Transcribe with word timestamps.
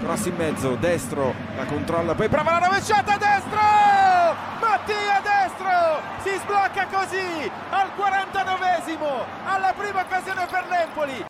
cross 0.00 0.26
in 0.26 0.34
mezzo, 0.36 0.76
destro, 0.76 1.34
la 1.56 1.66
controlla, 1.66 2.14
poi 2.14 2.28
prova 2.28 2.58
la 2.58 2.66
rovesciata, 2.66 3.16
destro! 3.18 3.60
Mattia 4.60 5.20
destro! 5.22 6.00
Si 6.24 6.30
sblocca 6.42 6.86
così 6.90 7.50
al 7.70 7.90
49esimo, 7.96 9.24
alla 9.44 9.74
prima 9.76 10.00
occasione 10.00 10.46
per 10.50 10.66
l'Empoli. 10.68 11.24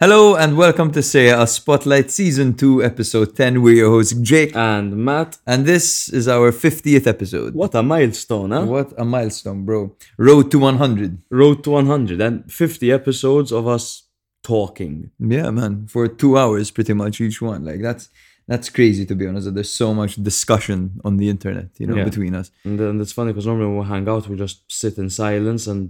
Hello 0.00 0.36
and 0.36 0.54
welcome 0.54 0.92
to 0.92 1.02
Serie 1.02 1.32
A 1.32 1.44
Spotlight 1.44 2.08
Season 2.08 2.54
2, 2.54 2.84
Episode 2.84 3.32
10. 3.32 3.58
We're 3.58 3.74
your 3.74 3.90
hosts, 3.90 4.14
Jake. 4.20 4.54
And 4.54 4.94
Matt, 4.94 5.40
And 5.44 5.64
this 5.64 6.08
is 6.12 6.28
our 6.28 6.52
50th 6.52 7.08
episode. 7.08 7.54
what 7.54 7.74
a 7.74 7.82
milestone, 7.82 8.52
huh? 8.52 8.64
What 8.64 8.92
a 8.96 9.04
milestone, 9.04 9.64
bro. 9.64 9.96
Road 10.16 10.52
to 10.52 10.58
100. 10.60 11.18
Road 11.30 11.64
to 11.64 11.70
100 11.70 12.20
and 12.20 12.44
50 12.52 12.92
episodes 12.92 13.50
of 13.50 13.66
us 13.66 14.07
talking. 14.52 14.94
Yeah, 15.36 15.50
man. 15.60 15.74
For 15.94 16.04
two 16.22 16.32
hours, 16.42 16.66
pretty 16.76 16.94
much 17.02 17.14
each 17.26 17.38
one. 17.50 17.60
Like, 17.70 17.80
that's 17.88 18.04
that's 18.52 18.68
crazy, 18.76 19.04
to 19.10 19.14
be 19.20 19.24
honest. 19.28 19.44
that 19.46 19.54
There's 19.58 19.74
so 19.84 19.88
much 20.00 20.12
discussion 20.30 20.80
on 21.06 21.12
the 21.20 21.28
internet, 21.34 21.68
you 21.80 21.86
know, 21.88 21.96
Yeah. 21.98 22.08
between 22.10 22.32
us. 22.40 22.46
And 22.66 22.74
then 22.80 22.92
it's 23.02 23.12
funny 23.18 23.30
because 23.32 23.46
normally 23.50 23.68
when 23.70 23.78
we 23.82 23.86
hang 23.94 24.06
out, 24.12 24.22
we 24.30 24.34
just 24.46 24.56
sit 24.82 24.94
in 25.02 25.08
silence 25.24 25.62
and 25.72 25.80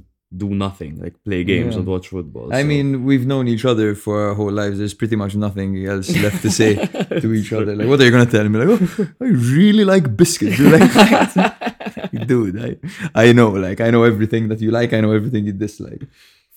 do 0.44 0.48
nothing, 0.66 0.92
like 1.04 1.14
play 1.26 1.42
games 1.52 1.72
Yeah. 1.72 1.78
and 1.80 1.86
watch 1.92 2.06
football. 2.14 2.48
I 2.52 2.62
so- 2.62 2.68
mean, 2.72 2.86
we've 3.08 3.26
known 3.32 3.46
each 3.54 3.64
other 3.72 3.88
for 4.04 4.14
our 4.24 4.34
whole 4.40 4.54
lives. 4.62 4.76
There's 4.80 4.96
pretty 5.02 5.16
much 5.22 5.32
nothing 5.46 5.70
else 5.92 6.08
left 6.24 6.40
to 6.46 6.50
say 6.60 6.70
to 7.22 7.28
each 7.38 7.50
other. 7.58 7.72
Like, 7.78 7.88
what 7.90 7.98
are 8.00 8.06
you 8.06 8.14
gonna 8.16 8.32
tell 8.36 8.46
me? 8.52 8.56
Like, 8.62 8.70
oh, 8.74 8.80
I 9.26 9.28
really 9.60 9.84
like 9.94 10.04
biscuits. 10.22 10.58
You're 10.58 10.74
like, 10.78 10.90
dude, 12.30 12.56
I, 12.66 12.70
I 13.24 13.26
know. 13.38 13.50
Like, 13.66 13.80
I 13.86 13.88
know 13.94 14.02
everything 14.12 14.48
that 14.50 14.60
you 14.64 14.70
like. 14.78 14.90
I 14.96 15.00
know 15.04 15.12
everything 15.12 15.42
you 15.48 15.54
dislike. 15.66 16.02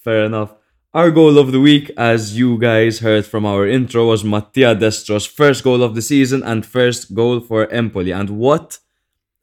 fair 0.08 0.22
enough. 0.32 0.52
Our 0.94 1.10
goal 1.10 1.38
of 1.38 1.54
the 1.54 1.62
week, 1.62 1.90
as 1.96 2.38
you 2.38 2.58
guys 2.58 3.00
heard 3.00 3.26
from 3.26 3.46
our 3.46 3.66
intro, 3.66 4.08
was 4.08 4.24
Mattia 4.26 4.76
Destro's 4.76 5.26
first 5.26 5.64
goal 5.64 5.84
of 5.84 5.96
the 5.96 6.02
season 6.02 6.44
and 6.44 6.66
first 6.66 7.14
goal 7.14 7.40
for 7.40 7.72
Empoli. 7.72 8.12
And 8.12 8.32
what 8.32 8.80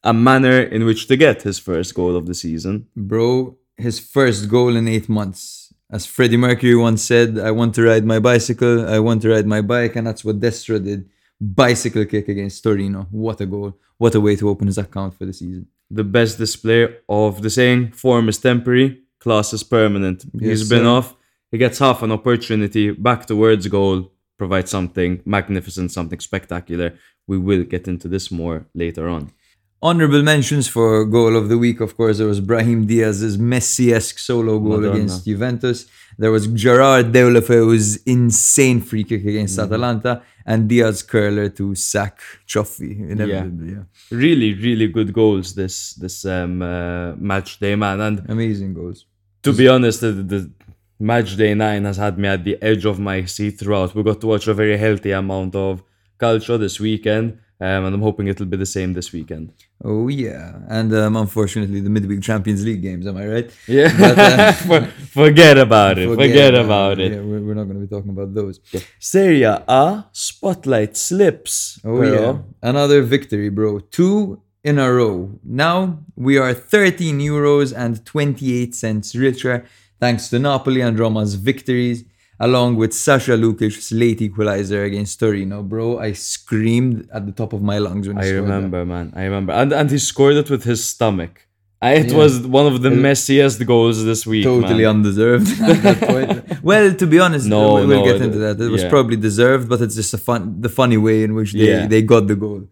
a 0.05 0.13
manner 0.13 0.61
in 0.61 0.85
which 0.85 1.07
to 1.09 1.17
get 1.17 1.43
his 1.43 1.59
first 1.59 1.95
goal 1.95 2.17
of 2.17 2.27
the 2.27 2.35
season. 2.35 2.89
Bro, 2.95 3.57
his 3.79 3.99
first 3.99 4.49
goal 4.51 4.77
in 4.77 4.87
eight 4.89 5.09
months. 5.09 5.73
As 5.91 6.05
Freddie 6.05 6.37
Mercury 6.37 6.75
once 6.77 7.03
said, 7.03 7.39
I 7.39 7.51
want 7.51 7.75
to 7.77 7.83
ride 7.83 8.05
my 8.05 8.19
bicycle, 8.19 8.87
I 8.87 8.99
want 8.99 9.23
to 9.23 9.31
ride 9.31 9.47
my 9.47 9.63
bike, 9.63 9.97
and 9.97 10.07
that's 10.07 10.23
what 10.23 10.39
Destro 10.41 10.85
did. 10.85 11.09
Bicycle 11.41 12.05
kick 12.05 12.29
against 12.29 12.63
Torino. 12.63 13.07
What 13.11 13.41
a 13.41 13.47
goal. 13.47 13.75
What 13.97 14.15
a 14.15 14.21
way 14.21 14.37
to 14.37 14.51
open 14.51 14.67
his 14.67 14.77
account 14.77 15.15
for 15.15 15.25
the 15.25 15.33
season. 15.33 15.67
the 15.91 16.05
best 16.05 16.37
display 16.37 16.83
of 17.09 17.41
the 17.41 17.49
saying 17.49 17.93
form 17.93 18.29
is 18.29 18.37
temporary, 18.37 19.01
class 19.19 19.55
is 19.55 19.63
permanent. 19.63 20.27
Yes, 20.35 20.59
He's 20.61 20.69
been 20.69 20.83
sir. 20.85 20.89
off. 20.97 21.15
He 21.51 21.59
gets 21.59 21.79
half 21.79 22.03
an 22.03 22.13
opportunity 22.13 22.91
back 22.91 23.27
towards 23.27 23.67
goal, 23.69 24.13
provide 24.37 24.69
something 24.69 25.23
magnificent, 25.25 25.91
something 25.93 26.21
spectacular. 26.21 26.95
We 27.27 27.39
will 27.39 27.65
get 27.65 27.89
into 27.89 28.09
this 28.09 28.31
more 28.31 28.67
later 28.75 29.09
on. 29.09 29.33
Honorable 29.81 30.23
mentions 30.23 30.67
for 30.67 31.05
goal 31.05 31.37
of 31.37 31.49
the 31.49 31.57
week, 31.57 31.81
of 31.81 31.97
course, 31.97 32.19
there 32.19 32.27
was 32.27 32.41
Brahim 32.41 32.85
Diaz's 32.87 33.39
Messi-esque 33.39 34.19
solo 34.19 34.59
goal 34.59 34.79
Madonna. 34.79 34.93
against 34.95 35.25
Juventus. 35.25 35.87
There 36.19 36.33
was 36.33 36.49
Gerard 36.49 37.13
Deulofeu's 37.13 37.99
insane 38.05 38.81
free 38.81 39.05
kick 39.05 39.25
against 39.25 39.57
Mm-hmm. 39.57 39.73
Atalanta, 39.73 40.23
and 40.45 40.69
Diaz 40.69 41.03
curler 41.05 41.49
to 41.51 41.77
sack 41.77 42.19
Cioffi. 42.49 43.09
Inevitably, 43.09 43.73
yeah. 43.75 43.83
Really, 44.11 44.55
really 44.55 44.89
good 44.89 45.13
goals 45.13 45.55
this 45.55 45.95
this 45.95 46.25
um, 46.25 46.61
uh, 46.61 47.15
match 47.17 47.61
day, 47.61 47.77
man. 47.77 48.01
And 48.01 48.29
Amazing 48.29 48.75
goals. 48.75 49.07
to 49.45 49.53
be 49.53 49.69
honest, 49.69 50.01
the, 50.01 50.11
the 50.13 50.51
match 50.99 51.37
day 51.37 51.55
nine 51.55 51.85
has 51.85 51.97
had 51.97 52.19
me 52.19 52.29
at 52.29 52.45
the 52.45 52.61
edge 52.63 52.85
of 52.85 52.99
my 52.99 53.25
seat 53.25 53.59
throughout. 53.59 53.95
We 53.95 54.03
got 54.03 54.21
to 54.21 54.27
watch 54.27 54.47
a 54.49 54.55
very 54.55 54.77
healthy 54.77 55.13
amount 55.13 55.55
of 55.55 55.83
culture 56.19 56.59
this 56.59 56.81
weekend, 56.81 57.39
um, 57.61 57.85
and 57.85 57.95
I'm 57.95 58.03
hoping 58.03 58.27
it'll 58.29 58.47
be 58.47 58.57
the 58.57 58.67
same 58.67 58.93
this 58.95 59.13
weekend. 59.13 59.53
Oh 59.85 60.09
yeah, 60.09 60.59
and 60.69 60.93
um, 60.95 61.17
unfortunately 61.17 61.81
the 61.81 61.91
midweek 61.91 62.23
Champions 62.23 62.65
League 62.65 62.83
games. 62.83 63.07
Am 63.07 63.17
I 63.17 63.27
right? 63.27 63.51
Yeah, 63.69 63.97
But, 63.99 64.19
uh, 64.19 64.53
For- 64.69 64.87
forget 65.23 65.57
about 65.59 65.99
it. 65.99 66.09
Forget, 66.09 66.55
about 66.55 66.99
it. 66.99 67.13
Yeah, 67.13 67.21
we're, 67.21 67.41
we're 67.41 67.55
not 67.55 67.65
going 67.65 67.81
to 67.81 67.87
be 67.87 67.93
talking 67.95 68.11
about 68.11 68.35
those. 68.35 68.59
Yeah. 68.73 68.81
Serie 68.99 69.43
A 69.45 70.07
spotlight 70.13 70.97
slips. 70.97 71.81
Oh 71.85 71.97
bro. 71.99 72.13
yeah, 72.13 72.39
another 72.71 73.03
victory, 73.03 73.49
bro. 73.51 73.79
Two 73.79 74.43
in 74.65 74.79
a 74.81 74.93
row. 74.93 75.39
Now 75.45 76.01
we 76.17 76.37
are 76.39 76.53
13 76.53 77.21
euros 77.21 77.73
and 77.77 78.05
28 78.05 78.75
cents 78.75 79.15
richer 79.15 79.65
thanks 80.01 80.29
to 80.31 80.39
Napoli 80.39 80.81
and 80.81 80.99
Roma's 80.99 81.35
victories, 81.35 82.05
along 82.41 82.77
with 82.77 82.93
Sasha 82.95 83.33
Lukic's 83.33 83.91
late 83.93 84.21
equalizer 84.23 84.85
against 84.85 85.19
Torino, 85.21 85.63
bro. 85.63 85.99
I 85.99 86.13
screamed 86.13 87.09
at 87.13 87.27
the 87.27 87.33
top 87.33 87.53
of 87.53 87.63
my 87.63 87.79
lungs 87.79 88.07
when 88.09 88.17
he 88.17 88.23
I 88.23 88.27
scored 88.29 88.45
that. 88.45 88.55
remember, 88.55 88.85
man. 88.85 89.13
I 89.17 89.25
remember, 89.25 89.53
and 89.53 89.73
and 89.73 89.91
he 89.91 89.99
scored 89.99 90.37
it 90.37 90.49
with 90.51 90.65
his 90.65 90.85
stomach. 90.85 91.45
It 91.81 92.09
Yeah. 92.11 92.17
was 92.23 92.33
one 92.59 92.67
of 92.73 92.83
the 92.83 92.91
messiest 92.91 93.65
goals 93.65 94.05
this 94.05 94.27
week. 94.27 94.43
Totally 94.45 94.83
man. 94.85 94.97
undeserved. 94.97 95.49
at 95.63 95.81
that 95.87 95.99
point. 96.13 96.63
well, 96.71 96.93
to 97.03 97.07
be 97.07 97.19
honest, 97.21 97.47
No, 97.47 97.75
we'll 97.75 97.87
we'll 97.87 98.05
no, 98.05 98.13
get 98.13 98.21
into 98.27 98.39
that. 98.39 98.61
It 98.61 98.71
was 98.77 98.83
yeah. 98.83 98.91
probably 98.95 99.17
deserved, 99.17 99.69
but 99.69 99.81
it's 99.85 99.95
just 99.95 100.13
a 100.13 100.19
fun, 100.19 100.61
the 100.61 100.69
funny 100.81 100.97
way 100.97 101.23
in 101.27 101.35
which 101.39 101.53
they, 101.53 101.69
Yeah. 101.71 101.87
they 101.87 102.03
got 102.03 102.27
the 102.27 102.35
goal. 102.35 102.63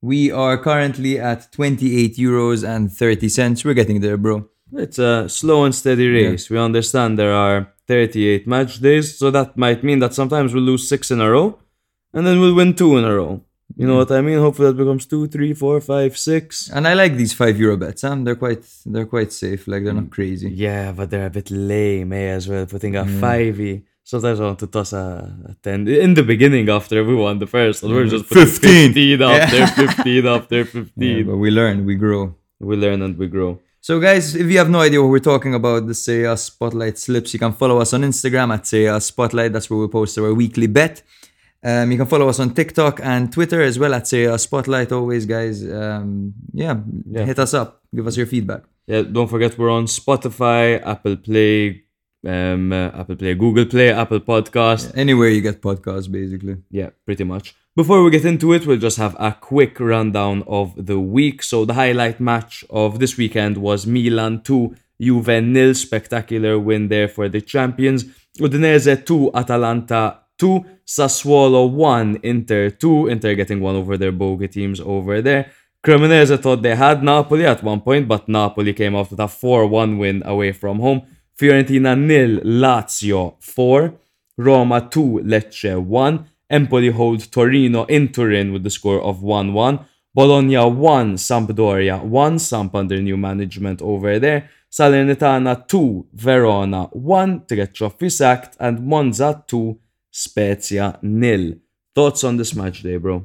We 0.00 0.30
are 0.30 0.56
currently 0.68 1.18
at 1.18 1.40
28 1.52 2.16
euros 2.16 2.60
and 2.66 2.90
30 2.90 3.28
cents. 3.28 3.64
We're 3.66 3.74
getting 3.82 4.00
there, 4.00 4.16
bro. 4.16 4.48
It's 4.76 4.98
a 4.98 5.28
slow 5.28 5.64
and 5.64 5.74
steady 5.74 6.08
race. 6.08 6.50
We 6.50 6.58
understand 6.58 7.18
there 7.18 7.32
are 7.34 7.72
38 7.86 8.46
match 8.46 8.80
days, 8.80 9.16
so 9.18 9.30
that 9.30 9.56
might 9.56 9.84
mean 9.84 9.98
that 10.00 10.14
sometimes 10.14 10.52
we'll 10.54 10.64
lose 10.64 10.88
six 10.88 11.10
in 11.10 11.20
a 11.20 11.30
row, 11.30 11.58
and 12.12 12.26
then 12.26 12.40
we'll 12.40 12.54
win 12.54 12.74
two 12.74 12.96
in 12.96 13.04
a 13.04 13.14
row. 13.14 13.42
You 13.76 13.86
know 13.88 13.96
what 13.96 14.12
I 14.12 14.20
mean? 14.20 14.38
Hopefully 14.38 14.68
that 14.68 14.76
becomes 14.76 15.04
two, 15.06 15.26
three, 15.26 15.52
four, 15.52 15.80
five, 15.80 16.16
six. 16.16 16.70
And 16.70 16.86
I 16.86 16.94
like 16.94 17.16
these 17.16 17.32
five 17.32 17.58
euro 17.58 17.76
bets. 17.76 18.02
Huh? 18.02 18.14
They're 18.22 18.36
quite 18.36 18.62
they're 18.86 19.06
quite 19.06 19.32
safe. 19.32 19.66
Like 19.66 19.82
they're 19.84 19.92
not 19.94 20.10
crazy. 20.10 20.48
Yeah, 20.50 20.92
but 20.92 21.10
they're 21.10 21.26
a 21.26 21.30
bit 21.30 21.50
lame, 21.50 22.12
eh, 22.12 22.28
as 22.38 22.46
well. 22.48 22.66
Putting 22.66 22.94
a 22.96 23.04
fivey. 23.04 23.82
Sometimes 24.04 24.38
I 24.38 24.44
want 24.44 24.58
to 24.60 24.66
toss 24.68 24.92
a, 24.92 25.34
a 25.48 25.54
10. 25.62 25.88
In 25.88 26.14
the 26.14 26.22
beginning, 26.22 26.68
after 26.68 27.02
we 27.02 27.14
won 27.16 27.38
the 27.38 27.46
first, 27.46 27.82
one, 27.82 27.92
we're 27.94 28.06
just 28.06 28.28
putting 28.28 28.46
15. 28.46 28.92
15 28.92 29.20
Yeah. 29.20 29.26
after 29.30 29.86
15 29.86 30.26
after 30.26 30.64
15. 30.76 31.16
Yeah, 31.16 31.22
but 31.24 31.36
we 31.38 31.50
learn, 31.50 31.84
we 31.86 31.94
grow. 31.96 32.34
We 32.60 32.76
learn 32.76 33.00
and 33.02 33.16
we 33.18 33.26
grow. 33.28 33.60
So, 33.86 34.00
guys, 34.00 34.34
if 34.34 34.50
you 34.50 34.56
have 34.56 34.70
no 34.70 34.80
idea 34.80 35.02
what 35.02 35.10
we're 35.10 35.18
talking 35.32 35.54
about, 35.54 35.86
the 35.86 35.92
Serie 35.94 36.34
Spotlight 36.38 36.96
slips, 36.96 37.34
you 37.34 37.38
can 37.38 37.52
follow 37.52 37.82
us 37.82 37.92
on 37.92 38.00
Instagram 38.00 38.54
at 38.54 38.66
Serie 38.66 38.98
Spotlight. 38.98 39.52
That's 39.52 39.68
where 39.68 39.78
we 39.78 39.88
post 39.88 40.16
our 40.16 40.32
weekly 40.32 40.66
bet. 40.66 41.02
Um, 41.62 41.92
you 41.92 41.98
can 41.98 42.06
follow 42.06 42.26
us 42.30 42.40
on 42.40 42.54
TikTok 42.54 43.00
and 43.02 43.30
Twitter 43.30 43.60
as 43.60 43.78
well 43.78 43.92
at 43.92 44.08
Serie 44.08 44.38
Spotlight. 44.38 44.90
Always, 44.90 45.26
guys. 45.26 45.62
Um, 45.70 46.32
yeah, 46.54 46.76
Yeah. 47.10 47.26
hit 47.26 47.38
us 47.38 47.52
up. 47.52 47.82
Give 47.94 48.06
us 48.06 48.16
your 48.16 48.24
feedback. 48.24 48.62
Yeah, 48.86 49.02
don't 49.02 49.28
forget 49.28 49.58
we're 49.58 49.68
on 49.70 49.84
Spotify, 49.84 50.80
Apple 50.82 51.16
Play, 51.18 51.82
um, 52.26 52.72
uh, 52.72 52.88
Apple 53.00 53.16
Play, 53.16 53.34
Google 53.34 53.66
Play, 53.66 53.92
Apple 53.92 54.20
Podcast. 54.20 54.92
Anywhere 54.96 55.28
you 55.28 55.42
get 55.42 55.60
podcasts, 55.60 56.10
basically. 56.10 56.56
Yeah, 56.70 56.88
pretty 57.04 57.24
much. 57.24 57.54
Before 57.76 58.04
we 58.04 58.12
get 58.12 58.24
into 58.24 58.52
it, 58.52 58.68
we'll 58.68 58.76
just 58.76 58.98
have 58.98 59.16
a 59.18 59.32
quick 59.32 59.80
rundown 59.80 60.44
of 60.46 60.86
the 60.86 61.00
week. 61.00 61.42
So 61.42 61.64
the 61.64 61.74
highlight 61.74 62.20
match 62.20 62.64
of 62.70 63.00
this 63.00 63.16
weekend 63.16 63.56
was 63.58 63.84
Milan 63.84 64.42
2, 64.42 64.76
Juve 65.00 65.42
nil. 65.42 65.74
Spectacular 65.74 66.56
win 66.56 66.86
there 66.86 67.08
for 67.08 67.28
the 67.28 67.40
champions. 67.40 68.04
Udinese 68.38 69.04
2, 69.04 69.32
Atalanta 69.34 70.20
2, 70.38 70.64
Sassuolo 70.86 71.68
1, 71.68 72.20
Inter 72.22 72.70
2. 72.70 73.08
Inter 73.08 73.34
getting 73.34 73.60
one 73.60 73.74
over 73.74 73.98
their 73.98 74.12
bogey 74.12 74.46
teams 74.46 74.78
over 74.80 75.20
there. 75.20 75.50
Cremonese 75.82 76.40
thought 76.40 76.62
they 76.62 76.76
had 76.76 77.02
Napoli 77.02 77.44
at 77.44 77.64
one 77.64 77.80
point, 77.80 78.06
but 78.06 78.28
Napoli 78.28 78.72
came 78.72 78.94
off 78.94 79.10
with 79.10 79.18
a 79.18 79.24
4-1 79.24 79.98
win 79.98 80.22
away 80.24 80.52
from 80.52 80.78
home. 80.78 81.02
Fiorentina 81.36 81.98
nil, 81.98 82.38
Lazio 82.44 83.34
4. 83.40 83.94
Roma 84.36 84.88
2, 84.88 85.22
Lecce 85.24 85.82
1. 85.82 86.28
Empoli 86.54 86.90
hold 86.90 87.32
Torino 87.32 87.84
in 87.86 88.12
Turin 88.12 88.52
with 88.52 88.62
the 88.62 88.70
score 88.70 89.00
of 89.02 89.22
1 89.22 89.52
1. 89.52 89.80
Bologna 90.14 90.56
1, 90.56 91.16
Sampdoria 91.16 92.00
1. 92.00 92.38
Samp 92.38 92.74
under 92.76 93.02
new 93.02 93.16
management 93.16 93.82
over 93.82 94.20
there. 94.20 94.48
Salernitana 94.70 95.66
2, 95.66 96.06
Verona 96.12 96.84
1 96.92 97.46
to 97.46 97.56
get 97.56 97.74
Cioffi 97.74 98.10
sacked. 98.10 98.56
And 98.60 98.86
Monza 98.86 99.42
2, 99.48 99.78
Spezia 100.12 100.96
nil. 101.02 101.54
Thoughts 101.92 102.22
on 102.22 102.36
this 102.36 102.54
match 102.54 102.82
day, 102.84 102.98
bro? 102.98 103.24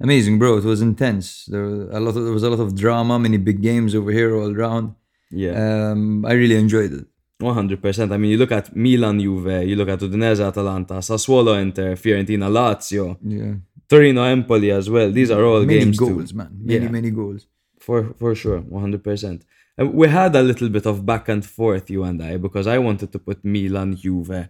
Amazing, 0.00 0.38
bro. 0.38 0.58
It 0.58 0.64
was 0.64 0.80
intense. 0.80 1.46
There 1.46 1.62
was 1.62 1.88
a 1.90 1.98
lot. 1.98 2.16
Of, 2.16 2.24
there 2.24 2.32
was 2.32 2.44
a 2.44 2.50
lot 2.50 2.60
of 2.60 2.76
drama. 2.76 3.18
Many 3.18 3.38
big 3.38 3.60
games 3.60 3.96
over 3.96 4.12
here 4.12 4.36
all 4.36 4.54
around. 4.54 4.94
Yeah. 5.30 5.90
Um, 5.90 6.24
I 6.24 6.32
really 6.32 6.54
enjoyed 6.54 6.92
it. 6.92 7.06
100%. 7.40 8.12
I 8.12 8.16
mean, 8.16 8.30
you 8.32 8.36
look 8.38 8.52
at 8.52 8.74
Milan 8.74 9.20
Juve, 9.20 9.62
you 9.68 9.76
look 9.76 9.88
at 9.88 10.00
Udinese 10.00 10.40
Atalanta, 10.44 10.94
Sassuolo 10.94 11.60
Inter, 11.60 11.94
Fiorentina 11.96 12.48
Lazio, 12.50 13.16
Yeah, 13.22 13.54
Torino 13.88 14.24
Empoli 14.24 14.70
as 14.72 14.90
well. 14.90 15.10
These 15.10 15.30
are 15.30 15.44
all 15.44 15.60
many 15.64 15.78
games 15.80 15.98
to- 15.98 16.06
goals, 16.08 16.34
man. 16.34 16.50
Many 16.60 16.84
Yeah. 16.84 16.90
many 16.90 17.10
goals. 17.10 17.46
For 17.80 17.98
for 18.18 18.34
sure, 18.34 18.60
100%. 18.68 19.42
Uh, 19.80 19.86
we 19.86 20.08
had 20.08 20.34
a 20.34 20.42
little 20.42 20.68
bit 20.68 20.86
of 20.86 21.06
back 21.06 21.28
and 21.28 21.42
forth, 21.58 21.88
you 21.88 22.02
and 22.02 22.20
I, 22.20 22.36
because 22.36 22.66
I 22.66 22.78
wanted 22.78 23.12
to 23.12 23.18
put 23.20 23.38
Milan 23.44 23.94
Juve 24.02 24.40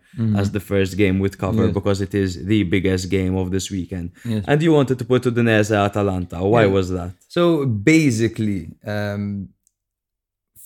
as 0.40 0.50
the 0.56 0.60
first 0.60 0.96
game 0.96 1.18
with 1.24 1.36
cover 1.36 1.64
Yes. 1.66 1.74
because 1.78 1.98
it 2.06 2.14
is 2.14 2.30
the 2.52 2.62
biggest 2.74 3.10
game 3.10 3.34
of 3.42 3.50
this 3.50 3.70
weekend. 3.70 4.06
Yes. 4.24 4.42
And 4.48 4.62
you 4.62 4.72
wanted 4.72 4.98
to 5.00 5.04
put 5.04 5.20
Udinese 5.24 5.72
Atalanta. 5.88 6.38
Why 6.54 6.64
Yeah. 6.64 6.72
was 6.78 6.86
that? 6.96 7.10
So 7.36 7.66
basically, 7.66 8.60
um, 8.86 9.50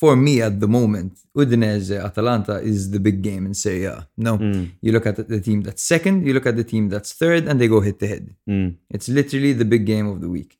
for 0.03 0.17
me 0.17 0.35
at 0.43 0.59
the 0.59 0.67
moment, 0.67 1.13
Udinese 1.41 1.97
Atalanta 2.09 2.57
is 2.73 2.91
the 2.91 2.99
big 2.99 3.23
game 3.23 3.47
in 3.47 3.55
Serie 3.55 3.85
A. 3.85 3.97
No, 4.17 4.33
you 4.85 4.91
look 4.91 5.07
at 5.07 5.17
the 5.35 5.41
team 5.49 5.59
that's 5.67 5.85
second, 5.95 6.27
you 6.27 6.33
look 6.37 6.49
at 6.53 6.57
the 6.57 6.69
team 6.73 6.85
that's 6.93 7.13
third, 7.23 7.43
and 7.49 7.61
they 7.61 7.69
go 7.75 7.81
head 7.87 7.99
to 8.01 8.07
head. 8.13 8.25
Mm. 8.49 8.71
It's 8.95 9.09
literally 9.19 9.53
the 9.53 9.69
big 9.75 9.85
game 9.87 10.09
of 10.13 10.19
the 10.21 10.31
week. 10.37 10.59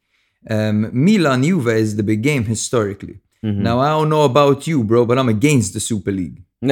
Um, 0.49 0.79
Milan 1.07 1.43
Juve 1.43 1.75
is 1.85 1.97
the 1.97 2.05
big 2.13 2.23
game 2.31 2.45
historically. 2.55 3.17
Now 3.43 3.77
I 3.81 3.89
don't 3.95 4.11
know 4.15 4.25
about 4.33 4.59
you, 4.69 4.85
bro, 4.85 5.01
but 5.05 5.19
I'm 5.19 5.29
against 5.29 5.75
the 5.75 5.81
Super 5.81 6.13
League. 6.13 6.39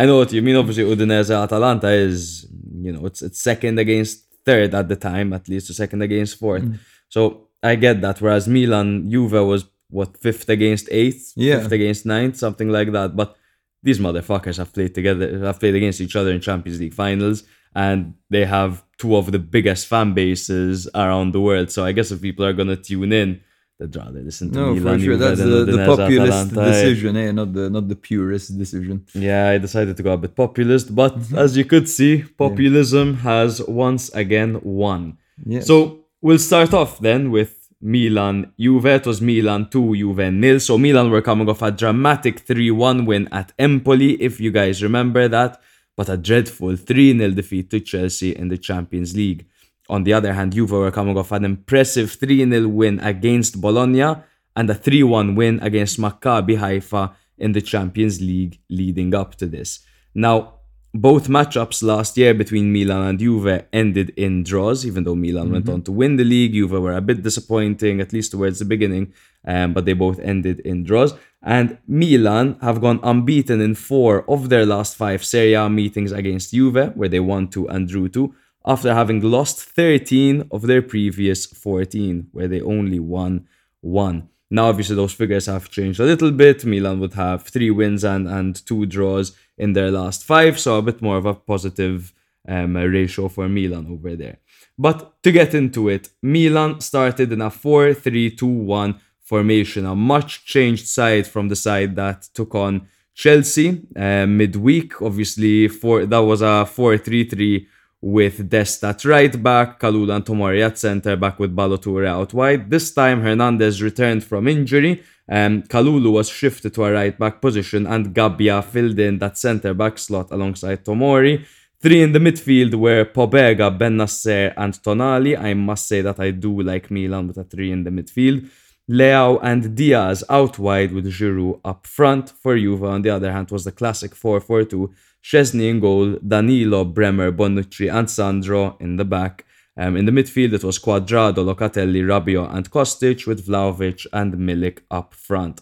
I 0.00 0.02
know 0.06 0.18
what 0.18 0.30
you 0.34 0.42
mean. 0.42 0.56
Obviously, 0.56 0.84
Udinese 0.84 1.34
Atalanta 1.44 1.88
is, 1.88 2.46
you 2.86 2.92
know, 2.92 3.06
it's 3.06 3.22
it's 3.22 3.40
second 3.50 3.78
against 3.78 4.14
third 4.44 4.74
at 4.74 4.86
the 4.90 4.98
time, 5.10 5.28
at 5.32 5.48
least, 5.48 5.70
or 5.70 5.72
second 5.72 6.02
against 6.02 6.38
fourth. 6.38 6.64
Mm. 6.64 6.78
So 7.08 7.48
I 7.62 7.76
get 7.76 8.02
that. 8.02 8.20
Whereas 8.20 8.46
Milan, 8.46 9.10
Juve 9.10 9.40
was 9.52 9.64
what 9.90 10.16
fifth 10.16 10.48
against 10.48 10.88
eighth, 10.90 11.32
Yeah. 11.36 11.60
fifth 11.60 11.72
against 11.72 12.06
ninth, 12.06 12.36
something 12.36 12.68
like 12.68 12.92
that. 12.92 13.14
But 13.16 13.36
these 13.82 13.98
motherfuckers 13.98 14.56
have 14.58 14.72
played 14.72 14.94
together, 14.94 15.38
have 15.40 15.60
played 15.60 15.74
against 15.74 16.00
each 16.00 16.16
other 16.16 16.30
in 16.32 16.40
Champions 16.40 16.80
League 16.80 16.94
finals, 16.94 17.44
and 17.74 18.14
they 18.30 18.44
have 18.44 18.82
two 18.98 19.16
of 19.16 19.30
the 19.32 19.38
biggest 19.38 19.86
fan 19.86 20.14
bases 20.14 20.88
around 20.94 21.32
the 21.32 21.40
world. 21.40 21.70
So 21.70 21.84
I 21.84 21.92
guess 21.92 22.10
if 22.10 22.22
people 22.22 22.44
are 22.44 22.52
gonna 22.52 22.76
tune 22.76 23.12
in, 23.12 23.40
they'd 23.78 23.94
rather 23.96 24.20
listen 24.20 24.50
to 24.52 24.58
me. 24.58 24.64
No, 24.64 24.74
Milan 24.74 24.98
for 24.98 25.04
sure. 25.04 25.16
That's 25.16 25.40
the, 25.40 25.64
the 25.64 25.84
populist 25.84 26.32
Atalanta, 26.52 26.70
decision, 26.70 27.16
eh? 27.16 27.32
Not 27.32 27.52
the 27.52 27.68
not 27.68 27.88
the 27.88 27.96
purist 27.96 28.56
decision. 28.56 29.04
Yeah, 29.14 29.48
I 29.50 29.58
decided 29.58 29.96
to 29.96 30.02
go 30.02 30.12
a 30.12 30.16
bit 30.16 30.34
populist, 30.34 30.94
but 30.94 31.12
Mm-hmm. 31.18 31.38
as 31.38 31.56
you 31.56 31.64
could 31.64 31.88
see, 31.88 32.22
populism 32.38 33.14
has 33.16 33.60
once 33.62 34.08
again 34.14 34.60
won. 34.62 35.18
Yeah. 35.44 35.60
So 35.60 36.04
we'll 36.22 36.38
start 36.38 36.72
off 36.72 37.00
then 37.00 37.30
with 37.30 37.63
Milan 37.84 38.52
Juve. 38.58 38.86
It 38.86 39.06
was 39.06 39.20
Milan 39.20 39.68
2, 39.68 39.94
Juve 39.94 40.32
nil. 40.32 40.58
So 40.58 40.78
Milan 40.78 41.10
were 41.10 41.20
coming 41.20 41.48
off 41.50 41.60
a 41.60 41.70
dramatic 41.70 42.40
3 42.40 42.70
1 42.70 43.04
win 43.04 43.28
at 43.30 43.52
Empoli, 43.58 44.14
if 44.22 44.40
you 44.40 44.50
guys 44.50 44.82
remember 44.82 45.28
that, 45.28 45.60
but 45.94 46.08
a 46.08 46.16
dreadful 46.16 46.76
3 46.76 47.18
0 47.18 47.30
defeat 47.32 47.68
to 47.70 47.80
Chelsea 47.80 48.34
in 48.34 48.48
the 48.48 48.56
Champions 48.56 49.14
League. 49.14 49.44
On 49.90 50.02
the 50.02 50.14
other 50.14 50.32
hand, 50.32 50.54
Juve 50.54 50.70
were 50.70 50.90
coming 50.90 51.18
off 51.18 51.30
an 51.30 51.44
impressive 51.44 52.12
3 52.12 52.50
0 52.50 52.68
win 52.68 53.00
against 53.00 53.60
Bologna 53.60 54.16
and 54.56 54.70
a 54.70 54.74
3 54.74 55.02
1 55.02 55.34
win 55.34 55.60
against 55.60 56.00
Maccabi 56.00 56.56
Haifa 56.56 57.14
in 57.36 57.52
the 57.52 57.60
Champions 57.60 58.18
League 58.18 58.60
leading 58.70 59.14
up 59.14 59.34
to 59.34 59.46
this. 59.46 59.80
Now, 60.14 60.60
both 60.94 61.26
matchups 61.26 61.82
last 61.82 62.16
year 62.16 62.32
between 62.32 62.72
Milan 62.72 63.02
and 63.08 63.18
Juve 63.18 63.64
ended 63.72 64.10
in 64.10 64.44
draws, 64.44 64.86
even 64.86 65.02
though 65.02 65.16
Milan 65.16 65.50
went 65.50 65.68
on 65.68 65.82
to 65.82 65.92
win 65.92 66.14
the 66.14 66.24
league. 66.24 66.52
Juve 66.52 66.70
were 66.70 66.92
a 66.92 67.00
bit 67.00 67.22
disappointing, 67.22 68.00
at 68.00 68.12
least 68.12 68.30
towards 68.30 68.60
the 68.60 68.64
beginning, 68.64 69.12
um, 69.44 69.72
but 69.72 69.86
they 69.86 69.92
both 69.92 70.20
ended 70.20 70.60
in 70.60 70.84
draws. 70.84 71.14
And 71.42 71.78
Milan 71.88 72.58
have 72.60 72.80
gone 72.80 73.00
unbeaten 73.02 73.60
in 73.60 73.74
four 73.74 74.24
of 74.30 74.50
their 74.50 74.64
last 74.64 74.96
five 74.96 75.24
Serie 75.24 75.54
A 75.54 75.68
meetings 75.68 76.12
against 76.12 76.52
Juve, 76.52 76.94
where 76.94 77.08
they 77.08 77.20
won 77.20 77.48
two 77.48 77.68
and 77.68 77.88
drew 77.88 78.08
two, 78.08 78.32
after 78.64 78.94
having 78.94 79.20
lost 79.20 79.60
13 79.62 80.46
of 80.52 80.62
their 80.62 80.80
previous 80.80 81.44
14, 81.44 82.28
where 82.30 82.46
they 82.46 82.60
only 82.60 83.00
won 83.00 83.48
one. 83.80 84.28
Now, 84.48 84.66
obviously, 84.66 84.94
those 84.94 85.12
figures 85.12 85.46
have 85.46 85.70
changed 85.70 85.98
a 85.98 86.04
little 86.04 86.30
bit. 86.30 86.64
Milan 86.64 87.00
would 87.00 87.14
have 87.14 87.42
three 87.42 87.72
wins 87.72 88.04
and, 88.04 88.28
and 88.28 88.64
two 88.64 88.86
draws 88.86 89.36
in 89.58 89.72
their 89.72 89.90
last 89.90 90.24
five, 90.24 90.58
so 90.58 90.78
a 90.78 90.82
bit 90.82 91.00
more 91.00 91.16
of 91.16 91.26
a 91.26 91.34
positive 91.34 92.12
um, 92.48 92.76
ratio 92.76 93.28
for 93.28 93.48
Milan 93.48 93.86
over 93.90 94.16
there. 94.16 94.38
But 94.78 95.22
to 95.22 95.32
get 95.32 95.54
into 95.54 95.88
it, 95.88 96.08
Milan 96.22 96.80
started 96.80 97.32
in 97.32 97.40
a 97.40 97.50
4 97.50 97.94
3 97.94 98.30
2 98.30 98.46
1 98.46 99.00
formation, 99.20 99.86
a 99.86 99.94
much 99.94 100.44
changed 100.44 100.86
side 100.86 101.26
from 101.26 101.48
the 101.48 101.56
side 101.56 101.96
that 101.96 102.28
took 102.34 102.54
on 102.54 102.88
Chelsea 103.14 103.86
uh, 103.96 104.26
midweek. 104.26 105.00
Obviously, 105.00 105.68
for 105.68 106.04
that 106.06 106.18
was 106.18 106.42
a 106.42 106.66
4 106.66 106.98
3 106.98 107.28
3 107.28 107.68
with 108.00 108.50
Dest 108.50 108.84
at 108.84 109.02
right 109.06 109.42
back, 109.42 109.80
Kalulu 109.80 110.14
and 110.14 110.24
Tomori 110.26 110.62
at 110.62 110.76
centre 110.76 111.16
back 111.16 111.38
with 111.38 111.56
Ballo-Touré 111.56 112.06
out 112.06 112.34
wide. 112.34 112.68
This 112.68 112.92
time 112.92 113.22
Hernandez 113.22 113.80
returned 113.80 114.22
from 114.22 114.46
injury 114.46 115.02
and 115.28 115.68
Kalulu 115.68 116.12
was 116.12 116.28
shifted 116.28 116.74
to 116.74 116.84
a 116.84 116.92
right 116.92 117.18
back 117.18 117.40
position 117.40 117.86
and 117.86 118.14
Gabbia 118.14 118.62
filled 118.62 118.98
in 118.98 119.18
that 119.18 119.38
centre 119.38 119.74
back 119.74 119.98
slot 119.98 120.30
alongside 120.30 120.84
Tomori. 120.84 121.44
Three 121.80 122.02
in 122.02 122.12
the 122.12 122.18
midfield 122.18 122.74
were 122.74 123.04
Pobega, 123.04 123.76
Bennacer 123.76 124.54
and 124.56 124.74
Tonali. 124.74 125.38
I 125.38 125.54
must 125.54 125.86
say 125.86 126.00
that 126.00 126.18
I 126.18 126.30
do 126.30 126.62
like 126.62 126.90
Milan 126.90 127.28
with 127.28 127.38
a 127.38 127.44
three 127.44 127.72
in 127.72 127.84
the 127.84 127.90
midfield. 127.90 128.48
Leao 128.90 129.38
and 129.42 129.74
Diaz 129.74 130.24
out 130.28 130.58
wide 130.58 130.92
with 130.92 131.06
Giroud 131.06 131.60
up 131.64 131.86
front. 131.86 132.30
For 132.30 132.56
Juve, 132.56 132.84
on 132.84 133.02
the 133.02 133.10
other 133.10 133.32
hand, 133.32 133.50
was 133.50 133.64
the 133.64 133.72
classic 133.72 134.14
4-4-2. 134.14 134.92
Szczesny 135.22 135.70
in 135.70 135.80
goal, 135.80 136.18
Danilo, 136.26 136.84
Bremer, 136.84 137.32
Bonucci 137.32 137.92
and 137.92 138.10
Sandro 138.10 138.76
in 138.80 138.96
the 138.96 139.04
back. 139.04 139.46
Um, 139.76 139.96
in 139.96 140.04
the 140.06 140.12
midfield, 140.12 140.52
it 140.52 140.62
was 140.64 140.78
Cuadrado, 140.78 141.38
Locatelli, 141.44 142.02
Rabiot 142.04 142.54
and 142.54 142.70
Kostic 142.70 143.26
with 143.26 143.46
Vlahovic 143.46 144.06
and 144.12 144.34
Milik 144.34 144.78
up 144.90 145.14
front. 145.14 145.60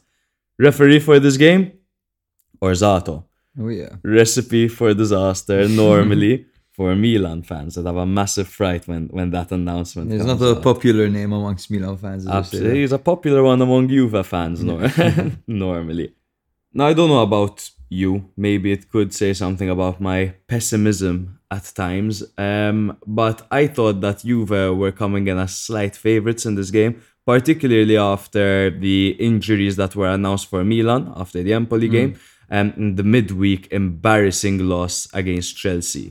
Referee 0.59 1.01
for 1.01 1.19
this 1.19 1.37
game? 1.39 1.73
Orsato. 2.61 3.25
Oh 3.59 3.69
yeah. 3.69 3.97
Recipe 4.03 4.69
for 4.69 4.95
disaster 4.95 5.69
normally 5.69 6.47
for 6.73 6.95
Milan 6.95 7.43
fans 7.43 7.75
that 7.75 7.85
have 7.87 7.97
a 7.97 8.07
massive 8.07 8.49
fright 8.49 8.87
when, 8.89 9.09
when 9.09 9.31
that 9.31 9.51
announcement 9.53 10.13
It's 10.13 10.25
not 10.25 10.41
a 10.41 10.57
out. 10.57 10.63
popular 10.63 11.09
name 11.09 11.33
amongst 11.33 11.71
Milan 11.71 11.97
fans. 11.97 12.27
Absolutely. 12.27 12.81
He's 12.81 12.93
a 12.93 12.99
popular 12.99 13.43
one 13.43 13.61
among 13.61 13.89
Juve 13.89 14.27
fans 14.27 14.63
nor- 14.63 14.89
normally. 15.47 16.15
Now, 16.73 16.87
I 16.87 16.95
don't 16.95 17.11
know 17.11 17.21
about 17.23 17.71
you. 17.91 18.31
Maybe 18.37 18.73
it 18.73 18.91
could 18.91 19.13
say 19.13 19.35
something 19.35 19.69
about 19.69 20.01
my 20.01 20.35
pessimism 20.49 21.39
at 21.57 21.65
times. 21.87 22.15
Um, 22.49 22.79
but 23.21 23.39
I 23.61 23.63
thought 23.77 23.97
that 24.07 24.19
Juve 24.29 24.51
were 24.83 24.95
coming 25.03 25.25
in 25.33 25.37
as 25.47 25.53
slight 25.67 25.95
favourites 26.07 26.45
in 26.49 26.55
this 26.61 26.71
game, 26.79 26.93
particularly 27.33 27.97
after 28.15 28.47
the 28.87 28.99
injuries 29.31 29.75
that 29.81 29.93
were 29.99 30.09
announced 30.19 30.47
for 30.51 30.61
Milan 30.73 31.03
after 31.23 31.39
the 31.47 31.53
Empoli 31.61 31.89
game 31.97 32.13
and 32.59 32.69
in 32.83 32.89
the 32.97 33.07
midweek 33.17 33.63
embarrassing 33.71 34.57
loss 34.73 34.97
against 35.21 35.51
Chelsea. 35.63 36.09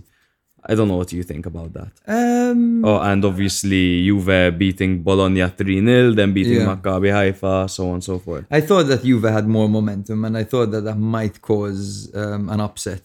I 0.70 0.76
don't 0.76 0.88
know 0.92 0.98
what 1.02 1.12
you 1.18 1.24
think 1.32 1.46
about 1.52 1.70
that. 1.78 1.92
Um, 2.18 2.86
Oh, 2.90 3.00
and 3.10 3.26
obviously 3.32 3.84
Juve 4.06 4.58
beating 4.62 4.92
Bologna 5.10 5.42
3-0, 5.42 6.16
then 6.16 6.30
beating 6.38 6.60
Yeah. 6.62 6.76
Maccabi 6.76 7.10
Haifa, 7.18 7.68
so 7.76 7.88
on 7.90 7.94
and 7.96 8.04
so 8.04 8.16
forth. 8.20 8.46
I 8.60 8.62
thought 8.68 8.86
that 8.92 9.02
Juve 9.04 9.24
had 9.38 9.48
more 9.58 9.68
momentum, 9.78 10.20
and 10.26 10.38
I 10.38 10.44
thought 10.52 10.70
that 10.74 10.84
that 10.90 11.00
might 11.18 11.36
cause 11.42 11.86
um, 12.22 12.44
an 12.54 12.60
upset. 12.68 13.02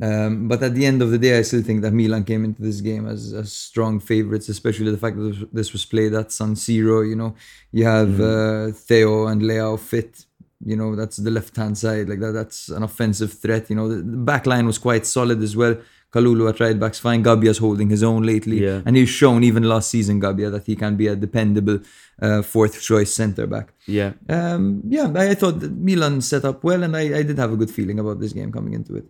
Um, 0.00 0.48
but 0.48 0.62
at 0.62 0.74
the 0.74 0.86
end 0.86 1.02
of 1.02 1.10
the 1.10 1.18
day, 1.18 1.38
I 1.38 1.42
still 1.42 1.62
think 1.62 1.82
that 1.82 1.92
Milan 1.92 2.24
came 2.24 2.44
into 2.44 2.62
this 2.62 2.80
game 2.80 3.06
as, 3.06 3.32
as 3.32 3.52
strong 3.52 4.00
favorites, 4.00 4.48
especially 4.48 4.90
the 4.90 4.98
fact 4.98 5.16
that 5.16 5.48
this- 5.52 5.72
was 5.72 5.84
played 5.84 6.14
at 6.14 6.32
San 6.32 6.54
Siro. 6.54 7.08
You 7.08 7.16
know, 7.16 7.34
you 7.72 7.84
have 7.84 8.20
uh, 8.20 8.70
Theo 8.72 9.26
and 9.26 9.42
Leao 9.42 9.78
fit. 9.78 10.24
You 10.64 10.76
know, 10.76 10.94
that's 10.94 11.16
the 11.16 11.30
left 11.30 11.56
hand 11.56 11.76
side. 11.76 12.08
Like 12.08 12.20
that, 12.20 12.32
that's 12.32 12.68
an 12.68 12.82
offensive 12.84 13.32
threat. 13.32 13.68
You 13.70 13.76
know, 13.76 13.88
the, 13.88 13.96
the 13.96 14.16
back 14.16 14.46
line 14.46 14.66
was 14.66 14.78
quite 14.78 15.06
solid 15.06 15.42
as 15.42 15.56
well. 15.56 15.76
Kalulu 16.12 16.48
at 16.50 16.60
right 16.60 16.78
back's 16.78 16.98
fine. 16.98 17.22
Gabbia's 17.22 17.56
holding 17.58 17.88
his 17.88 18.02
own 18.02 18.22
lately, 18.22 18.62
Yeah. 18.62 18.82
and 18.84 18.96
he's 18.96 19.08
shown 19.08 19.42
even 19.44 19.62
last 19.62 19.88
season, 19.88 20.20
Gabia, 20.20 20.50
that 20.50 20.66
he 20.66 20.76
can 20.76 20.94
be 20.94 21.06
a 21.06 21.16
dependable 21.16 21.80
uh, 22.20 22.42
fourth 22.42 22.82
choice 22.82 23.14
centre 23.14 23.46
back. 23.46 23.72
Yeah. 23.86 24.12
Um, 24.28 24.82
yeah, 24.88 25.10
I, 25.16 25.30
I 25.30 25.34
thought 25.34 25.60
that 25.60 25.72
Milan 25.72 26.20
set 26.20 26.44
up 26.44 26.62
well, 26.64 26.82
and 26.82 26.94
I, 26.94 27.18
I 27.20 27.22
did 27.22 27.38
have 27.38 27.50
a 27.52 27.56
good 27.56 27.70
feeling 27.70 27.98
about 27.98 28.20
this 28.20 28.34
game 28.34 28.52
coming 28.52 28.74
into 28.74 28.96
it. 28.96 29.06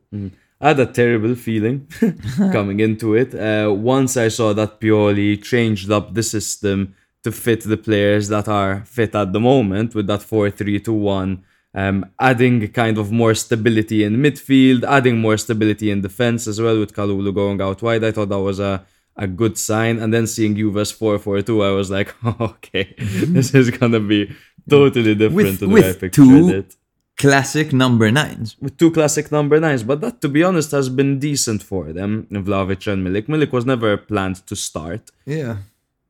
I 0.62 0.68
had 0.68 0.80
a 0.80 0.86
terrible 0.86 1.34
feeling 1.34 1.88
coming 2.52 2.78
into 2.78 3.14
it. 3.16 3.34
Uh, 3.34 3.72
once 3.72 4.16
I 4.16 4.28
saw 4.28 4.52
that 4.52 4.80
Pioli 4.80 5.42
changed 5.42 5.90
up 5.90 6.14
the 6.14 6.22
system 6.22 6.94
to 7.24 7.32
fit 7.32 7.62
the 7.64 7.76
players 7.76 8.28
that 8.28 8.46
are 8.48 8.84
fit 8.84 9.14
at 9.16 9.32
the 9.32 9.40
moment 9.40 9.94
with 9.96 10.06
that 10.06 10.22
4 10.22 10.50
3 10.50 10.78
2 10.78 10.92
1, 10.92 11.42
um, 11.74 12.06
adding 12.20 12.68
kind 12.68 12.96
of 12.96 13.10
more 13.10 13.34
stability 13.34 14.04
in 14.04 14.16
midfield, 14.18 14.84
adding 14.84 15.18
more 15.18 15.36
stability 15.36 15.90
in 15.90 16.00
defense 16.00 16.46
as 16.46 16.60
well 16.60 16.78
with 16.78 16.94
Kalulu 16.94 17.34
going 17.34 17.60
out 17.60 17.82
wide. 17.82 18.04
I 18.04 18.12
thought 18.12 18.28
that 18.28 18.38
was 18.40 18.60
a, 18.60 18.84
a 19.16 19.26
good 19.26 19.58
sign. 19.58 19.98
And 19.98 20.14
then 20.14 20.28
seeing 20.28 20.54
Juve's 20.54 20.92
4 20.92 21.18
4 21.18 21.42
2, 21.42 21.62
I 21.64 21.70
was 21.70 21.90
like, 21.90 22.14
okay, 22.40 22.94
this 22.98 23.52
is 23.52 23.70
going 23.70 23.92
to 23.92 24.00
be 24.00 24.32
totally 24.70 25.16
different 25.16 25.34
With- 25.34 25.58
to 25.58 25.66
the 25.66 25.72
way 25.74 25.90
I 25.90 25.92
pictured 25.92 26.12
two- 26.24 26.48
it 26.50 26.76
Classic 27.16 27.72
number 27.72 28.10
nines. 28.10 28.56
with 28.60 28.76
two 28.78 28.90
classic 28.90 29.30
number 29.30 29.60
nines, 29.60 29.82
but 29.82 30.00
that, 30.00 30.20
to 30.22 30.28
be 30.28 30.42
honest, 30.42 30.70
has 30.72 30.88
been 30.88 31.18
decent 31.18 31.62
for 31.62 31.92
them, 31.92 32.26
Vlahovic 32.30 32.90
and 32.92 33.06
Milik. 33.06 33.26
Milik 33.28 33.52
was 33.52 33.64
never 33.64 33.96
planned 33.96 34.44
to 34.46 34.56
start. 34.56 35.10
Yeah. 35.24 35.58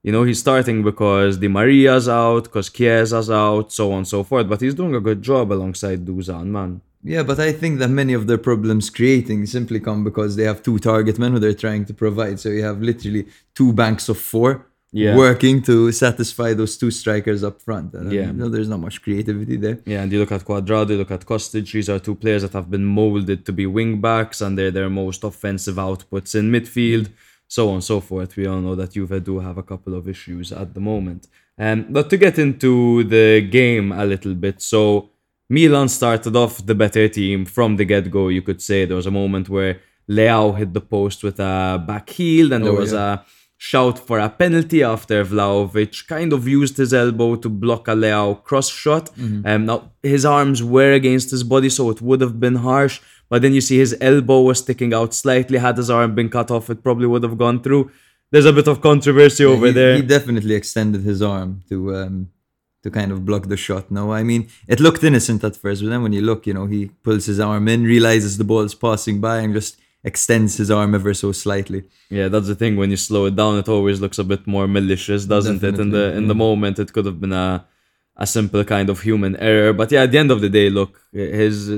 You 0.02 0.10
know, 0.10 0.24
he's 0.24 0.40
starting 0.40 0.82
because 0.82 1.36
Di 1.36 1.48
Maria's 1.48 2.08
out, 2.08 2.44
because 2.44 2.70
Chiesa's 2.70 3.30
out, 3.30 3.72
so 3.72 3.92
on 3.92 3.98
and 3.98 4.08
so 4.08 4.24
forth. 4.24 4.48
But 4.48 4.60
he's 4.60 4.74
doing 4.74 4.94
a 4.94 5.00
good 5.00 5.22
job 5.22 5.52
alongside 5.52 6.04
Dusan, 6.04 6.46
man. 6.46 6.80
Yeah, 7.04 7.24
but 7.24 7.40
I 7.40 7.52
think 7.52 7.78
that 7.80 7.88
many 7.88 8.12
of 8.12 8.26
their 8.26 8.38
problems 8.38 8.88
creating 8.88 9.46
simply 9.46 9.80
come 9.80 10.04
because 10.04 10.36
they 10.36 10.44
have 10.44 10.62
two 10.62 10.78
target 10.78 11.18
men 11.18 11.32
who 11.32 11.40
they're 11.40 11.52
trying 11.54 11.84
to 11.86 11.94
provide. 11.94 12.38
So 12.40 12.48
you 12.48 12.62
have 12.62 12.80
literally 12.80 13.26
two 13.54 13.72
banks 13.72 14.08
of 14.08 14.18
four 14.18 14.66
Yeah. 14.94 15.16
working 15.16 15.62
to 15.62 15.90
satisfy 15.92 16.52
those 16.52 16.76
two 16.76 16.90
strikers 16.90 17.42
up 17.48 17.56
front. 17.62 17.94
And, 17.94 18.12
Yeah. 18.12 18.26
you 18.26 18.34
know, 18.34 18.48
there's 18.54 18.68
not 18.68 18.80
much 18.80 18.96
creativity 19.04 19.56
there. 19.56 19.78
Yeah, 19.92 20.02
and 20.02 20.12
you 20.12 20.18
look 20.18 20.32
at 20.32 20.44
Cuadrado, 20.44 20.90
you 20.90 20.98
look 20.98 21.10
at 21.18 21.24
Kostic, 21.24 21.64
these 21.72 21.88
are 21.88 21.98
two 21.98 22.14
players 22.14 22.42
that 22.42 22.52
have 22.52 22.68
been 22.70 22.84
molded 22.84 23.46
to 23.46 23.52
be 23.60 23.64
wing 23.66 23.92
backs 24.00 24.40
and 24.42 24.50
they're 24.58 24.70
their 24.78 24.90
most 24.90 25.20
offensive 25.24 25.76
outputs 25.76 26.34
in 26.34 26.44
midfield, 26.56 27.06
so 27.48 27.68
on 27.70 27.74
and 27.76 27.84
so 27.92 28.00
forth. 28.00 28.36
We 28.36 28.46
all 28.46 28.60
know 28.60 28.74
that 28.74 28.92
Juve 28.92 29.18
do 29.24 29.38
have 29.38 29.56
a 29.56 29.62
couple 29.62 29.94
of 29.94 30.06
issues 30.14 30.52
at 30.52 30.74
the 30.74 30.80
moment. 30.80 31.26
Um, 31.58 31.86
but 31.90 32.10
to 32.10 32.16
get 32.18 32.38
into 32.38 33.04
the 33.04 33.40
game 33.58 33.92
a 33.92 34.04
little 34.04 34.34
bit, 34.34 34.60
so 34.60 35.08
Milan 35.48 35.88
started 35.88 36.34
off 36.36 36.64
the 36.64 36.74
better 36.74 37.08
team 37.08 37.44
from 37.44 37.76
the 37.76 37.84
get 37.84 38.10
go, 38.10 38.28
you 38.28 38.42
could 38.42 38.60
say. 38.62 38.84
There 38.86 38.96
was 38.96 39.06
a 39.06 39.10
moment 39.22 39.48
where 39.48 39.80
Leao 40.10 40.56
hit 40.58 40.72
the 40.72 40.80
post 40.80 41.22
with 41.24 41.38
a 41.40 41.82
back 41.86 42.08
heel, 42.10 42.52
and 42.52 42.64
there 42.64 42.72
Oh, 42.72 42.80
was 42.80 42.92
yeah. 42.92 43.12
a 43.14 43.18
shout 43.70 43.96
for 43.96 44.18
a 44.18 44.28
penalty 44.28 44.82
after 44.82 45.24
Vlahovic 45.24 46.08
kind 46.08 46.32
of 46.32 46.48
used 46.48 46.76
his 46.76 46.92
elbow 46.92 47.36
to 47.36 47.48
block 47.48 47.86
a 47.86 47.92
Leao 47.92 48.42
cross 48.42 48.68
shot. 48.68 49.04
Um, 49.48 49.66
now 49.66 49.92
his 50.02 50.24
arms 50.24 50.64
were 50.64 50.92
against 50.92 51.30
his 51.30 51.44
body, 51.44 51.68
so 51.68 51.88
it 51.90 52.02
would 52.02 52.20
have 52.22 52.40
been 52.40 52.56
harsh. 52.56 53.00
But 53.30 53.42
then 53.42 53.54
you 53.54 53.60
see 53.60 53.78
his 53.78 53.96
elbow 54.00 54.40
was 54.40 54.58
sticking 54.58 54.92
out 54.92 55.14
slightly. 55.14 55.58
Had 55.58 55.76
his 55.76 55.90
arm 55.90 56.16
been 56.16 56.28
cut 56.28 56.50
off, 56.50 56.70
it 56.70 56.82
probably 56.82 57.06
would 57.06 57.22
have 57.22 57.38
gone 57.38 57.62
through. 57.62 57.92
There's 58.32 58.46
a 58.46 58.52
bit 58.52 58.66
of 58.66 58.80
controversy 58.80 59.44
over 59.44 59.66
he, 59.66 59.72
there. 59.72 59.94
He 59.94 60.02
definitely 60.02 60.56
extended 60.56 61.02
his 61.02 61.22
arm 61.22 61.62
to 61.68 61.94
um, 61.94 62.30
to 62.82 62.90
kind 62.90 63.12
of 63.12 63.24
block 63.24 63.44
the 63.46 63.56
shot. 63.56 63.92
No, 63.92 64.12
I 64.12 64.24
mean 64.24 64.48
it 64.66 64.80
looked 64.80 65.04
innocent 65.04 65.44
at 65.44 65.54
first, 65.54 65.82
but 65.82 65.90
then 65.90 66.02
when 66.02 66.12
you 66.12 66.22
look, 66.22 66.48
you 66.48 66.54
know, 66.54 66.66
he 66.66 66.80
pulls 67.04 67.26
his 67.26 67.38
arm 67.38 67.68
in, 67.68 67.84
realizes 67.84 68.38
the 68.38 68.48
ball's 68.52 68.74
passing 68.74 69.20
by, 69.20 69.38
and 69.38 69.54
just 69.54 69.78
extends 70.04 70.56
his 70.56 70.70
arm 70.70 70.94
ever 70.94 71.14
so 71.14 71.32
slightly. 71.32 71.84
Yeah, 72.10 72.28
that's 72.28 72.48
the 72.48 72.54
thing. 72.54 72.76
When 72.76 72.90
you 72.90 72.96
slow 72.96 73.26
it 73.26 73.36
down, 73.36 73.58
it 73.58 73.68
always 73.68 74.00
looks 74.00 74.18
a 74.18 74.24
bit 74.24 74.46
more 74.46 74.66
malicious, 74.66 75.24
doesn't 75.26 75.62
it? 75.62 75.78
In 75.78 75.90
the 75.90 75.98
Definitely, 75.98 76.18
in 76.18 76.28
the 76.28 76.34
moment, 76.34 76.78
it 76.78 76.92
could 76.92 77.06
have 77.06 77.20
been 77.20 77.32
a 77.32 77.66
a 78.16 78.26
simple 78.26 78.62
kind 78.64 78.90
of 78.90 79.00
human 79.00 79.36
error. 79.36 79.72
But 79.72 79.90
yeah, 79.90 80.02
at 80.02 80.12
the 80.12 80.18
end 80.18 80.30
of 80.30 80.40
the 80.40 80.48
day, 80.48 80.68
look, 80.70 81.00
his 81.12 81.70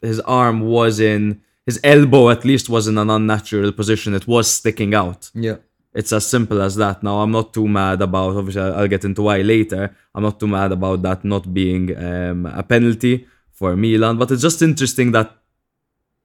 his 0.00 0.20
arm 0.20 0.60
was 0.60 1.00
in 1.00 1.40
his 1.66 1.80
elbow 1.82 2.30
at 2.30 2.44
least 2.44 2.68
was 2.68 2.86
in 2.86 2.98
an 2.98 3.10
unnatural 3.10 3.72
position. 3.72 4.14
It 4.14 4.28
was 4.28 4.50
sticking 4.50 4.94
out. 4.94 5.30
Yeah. 5.34 5.56
It's 5.94 6.12
as 6.12 6.26
simple 6.26 6.60
as 6.60 6.74
that. 6.76 7.02
Now, 7.04 7.20
I'm 7.20 7.30
not 7.30 7.54
too 7.54 7.68
mad 7.68 8.02
about. 8.02 8.36
Obviously, 8.36 8.62
I'll 8.62 8.74
I'll 8.74 8.88
get 8.88 9.04
into 9.04 9.22
why 9.22 9.38
later. 9.42 9.94
I'm 10.14 10.22
not 10.22 10.38
too 10.40 10.48
mad 10.48 10.72
about 10.72 11.02
that 11.02 11.24
not 11.24 11.52
being 11.54 11.96
um, 11.96 12.46
a 12.46 12.62
penalty 12.62 13.26
for 13.52 13.76
Milan, 13.76 14.18
but 14.18 14.30
it's 14.32 14.42
just 14.42 14.60
interesting 14.60 15.12
that 15.12 15.28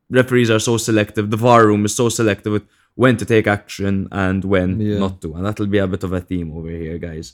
referees 0.09 0.49
are 0.49 0.59
so 0.59 0.77
selective. 0.77 1.29
The 1.29 1.37
VAR 1.37 1.67
room 1.67 1.85
is 1.85 1.95
so 1.95 2.09
selective 2.09 2.53
with 2.53 2.63
when 2.95 3.15
to 3.17 3.25
take 3.25 3.47
action 3.47 4.07
and 4.11 4.43
when 4.43 4.79
Yeah. 4.81 4.99
not 4.99 5.21
to, 5.21 5.33
and 5.35 5.45
that'll 5.45 5.67
be 5.67 5.77
a 5.77 5.87
bit 5.87 6.03
of 6.03 6.11
a 6.13 6.19
theme 6.21 6.51
over 6.51 6.69
here, 6.69 6.97
guys. 6.97 7.33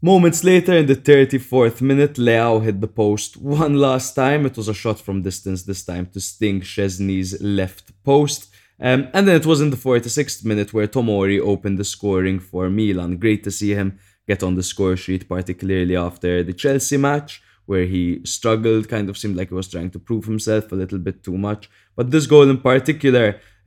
Moments 0.00 0.44
later, 0.44 0.74
in 0.76 0.86
the 0.86 0.94
34th 0.94 1.80
minute, 1.80 2.14
Leao 2.14 2.62
hit 2.62 2.80
the 2.80 2.86
post 2.86 3.36
one 3.36 3.74
last 3.74 4.14
time. 4.14 4.46
It 4.46 4.56
was 4.56 4.68
a 4.68 4.74
shot 4.74 5.00
from 5.00 5.22
distance 5.22 5.64
this 5.64 5.84
time 5.84 6.06
to 6.12 6.20
sting 6.20 6.60
Szczesny's 6.60 7.40
left 7.42 7.92
post. 8.04 8.48
Um, 8.80 9.08
and 9.12 9.26
then 9.26 9.34
it 9.34 9.46
was 9.46 9.60
in 9.60 9.70
the 9.70 9.76
46th 9.76 10.44
minute 10.44 10.72
where 10.72 10.86
Tomori 10.86 11.40
opened 11.40 11.78
the 11.78 11.84
scoring 11.84 12.38
for 12.38 12.70
Milan. 12.70 13.16
Great 13.16 13.42
to 13.42 13.50
see 13.50 13.70
him 13.74 13.98
get 14.28 14.44
on 14.44 14.54
the 14.54 14.62
score 14.62 14.96
sheet, 14.96 15.28
particularly 15.28 15.96
after 15.96 16.44
the 16.44 16.52
Chelsea 16.52 16.96
match, 16.96 17.42
where 17.68 17.84
he 17.94 18.02
struggled, 18.24 18.88
kind 18.88 19.08
of 19.10 19.18
seemed 19.18 19.36
like 19.36 19.50
he 19.50 19.54
was 19.62 19.68
trying 19.68 19.90
to 19.94 19.98
prove 20.08 20.24
himself 20.24 20.72
a 20.72 20.74
little 20.82 20.98
bit 21.08 21.22
too 21.26 21.36
much. 21.48 21.62
But 21.96 22.10
this 22.10 22.26
goal 22.26 22.48
in 22.48 22.58
particular, 22.70 23.26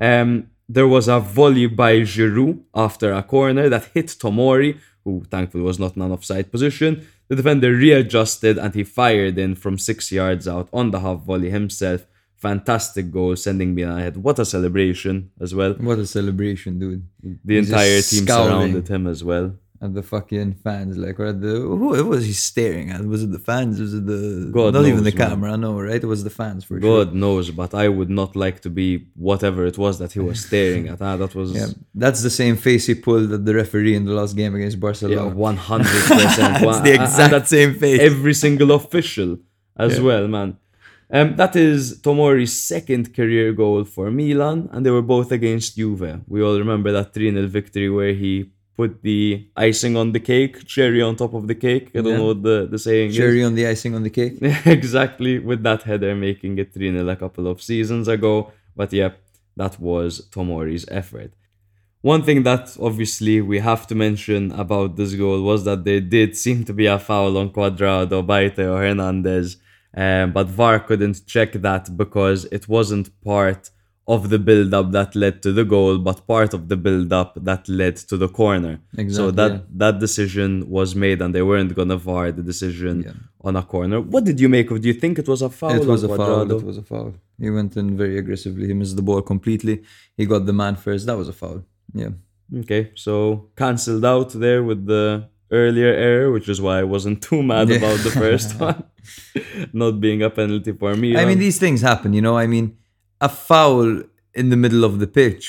um, 0.10 0.30
there 0.68 0.88
was 0.96 1.08
a 1.08 1.20
volley 1.20 1.68
by 1.68 1.94
Giroud 2.14 2.56
after 2.74 3.08
a 3.14 3.22
corner 3.22 3.70
that 3.70 3.86
hit 3.94 4.08
Tomori, 4.22 4.72
who 5.04 5.14
thankfully 5.34 5.64
was 5.64 5.78
not 5.84 5.96
in 5.96 6.02
an 6.02 6.12
offside 6.12 6.52
position. 6.52 6.92
The 7.28 7.36
defender 7.36 7.72
readjusted 7.74 8.58
and 8.58 8.74
he 8.74 8.84
fired 8.84 9.38
in 9.38 9.54
from 9.56 9.78
six 9.78 10.12
yards 10.12 10.48
out 10.48 10.68
on 10.74 10.90
the 10.92 11.00
half 11.06 11.20
volley 11.30 11.52
himself. 11.52 12.02
Fantastic 12.38 13.12
goal, 13.12 13.36
sending 13.36 13.76
Milan 13.76 14.00
ahead. 14.00 14.18
What 14.18 14.40
a 14.40 14.46
celebration 14.46 15.30
as 15.40 15.54
well. 15.54 15.74
What 15.74 16.00
a 16.00 16.08
celebration, 16.08 16.80
dude. 16.80 17.04
The 17.46 17.56
He's 17.58 17.70
entire 17.70 18.02
team 18.02 18.24
scowling. 18.26 18.50
surrounded 18.50 18.88
him 18.88 19.06
as 19.06 19.24
well. 19.24 19.48
And 19.84 19.96
the 19.96 20.04
fucking 20.04 20.54
fans, 20.64 20.96
like, 20.96 21.20
or 21.20 21.26
at 21.26 21.42
the 21.42 21.54
who 21.54 22.06
was 22.06 22.24
he 22.24 22.34
staring 22.34 22.92
at? 22.92 23.04
Was 23.04 23.24
it 23.24 23.32
the 23.32 23.40
fans? 23.40 23.80
Was 23.80 23.96
it 23.96 24.06
the 24.06 24.52
God 24.54 24.76
not 24.76 24.86
even 24.86 25.04
knows, 25.04 25.12
the 25.12 25.18
man. 25.18 25.30
camera? 25.30 25.58
No, 25.58 25.82
right? 25.82 26.04
It 26.04 26.06
was 26.06 26.24
the 26.24 26.30
fans 26.30 26.64
for 26.64 26.80
sure. 26.80 27.06
God 27.06 27.16
knows, 27.16 27.50
but 27.50 27.74
I 27.74 27.88
would 27.88 28.12
not 28.12 28.36
like 28.36 28.60
to 28.62 28.70
be 28.70 29.08
whatever 29.16 29.66
it 29.66 29.80
was 29.80 29.98
that 29.98 30.12
he 30.12 30.20
was 30.20 30.46
staring 30.46 30.88
at. 30.88 31.02
Ah, 31.02 31.18
that 31.18 31.34
was 31.34 31.52
Yeah, 31.60 31.70
that's 31.96 32.22
the 32.22 32.30
same 32.30 32.58
face 32.58 32.86
he 32.86 32.94
pulled 32.94 33.32
at 33.34 33.44
the 33.44 33.56
referee 33.56 33.96
in 33.96 34.06
the 34.06 34.14
last 34.14 34.36
game 34.36 34.54
against 34.54 34.78
yeah, 34.78 34.82
Barcelona. 34.82 35.36
one 35.50 35.58
hundred 35.58 36.04
percent. 36.10 36.64
It's 36.64 36.82
the 36.82 36.94
exact 36.94 37.48
same 37.48 37.74
face. 37.74 38.02
Every 38.02 38.36
single 38.36 38.74
official 38.74 39.40
as 39.76 40.00
well, 40.00 40.28
man. 40.28 40.58
Um, 41.14 41.36
that 41.36 41.56
is 41.56 42.00
Tomori's 42.02 42.54
second 42.54 43.14
career 43.14 43.52
goal 43.52 43.84
for 43.84 44.10
Milan, 44.12 44.70
and 44.72 44.86
they 44.86 44.92
were 44.92 45.02
both 45.02 45.32
against 45.32 45.76
Juve. 45.76 46.22
We 46.28 46.42
all 46.42 46.58
remember 46.58 46.92
that 46.94 47.14
3 47.14 47.32
0 47.34 47.48
victory 47.48 47.90
where 47.90 48.14
he 48.14 48.52
put 48.82 48.92
the 49.10 49.22
icing 49.70 49.94
on 50.02 50.08
the 50.16 50.24
cake, 50.34 50.56
cherry 50.76 51.02
on 51.08 51.14
top 51.24 51.34
of 51.40 51.44
the 51.52 51.58
cake. 51.68 51.86
I 51.96 52.00
don't 52.02 52.08
Yeah. 52.14 52.18
know 52.20 52.30
what 52.32 52.42
the, 52.50 52.58
the 52.74 52.80
saying 52.88 53.08
is. 53.12 53.18
Cherry 53.22 53.42
on 53.50 53.54
the 53.60 53.66
icing 53.74 53.94
on 53.98 54.04
the 54.08 54.14
cake. 54.20 54.36
exactly 54.80 55.34
with 55.50 55.62
that 55.68 55.82
header 55.90 56.14
making 56.28 56.54
it 56.64 56.70
3 56.74 56.92
0 56.92 57.08
a 57.16 57.20
couple 57.24 57.46
of 57.52 57.58
seasons 57.72 58.06
ago. 58.16 58.34
But 58.80 58.90
yeah, 59.00 59.12
that 59.62 59.74
was 59.90 60.12
Tomori's 60.34 60.86
effort. 61.02 61.32
One 62.14 62.24
thing 62.28 62.40
that 62.50 62.66
obviously 62.90 63.36
we 63.52 63.58
have 63.72 63.84
to 63.90 63.96
mention 64.08 64.42
about 64.64 64.90
this 65.00 65.14
goal 65.24 65.40
was 65.52 65.60
that 65.68 65.82
there 65.88 66.04
did 66.18 66.30
seem 66.46 66.60
to 66.70 66.74
be 66.80 66.88
a 66.88 66.98
foul 67.08 67.34
on 67.42 67.48
Cuadrado 67.56 68.18
by 68.32 68.42
or 68.72 68.80
Hernandez, 68.86 69.48
um, 70.04 70.28
but 70.38 70.48
VAR 70.60 70.78
couldn't 70.88 71.18
check 71.34 71.52
that 71.68 71.84
because 72.04 72.40
it 72.58 72.64
wasn't 72.76 73.08
part 73.30 73.62
of 74.08 74.30
the 74.30 74.40
build 74.40 74.74
up 74.74 74.92
that 74.92 75.16
led 75.16 75.42
to 75.44 75.52
the 75.54 75.64
goal, 75.64 75.98
but 75.98 76.26
part 76.28 76.54
of 76.54 76.68
the 76.70 76.76
build 76.76 77.14
up 77.14 77.38
that 77.44 77.70
led 77.70 77.96
to 77.98 78.18
the 78.18 78.28
corner. 78.28 78.80
Exactly, 78.98 79.14
so 79.14 79.32
that 79.32 79.52
yeah. 79.52 79.60
that 79.84 80.00
decision 80.00 80.70
was 80.70 80.96
made, 80.96 81.22
and 81.22 81.34
they 81.36 81.42
weren't 81.44 81.74
gonna 81.76 81.98
VAR 81.98 82.32
the 82.32 82.42
decision 82.44 83.04
Yeah. 83.06 83.14
on 83.42 83.56
a 83.56 83.64
corner. 83.64 84.02
What 84.02 84.24
did 84.24 84.40
you 84.40 84.50
make 84.50 84.72
of? 84.72 84.82
Do 84.82 84.88
you 84.88 84.94
think 85.04 85.20
it 85.20 85.28
was 85.28 85.42
a 85.42 85.50
foul? 85.50 85.82
It 85.82 85.88
was 85.88 86.04
a 86.04 86.10
foul. 86.10 86.52
It 86.52 86.64
was 86.64 86.78
a 86.78 86.84
foul. 86.84 87.14
He 87.40 87.50
went 87.50 87.78
in 87.78 87.96
very 87.96 88.18
aggressively. 88.18 88.68
He 88.68 88.74
missed 88.74 88.96
the 88.96 89.02
ball 89.02 89.22
completely. 89.22 89.84
He 90.18 90.26
got 90.26 90.46
the 90.46 90.54
man 90.54 90.76
first. 90.76 91.06
That 91.06 91.18
was 91.18 91.30
a 91.30 91.34
foul. 91.34 91.64
Yeah. 91.94 92.10
Okay, 92.62 92.92
so 92.96 93.50
cancelled 93.56 94.04
out 94.04 94.32
there 94.34 94.62
with 94.64 94.86
the 94.86 95.30
earlier 95.52 95.94
error, 95.94 96.32
which 96.32 96.50
is 96.50 96.60
why 96.60 96.80
I 96.80 96.84
wasn't 96.84 97.22
too 97.22 97.42
mad 97.44 97.70
Yeah. 97.70 97.78
about 97.78 98.00
the 98.00 98.12
first 98.12 98.60
one 98.60 98.84
not 99.74 100.00
being 100.02 100.22
a 100.24 100.30
penalty 100.30 100.72
for 100.74 100.96
me. 100.96 101.16
I 101.16 101.26
mean, 101.26 101.34
um, 101.38 101.40
these 101.40 101.60
things 101.60 101.82
happen, 101.82 102.14
you 102.14 102.22
know. 102.22 102.38
I 102.38 102.48
mean, 102.48 102.78
a 103.28 103.30
foul 103.48 103.88
in 104.40 104.46
the 104.54 104.58
middle 104.64 104.84
of 104.90 104.94
the 105.02 105.08
pitch 105.22 105.46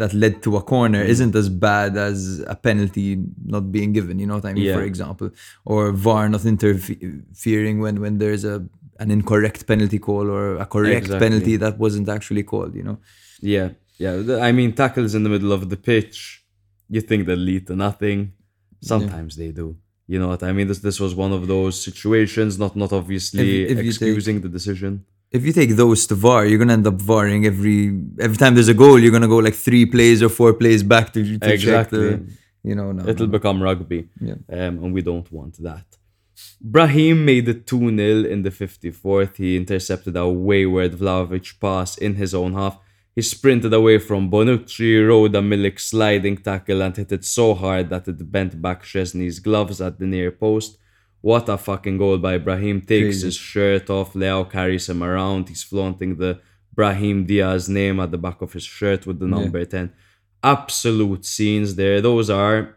that 0.00 0.12
led 0.22 0.34
to 0.46 0.50
a 0.60 0.62
corner 0.74 1.02
Mm. 1.04 1.08
isn't 1.14 1.34
as 1.42 1.48
bad 1.68 1.92
as 2.10 2.18
a 2.54 2.56
penalty 2.68 3.08
not 3.54 3.64
being 3.76 3.90
given. 3.98 4.14
You 4.20 4.26
know 4.28 4.34
what 4.40 4.44
I 4.50 4.52
mean? 4.52 4.64
Yeah. 4.68 4.76
For 4.78 4.84
example, 4.92 5.28
or 5.72 5.82
VAR 6.04 6.24
not 6.34 6.44
interfering 6.54 7.76
when 7.84 7.94
when 8.04 8.14
there's 8.22 8.44
a 8.44 8.56
an 8.98 9.10
incorrect 9.18 9.60
penalty 9.72 9.98
call 10.06 10.26
or 10.36 10.44
a 10.64 10.66
correct 10.74 11.04
Exactly. 11.04 11.24
penalty 11.26 11.54
that 11.64 11.74
wasn't 11.84 12.08
actually 12.16 12.44
called. 12.52 12.72
You 12.78 12.84
know? 12.88 12.98
yeah, 13.54 13.68
yeah. 14.04 14.14
I 14.48 14.50
mean, 14.58 14.70
tackles 14.82 15.12
in 15.14 15.22
the 15.26 15.32
middle 15.34 15.52
of 15.58 15.62
the 15.72 15.76
pitch, 15.90 16.16
you 16.94 17.00
think 17.08 17.20
they 17.26 17.36
lead 17.50 17.62
to 17.70 17.74
nothing. 17.86 18.18
Sometimes 18.92 19.32
they 19.36 19.50
do. 19.62 19.66
You 20.12 20.18
know 20.20 20.28
what 20.34 20.42
I 20.48 20.52
mean? 20.56 20.66
This 20.70 20.80
this 20.88 20.98
was 21.04 21.12
one 21.24 21.32
of 21.38 21.42
those 21.54 21.74
situations. 21.88 22.50
Not 22.64 22.72
not 22.82 22.90
obviously 23.00 23.48
If- 23.62 23.70
if 23.72 23.76
you 23.86 23.92
take- 23.92 24.08
excusing 24.14 24.36
the 24.44 24.48
decision. 24.58 24.92
If 25.36 25.44
you 25.46 25.52
take 25.60 25.70
those 25.82 26.00
to 26.08 26.14
VAR, 26.24 26.46
you're 26.46 26.58
gonna 26.62 26.72
end 26.80 26.86
up 26.92 26.98
VARing 27.10 27.42
every 27.52 27.78
every 28.26 28.36
time 28.42 28.52
there's 28.56 28.72
a 28.76 28.78
goal. 28.84 28.96
You're 29.00 29.12
gonna 29.18 29.28
go 29.36 29.40
like 29.48 29.54
three 29.68 29.86
plays 29.94 30.18
or 30.26 30.30
four 30.40 30.52
plays 30.62 30.82
back 30.94 31.06
to, 31.14 31.20
to 31.24 31.38
check 31.38 31.50
Exactly. 31.58 31.98
the. 32.08 32.26
You 32.68 32.74
know, 32.78 32.90
no, 32.90 33.02
It'll 33.10 33.28
no. 33.28 33.32
become 33.38 33.62
rugby. 33.62 34.00
Yeah. 34.28 34.38
Um, 34.58 34.74
and 34.82 34.92
we 34.96 35.02
don't 35.10 35.30
want 35.38 35.54
that. 35.68 35.86
Brahim 36.60 37.24
made 37.24 37.48
it 37.48 37.66
2 37.66 37.78
0 37.96 38.24
in 38.34 38.42
the 38.42 38.50
54th. 38.50 39.36
He 39.36 39.56
intercepted 39.56 40.16
a 40.16 40.28
wayward 40.28 40.92
Vlahovic 41.00 41.48
pass 41.60 41.96
in 41.96 42.12
his 42.16 42.34
own 42.34 42.52
half. 42.54 42.76
He 43.14 43.22
sprinted 43.22 43.72
away 43.72 43.98
from 43.98 44.30
Bonucci, 44.30 45.06
rode 45.06 45.34
a 45.36 45.40
Milik 45.40 45.78
sliding 45.80 46.36
tackle, 46.38 46.82
and 46.82 46.94
hit 46.96 47.12
it 47.12 47.24
so 47.24 47.54
hard 47.54 47.88
that 47.90 48.08
it 48.08 48.30
bent 48.30 48.60
back 48.60 48.82
Szczesny's 48.82 49.38
gloves 49.38 49.80
at 49.80 49.98
the 49.98 50.06
near 50.06 50.30
post. 50.30 50.76
What 51.20 51.48
a 51.48 51.58
fucking 51.58 51.98
goal 51.98 52.18
by 52.18 52.38
Brahim. 52.38 52.80
Takes 52.80 53.16
Crazy. 53.16 53.26
his 53.26 53.36
shirt 53.36 53.90
off. 53.90 54.14
Leao 54.14 54.50
carries 54.50 54.88
him 54.88 55.02
around. 55.02 55.48
He's 55.48 55.62
flaunting 55.62 56.16
the 56.16 56.40
Brahim 56.72 57.24
Diaz 57.24 57.68
name 57.68 58.00
at 58.00 58.10
the 58.10 58.18
back 58.18 58.42
of 58.42 58.52
his 58.52 58.64
shirt 58.64 59.06
with 59.06 59.18
the 59.18 59.26
number 59.26 59.64
10. 59.64 59.92
Absolute 60.42 61.24
scenes 61.24 61.74
there. 61.74 62.00
Those 62.00 62.30
are 62.30 62.76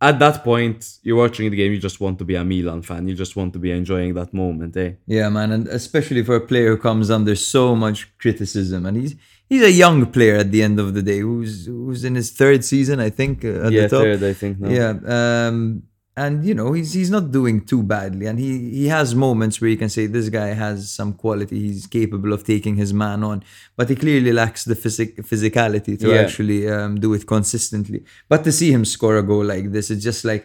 at 0.00 0.18
that 0.20 0.44
point, 0.44 0.98
you're 1.02 1.16
watching 1.16 1.50
the 1.50 1.56
game, 1.56 1.72
you 1.72 1.78
just 1.78 2.00
want 2.00 2.18
to 2.18 2.24
be 2.24 2.36
a 2.36 2.44
Milan 2.44 2.82
fan. 2.82 3.08
You 3.08 3.14
just 3.14 3.34
want 3.34 3.52
to 3.54 3.58
be 3.58 3.72
enjoying 3.72 4.14
that 4.14 4.32
moment, 4.32 4.76
eh? 4.76 4.92
Yeah, 5.06 5.28
man, 5.28 5.50
and 5.50 5.66
especially 5.66 6.22
for 6.22 6.36
a 6.36 6.40
player 6.40 6.68
who 6.68 6.76
comes 6.76 7.10
under 7.10 7.34
so 7.34 7.74
much 7.74 8.16
criticism, 8.18 8.86
and 8.86 8.96
he's 8.96 9.16
he's 9.48 9.62
a 9.62 9.72
young 9.72 10.06
player 10.06 10.36
at 10.36 10.52
the 10.52 10.62
end 10.62 10.78
of 10.78 10.94
the 10.94 11.02
day, 11.02 11.18
who's 11.18 11.66
who's 11.66 12.04
in 12.04 12.14
his 12.14 12.30
third 12.30 12.64
season, 12.64 13.00
I 13.00 13.10
think, 13.10 13.44
uh, 13.44 13.66
at 13.66 13.72
yeah, 13.72 13.82
the 13.82 13.88
top. 13.88 14.02
third, 14.02 14.22
I 14.22 14.34
think. 14.34 14.60
Now. 14.60 14.68
Yeah, 14.68 15.48
um, 15.48 15.82
and 16.24 16.44
you 16.48 16.54
know 16.58 16.68
he's 16.76 16.92
he's 16.98 17.10
not 17.16 17.26
doing 17.38 17.56
too 17.70 17.82
badly, 17.94 18.24
and 18.30 18.38
he 18.44 18.50
he 18.80 18.84
has 18.96 19.14
moments 19.26 19.60
where 19.60 19.70
you 19.74 19.76
can 19.82 19.90
say 19.96 20.06
this 20.06 20.28
guy 20.38 20.48
has 20.64 20.90
some 20.98 21.12
quality. 21.22 21.56
He's 21.66 21.86
capable 21.98 22.32
of 22.36 22.40
taking 22.52 22.74
his 22.82 22.92
man 23.04 23.20
on, 23.30 23.42
but 23.76 23.88
he 23.90 23.96
clearly 24.04 24.32
lacks 24.40 24.62
the 24.70 24.76
physic 24.84 25.10
physicality 25.30 25.94
to 26.02 26.06
Yeah. 26.08 26.20
actually 26.24 26.60
um, 26.76 26.92
do 27.04 27.14
it 27.14 27.24
consistently. 27.34 28.00
But 28.28 28.40
to 28.44 28.52
see 28.60 28.70
him 28.76 28.84
score 28.84 29.16
a 29.18 29.22
goal 29.32 29.44
like 29.54 29.66
this, 29.76 29.90
it's 29.92 30.04
just 30.10 30.24
like 30.32 30.44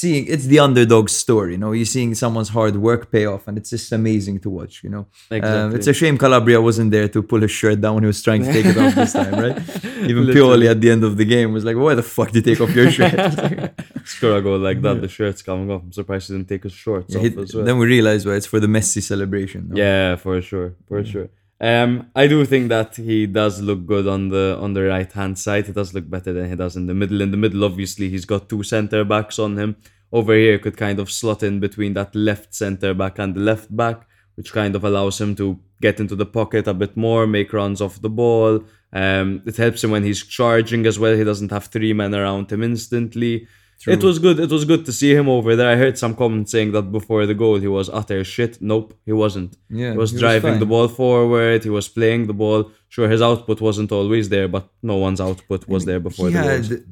seeing 0.00 0.22
it's 0.34 0.46
the 0.52 0.58
underdog 0.66 1.06
story. 1.22 1.52
You 1.54 1.60
know, 1.62 1.72
you're 1.78 1.92
seeing 1.96 2.10
someone's 2.24 2.50
hard 2.58 2.74
work 2.88 3.02
pay 3.14 3.24
off, 3.32 3.42
and 3.48 3.54
it's 3.58 3.70
just 3.74 3.88
amazing 4.00 4.36
to 4.44 4.48
watch. 4.58 4.74
You 4.84 4.90
know, 4.94 5.04
um, 5.48 5.74
it's 5.76 5.88
a 5.94 5.96
shame 6.00 6.16
Calabria 6.24 6.60
wasn't 6.68 6.90
there 6.96 7.08
to 7.14 7.18
pull 7.30 7.40
his 7.46 7.50
shirt 7.60 7.78
down 7.82 7.92
when 7.96 8.04
he 8.06 8.10
was 8.14 8.22
trying 8.26 8.42
to 8.46 8.52
take 8.56 8.66
it 8.72 8.76
off 8.82 8.94
this 9.00 9.12
time, 9.20 9.34
right? 9.44 9.56
Even 10.10 10.22
Literally. 10.26 10.66
Pioli 10.66 10.70
at 10.74 10.80
the 10.80 10.90
end 10.94 11.02
of 11.08 11.12
the 11.20 11.26
game 11.34 11.48
was 11.56 11.64
like, 11.68 11.76
"Why 11.84 11.94
the 12.00 12.02
fuck 12.14 12.28
did 12.32 12.44
you 12.46 12.54
take 12.54 12.60
off 12.64 12.74
your 12.78 12.90
shirt?" 12.96 13.14
Score 14.14 14.36
a 14.38 14.42
goal 14.46 14.58
like 14.68 14.80
that, 14.82 14.96
the 15.04 15.08
shirt's 15.16 15.42
coming 15.42 15.70
off. 15.70 15.82
I'm 15.84 15.92
surprised 16.00 16.24
he 16.28 16.34
didn't 16.36 16.48
take 16.48 16.64
his 16.68 16.72
shorts 16.84 17.10
Yeah, 17.14 17.20
off 17.20 17.26
he- 17.34 17.40
as 17.42 17.54
well. 17.54 17.64
Then 17.68 17.76
we 17.78 17.86
realized 17.86 18.26
why 18.26 18.34
it's 18.40 18.46
for 18.52 18.60
the 18.64 18.66
Messi 18.76 19.00
celebration. 19.12 19.60
no? 19.68 19.74
Yeah, 19.82 20.16
for 20.16 20.40
sure, 20.50 20.74
for 20.88 21.04
sure. 21.12 21.28
Um, 21.62 22.10
I 22.16 22.26
do 22.26 22.44
think 22.44 22.70
that 22.70 22.96
he 22.96 23.26
does 23.26 23.60
look 23.62 23.86
good 23.86 24.08
on 24.08 24.30
the 24.30 24.58
on 24.60 24.72
the 24.74 24.82
right 24.82 25.10
hand 25.12 25.38
side. 25.38 25.66
He 25.66 25.72
does 25.72 25.94
look 25.94 26.10
better 26.10 26.32
than 26.32 26.50
he 26.50 26.56
does 26.56 26.74
in 26.74 26.88
the 26.88 26.94
middle. 26.94 27.20
In 27.20 27.30
the 27.30 27.36
middle, 27.36 27.64
obviously, 27.64 28.08
he's 28.08 28.24
got 28.24 28.48
two 28.48 28.64
centre 28.64 29.04
backs 29.04 29.38
on 29.38 29.56
him. 29.56 29.76
Over 30.10 30.34
here, 30.34 30.58
could 30.58 30.76
kind 30.76 30.98
of 30.98 31.10
slot 31.10 31.44
in 31.44 31.60
between 31.60 31.94
that 31.94 32.16
left 32.16 32.52
centre 32.52 32.94
back 32.94 33.20
and 33.20 33.36
the 33.36 33.40
left 33.40 33.74
back, 33.74 34.08
which 34.34 34.52
kind 34.52 34.74
of 34.74 34.82
allows 34.82 35.20
him 35.20 35.36
to 35.36 35.60
get 35.80 36.00
into 36.00 36.16
the 36.16 36.26
pocket 36.26 36.66
a 36.66 36.74
bit 36.74 36.96
more, 36.96 37.28
make 37.28 37.52
runs 37.52 37.80
off 37.80 38.02
the 38.02 38.10
ball. 38.10 38.64
Um, 38.92 39.42
it 39.46 39.56
helps 39.56 39.84
him 39.84 39.92
when 39.92 40.02
he's 40.02 40.26
charging 40.26 40.84
as 40.84 40.98
well. 40.98 41.16
He 41.16 41.24
doesn't 41.24 41.52
have 41.52 41.66
three 41.66 41.92
men 41.92 42.12
around 42.12 42.50
him 42.50 42.64
instantly. 42.64 43.46
It 43.86 44.02
was 44.04 44.18
good. 44.18 44.38
It 44.38 44.50
was 44.50 44.64
good 44.64 44.84
to 44.86 44.92
see 44.92 45.12
him 45.14 45.28
over 45.28 45.56
there. 45.56 45.68
I 45.68 45.76
heard 45.76 45.98
some 45.98 46.14
comments 46.14 46.52
saying 46.52 46.70
that 46.72 46.92
before 46.92 47.26
the 47.26 47.34
goal 47.34 47.58
he 47.58 47.66
was 47.68 47.88
utter 47.88 48.22
shit. 48.24 48.60
Nope, 48.60 48.94
he 49.04 49.12
wasn't. 49.12 49.56
Yeah, 49.68 49.92
he 49.92 49.98
was 49.98 50.10
he 50.10 50.14
was 50.16 50.20
driving 50.20 50.58
the 50.60 50.66
ball 50.66 50.88
forward. 50.88 51.64
He 51.64 51.70
was 51.70 51.88
playing 51.88 52.26
the 52.28 52.34
ball. 52.34 52.70
Sure, 52.88 53.08
his 53.08 53.22
output 53.22 53.60
wasn't 53.60 53.90
always 53.90 54.28
there, 54.28 54.48
but 54.48 54.68
no 54.82 54.96
one's 54.96 55.20
output 55.20 55.66
was 55.66 55.84
there 55.84 56.00
before 56.00 56.28
he 56.28 56.34
the 56.34 56.42
had 56.42 56.84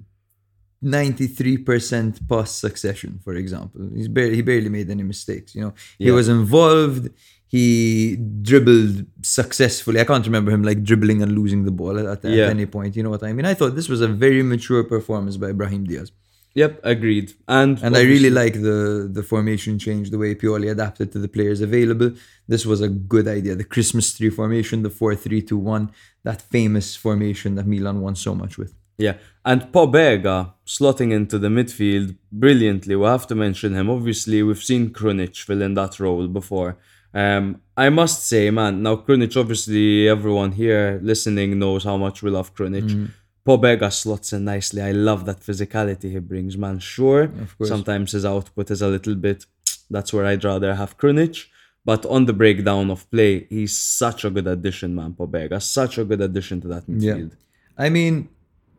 93% 0.82 2.26
pass 2.28 2.50
succession, 2.52 3.20
for 3.22 3.34
example. 3.34 3.88
He's 3.94 4.08
barely, 4.08 4.36
he 4.36 4.42
barely 4.42 4.68
made 4.70 4.88
any 4.90 5.02
mistakes. 5.02 5.54
You 5.54 5.62
know, 5.62 5.74
he 5.98 6.06
Yeah. 6.06 6.12
was 6.12 6.28
involved. 6.28 7.10
He 7.46 8.16
dribbled 8.16 9.04
successfully. 9.22 10.00
I 10.00 10.04
can't 10.04 10.24
remember 10.24 10.50
him 10.52 10.62
like 10.62 10.82
dribbling 10.84 11.20
and 11.22 11.32
losing 11.32 11.64
the 11.64 11.72
ball 11.72 11.98
at, 11.98 12.06
at, 12.06 12.24
at 12.24 12.32
Yeah. 12.32 12.46
any 12.48 12.66
point. 12.66 12.96
You 12.96 13.02
know 13.02 13.10
what 13.10 13.22
I 13.24 13.32
mean? 13.32 13.44
I 13.44 13.54
thought 13.54 13.74
this 13.74 13.88
was 13.88 14.00
a 14.00 14.08
very 14.08 14.42
mature 14.42 14.84
performance 14.84 15.36
by 15.36 15.52
Brahim 15.52 15.84
Diaz. 15.84 16.12
Yep, 16.54 16.80
agreed. 16.82 17.32
And 17.46 17.78
And 17.82 17.96
I 17.96 18.02
really 18.02 18.30
like 18.30 18.54
the 18.54 19.08
the 19.12 19.22
formation 19.22 19.78
change, 19.78 20.10
the 20.10 20.18
way 20.18 20.34
Pioli 20.34 20.70
adapted 20.70 21.12
to 21.12 21.18
the 21.18 21.28
players 21.28 21.60
available. 21.60 22.12
This 22.48 22.66
was 22.66 22.80
a 22.80 22.88
good 22.88 23.28
idea. 23.28 23.54
The 23.54 23.64
Christmas 23.64 24.12
tree 24.16 24.30
formation, 24.30 24.82
the 24.82 24.90
4-3-2-1, 24.90 25.90
that 26.24 26.42
famous 26.42 26.96
formation 26.96 27.54
that 27.54 27.66
Milan 27.66 28.00
won 28.00 28.16
so 28.16 28.34
much 28.34 28.58
with. 28.58 28.74
Yeah, 28.98 29.14
and 29.44 29.62
Pobega 29.72 30.52
slotting 30.66 31.12
into 31.12 31.38
the 31.38 31.48
midfield 31.48 32.16
brilliantly. 32.30 32.96
We 32.96 33.06
have 33.06 33.26
to 33.28 33.34
mention 33.34 33.74
him. 33.74 33.88
Obviously, 33.88 34.42
we've 34.42 34.62
seen 34.62 34.90
Krunic 34.90 35.36
fill 35.36 35.62
in 35.62 35.74
that 35.74 35.98
role 36.00 36.26
before. 36.26 36.76
Um, 37.14 37.62
I 37.76 37.88
must 37.88 38.28
say, 38.28 38.50
man, 38.50 38.82
now 38.82 38.96
Krunic, 38.96 39.36
obviously, 39.36 40.08
everyone 40.08 40.52
here 40.52 41.00
listening 41.02 41.58
knows 41.58 41.84
how 41.84 41.96
much 41.96 42.22
we 42.22 42.30
love 42.30 42.54
Krunic. 42.54 42.82
Mm-hmm. 42.82 43.06
Pobega 43.50 43.92
slots 43.92 44.32
in 44.32 44.44
nicely. 44.44 44.80
I 44.80 44.92
love 44.92 45.24
that 45.26 45.40
physicality 45.40 46.08
he 46.12 46.20
brings, 46.20 46.56
man. 46.56 46.78
Sure, 46.78 47.30
sometimes 47.64 48.12
his 48.12 48.24
output 48.24 48.70
is 48.70 48.80
a 48.80 48.88
little 48.88 49.16
bit. 49.16 49.44
That's 49.90 50.12
where 50.12 50.24
I'd 50.24 50.44
rather 50.44 50.74
have 50.74 50.96
Krunic. 50.96 51.46
But 51.84 52.06
on 52.06 52.26
the 52.26 52.32
breakdown 52.32 52.90
of 52.90 53.10
play, 53.10 53.46
he's 53.48 53.76
such 53.76 54.24
a 54.24 54.30
good 54.30 54.46
addition, 54.46 54.94
man. 54.94 55.14
Pobega, 55.14 55.60
such 55.60 55.98
a 55.98 56.04
good 56.04 56.20
addition 56.20 56.60
to 56.60 56.68
that 56.68 56.86
midfield. 56.86 57.30
Yeah. 57.30 57.84
I 57.84 57.88
mean, 57.88 58.28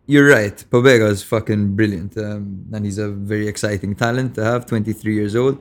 you're 0.06 0.30
right. 0.30 0.56
Pobega 0.70 1.10
is 1.10 1.24
fucking 1.24 1.76
brilliant. 1.76 2.18
Um, 2.18 2.68
and 2.72 2.86
he's 2.86 3.00
a 3.00 3.10
very 3.10 3.48
exciting 3.48 3.96
talent 3.96 4.36
to 4.36 4.44
have, 4.44 4.66
23 4.68 5.16
years 5.16 5.36
old. 5.36 5.58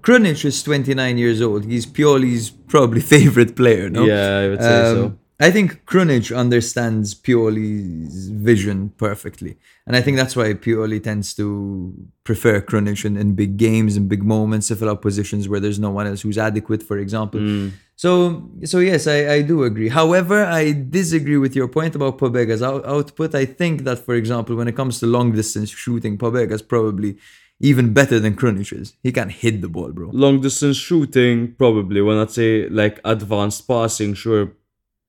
Krunic 0.00 0.44
is 0.44 0.62
29 0.62 1.18
years 1.18 1.42
old. 1.42 1.64
He's 1.64 1.84
Pioli's 1.84 2.48
probably 2.50 3.00
favorite 3.16 3.56
player, 3.56 3.90
no? 3.90 4.04
Yeah, 4.04 4.38
I 4.38 4.48
would 4.48 4.62
say 4.62 4.82
so. 4.94 5.18
I 5.38 5.50
think 5.50 5.84
Krunic 5.84 6.34
understands 6.34 7.14
Pioli's 7.14 8.28
vision 8.28 8.90
perfectly. 8.96 9.58
And 9.86 9.94
I 9.94 10.00
think 10.00 10.16
that's 10.16 10.34
why 10.34 10.54
Pioli 10.54 11.02
tends 11.02 11.34
to 11.34 11.94
prefer 12.24 12.60
Krunic 12.62 13.04
in, 13.04 13.16
in 13.18 13.34
big 13.34 13.56
games 13.58 13.96
and 13.96 14.08
big 14.08 14.22
moments 14.24 14.68
to 14.68 14.76
fill 14.76 14.88
up 14.88 15.02
positions 15.02 15.46
where 15.48 15.60
there's 15.60 15.78
no 15.78 15.90
one 15.90 16.06
else 16.06 16.22
who's 16.22 16.38
adequate, 16.38 16.82
for 16.82 16.96
example. 16.98 17.40
Mm. 17.40 17.72
So, 17.96 18.50
so 18.64 18.78
yes, 18.78 19.06
I, 19.06 19.28
I 19.34 19.42
do 19.42 19.64
agree. 19.64 19.88
However, 19.90 20.44
I 20.44 20.72
disagree 20.72 21.36
with 21.36 21.54
your 21.54 21.68
point 21.68 21.94
about 21.94 22.16
Pobega's 22.18 22.62
out- 22.62 22.86
output. 22.86 23.34
I 23.34 23.44
think 23.44 23.84
that, 23.84 23.98
for 23.98 24.14
example, 24.14 24.56
when 24.56 24.68
it 24.68 24.76
comes 24.76 25.00
to 25.00 25.06
long 25.06 25.32
distance 25.32 25.68
shooting, 25.70 26.16
Pobega's 26.16 26.62
probably 26.62 27.18
even 27.60 27.92
better 27.92 28.18
than 28.20 28.36
Krunic 28.36 28.72
is. 28.78 28.94
He 29.02 29.12
can 29.12 29.28
hit 29.28 29.60
the 29.60 29.68
ball, 29.68 29.92
bro. 29.92 30.10
long 30.12 30.40
distance 30.40 30.76
shooting, 30.78 31.54
probably. 31.56 32.00
When 32.00 32.16
I'd 32.18 32.30
say 32.30 32.68
like 32.70 33.00
advanced 33.04 33.66
passing, 33.68 34.12
sure, 34.14 34.52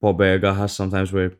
Pobega 0.01 0.55
has 0.55 0.71
sometimes 0.73 1.12
where 1.12 1.31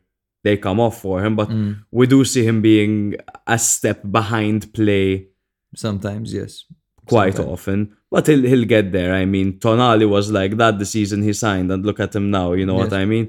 they 0.44 0.56
come 0.56 0.80
off 0.80 1.00
for 1.02 1.24
him, 1.24 1.34
but 1.36 1.48
Mm. 1.50 1.76
we 1.90 2.06
do 2.06 2.24
see 2.24 2.44
him 2.44 2.60
being 2.62 3.16
a 3.46 3.58
step 3.58 4.00
behind 4.18 4.72
play 4.72 5.28
Sometimes, 5.74 6.32
yes. 6.32 6.64
quite 7.06 7.34
Sometimes. 7.36 7.52
often. 7.52 7.78
But 8.10 8.26
he'll 8.26 8.42
he'll 8.50 8.64
get 8.64 8.90
there. 8.92 9.12
I 9.14 9.24
mean, 9.26 9.58
Tonali 9.58 10.08
was 10.08 10.30
like 10.32 10.56
that 10.56 10.78
the 10.78 10.86
season 10.86 11.22
he 11.22 11.32
signed, 11.32 11.70
and 11.72 11.84
look 11.84 12.00
at 12.00 12.14
him 12.14 12.30
now. 12.30 12.52
You 12.54 12.64
know 12.66 12.74
what 12.82 12.92
I 12.92 13.04
mean? 13.04 13.26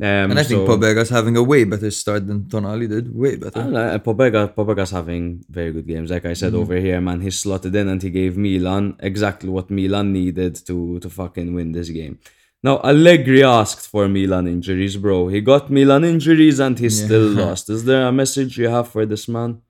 Um, 0.00 0.30
And 0.32 0.38
I 0.38 0.42
think 0.42 0.66
so- 0.66 0.66
Pobega's 0.66 1.10
having 1.10 1.36
a 1.36 1.42
way 1.42 1.62
better 1.64 1.90
start 1.90 2.26
than 2.26 2.40
Tonali 2.52 2.88
did. 2.88 3.14
Way 3.14 3.36
better. 3.36 3.58
I 3.60 3.62
don't 3.62 3.72
know, 3.74 3.98
Pobega, 4.06 4.52
Pobega's 4.54 4.90
having 4.90 5.44
very 5.50 5.70
good 5.70 5.86
games. 5.86 6.10
Like 6.10 6.24
I 6.24 6.32
said 6.32 6.54
over 6.54 6.76
here, 6.86 7.00
man, 7.00 7.20
he 7.20 7.30
slotted 7.30 7.74
in 7.76 7.86
and 7.88 8.02
he 8.02 8.10
gave 8.10 8.36
Milan 8.36 8.96
exactly 9.00 9.50
what 9.50 9.70
Milan 9.70 10.12
needed 10.12 10.54
to 10.68 10.98
to 11.02 11.08
fucking 11.10 11.48
win 11.54 11.72
this 11.72 11.90
game. 11.90 12.18
Now 12.62 12.80
Allegri 12.84 13.42
asked 13.42 13.88
for 13.88 14.08
Milan 14.08 14.46
injuries, 14.46 14.96
bro. 14.96 15.28
He 15.28 15.40
got 15.40 15.70
Milan 15.70 16.04
injuries 16.04 16.60
and 16.60 16.78
he 16.78 16.88
still 16.90 17.28
lost. 17.42 17.68
Is 17.70 17.84
there 17.84 18.06
a 18.06 18.12
message 18.12 18.56
you 18.58 18.68
have 18.68 18.88
for 18.88 19.04
this 19.04 19.26
man? 19.28 19.60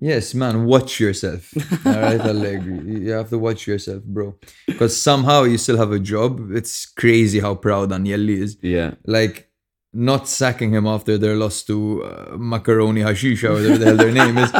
Yes, 0.00 0.32
man, 0.34 0.64
watch 0.64 0.98
yourself. 0.98 1.52
All 1.84 1.92
right, 1.92 2.20
Allegri. 2.20 3.02
You 3.04 3.10
have 3.10 3.28
to 3.30 3.38
watch 3.38 3.66
yourself, 3.66 4.02
bro. 4.04 4.34
Because 4.66 4.96
somehow 4.98 5.42
you 5.42 5.58
still 5.58 5.76
have 5.76 5.92
a 5.92 5.98
job. 5.98 6.52
It's 6.52 6.86
crazy 6.86 7.40
how 7.40 7.54
proud 7.56 7.90
Agnelli 7.90 8.38
is. 8.38 8.56
Yeah. 8.62 8.94
Like, 9.04 9.50
not 9.92 10.26
sacking 10.28 10.72
him 10.72 10.86
after 10.86 11.18
their 11.18 11.34
loss 11.36 11.64
to 11.64 12.04
uh, 12.04 12.36
Macaroni 12.38 13.02
Hashisha, 13.02 13.52
whatever 13.52 13.76
the 13.76 13.84
hell 13.86 13.96
their 13.96 14.12
name 14.12 14.38
is, 14.38 14.50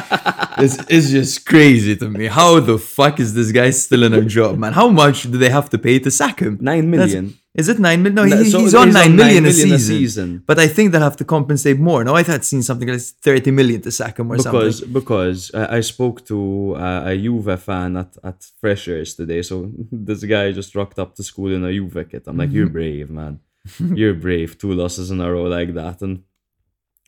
is, 0.78 0.86
is 0.90 1.10
just 1.12 1.46
crazy 1.46 1.96
to 1.96 2.10
me. 2.10 2.26
How 2.26 2.60
the 2.60 2.76
fuck 2.78 3.18
is 3.20 3.32
this 3.32 3.50
guy 3.52 3.70
still 3.70 4.02
in 4.02 4.12
a 4.12 4.22
job, 4.22 4.58
man? 4.58 4.72
How 4.74 4.88
much 4.90 5.22
do 5.22 5.38
they 5.38 5.48
have 5.48 5.70
to 5.70 5.78
pay 5.78 6.00
to 6.00 6.10
sack 6.10 6.40
him? 6.40 6.58
Nine 6.60 6.90
million. 6.90 6.98
That's- 7.08 7.14
million. 7.14 7.39
Is 7.54 7.68
it 7.68 7.80
nine 7.80 8.02
million? 8.02 8.14
No, 8.14 8.24
No, 8.24 8.42
he, 8.42 8.50
so 8.50 8.60
he's 8.60 8.74
on 8.74 8.88
he's 8.88 8.96
on 8.96 9.02
nine 9.02 9.16
million, 9.16 9.42
nine 9.42 9.52
a, 9.52 9.56
million 9.56 9.74
a 9.74 9.78
season. 9.78 9.96
season. 9.96 10.42
But 10.46 10.58
I 10.60 10.68
think 10.68 10.92
they'll 10.92 11.00
have 11.00 11.16
to 11.16 11.24
compensate 11.24 11.78
more. 11.80 12.04
No, 12.04 12.14
I 12.14 12.20
I'd 12.20 12.44
seen 12.44 12.62
something 12.62 12.88
like 12.88 13.00
30 13.00 13.50
million 13.50 13.80
to 13.82 13.90
sack 13.90 14.18
him 14.20 14.30
or 14.30 14.36
because 14.36 14.78
something. 14.78 14.92
because 14.92 15.50
I, 15.52 15.78
I 15.78 15.80
spoke 15.80 16.24
to 16.26 16.76
uh, 16.76 17.02
a 17.06 17.16
Juve 17.16 17.60
fan 17.60 17.96
at, 17.96 18.16
at 18.22 18.46
Freshers 18.60 19.14
today. 19.14 19.42
So 19.42 19.70
this 19.92 20.22
guy 20.22 20.52
just 20.52 20.74
rocked 20.76 21.00
up 21.00 21.16
to 21.16 21.24
school 21.24 21.52
in 21.52 21.64
a 21.64 21.72
Juve 21.72 22.06
kit. 22.08 22.22
I'm 22.28 22.36
like, 22.36 22.52
you're 22.52 22.68
brave, 22.78 23.10
man. 23.10 23.40
You're 23.78 24.14
brave. 24.14 24.56
Two 24.56 24.72
losses 24.72 25.10
in 25.10 25.20
a 25.20 25.30
row 25.30 25.44
like 25.44 25.74
that. 25.74 26.02
And 26.02 26.22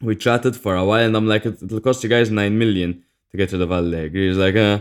we 0.03 0.17
chatted 0.17 0.57
for 0.57 0.75
a 0.75 0.85
while, 0.85 1.05
and 1.07 1.17
I'm 1.17 1.29
like, 1.29 1.47
it, 1.47 1.63
it'll 1.63 1.81
cost 1.81 2.03
you 2.03 2.11
guys 2.11 2.31
nine 2.31 2.59
million 2.59 3.05
to 3.31 3.37
get 3.37 3.49
to 3.51 3.57
the 3.59 3.67
Vallegri. 3.69 4.27
He's 4.29 4.37
like, 4.37 4.57
uh, 4.57 4.81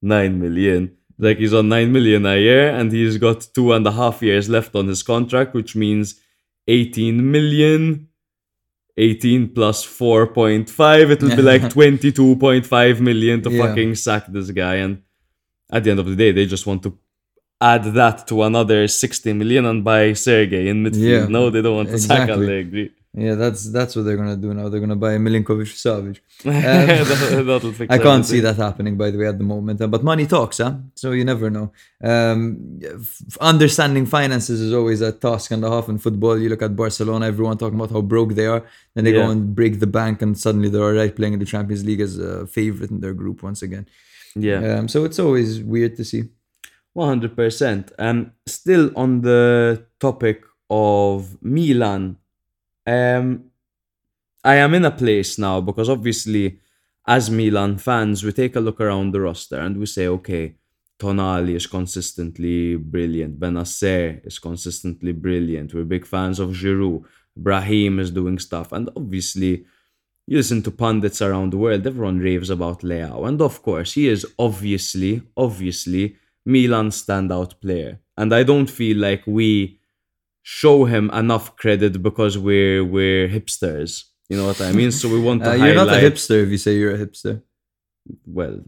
nine 0.00 0.40
million. 0.40 0.96
Like 1.24 1.38
he's 1.42 1.54
on 1.54 1.66
nine 1.76 1.90
million 1.96 2.22
a 2.26 2.36
year, 2.48 2.64
and 2.78 2.86
he's 2.98 3.16
got 3.26 3.38
two 3.56 3.68
and 3.76 3.84
a 3.86 3.92
half 4.00 4.16
years 4.28 4.48
left 4.56 4.72
on 4.80 4.84
his 4.92 5.02
contract, 5.12 5.50
which 5.58 5.72
means 5.84 6.06
18 6.68 7.30
million 7.34 8.08
18 8.98 9.48
plus 9.56 9.78
4.5 9.86 11.10
it 11.14 11.22
will 11.22 11.34
be 11.40 11.42
like 11.52 11.62
22.5 11.78 13.00
million 13.00 13.40
to 13.42 13.50
Yeah. 13.50 13.66
fucking 13.66 13.94
sack 13.94 14.24
this 14.28 14.50
guy 14.50 14.74
and 14.84 15.02
at 15.72 15.82
the 15.84 15.90
end 15.92 16.00
of 16.00 16.06
the 16.06 16.14
day 16.22 16.30
they 16.32 16.44
just 16.54 16.66
want 16.66 16.82
to 16.82 16.90
add 17.60 17.84
that 18.00 18.26
to 18.28 18.42
another 18.42 18.86
60 18.86 19.32
million 19.32 19.64
and 19.64 19.82
buy 19.82 20.10
Sergej 20.12 20.66
in 20.72 20.84
midfield 20.84 21.10
Yeah, 21.20 21.26
no 21.26 21.48
they 21.50 21.62
don't 21.62 21.76
want 21.76 21.88
to 21.88 21.98
sack 21.98 22.28
exactly. 22.28 22.46
Allegri 22.46 22.90
Yeah, 23.14 23.34
that's 23.34 23.70
that's 23.70 23.94
what 23.94 24.04
they're 24.06 24.16
gonna 24.16 24.36
do 24.38 24.54
now. 24.54 24.70
They're 24.70 24.80
gonna 24.80 24.96
buy 24.96 25.18
Milinkovic. 25.18 25.70
That- 25.82 26.18
That'll 27.46 27.74
I 27.90 27.98
can't 27.98 28.24
see 28.24 28.40
that 28.40 28.56
happening, 28.56 28.96
by 28.96 29.10
the 29.10 29.18
way, 29.18 29.26
at 29.26 29.36
the 29.36 29.44
moment. 29.44 29.80
Uh, 29.82 29.86
But 29.86 30.02
money 30.02 30.26
talks, 30.26 30.58
huh? 30.58 30.74
So 30.94 31.12
you 31.12 31.24
never 31.24 31.50
know. 31.50 31.72
Um, 32.02 32.80
f- 32.82 33.36
understanding 33.40 34.06
finances 34.06 34.60
is 34.62 34.72
always 34.72 35.02
a 35.02 35.12
task 35.12 35.50
and 35.50 35.62
a 35.64 35.68
half 35.70 35.88
in 35.90 35.98
football. 35.98 36.38
You 36.38 36.48
look 36.48 36.62
at 36.62 36.74
Barcelona, 36.74 37.26
everyone 37.26 37.58
talking 37.58 37.78
about 37.78 37.90
how 37.90 38.00
broke 38.00 38.34
they 38.34 38.46
are. 38.46 38.64
Then 38.94 39.04
they 39.04 39.12
Yeah. 39.12 39.24
go 39.26 39.30
and 39.30 39.54
break 39.54 39.78
the 39.80 39.86
bank, 39.86 40.22
and 40.22 40.38
suddenly 40.38 40.68
they're 40.70 40.82
all 40.82 40.92
right 41.02 41.14
playing 41.14 41.34
in 41.34 41.38
the 41.38 41.44
Champions 41.54 41.84
League 41.84 42.00
as 42.00 42.18
a 42.18 42.46
favorite 42.46 42.90
in 42.90 43.00
their 43.00 43.14
group 43.14 43.42
once 43.42 43.60
again. 43.62 43.86
Yeah. 44.34 44.78
Um, 44.78 44.88
so 44.88 45.04
it's 45.04 45.18
always 45.18 45.60
weird 45.60 45.96
to 45.96 46.04
see. 46.04 46.22
One 46.94 47.08
hundred 47.08 47.36
percent. 47.36 47.92
Um, 47.98 48.32
still 48.46 48.90
on 48.96 49.20
the 49.20 49.84
topic 50.00 50.42
of 50.70 51.36
Milan, 51.42 52.16
um, 52.86 53.50
I 54.44 54.56
am 54.56 54.74
in 54.74 54.84
a 54.84 54.90
place 54.90 55.38
now 55.38 55.60
because 55.60 55.88
obviously, 55.88 56.58
as 57.06 57.30
Milan 57.30 57.78
fans, 57.78 58.24
we 58.24 58.32
take 58.32 58.56
a 58.56 58.60
look 58.60 58.80
around 58.80 59.12
the 59.12 59.20
roster 59.20 59.58
and 59.58 59.76
we 59.76 59.86
say, 59.86 60.06
okay, 60.06 60.54
Tonali 60.98 61.56
is 61.56 61.66
consistently 61.66 62.76
brilliant. 62.76 63.38
Bennacer 63.38 64.24
is 64.24 64.38
consistently 64.38 65.12
brilliant. 65.12 65.74
We're 65.74 65.84
big 65.84 66.06
fans 66.06 66.38
of 66.38 66.50
Giroud. 66.50 67.04
Brahim 67.36 67.98
is 67.98 68.10
doing 68.10 68.38
stuff, 68.38 68.72
and 68.72 68.90
obviously, 68.94 69.64
you 70.26 70.36
listen 70.36 70.62
to 70.62 70.70
pundits 70.70 71.22
around 71.22 71.52
the 71.52 71.56
world, 71.56 71.86
everyone 71.86 72.18
raves 72.18 72.50
about 72.50 72.80
Leao. 72.80 73.26
And 73.26 73.40
of 73.40 73.62
course, 73.62 73.94
he 73.94 74.06
is 74.08 74.26
obviously, 74.38 75.22
obviously 75.36 76.16
Milan's 76.44 77.04
standout 77.04 77.60
player. 77.60 78.00
And 78.16 78.34
I 78.34 78.42
don't 78.42 78.70
feel 78.70 78.98
like 78.98 79.26
we 79.26 79.80
show 80.42 80.84
him 80.84 81.10
enough 81.10 81.56
credit 81.56 82.02
because 82.02 82.36
we're 82.38 82.84
we're 82.84 83.28
hipsters. 83.28 84.04
You 84.28 84.36
know 84.38 84.46
what 84.46 84.60
I 84.60 84.72
mean? 84.72 84.90
So 84.92 85.08
we 85.08 85.20
want 85.20 85.42
to 85.44 85.50
Uh, 85.50 85.52
highlight. 85.52 85.66
you're 85.66 85.84
not 85.84 85.88
a 85.96 86.00
hipster 86.00 86.42
if 86.44 86.50
you 86.50 86.58
say 86.58 86.76
you're 86.76 86.94
a 86.94 86.98
hipster. 86.98 87.42
Well, 88.26 88.58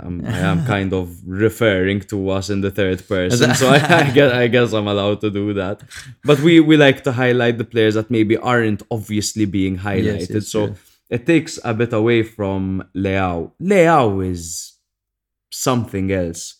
I'm, 0.00 0.24
I 0.24 0.38
am 0.38 0.64
kind 0.64 0.94
of 0.94 1.10
referring 1.26 2.00
to 2.08 2.30
us 2.30 2.48
in 2.48 2.62
the 2.62 2.70
third 2.70 3.06
person, 3.06 3.54
so 3.54 3.68
I, 3.68 3.76
I 4.06 4.10
guess 4.10 4.32
I 4.32 4.46
guess 4.48 4.72
I'm 4.72 4.88
allowed 4.88 5.20
to 5.20 5.30
do 5.30 5.52
that. 5.54 5.82
But 6.24 6.40
we 6.40 6.60
we 6.60 6.78
like 6.78 7.04
to 7.04 7.12
highlight 7.12 7.58
the 7.58 7.64
players 7.66 7.94
that 7.94 8.10
maybe 8.10 8.38
aren't 8.38 8.82
obviously 8.90 9.44
being 9.44 9.76
highlighted. 9.76 10.30
yes, 10.30 10.48
so 10.48 10.68
sure. 10.68 10.76
it 11.10 11.26
takes 11.26 11.58
a 11.64 11.74
bit 11.74 11.92
away 11.92 12.22
from 12.22 12.82
Leao. 12.96 13.52
Leao 13.60 14.24
is 14.26 14.78
something 15.50 16.10
else. 16.10 16.57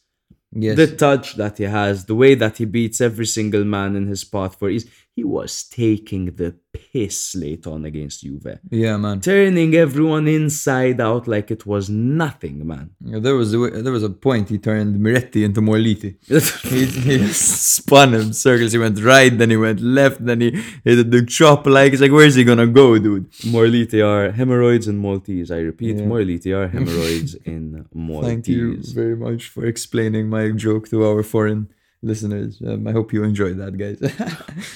Yes. 0.53 0.77
The 0.77 0.97
touch 0.97 1.35
that 1.37 1.59
he 1.59 1.65
has, 1.65 2.07
the 2.07 2.15
way 2.15 2.35
that 2.35 2.57
he 2.57 2.65
beats 2.65 3.01
every 3.01 3.27
single 3.27 3.65
man 3.65 3.95
in 3.97 4.07
his 4.07 4.25
path 4.25 4.59
for 4.59 4.71
ease. 4.71 4.87
He 5.19 5.25
was 5.25 5.65
taking 5.65 6.27
the 6.41 6.55
piss 6.73 7.35
late 7.35 7.67
on 7.67 7.85
against 7.85 8.23
Juve, 8.23 8.61
yeah, 8.71 8.97
man. 8.97 9.21
turning 9.21 9.75
everyone 9.75 10.29
inside 10.29 11.01
out 11.01 11.27
like 11.27 11.51
it 11.51 11.67
was 11.67 11.91
nothing, 11.91 12.65
man. 12.65 12.91
Yeah, 13.05 13.19
there 13.19 13.35
was 13.35 13.53
a, 13.53 13.59
there 13.85 13.97
was 13.99 14.05
a 14.05 14.11
point 14.11 14.49
he 14.49 14.59
turned 14.59 14.95
Miretti 15.05 15.43
into 15.45 15.61
Morliti. 15.61 16.11
he, 16.73 16.85
he 16.87 17.27
spun 17.33 18.15
him 18.15 18.33
circles. 18.33 18.71
He 18.71 18.79
went 18.79 19.03
right, 19.03 19.37
then 19.37 19.51
he 19.51 19.57
went 19.57 19.81
left, 19.81 20.25
then 20.25 20.41
he 20.41 20.51
hit 20.85 21.11
the 21.11 21.25
chop 21.27 21.67
like 21.67 21.93
it's 21.95 22.03
like 22.05 22.13
where's 22.13 22.37
he 22.37 22.45
gonna 22.45 22.69
go, 22.69 22.97
dude? 22.97 23.29
Morliti 23.55 24.01
are 24.13 24.31
hemorrhoids 24.31 24.87
in 24.87 24.99
Maltese. 24.99 25.51
I 25.51 25.59
repeat, 25.71 25.97
Yeah. 25.97 26.03
Morliti 26.13 26.57
are 26.57 26.69
hemorrhoids 26.69 27.35
in 27.45 27.87
Maltese. 27.93 28.29
Thank 28.29 28.47
you 28.47 28.77
very 29.03 29.17
much 29.17 29.49
for 29.49 29.67
explaining 29.67 30.29
my 30.29 30.53
joke 30.53 30.89
to 30.91 31.05
our 31.09 31.25
foreign 31.25 31.71
listeners. 32.03 32.61
Um, 32.67 32.87
I 32.87 32.93
hope 32.93 33.13
you 33.13 33.25
enjoyed 33.25 33.59
that, 33.59 33.77
guys. 33.77 33.99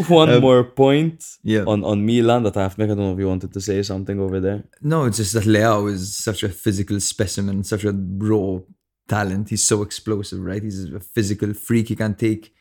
One 0.09 0.41
more 0.41 0.65
point 0.65 1.25
yeah. 1.43 1.65
on, 1.67 1.85
on 1.85 2.05
Milan 2.05 2.43
that 2.45 2.57
I 2.57 2.63
have 2.63 2.75
to 2.75 2.81
make. 2.81 2.91
I 2.91 2.95
don't 2.95 3.05
know 3.05 3.13
if 3.13 3.19
you 3.19 3.29
wanted 3.29 3.53
to 3.53 3.61
say 3.61 3.83
something 3.83 4.21
over 4.21 4.41
there. 4.41 4.65
No, 4.81 5.05
it's 5.05 5.19
just 5.19 5.35
that 5.35 5.45
Leao 5.45 5.91
is 5.91 6.17
such 6.17 6.43
a 6.43 6.49
physical 6.49 6.99
specimen, 7.01 7.65
such 7.65 7.85
a 7.85 7.93
raw 7.93 8.59
talent. 9.09 9.51
He's 9.51 9.63
so 9.63 9.83
explosive, 9.83 10.41
right? 10.41 10.63
He's 10.63 10.93
a 10.93 11.01
physical 11.01 11.55
freak. 11.55 11.89
He 11.89 11.97
can 11.97 12.15
take 12.15 12.53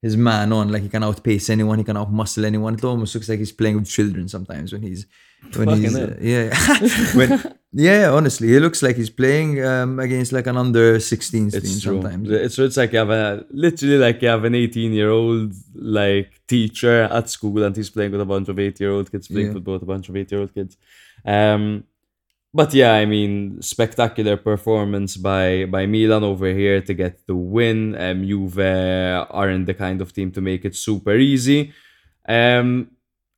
his 0.00 0.16
man 0.16 0.52
on, 0.52 0.70
like 0.70 0.82
he 0.82 0.88
can 0.88 1.02
outpace 1.02 1.50
anyone, 1.50 1.78
he 1.78 1.84
can 1.84 1.96
outmuscle 1.96 2.44
anyone. 2.44 2.74
It 2.74 2.84
almost 2.84 3.14
looks 3.14 3.28
like 3.28 3.38
he's 3.40 3.52
playing 3.52 3.76
with 3.76 3.88
children 3.88 4.28
sometimes 4.28 4.72
when 4.72 4.82
he's 4.82 5.06
when 5.54 5.68
Fucking 5.68 5.82
he's 5.82 5.96
uh, 5.96 6.16
yeah 6.20 7.14
when 7.14 7.54
yeah 7.72 8.10
honestly 8.10 8.48
he 8.48 8.58
looks 8.58 8.82
like 8.82 8.96
he's 8.96 9.08
playing 9.10 9.64
um, 9.64 10.00
against 10.00 10.32
like 10.32 10.48
an 10.48 10.56
under 10.56 10.98
16 10.98 11.50
team 11.50 11.60
sometimes. 11.64 12.28
It's 12.30 12.58
it's 12.58 12.76
like 12.76 12.92
you 12.92 12.98
have 12.98 13.10
a 13.10 13.44
literally 13.50 13.98
like 13.98 14.20
you 14.22 14.28
have 14.28 14.44
an 14.44 14.54
18 14.54 14.92
year 14.92 15.10
old 15.10 15.52
like 15.74 16.40
teacher 16.48 17.02
at 17.02 17.28
school 17.30 17.62
and 17.62 17.74
he's 17.76 17.90
playing 17.90 18.10
with 18.12 18.20
a 18.20 18.24
bunch 18.24 18.48
of 18.48 18.58
eight 18.58 18.80
year 18.80 18.90
old 18.90 19.10
kids 19.12 19.28
playing 19.28 19.48
Yeah. 19.48 19.52
football 19.54 19.74
with 19.74 19.82
a 19.82 19.86
bunch 19.86 20.08
of 20.08 20.16
eight 20.16 20.30
year 20.32 20.40
old 20.40 20.52
kids. 20.54 20.76
Um, 21.24 21.84
but 22.54 22.72
yeah, 22.74 22.94
I 22.94 23.04
mean, 23.06 23.60
spectacular 23.62 24.36
performance 24.36 25.16
by 25.16 25.66
by 25.66 25.86
Milan 25.86 26.24
over 26.24 26.52
here 26.52 26.80
to 26.80 26.94
get 26.94 27.26
the 27.26 27.36
win. 27.36 27.94
Um, 27.94 28.24
Juve 28.26 28.58
aren't 29.30 29.66
the 29.66 29.74
kind 29.74 30.00
of 30.00 30.12
team 30.12 30.30
to 30.32 30.40
make 30.40 30.64
it 30.64 30.74
super 30.76 31.16
easy. 31.16 31.72
Um, 32.28 32.90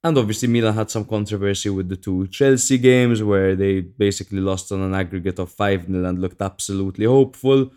and 0.02 0.16
obviously 0.16 0.48
Milan 0.48 0.74
had 0.74 0.90
some 0.90 1.04
controversy 1.04 1.68
with 1.68 1.88
the 1.88 1.96
two 1.96 2.26
Chelsea 2.28 2.78
games 2.78 3.22
where 3.22 3.54
they 3.54 3.80
basically 3.80 4.40
lost 4.40 4.72
on 4.72 4.80
an 4.80 4.94
aggregate 4.94 5.38
of 5.38 5.54
5-0 5.54 6.08
and 6.08 6.20
looked 6.20 6.40
absolutely 6.40 7.04
hopeful. 7.04 7.70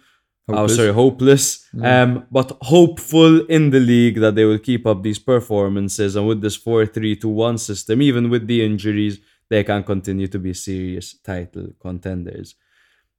Oh, 0.47 0.53
Hopeless. 0.55 0.75
sorry, 0.75 0.93
hopeless. 0.93 1.69
Um, 1.81 2.25
but 2.31 2.57
hopeful 2.61 3.45
in 3.45 3.69
the 3.71 3.79
league 3.79 4.19
that 4.19 4.35
they 4.35 4.45
will 4.45 4.59
keep 4.59 4.85
up 4.85 5.03
these 5.03 5.19
performances 5.19 6.15
and 6.15 6.27
with 6.27 6.41
this 6.41 6.57
4-3-2-1 6.57 7.59
system, 7.59 8.01
even 8.01 8.29
with 8.29 8.47
the 8.47 8.63
injuries, 8.65 9.19
they 9.53 9.63
can 9.63 9.83
continue 9.83 10.27
to 10.27 10.39
be 10.39 10.51
serious 10.51 11.07
title 11.31 11.67
contenders. 11.79 12.55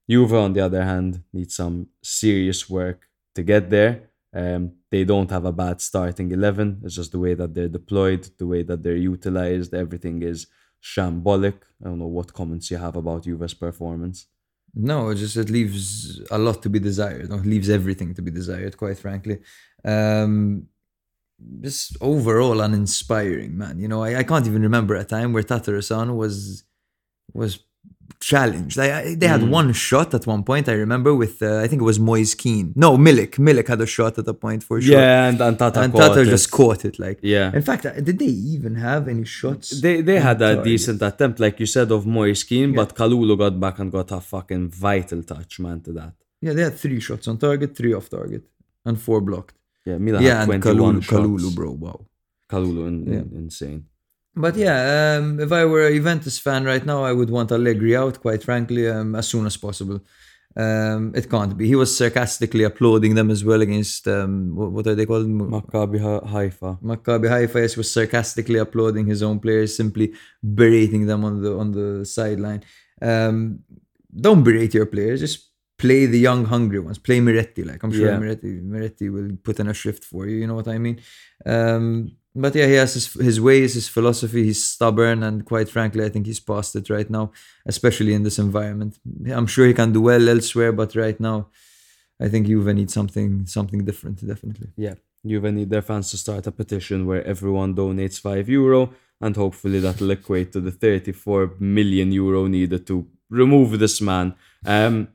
Juve, 0.09 0.33
on 0.33 0.51
the 0.51 0.59
other 0.67 0.83
hand, 0.83 1.23
need 1.31 1.49
some 1.49 1.87
serious 2.03 2.69
work 2.69 2.99
to 3.35 3.41
get 3.41 3.69
there. 3.69 3.93
Um, 4.33 4.63
they 4.91 5.05
don't 5.05 5.31
have 5.31 5.45
a 5.45 5.53
bad 5.53 5.79
starting 5.79 6.29
11. 6.31 6.81
It's 6.83 6.95
just 6.95 7.13
the 7.13 7.19
way 7.19 7.35
that 7.35 7.53
they're 7.53 7.75
deployed, 7.79 8.23
the 8.37 8.47
way 8.47 8.63
that 8.63 8.83
they're 8.83 9.03
utilized. 9.13 9.73
Everything 9.73 10.23
is 10.23 10.47
shambolic. 10.83 11.57
I 11.81 11.85
don't 11.85 11.99
know 11.99 12.13
what 12.17 12.33
comments 12.33 12.69
you 12.69 12.77
have 12.85 12.97
about 12.97 13.23
Juve's 13.23 13.53
performance. 13.53 14.27
No, 14.73 15.11
it 15.11 15.15
just 15.15 15.37
it 15.37 15.49
leaves 15.49 16.19
a 16.29 16.37
lot 16.37 16.61
to 16.63 16.69
be 16.69 16.79
desired. 16.79 17.31
It 17.31 17.45
leaves 17.53 17.69
everything 17.69 18.13
to 18.13 18.21
be 18.21 18.31
desired, 18.31 18.75
quite 18.75 18.97
frankly. 18.97 19.37
Um, 19.85 20.67
just 21.61 21.97
overall 22.01 22.61
uninspiring, 22.61 23.57
man. 23.57 23.79
You 23.79 23.87
know, 23.87 24.03
I, 24.03 24.17
I 24.19 24.23
can't 24.23 24.47
even 24.47 24.61
remember 24.61 24.95
a 24.95 25.03
time 25.03 25.33
where 25.33 25.43
Tatarusanu 25.43 26.15
was 26.15 26.63
was 27.33 27.59
challenged. 28.19 28.77
I, 28.79 29.15
they 29.15 29.27
had 29.27 29.41
Mm. 29.41 29.49
one 29.49 29.73
shot 29.73 30.13
at 30.13 30.25
one 30.33 30.43
point. 30.43 30.69
I 30.69 30.73
remember 30.73 31.13
with 31.13 31.41
uh, 31.41 31.59
I 31.63 31.67
think 31.67 31.81
it 31.81 31.85
was 31.91 31.99
Moise 31.99 32.33
Kean. 32.35 32.73
No, 32.75 32.97
Milik. 32.97 33.31
Milik 33.47 33.67
had 33.67 33.81
a 33.81 33.85
shot 33.97 34.17
at 34.21 34.27
a 34.27 34.33
point 34.33 34.63
for 34.63 34.79
sure. 34.81 34.97
Yeah, 34.99 35.27
and, 35.29 35.39
and 35.41 35.57
Tata 35.59 35.81
and 35.81 35.93
Tata 35.93 36.21
it. 36.21 36.25
just 36.25 36.49
caught 36.51 36.85
it. 36.85 36.95
Like, 36.99 37.19
Yeah. 37.21 37.51
In 37.53 37.61
fact, 37.61 37.85
uh, 37.85 37.93
did 38.07 38.17
they 38.19 38.33
even 38.55 38.75
have 38.75 39.07
any 39.07 39.25
shots? 39.25 39.81
They 39.81 40.01
they 40.01 40.19
had 40.19 40.37
a 40.41 40.55
target. 40.55 40.63
decent 40.71 41.01
attempt, 41.01 41.39
like 41.45 41.59
you 41.59 41.65
said, 41.65 41.91
of 41.91 42.05
Moise 42.05 42.43
Kean, 42.49 42.69
Yeah. 42.69 42.77
but 42.79 42.95
Kalulu 42.95 43.37
got 43.37 43.59
back 43.59 43.79
and 43.79 43.91
got 43.91 44.09
a 44.11 44.21
fucking 44.21 44.69
vital 44.69 45.21
touch, 45.23 45.59
man, 45.59 45.81
to 45.81 45.91
that. 45.99 46.13
yeah, 46.41 46.53
they 46.53 46.63
had 46.69 46.75
three 46.85 46.99
shots 47.07 47.27
on 47.27 47.37
target, 47.37 47.75
three 47.75 47.93
off 47.93 48.07
target, 48.09 48.43
and 48.87 48.95
four 49.05 49.19
blocked. 49.29 49.55
Yeah, 49.85 49.97
Milan 49.97 50.21
yeah, 50.23 50.39
had 50.41 50.49
and 50.49 50.63
21 50.63 50.95
Kalulu, 50.95 51.03
shots. 51.03 51.13
Kalulu, 51.13 51.55
bro. 51.55 51.71
Wow. 51.71 52.05
Kalulu, 52.51 52.87
in, 52.87 53.05
Yeah. 53.05 53.19
in- 53.19 53.31
insane. 53.35 53.85
But 54.35 54.55
yeah, 54.57 55.17
um, 55.17 55.39
if 55.39 55.51
I 55.51 55.63
were 55.65 55.85
a 55.87 55.93
Juventus 55.93 56.37
fan 56.39 56.65
right 56.65 56.85
now, 56.85 57.03
I 57.03 57.13
would 57.13 57.29
want 57.29 57.51
Allegri 57.51 57.95
out, 57.95 58.19
quite 58.19 58.43
frankly, 58.43 58.87
um, 58.89 59.15
as 59.15 59.27
soon 59.27 59.45
as 59.45 59.55
possible. 59.55 60.01
Um, 60.57 61.11
it 61.15 61.29
can't 61.29 61.57
be. 61.57 61.67
He 61.67 61.75
was 61.75 61.95
sarcastically 61.95 62.63
applauding 62.63 63.15
them 63.15 63.29
as 63.29 63.43
well 63.43 63.61
against, 63.61 64.07
um, 64.07 64.55
what, 64.55 64.71
what 64.71 64.87
are 64.87 64.95
they 64.95 65.05
called? 65.05 65.27
Maccabi 65.27 65.99
Ha- 66.01 66.25
Haifa. 66.25 66.77
Maccabi 66.81 67.27
Haifa 67.29 67.59
yes, 67.61 67.75
was 67.77 67.91
sarcastically 67.91 68.59
applauding 68.59 69.05
his 69.05 69.21
own 69.21 69.39
players, 69.39 69.75
simply 69.75 70.13
berating 70.61 71.05
them 71.07 71.23
on 71.25 71.41
the 71.41 71.51
on 71.57 71.71
the 71.71 72.05
sideline. 72.05 72.63
Um, 73.01 73.59
don't 74.25 74.43
berate 74.43 74.73
your 74.73 74.85
players. 74.85 75.19
Just 75.21 75.49
play 75.85 76.01
the 76.15 76.19
young, 76.29 76.41
hungry 76.45 76.79
ones. 76.87 76.97
Play 77.07 77.19
Miretti. 77.27 77.63
Like 77.69 77.81
I'm 77.83 77.91
sure 77.97 78.09
Yeah. 78.11 78.19
Miretti, 78.21 78.51
Miretti 78.73 79.07
will 79.15 79.29
put 79.47 79.59
in 79.61 79.67
a 79.67 79.73
shift 79.73 80.03
for 80.11 80.21
you. 80.29 80.35
You 80.41 80.47
know 80.47 80.55
what 80.61 80.67
I 80.75 80.77
mean? 80.85 80.97
Um, 81.45 81.85
but 82.43 82.53
yeah, 82.55 82.67
he 82.67 82.73
has 82.83 82.93
his, 82.93 83.07
his 83.29 83.39
ways, 83.39 83.75
his 83.75 83.87
philosophy. 83.87 84.43
He's 84.43 84.61
stubborn, 84.75 85.23
and 85.23 85.45
quite 85.45 85.69
frankly, 85.69 86.03
I 86.03 86.09
think 86.09 86.25
he's 86.25 86.41
past 86.51 86.75
it 86.75 86.89
right 86.89 87.09
now, 87.09 87.25
especially 87.65 88.13
in 88.13 88.23
this 88.23 88.37
environment. 88.39 88.91
I'm 89.37 89.47
sure 89.47 89.65
he 89.67 89.73
can 89.73 89.93
do 89.93 90.01
well 90.01 90.27
elsewhere, 90.35 90.73
but 90.73 90.95
right 90.95 91.19
now, 91.19 91.47
I 92.19 92.27
think 92.31 92.47
Juve 92.47 92.73
needs 92.79 92.93
something 92.93 93.45
something 93.45 93.81
different. 93.89 94.17
Definitely. 94.33 94.69
Yeah, 94.75 94.95
Juve 95.25 95.49
need 95.53 95.69
their 95.69 95.81
fans 95.89 96.11
to 96.11 96.17
start 96.17 96.45
a 96.47 96.51
petition 96.51 97.05
where 97.05 97.23
everyone 97.33 97.73
donates 97.73 98.19
5 98.19 98.49
euro, 98.49 98.81
and 99.21 99.33
hopefully 99.35 99.79
that'll 99.79 100.11
equate 100.11 100.51
to 100.53 100.59
the 100.59 100.71
34 100.71 101.53
million 101.59 102.11
euro 102.11 102.47
needed 102.47 102.85
to 102.87 103.07
remove 103.29 103.79
this 103.79 104.01
man. 104.01 104.35
Um, 104.65 105.07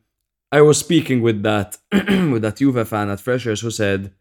I 0.53 0.61
was 0.63 0.79
speaking 0.79 1.21
with 1.23 1.43
that 1.43 1.77
with 1.93 2.43
that 2.43 2.57
Juve 2.57 2.87
fan 2.89 3.09
at 3.11 3.21
Freshers 3.21 3.61
who 3.61 3.71
said, 3.71 4.13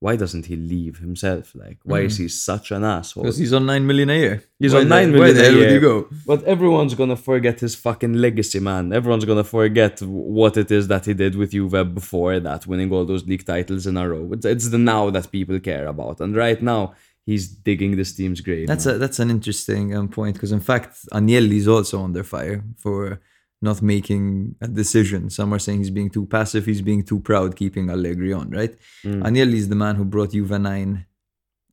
why 0.00 0.16
doesn't 0.16 0.46
he 0.46 0.56
leave 0.56 0.98
himself? 0.98 1.54
Like, 1.54 1.78
why 1.82 2.00
is 2.00 2.18
he 2.18 2.28
such 2.28 2.70
an 2.72 2.84
asshole? 2.84 3.22
Because 3.22 3.38
he's 3.38 3.54
on 3.54 3.64
9 3.64 3.86
million 3.86 4.10
a 4.10 4.18
year. 4.18 4.44
He's 4.58 4.74
Why 4.74 4.80
on 4.80 4.88
the- 4.88 4.94
nine 4.96 5.12
Where 5.12 5.20
million 5.32 5.36
the 5.36 5.42
a 5.42 5.44
hell 5.46 5.58
would 5.60 5.70
he 5.70 5.78
go? 5.78 6.08
But 6.26 6.42
everyone's 6.44 6.94
gonna 6.94 7.16
forget 7.16 7.60
his 7.60 7.74
fucking 7.74 8.12
legacy, 8.14 8.60
man. 8.60 8.92
Everyone's 8.92 9.24
gonna 9.24 9.44
forget 9.44 10.02
what 10.02 10.56
it 10.58 10.70
is 10.70 10.88
that 10.88 11.06
he 11.06 11.14
did 11.14 11.36
with 11.36 11.52
Juve 11.52 11.94
before 11.94 12.38
that, 12.40 12.66
winning 12.66 12.92
all 12.92 13.06
those 13.06 13.24
league 13.26 13.46
titles 13.46 13.86
in 13.86 13.96
a 13.96 14.06
row. 14.08 14.28
It's, 14.32 14.44
it's 14.44 14.68
the 14.70 14.78
now 14.78 15.08
that 15.10 15.32
people 15.32 15.58
care 15.60 15.86
about, 15.86 16.20
and 16.20 16.36
right 16.36 16.60
now 16.62 16.94
he's 17.24 17.48
digging 17.48 17.96
this 17.96 18.12
team's 18.14 18.42
grave. 18.42 18.66
That's 18.66 18.84
man. 18.84 18.96
a 18.96 18.98
that's 18.98 19.20
an 19.20 19.30
interesting 19.30 19.96
um, 19.96 20.08
point 20.08 20.34
because 20.34 20.52
in 20.52 20.60
fact 20.60 20.92
Agnelli 21.12 21.56
is 21.56 21.68
also 21.68 22.02
under 22.04 22.24
fire 22.24 22.62
for 22.76 23.20
not 23.62 23.80
making 23.82 24.56
a 24.60 24.68
decision. 24.68 25.30
Some 25.30 25.52
are 25.54 25.58
saying 25.58 25.78
he's 25.78 25.90
being 25.90 26.10
too 26.10 26.26
passive, 26.26 26.66
he's 26.66 26.82
being 26.82 27.02
too 27.04 27.20
proud, 27.20 27.56
keeping 27.56 27.88
Allegri 27.90 28.32
on. 28.32 28.50
Right? 28.50 28.74
Agnelli 29.04 29.54
is 29.54 29.68
the 29.68 29.76
man 29.76 29.96
who 29.96 30.04
brought 30.04 30.32
Juve 30.32 30.58
nine 30.60 31.06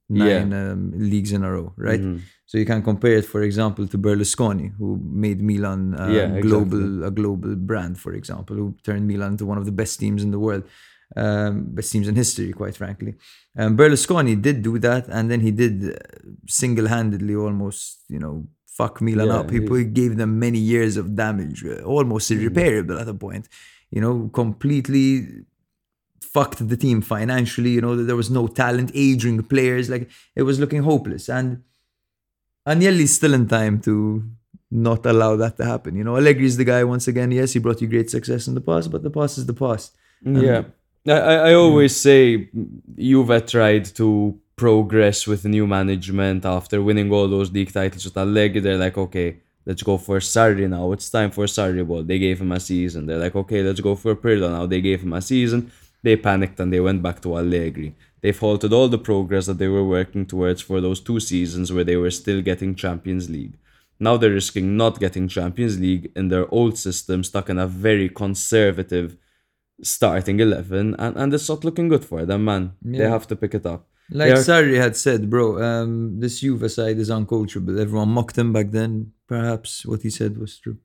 nine 0.09 0.51
um, 0.53 0.91
leagues 0.95 1.31
in 1.31 1.43
a 1.43 1.51
row. 1.51 1.73
Right? 1.77 2.01
Mhm. 2.01 2.19
So 2.45 2.57
you 2.57 2.65
can 2.65 2.81
compare 2.83 3.15
it, 3.15 3.25
for 3.25 3.41
example, 3.43 3.87
to 3.87 3.97
Berlusconi, 3.97 4.73
who 4.77 4.99
made 5.01 5.41
Milan 5.41 5.95
a 5.97 6.11
Yeah, 6.17 6.39
global 6.41 7.03
a 7.05 7.11
global 7.11 7.55
brand, 7.55 7.97
for 7.97 8.13
example, 8.13 8.55
who 8.57 8.75
turned 8.83 9.07
Milan 9.07 9.31
into 9.33 9.45
one 9.45 9.57
of 9.57 9.65
the 9.65 9.71
best 9.71 9.99
teams 10.01 10.21
in 10.21 10.31
the 10.31 10.39
world, 10.39 10.63
um, 11.15 11.53
best 11.77 11.91
teams 11.93 12.07
in 12.09 12.15
history, 12.15 12.51
quite 12.51 12.75
frankly. 12.75 13.15
Um, 13.57 13.77
Berlusconi 13.77 14.35
did 14.41 14.61
do 14.63 14.79
that, 14.79 15.07
and 15.07 15.29
then 15.31 15.39
he 15.41 15.51
did 15.51 15.75
uh, 15.83 15.93
single-handedly 16.47 17.35
almost, 17.35 18.03
you 18.09 18.19
know, 18.19 18.47
fuck 18.77 18.95
Milan 19.01 19.27
Yeah, 19.27 19.39
up. 19.39 19.49
He, 19.55 19.59
he- 19.59 19.83
gave 19.99 20.13
them 20.21 20.31
many 20.45 20.59
years 20.73 20.93
of 21.01 21.05
damage, 21.23 21.59
uh, 21.65 21.81
almost 21.95 22.31
irreparable 22.31 22.97
at 23.03 23.07
a 23.07 23.13
point. 23.25 23.45
You 23.95 24.01
know, 24.03 24.29
completely 24.41 25.07
fucked 26.35 26.59
the 26.71 26.77
team 26.85 27.01
financially. 27.15 27.71
You 27.77 27.81
know, 27.85 27.93
there 28.09 28.15
was 28.23 28.29
no 28.39 28.43
talent, 28.47 28.89
aging 28.93 29.43
players. 29.53 29.85
Like 29.93 30.09
it 30.39 30.43
was 30.49 30.59
looking 30.61 30.83
hopeless. 30.83 31.25
And 31.37 31.47
Agnelli's 32.67 33.13
still 33.19 33.33
in 33.33 33.47
time 33.47 33.81
to 33.81 34.23
not 34.69 35.05
allow 35.05 35.35
that 35.35 35.57
to 35.57 35.65
happen. 35.65 35.95
You 35.95 36.03
know, 36.05 36.13
Allegri's 36.15 36.55
the 36.57 36.63
guy 36.63 36.83
once 36.83 37.07
again. 37.07 37.31
Yes, 37.31 37.53
he 37.53 37.59
brought 37.59 37.81
you 37.81 37.87
great 37.87 38.09
success 38.09 38.47
in 38.47 38.53
the 38.55 38.61
past, 38.61 38.89
but 38.91 39.03
the 39.03 39.09
past 39.09 39.37
is 39.37 39.45
the 39.45 39.53
past. 39.65 39.95
Yeah. 40.23 40.63
I, 41.07 41.11
I 41.11 41.35
I 41.49 41.53
always 41.55 41.93
say 42.07 42.49
Juve 42.97 43.45
tried 43.47 43.85
to 43.99 44.39
progress 44.61 45.25
with 45.25 45.43
new 45.43 45.65
management 45.65 46.45
after 46.45 46.83
winning 46.83 47.11
all 47.11 47.27
those 47.27 47.51
league 47.51 47.73
titles 47.73 48.05
with 48.05 48.15
Allegri. 48.15 48.61
They're 48.61 48.77
like, 48.77 48.95
okay, 48.95 49.37
let's 49.65 49.81
go 49.81 49.97
for 49.97 50.19
Sarri 50.19 50.69
now. 50.69 50.91
It's 50.91 51.09
time 51.09 51.31
for 51.31 51.45
Sarri 51.45 51.83
ball. 51.87 52.03
They 52.03 52.19
gave 52.19 52.39
him 52.41 52.51
a 52.51 52.59
season. 52.59 53.07
They're 53.07 53.23
like, 53.25 53.35
okay, 53.35 53.63
let's 53.63 53.79
go 53.79 53.95
for 53.95 54.15
Pirlo 54.15 54.51
now. 54.51 54.67
They 54.67 54.79
gave 54.79 55.01
him 55.01 55.13
a 55.13 55.21
season. 55.21 55.71
They 56.03 56.15
panicked 56.15 56.59
and 56.59 56.71
they 56.71 56.79
went 56.79 57.01
back 57.01 57.21
to 57.21 57.37
Allegri. 57.39 57.95
They've 58.21 58.37
halted 58.37 58.71
all 58.71 58.87
the 58.87 58.99
progress 58.99 59.47
that 59.47 59.57
they 59.57 59.67
were 59.67 59.83
working 59.97 60.27
towards 60.27 60.61
for 60.61 60.79
those 60.79 60.99
two 60.99 61.19
seasons 61.19 61.73
where 61.73 61.83
they 61.83 61.97
were 61.97 62.11
still 62.11 62.43
getting 62.43 62.75
Champions 62.75 63.31
League. 63.31 63.57
Now 63.99 64.15
they're 64.17 64.39
risking 64.41 64.77
not 64.77 64.99
getting 64.99 65.27
Champions 65.27 65.79
League 65.79 66.11
in 66.15 66.27
their 66.29 66.47
old 66.53 66.77
system, 66.77 67.23
stuck 67.23 67.49
in 67.49 67.57
a 67.57 67.65
very 67.65 68.09
conservative 68.09 69.17
starting 69.81 70.39
11 70.39 70.95
and, 70.99 71.17
and 71.17 71.33
it's 71.33 71.49
not 71.49 71.63
looking 71.63 71.87
good 71.87 72.05
for 72.05 72.23
them 72.23 72.45
man 72.45 72.73
they 72.83 73.09
have 73.09 73.25
to 73.25 73.35
pick 73.35 73.55
it 73.55 73.65
up 73.65 73.87
Like 74.11 74.31
are- 74.33 74.35
Sarri 74.37 74.77
had 74.77 74.95
said, 74.97 75.29
bro, 75.29 75.61
um, 75.63 76.19
this 76.19 76.41
Juve 76.41 76.69
side 76.71 76.97
is 76.99 77.09
uncoachable. 77.09 77.79
Everyone 77.79 78.09
mocked 78.09 78.37
him 78.37 78.51
back 78.53 78.71
then. 78.71 79.13
Perhaps 79.27 79.85
what 79.85 80.01
he 80.01 80.09
said 80.09 80.37
was 80.37 80.59
true. 80.59 80.77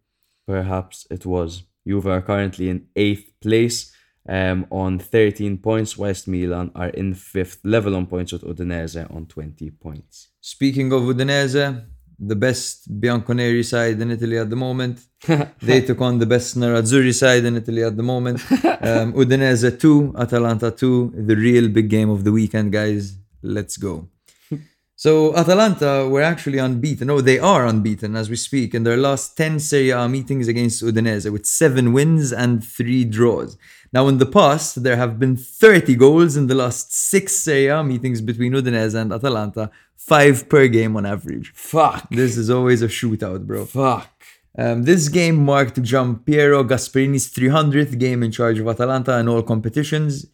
perhaps 0.47 1.07
it 1.11 1.27
was 1.27 1.65
Juve 1.87 2.07
are 2.07 2.23
currently 2.23 2.69
in 2.69 2.87
8th 2.97 3.29
place 3.41 3.93
um, 4.29 4.67
on 4.71 4.99
13 5.01 5.59
points 5.59 5.97
whilst 5.99 6.29
Milan 6.29 6.71
are 6.75 6.89
in 6.91 7.15
5th 7.15 7.59
level 7.65 7.95
on 7.97 8.07
points 8.07 8.33
with 8.33 8.43
Udinese 8.43 9.03
on 9.15 9.27
20 9.27 9.71
points 9.73 10.29
Speaking 10.41 10.93
of 10.93 11.03
Udinese, 11.03 11.85
the 12.19 12.37
best 12.37 12.89
Bianconeri 13.01 13.65
side 13.65 14.01
in 14.01 14.11
Italy 14.11 14.39
at 14.39 14.51
the 14.51 14.57
moment. 14.57 15.01
they 15.63 15.81
took 15.83 16.01
on 16.01 16.19
the 16.19 16.27
best 16.27 16.57
Nerazzurri 16.57 17.15
side 17.15 17.45
in 17.45 17.57
Italy 17.57 17.83
at 17.83 17.97
the 17.97 18.03
moment. 18.03 18.41
Um, 18.79 19.15
Udinese 19.15 19.81
2, 19.81 20.15
Atalanta 20.17 20.71
2, 20.71 21.15
the 21.27 21.35
real 21.35 21.69
big 21.69 21.89
game 21.89 22.09
of 22.11 22.23
the 22.25 22.31
weekend, 22.31 22.73
guys. 22.73 23.17
Let's 23.43 23.77
go. 23.77 24.09
So 24.99 25.37
Atalanta 25.37 26.09
were 26.09 26.23
actually 26.23 26.59
unbeaten. 26.59 27.09
No, 27.09 27.21
they 27.21 27.39
are 27.39 27.67
unbeaten 27.67 28.17
as 28.17 28.31
we 28.31 28.37
speak 28.37 28.75
in 28.75 28.85
their 28.85 28.97
last 28.97 29.37
10 29.37 29.61
Serie 29.61 29.91
A 29.91 30.09
meetings 30.09 30.49
against 30.49 30.83
Udinese 30.83 31.31
with 31.31 31.45
7 31.45 31.93
wins 31.93 32.33
and 32.33 32.65
3 32.65 33.05
draws. 33.05 33.59
Now 33.97 34.09
in 34.09 34.19
the 34.19 34.27
past, 34.27 34.83
there 34.83 34.97
have 34.97 35.19
been 35.19 35.37
30 35.39 35.95
goals 35.95 36.37
in 36.37 36.49
the 36.49 36.55
last 36.55 36.93
6 36.93 37.35
Serie 37.35 37.69
A 37.69 37.83
meetings 37.83 38.21
between 38.21 38.53
Udinese 38.53 38.95
and 38.95 39.11
Atalanta, 39.11 39.71
5 39.97 40.51
per 40.51 40.69
game 40.69 40.99
on 40.99 41.07
average. 41.07 41.51
fuck 41.55 42.07
This 42.11 42.37
is 42.37 42.51
always 42.51 42.83
a 42.83 42.89
shootout, 42.89 43.47
bro. 43.47 43.65
fuck 43.65 44.11
Um, 44.59 44.83
this 44.83 45.09
game 45.09 45.37
marked 45.53 45.81
Giampiero 45.81 46.63
Gasperini's 46.71 47.27
300th 47.33 47.99
game 47.99 48.23
in 48.23 48.31
charge 48.39 48.59
of 48.59 48.69
Atalanta 48.69 49.17
in 49.19 49.29
all 49.29 49.43
competitions 49.43 50.27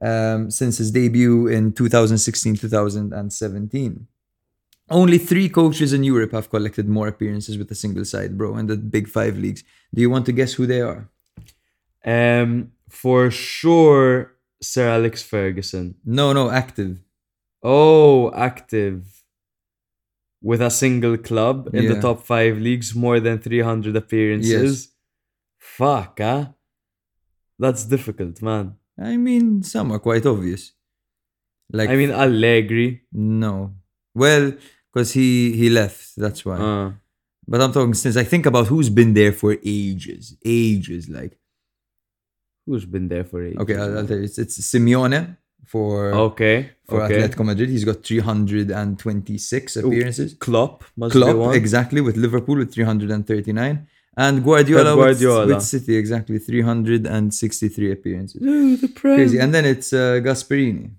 um, 0.00 0.50
since 0.50 0.78
his 0.78 0.90
debut 0.90 1.48
in 1.48 1.72
2016 1.74 2.56
2017. 2.56 4.06
Only 4.88 5.18
three 5.18 5.50
coaches 5.50 5.92
in 5.92 6.02
Europe 6.02 6.32
have 6.32 6.48
collected 6.48 6.88
more 6.88 7.08
appearances 7.08 7.58
with 7.58 7.70
a 7.70 7.74
single 7.84 8.06
side, 8.06 8.38
bro, 8.38 8.56
in 8.56 8.68
the 8.68 8.78
big 8.78 9.06
five 9.06 9.36
leagues. 9.36 9.62
Do 9.94 10.00
you 10.00 10.08
want 10.08 10.24
to 10.26 10.32
guess 10.32 10.54
who 10.54 10.66
they 10.66 10.80
are? 10.80 11.10
um 12.04 12.72
for 13.00 13.30
sure 13.30 14.10
Sir 14.70 14.86
Alex 14.98 15.14
Ferguson 15.22 15.86
No, 16.04 16.26
no, 16.38 16.44
active. 16.62 16.92
oh 17.62 18.30
active 18.50 18.98
with 20.42 20.60
a 20.60 20.70
single 20.70 21.16
club 21.28 21.56
in 21.72 21.84
the 21.90 22.00
top 22.06 22.18
5 22.26 22.58
leagues 22.66 22.94
more 22.94 23.18
than 23.20 23.38
300 23.38 23.96
appearances 24.02 24.90
fuck 25.58 26.18
huh 26.18 26.46
that's 27.58 27.84
difficult 27.84 28.42
man 28.42 28.66
I 28.98 29.16
mean, 29.16 29.62
some 29.62 29.90
are 29.90 29.98
quite 29.98 30.26
obvious. 30.26 30.62
Like, 31.72 31.88
I 31.88 31.96
mean 31.96 32.10
Allegri. 32.24 32.88
no. 33.10 33.72
Well, 34.14 34.52
because 34.92 35.12
he 35.18 35.28
he 35.60 35.70
left, 35.70 36.02
that's 36.24 36.44
why. 36.44 36.56
Uh, 36.58 36.88
But 37.48 37.62
I'm 37.62 37.72
talking 37.72 37.94
since 37.94 38.16
I 38.22 38.24
think 38.32 38.44
about 38.46 38.66
who's 38.70 38.90
been 38.90 39.14
there 39.14 39.32
for 39.32 39.50
ages, 39.64 40.36
ages. 40.44 41.08
Like, 41.08 41.32
who's 42.66 42.84
been 42.84 43.08
there 43.08 43.24
for 43.24 43.44
ages? 43.44 43.58
okay, 43.60 43.76
I'll, 43.76 43.98
I'll 43.98 44.06
tell 44.06 44.16
you, 44.18 44.24
it's, 44.24 44.38
it's 44.38 44.58
Simeone 44.60 45.36
for 45.66 46.12
Okay. 46.12 46.70
for 46.88 47.02
okay. 47.02 47.20
Atletico 47.22 47.44
Madrid. 47.44 47.68
He's 47.70 47.84
got 47.84 48.02
326 48.04 49.76
appearances. 49.76 50.34
Klopp 50.34 50.84
must 50.96 51.14
be 51.14 51.20
Klopp, 51.20 51.36
one. 51.36 51.54
exactly, 51.54 52.00
with 52.00 52.16
Liverpool 52.16 52.56
with 52.56 52.72
339. 52.72 53.86
And 54.16 54.44
Guardiola, 54.44 54.94
with- 54.96 55.20
Guardiola. 55.20 55.46
With, 55.46 55.62
City, 55.62 55.96
exactly, 55.96 56.38
363 56.38 57.92
appearances. 57.92 58.42
Ooh, 58.42 58.76
the 58.76 58.88
Prem. 58.88 59.16
Crazy. 59.16 59.38
And 59.38 59.54
then 59.54 59.64
it's 59.64 59.92
uh, 59.92 60.20
Gasperini. 60.22 60.90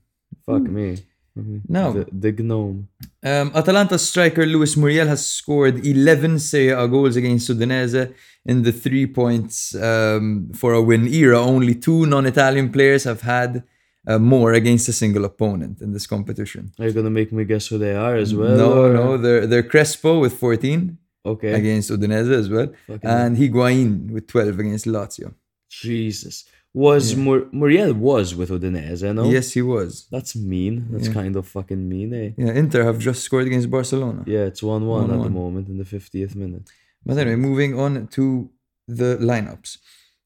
Fuck 0.45 0.63
me. 0.63 0.97
No. 1.35 1.93
The, 1.93 2.05
the 2.11 2.43
gnome. 2.43 2.89
Um, 3.23 3.51
Atalanta 3.55 3.97
striker 3.97 4.45
Luis 4.45 4.77
Muriel 4.77 5.07
has 5.07 5.25
scored 5.25 5.85
11 5.85 6.39
Serie 6.39 6.69
A 6.69 6.87
goals 6.87 7.15
against 7.15 7.49
Udinese 7.49 8.13
in 8.45 8.61
the 8.63 8.71
three 8.71 9.07
points 9.07 9.73
um, 9.75 10.51
for 10.53 10.73
a 10.73 10.81
win 10.81 11.07
era. 11.07 11.39
Only 11.39 11.75
two 11.75 12.05
non-Italian 12.05 12.71
players 12.71 13.05
have 13.05 13.21
had 13.21 13.63
uh, 14.07 14.19
more 14.19 14.53
against 14.53 14.87
a 14.89 14.93
single 14.93 15.25
opponent 15.25 15.81
in 15.81 15.91
this 15.93 16.05
competition. 16.05 16.71
Are 16.79 16.85
you 16.87 16.91
gonna 16.93 17.09
make 17.09 17.31
me 17.31 17.45
guess 17.45 17.67
who 17.67 17.77
they 17.77 17.95
are 17.95 18.15
as 18.15 18.35
well? 18.35 18.55
no, 18.57 18.83
or- 18.85 18.93
no, 18.93 19.17
they're, 19.17 19.47
they're 19.47 19.63
Crespo 19.63 20.19
with 20.19 20.33
14 20.37 20.97
Okay. 21.25 21.53
against 21.53 21.89
Udinese 21.89 22.33
as 22.33 22.49
well, 22.49 22.67
Fucking 22.85 23.09
and 23.09 23.37
Higuain 23.37 24.11
with 24.11 24.27
12 24.27 24.59
against 24.59 24.85
Lazio. 24.85 25.33
Jesus. 25.69 26.43
Was 26.75 27.15
Mur- 27.15 27.47
Muriel 27.51 27.93
was 27.93 28.33
with 28.35 28.49
Udinese, 28.49 29.03
no? 29.13 29.29
Yes, 29.29 29.51
he 29.51 29.61
was. 29.61 30.07
That's 30.11 30.35
mean. 30.35 30.87
That's 30.91 31.07
Yeah. 31.07 31.13
kind 31.13 31.35
of 31.35 31.45
fucking 31.47 31.87
mean, 31.87 32.13
eh? 32.13 32.29
Yeah, 32.35 32.53
Inter 32.61 32.83
have 32.83 32.97
just 32.97 33.21
scored 33.23 33.45
against 33.45 33.69
Barcelona. 33.69 34.23
Yeah, 34.25 34.45
it's 34.51 34.63
1 34.63 34.87
1 34.87 35.11
at 35.11 35.21
the 35.21 35.29
moment 35.29 35.67
in 35.69 35.77
the 35.77 35.85
50th 35.85 36.35
minute. 36.35 36.63
But 37.05 37.17
anyway, 37.19 37.35
moving 37.35 37.77
on 37.77 38.07
to 38.15 38.49
the 38.87 39.17
lineups. 39.21 39.77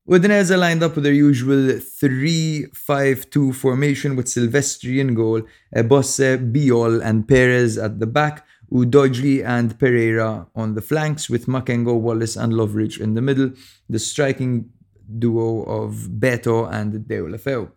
Udinese 0.10 0.57
lined 0.57 0.83
up 0.83 0.95
with 0.95 1.03
their 1.03 1.19
usual 1.29 1.63
3-5-2 2.01 3.53
formation 3.53 4.15
with 4.15 4.27
Silvestri 4.27 4.99
in 4.99 5.13
goal, 5.15 5.41
Ebosse, 5.75 6.29
Bijol 6.53 7.01
and 7.03 7.27
Perez 7.27 7.77
at 7.77 7.99
the 7.99 8.07
back, 8.07 8.45
Udogie 8.71 9.43
and 9.45 9.77
Pereira 9.77 10.47
on 10.55 10.75
the 10.75 10.81
flanks 10.81 11.29
with 11.29 11.45
Makengo, 11.47 11.93
Walace 11.99 12.38
and 12.38 12.53
Lovric 12.53 12.99
in 13.01 13.15
the 13.15 13.21
middle, 13.21 13.51
the 13.89 13.99
striking 13.99 14.69
duo 15.08 15.63
of 15.63 15.93
Beto 16.20 16.72
and 16.72 16.93
Deulofeu. 17.06 17.72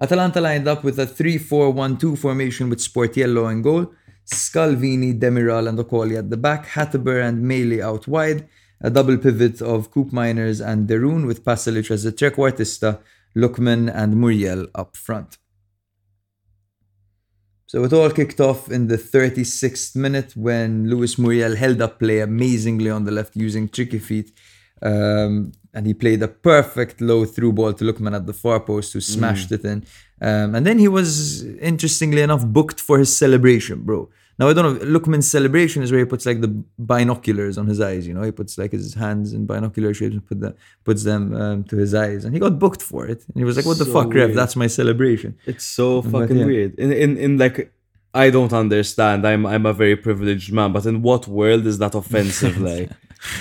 Atalanta 0.00 0.40
lined 0.40 0.68
up 0.68 0.84
with 0.84 0.98
a 0.98 1.06
3-4-1-2 1.06 2.16
formation 2.18 2.70
with 2.70 2.78
Sportiello 2.78 3.50
in 3.50 3.62
goal, 3.62 3.92
Scalvini, 4.24 5.18
Demiral 5.18 5.68
and 5.68 5.78
Okoli 5.78 6.18
at 6.18 6.30
the 6.30 6.36
back, 6.36 6.66
Hateboer 6.68 7.26
and 7.26 7.44
Maehle 7.44 7.80
out 7.82 8.06
wide, 8.06 8.48
a 8.80 8.90
double 8.90 9.18
pivot 9.18 9.60
of 9.60 9.90
Koopmeiners 9.90 10.64
and 10.64 10.86
de 10.86 11.00
Roon 11.00 11.26
with 11.26 11.44
Pasalic 11.44 11.90
as 11.90 12.04
the 12.04 12.12
trequartista, 12.12 13.00
Lookman 13.36 13.92
and 13.92 14.16
Muriel 14.16 14.66
up 14.74 14.96
front. 14.96 15.38
So 17.66 17.84
it 17.84 17.92
all 17.92 18.10
kicked 18.10 18.40
off 18.40 18.70
in 18.70 18.86
the 18.86 18.96
36th 18.96 19.94
minute 19.94 20.34
when 20.34 20.88
Luis 20.88 21.18
Muriel 21.18 21.56
held 21.56 21.82
up 21.82 21.98
play 21.98 22.20
amazingly 22.20 22.88
on 22.90 23.04
the 23.04 23.10
left 23.10 23.36
using 23.36 23.68
tricky 23.68 23.98
feet. 23.98 24.32
Um, 24.82 25.52
and 25.74 25.86
he 25.86 25.94
played 25.94 26.22
a 26.22 26.28
perfect 26.28 27.00
low 27.00 27.24
through 27.24 27.52
ball 27.52 27.72
to 27.72 27.84
Lookman 27.84 28.14
at 28.14 28.26
the 28.26 28.32
far 28.32 28.60
post 28.60 28.92
who 28.92 29.00
smashed 29.00 29.52
it 29.52 29.64
in. 29.64 29.84
Um, 30.20 30.54
and 30.54 30.66
then 30.66 30.78
he 30.78 30.88
was, 30.88 31.44
interestingly 31.44 32.22
enough, 32.22 32.44
booked 32.44 32.80
for 32.80 32.98
his 32.98 33.14
celebration, 33.16 33.82
bro. 33.82 34.08
Now 34.38 34.48
I 34.48 34.52
don't 34.52 34.78
know. 34.78 34.86
Lookman's 34.86 35.28
celebration 35.28 35.82
is 35.82 35.90
where 35.90 35.98
he 35.98 36.06
puts 36.06 36.24
like 36.24 36.40
the 36.40 36.62
binoculars 36.78 37.58
on 37.58 37.66
his 37.66 37.80
eyes. 37.80 38.06
You 38.06 38.14
know, 38.14 38.22
he 38.22 38.30
puts 38.30 38.56
like 38.56 38.70
his 38.70 38.94
hands 38.94 39.32
in 39.32 39.46
binocular 39.46 39.92
shapes 39.92 40.14
and 40.14 40.24
put 40.24 40.40
the, 40.40 40.54
puts 40.84 41.02
them 41.02 41.34
um, 41.34 41.64
to 41.64 41.76
his 41.76 41.92
eyes, 41.92 42.24
and 42.24 42.32
he 42.32 42.38
got 42.38 42.56
booked 42.56 42.80
for 42.80 43.06
it. 43.06 43.24
And 43.26 43.36
he 43.36 43.42
was 43.42 43.56
like, 43.56 43.66
"What 43.66 43.78
the 43.78 43.84
fuck, 43.84 44.14
ref? 44.14 44.34
That's 44.34 44.54
my 44.54 44.68
celebration." 44.68 45.36
It's 45.44 45.64
so 45.64 46.02
But 46.02 46.12
fucking 46.12 46.38
yeah. 46.38 46.44
weird. 46.44 46.78
In, 46.78 46.92
in 46.92 47.16
in 47.16 47.38
like 47.38 47.72
I 48.14 48.30
don't 48.30 48.52
understand. 48.52 49.26
I'm 49.26 49.44
I'm 49.44 49.66
a 49.66 49.72
very 49.72 49.96
privileged 49.96 50.52
man, 50.52 50.72
but 50.72 50.86
in 50.86 51.02
what 51.02 51.26
world 51.26 51.66
is 51.66 51.78
that 51.78 51.96
offensive? 51.96 52.60
like, 52.70 52.90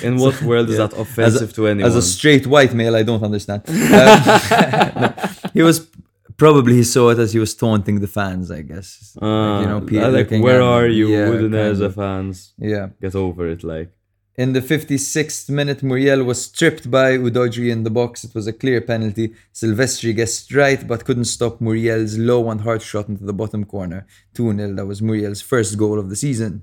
in 0.04 0.18
what 0.18 0.42
world 0.42 0.70
is 0.70 0.78
Yeah. 0.78 0.88
that 0.88 0.98
offensive 0.98 1.54
to 1.54 1.68
anyone? 1.68 1.90
As 1.90 1.96
a 1.96 2.02
straight 2.02 2.46
white 2.48 2.74
male, 2.74 2.96
I 2.96 3.04
don't 3.04 3.24
understand. 3.24 3.62
Um, 3.68 5.14
he 5.54 5.62
was 5.64 5.88
probably 6.38 6.76
he 6.76 6.84
saw 6.84 7.10
it 7.10 7.20
as 7.20 7.34
he 7.34 7.40
was 7.40 7.54
taunting 7.56 8.00
the 8.00 8.08
fans, 8.08 8.52
I 8.52 8.62
guess. 8.62 8.88
Like, 9.16 9.24
Ah, 9.24 9.62
you 9.62 9.68
know, 9.68 9.82
Peter 9.82 10.10
like, 10.12 10.30
where 10.48 10.62
at 10.62 10.68
are 10.76 10.88
you, 10.88 11.08
Yeah, 11.10 11.28
Udinese 11.30 11.94
fans? 11.96 12.54
Yeah. 12.60 12.90
Get 13.02 13.16
over 13.16 13.48
it, 13.48 13.64
like. 13.64 13.92
In 14.36 14.54
the 14.54 14.62
56th 14.62 15.50
minute, 15.50 15.82
Muriel 15.82 16.24
was 16.24 16.40
stripped 16.46 16.92
by 16.92 17.18
Udogie 17.18 17.72
in 17.72 17.82
the 17.84 17.90
box. 17.90 18.24
It 18.24 18.36
was 18.36 18.46
a 18.46 18.54
clear 18.54 18.82
penalty. 18.82 19.34
Silvestri 19.52 20.16
guessed 20.16 20.54
right, 20.54 20.88
but 20.88 21.06
couldn't 21.06 21.26
stop 21.26 21.60
Muriel's 21.60 22.20
low 22.20 22.52
and 22.52 22.62
hard 22.62 22.84
shot 22.84 23.10
into 23.10 23.24
the 23.24 23.34
bottom 23.34 23.64
corner. 23.66 24.06
2 24.36 24.56
0. 24.56 24.76
That 24.76 24.86
was 24.86 25.02
Muriel's 25.02 25.42
first 25.42 25.76
goal 25.76 25.98
of 25.98 26.10
the 26.12 26.16
season. 26.16 26.62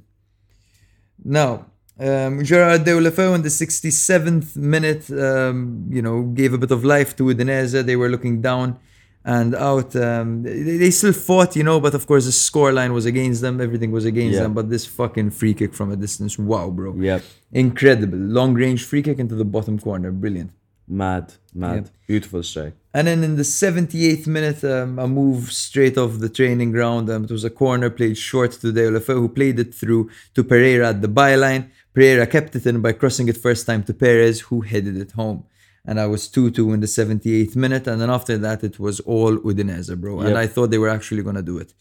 Now, 1.24 1.66
um, 1.98 2.42
Gerard 2.44 2.85
Deulofeu 2.85 3.35
in 3.35 3.42
the 3.42 3.48
67th 3.50 4.57
minute, 4.57 5.11
um, 5.11 5.87
you 5.90 6.02
know, 6.02 6.22
gave 6.22 6.52
a 6.52 6.59
bit 6.59 6.70
of 6.70 6.85
life 6.85 7.14
to 7.16 7.24
Udinese. 7.24 7.85
They 7.85 7.96
were 7.96 8.09
looking 8.09 8.40
down 8.40 8.78
and 9.24 9.54
out. 9.54 9.94
Um, 9.96 10.42
they, 10.42 10.62
they 10.78 10.90
still 10.90 11.12
fought, 11.12 11.57
you 11.57 11.62
know, 11.62 11.80
but 11.80 11.94
of 11.94 12.07
course 12.07 12.24
the 12.24 12.30
scoreline 12.33 12.92
was 12.92 13.07
against 13.07 13.40
them. 13.40 13.61
Everything 13.61 13.90
was 13.92 14.04
against 14.04 14.35
Yeah. 14.37 14.42
them. 14.42 14.54
But 14.54 14.70
this 14.70 14.85
fucking 14.87 15.30
free 15.30 15.54
kick 15.54 15.72
from 15.74 15.90
a 15.92 15.96
distance, 15.96 16.38
wow, 16.38 16.68
bro. 16.70 16.94
Yep. 16.96 17.22
Incredible. 17.52 18.18
Long 18.18 18.54
range 18.54 18.85
free 18.85 19.02
kick 19.02 19.18
into 19.18 19.35
the 19.37 19.44
bottom 19.44 19.78
corner. 19.78 20.11
Brilliant. 20.11 20.50
Mad, 20.87 21.33
mad. 21.54 21.90
Beautiful 22.07 22.42
strike. 22.42 22.74
And 22.92 23.07
then 23.09 23.24
in 23.24 23.37
the 23.37 23.42
78th 23.42 24.26
minute, 24.26 24.62
um, 24.64 24.98
a 24.98 25.09
move 25.09 25.50
straight 25.50 25.96
off 25.96 26.18
the 26.18 26.28
training 26.28 26.72
ground. 26.72 27.09
Um, 27.09 27.24
it 27.24 27.30
was 27.30 27.42
a 27.44 27.48
corner 27.50 27.88
played 27.88 28.18
short 28.18 28.52
to 28.52 28.66
Deulofeu, 28.70 29.14
who 29.14 29.28
played 29.30 29.59
it 29.59 29.74
through 29.74 30.11
to 30.35 30.44
Pereira 30.44 30.90
at 30.90 31.00
the 31.00 31.09
byline. 31.09 31.70
Pereira 31.94 32.26
kept 32.26 32.57
it 32.57 32.66
in 32.66 32.80
by 32.83 32.92
crossing 32.92 33.28
it 33.28 33.37
first 33.37 33.66
time 33.66 33.83
to 33.85 33.94
Perez, 33.94 34.40
who 34.40 34.61
headed 34.61 34.96
it 34.96 35.12
home. 35.12 35.44
And 35.87 36.00
I 36.00 36.07
was 36.07 36.28
2 36.28 36.50
2 36.50 36.72
in 36.72 36.80
the 36.80 36.87
78th 36.87 37.57
minute. 37.57 37.87
And 37.87 38.00
then 38.00 38.11
after 38.11 38.37
that, 38.38 38.64
it 38.64 38.78
was 38.80 39.00
all 39.00 39.37
Udinese, 39.37 39.96
bro. 40.00 40.20
And 40.20 40.37
I 40.37 40.46
thought 40.46 40.70
they 40.70 40.78
were 40.78 40.88
actually 40.88 41.22
going 41.22 41.37
to 41.37 41.42
do 41.42 41.59
it. 41.59 41.72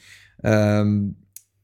Um, 0.43 1.15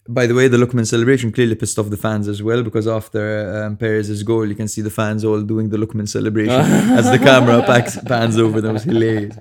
by 0.07 0.25
the 0.25 0.33
way, 0.33 0.47
the 0.47 0.57
Lookman 0.57 0.87
celebration 0.87 1.31
clearly 1.31 1.53
pissed 1.53 1.77
off 1.77 1.89
the 1.91 1.97
fans 1.97 2.27
as 2.27 2.41
well 2.41 2.63
because 2.63 2.87
after 2.87 3.63
um, 3.65 3.77
Perez's 3.77 4.23
goal, 4.23 4.47
you 4.47 4.55
can 4.55 4.67
see 4.67 4.81
the 4.81 4.89
fans 4.89 5.23
all 5.23 5.41
doing 5.41 5.69
the 5.69 5.77
Lookman 5.77 6.09
celebration 6.09 6.51
as 6.99 7.05
the 7.11 7.19
camera 7.19 7.61
packs, 7.61 7.99
pans 8.07 8.39
over 8.39 8.59
them. 8.59 8.71
It 8.71 8.73
was 8.73 8.83
hilarious. 8.83 9.37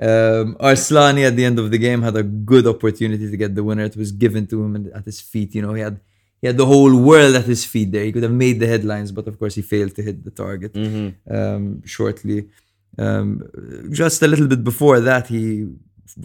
Um, 0.00 0.56
Arslani 0.60 1.26
at 1.26 1.36
the 1.36 1.44
end 1.46 1.58
of 1.58 1.70
the 1.70 1.78
game 1.78 2.02
had 2.02 2.16
a 2.16 2.22
good 2.22 2.66
opportunity 2.66 3.30
to 3.30 3.36
get 3.38 3.54
the 3.54 3.64
winner. 3.64 3.84
It 3.84 3.96
was 3.96 4.12
given 4.12 4.46
to 4.48 4.64
him 4.64 4.90
at 4.94 5.06
his 5.06 5.20
feet. 5.20 5.54
You 5.54 5.62
know, 5.62 5.72
he 5.72 5.80
had 5.80 6.00
he 6.40 6.46
had 6.46 6.56
the 6.56 6.66
whole 6.66 6.94
world 7.10 7.34
at 7.34 7.44
his 7.44 7.64
feet 7.64 7.90
there. 7.92 8.04
He 8.04 8.12
could 8.12 8.22
have 8.22 8.32
made 8.32 8.60
the 8.60 8.66
headlines, 8.66 9.10
but 9.12 9.26
of 9.26 9.38
course 9.38 9.54
he 9.54 9.62
failed 9.62 9.94
to 9.96 10.02
hit 10.02 10.22
the 10.24 10.30
target 10.30 10.72
um, 11.30 11.82
shortly. 11.84 12.48
Um, 12.98 13.42
just 13.90 14.22
a 14.22 14.26
little 14.26 14.46
bit 14.48 14.62
before 14.64 15.00
that, 15.00 15.26
he 15.28 15.66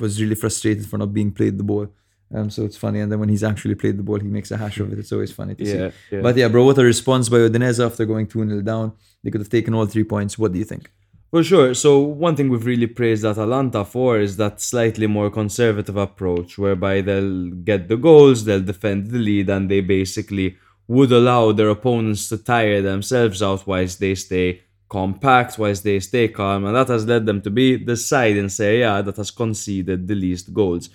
was 0.02 0.22
really 0.22 0.36
frustrated 0.36 0.86
for 0.86 0.98
not 0.98 1.14
being 1.14 1.32
played 1.32 1.58
the 1.58 1.64
ball. 1.64 1.88
Um, 2.34 2.50
so 2.50 2.64
it's 2.64 2.78
funny. 2.78 3.00
And 3.02 3.12
then 3.12 3.20
when 3.20 3.28
he's 3.30 3.44
actually 3.44 3.76
played 3.76 3.98
the 3.98 4.04
ball, 4.04 4.20
he 4.20 4.28
makes 4.28 4.52
a 4.52 4.58
hash 4.58 4.80
of 4.80 4.92
it. 4.94 5.00
It's 5.00 5.12
always 5.12 5.34
funny 5.34 5.54
to 5.56 5.64
Yeah, 5.66 5.90
see. 5.90 6.16
yeah. 6.16 6.22
But 6.22 6.38
yeah, 6.38 6.48
bro, 6.48 6.64
what 6.64 6.78
a 6.78 6.84
response 6.84 7.28
by 7.28 7.38
Udinese 7.40 7.86
after 7.86 8.06
going 8.06 8.26
2 8.28 8.48
0 8.48 8.62
down. 8.62 8.94
They 9.24 9.32
could 9.32 9.42
have 9.42 9.50
taken 9.50 9.74
all 9.74 9.86
three 9.86 10.06
points. 10.06 10.38
What 10.40 10.54
do 10.54 10.60
you 10.60 10.66
think? 10.66 10.90
For 11.32 11.44
sure. 11.44 11.74
So 11.74 12.00
one 12.00 12.36
thing 12.36 12.50
we've 12.50 12.66
really 12.66 12.88
praised 12.88 13.24
Atalanta 13.24 13.86
for 13.86 14.20
is 14.20 14.36
that 14.36 14.60
slightly 14.60 15.08
more 15.08 15.30
conservative 15.32 15.96
approach, 15.96 16.58
whereby 16.58 17.00
they'll 17.00 17.52
get 17.52 17.88
the 17.88 17.96
goals, 17.96 18.44
they'll 18.44 18.62
defend 18.62 19.12
the 19.12 19.18
lead, 19.18 19.50
and 19.50 19.72
they 19.72 19.80
basically 19.80 20.58
would 20.90 21.14
allow 21.14 21.54
their 21.54 21.70
opponents 21.70 22.28
to 22.28 22.38
tire 22.38 22.82
themselves 22.82 23.42
out 23.42 23.66
whilst 23.66 24.02
they 24.02 24.14
stay 24.14 24.62
compact, 24.90 25.58
whilst 25.58 25.86
they 25.86 26.02
stay 26.02 26.28
calm, 26.28 26.66
and 26.66 26.76
that 26.76 26.90
has 26.90 27.06
led 27.06 27.26
them 27.26 27.42
to 27.42 27.50
be 27.50 27.78
the 27.78 27.96
side 27.96 28.36
in 28.36 28.50
Serie 28.50 28.82
A 28.82 29.02
that 29.02 29.16
has 29.16 29.32
conceded 29.32 30.06
the 30.06 30.16
least 30.16 30.54
goals. 30.54 30.90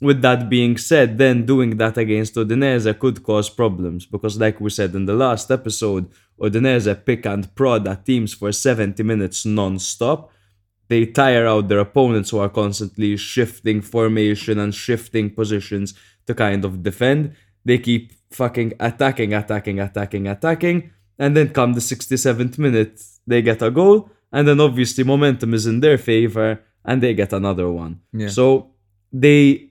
With 0.00 0.22
that 0.22 0.50
being 0.50 0.76
said, 0.76 1.18
then 1.18 1.46
doing 1.46 1.76
that 1.78 1.96
against 1.96 2.34
Udinese 2.34 2.98
could 2.98 3.22
cause 3.22 3.48
problems 3.48 4.06
because, 4.06 4.38
like 4.38 4.60
we 4.60 4.70
said 4.70 4.94
in 4.94 5.06
the 5.06 5.14
last 5.14 5.50
episode, 5.50 6.10
Udinese 6.38 7.04
pick 7.04 7.26
and 7.26 7.52
prod 7.54 7.86
at 7.88 8.04
teams 8.04 8.34
for 8.34 8.50
70 8.52 9.02
minutes 9.02 9.46
non 9.46 9.78
stop. 9.78 10.30
They 10.88 11.06
tire 11.06 11.46
out 11.46 11.68
their 11.68 11.78
opponents 11.78 12.30
who 12.30 12.38
are 12.38 12.48
constantly 12.48 13.16
shifting 13.16 13.80
formation 13.80 14.58
and 14.58 14.74
shifting 14.74 15.30
positions 15.30 15.94
to 16.26 16.34
kind 16.34 16.64
of 16.64 16.82
defend. 16.82 17.34
They 17.64 17.78
keep 17.78 18.12
fucking 18.30 18.74
attacking, 18.80 19.32
attacking, 19.32 19.80
attacking, 19.80 20.26
attacking, 20.28 20.90
and 21.18 21.36
then 21.36 21.50
come 21.50 21.72
the 21.72 21.80
67th 21.80 22.58
minute, 22.58 23.00
they 23.26 23.40
get 23.40 23.62
a 23.62 23.70
goal, 23.70 24.10
and 24.32 24.46
then 24.46 24.60
obviously 24.60 25.04
momentum 25.04 25.54
is 25.54 25.66
in 25.66 25.80
their 25.80 25.96
favor, 25.96 26.60
and 26.84 27.02
they 27.02 27.14
get 27.14 27.32
another 27.32 27.70
one. 27.70 28.00
Yeah. 28.12 28.28
So 28.28 28.72
they 29.12 29.40
the- 29.44 29.70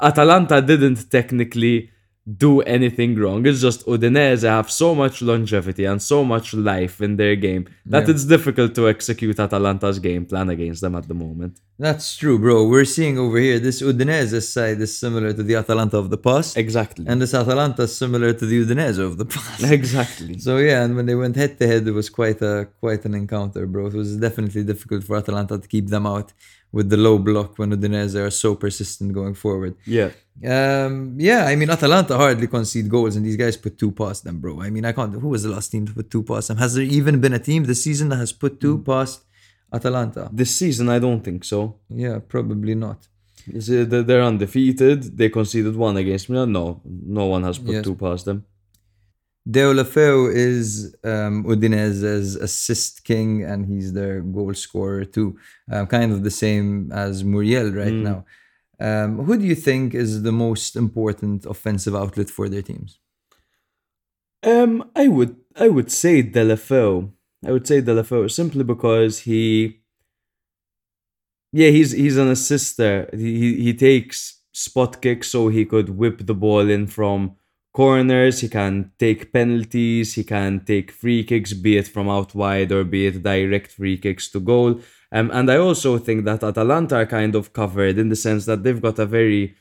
Atalanta 0.00 0.60
didn't 0.60 1.10
technically 1.10 1.90
do 2.46 2.60
anything 2.60 3.16
wrong. 3.16 3.44
It's 3.44 3.60
just 3.60 3.84
Udinese 3.84 4.44
have 4.48 4.70
so 4.70 4.94
much 4.94 5.22
longevity 5.22 5.84
and 5.86 6.00
so 6.00 6.22
much 6.22 6.54
life 6.54 7.00
in 7.00 7.16
their 7.16 7.34
game 7.34 7.66
that 7.86 8.04
Yeah. 8.04 8.12
it's 8.14 8.24
difficult 8.24 8.76
to 8.76 8.88
execute 8.88 9.40
Atalanta's 9.40 9.98
game 9.98 10.24
plan 10.26 10.48
against 10.48 10.82
them 10.82 10.94
at 10.94 11.08
the 11.08 11.14
moment. 11.14 11.58
That's 11.80 12.16
true, 12.16 12.38
bro. 12.38 12.68
We're 12.68 12.84
seeing 12.84 13.18
over 13.18 13.38
here 13.38 13.58
this 13.58 13.82
Udinese 13.82 14.40
side 14.56 14.80
is 14.80 14.96
similar 14.96 15.32
to 15.32 15.42
the 15.42 15.56
Atalanta 15.56 15.96
of 15.98 16.10
the 16.10 16.18
past, 16.28 16.56
Exactly. 16.56 17.04
and 17.08 17.20
this 17.20 17.34
Atalanta 17.34 17.82
is 17.82 17.96
similar 17.96 18.32
to 18.34 18.46
the 18.46 18.56
Udinese 18.64 19.00
of 19.00 19.18
the 19.18 19.24
past. 19.24 19.64
exactly. 19.78 20.38
So 20.38 20.58
yeah, 20.58 20.84
and 20.84 20.94
when 20.94 21.06
they 21.06 21.16
went 21.16 21.34
head 21.34 21.58
to 21.58 21.66
head, 21.66 21.88
it 21.88 21.94
was 22.00 22.08
quite 22.08 22.40
a 22.40 22.68
quite 22.78 23.04
an 23.04 23.14
encounter, 23.16 23.66
bro. 23.66 23.86
It 23.88 23.94
was 23.94 24.16
definitely 24.16 24.62
difficult 24.62 25.02
for 25.02 25.16
Atalanta 25.16 25.58
to 25.58 25.66
keep 25.66 25.88
them 25.88 26.06
out 26.06 26.32
with 26.72 26.88
the 26.88 26.96
low 26.96 27.18
block 27.18 27.58
when 27.58 27.70
Udinese 27.70 28.14
are 28.16 28.30
so 28.30 28.54
persistent 28.54 29.12
going 29.12 29.34
forward. 29.34 29.74
Yeah. 29.86 30.10
Um, 30.54 31.16
yeah, 31.18 31.44
I 31.46 31.54
mean 31.56 31.70
Atalanta 31.70 32.16
hardly 32.16 32.46
concede 32.46 32.88
goals, 32.88 33.14
and 33.16 33.24
these 33.26 33.36
guys 33.36 33.56
put 33.56 33.78
two 33.78 33.92
past 33.92 34.24
them, 34.24 34.38
bro. 34.40 34.60
I 34.62 34.70
mean, 34.70 34.84
I 34.84 34.92
can't. 34.92 35.12
Who 35.14 35.28
was 35.28 35.42
the 35.42 35.50
last 35.50 35.68
team 35.70 35.84
to 35.86 35.92
put 35.92 36.10
two 36.10 36.22
past 36.22 36.48
them? 36.48 36.56
Has 36.56 36.74
there 36.74 36.84
even 36.84 37.20
been 37.20 37.34
a 37.34 37.38
team 37.38 37.64
this 37.64 37.82
season 37.84 38.08
that 38.10 38.16
has 38.16 38.32
put 38.32 38.58
two 38.60 38.78
past 38.78 39.22
Atalanta? 39.72 40.30
This 40.32 40.54
season, 40.54 40.88
I 40.88 40.98
don't 40.98 41.22
think 41.22 41.44
so. 41.44 41.76
Yeah, 41.88 42.18
probably 42.26 42.74
not. 42.74 43.06
Is 43.46 43.68
it 43.68 43.90
They're 43.90 44.22
undefeated. 44.22 45.16
They 45.18 45.28
conceded 45.28 45.74
one 45.76 45.96
against 45.96 46.30
Milan. 46.30 46.52
No, 46.52 46.80
no 46.84 47.26
one 47.26 47.42
has 47.44 47.58
put 47.58 47.74
Yes. 47.74 47.84
two 47.84 47.96
past 47.96 48.24
them. 48.24 48.44
Deulofeu 49.48 50.32
is 50.32 50.94
um, 51.04 51.44
Udinese's 51.44 52.36
assist 52.36 53.02
king, 53.04 53.42
and 53.42 53.66
he's 53.66 53.92
their 53.92 54.20
goal 54.20 54.54
scorer 54.54 55.04
too. 55.04 55.36
Um, 55.70 55.86
kind 55.88 56.12
of 56.12 56.22
the 56.22 56.30
same 56.30 56.92
as 56.92 57.24
Muriel 57.24 57.70
right 57.72 57.92
Mm. 57.92 58.02
now. 58.02 58.24
Um, 58.80 59.18
who 59.24 59.36
do 59.38 59.44
you 59.44 59.54
think 59.54 59.94
is 59.94 60.22
the 60.22 60.32
most 60.32 60.76
important 60.76 61.44
offensive 61.46 61.94
outlet 61.94 62.30
for 62.30 62.48
their 62.48 62.62
teams? 62.62 62.98
Um, 64.44 64.90
I 64.96 65.08
would 65.08 65.36
I 65.56 65.68
would 65.68 65.90
say 65.90 66.22
Deulofeu. 66.22 67.10
I 67.46 67.52
would 67.52 67.66
say 67.66 67.80
Deulofeu 67.82 68.30
simply 68.30 68.64
because 68.64 69.20
he, 69.20 69.80
yeah, 71.52 71.70
he's 71.70 71.92
he's 71.92 72.16
an 72.16 72.28
assister. 72.28 73.08
He- 73.12 73.60
he 73.62 73.74
takes 73.74 74.40
spot 74.52 75.00
kicks 75.02 75.28
so 75.28 75.48
he 75.48 75.64
could 75.64 75.90
whip 75.90 76.26
the 76.26 76.34
ball 76.34 76.68
in 76.68 76.86
from 76.86 77.36
corners. 77.72 78.40
He 78.40 78.48
can 78.48 78.92
take 78.98 79.32
penalties. 79.32 80.14
He 80.14 80.24
can 80.24 80.64
take 80.64 80.90
free 80.90 81.24
kicks, 81.24 81.52
be 81.52 81.76
it 81.76 81.88
from 81.88 82.08
out 82.08 82.34
wide 82.34 82.72
or 82.72 82.84
be 82.84 83.06
it 83.06 83.22
direct 83.22 83.72
free 83.72 83.96
kicks 83.96 84.28
to 84.30 84.40
goal. 84.40 84.80
Um, 85.10 85.30
and 85.32 85.50
I 85.50 85.56
also 85.56 85.98
think 85.98 86.24
that 86.24 86.42
Atalanta 86.42 86.96
are 86.96 87.06
kind 87.06 87.34
of 87.34 87.52
covered 87.52 87.98
in 87.98 88.08
the 88.08 88.16
sense 88.16 88.46
that 88.46 88.62
they've 88.62 88.80
got 88.80 88.98
a 88.98 89.06
very 89.06 89.54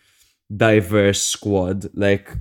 diverse 0.55 1.21
squad. 1.21 1.89
Like 1.93 2.31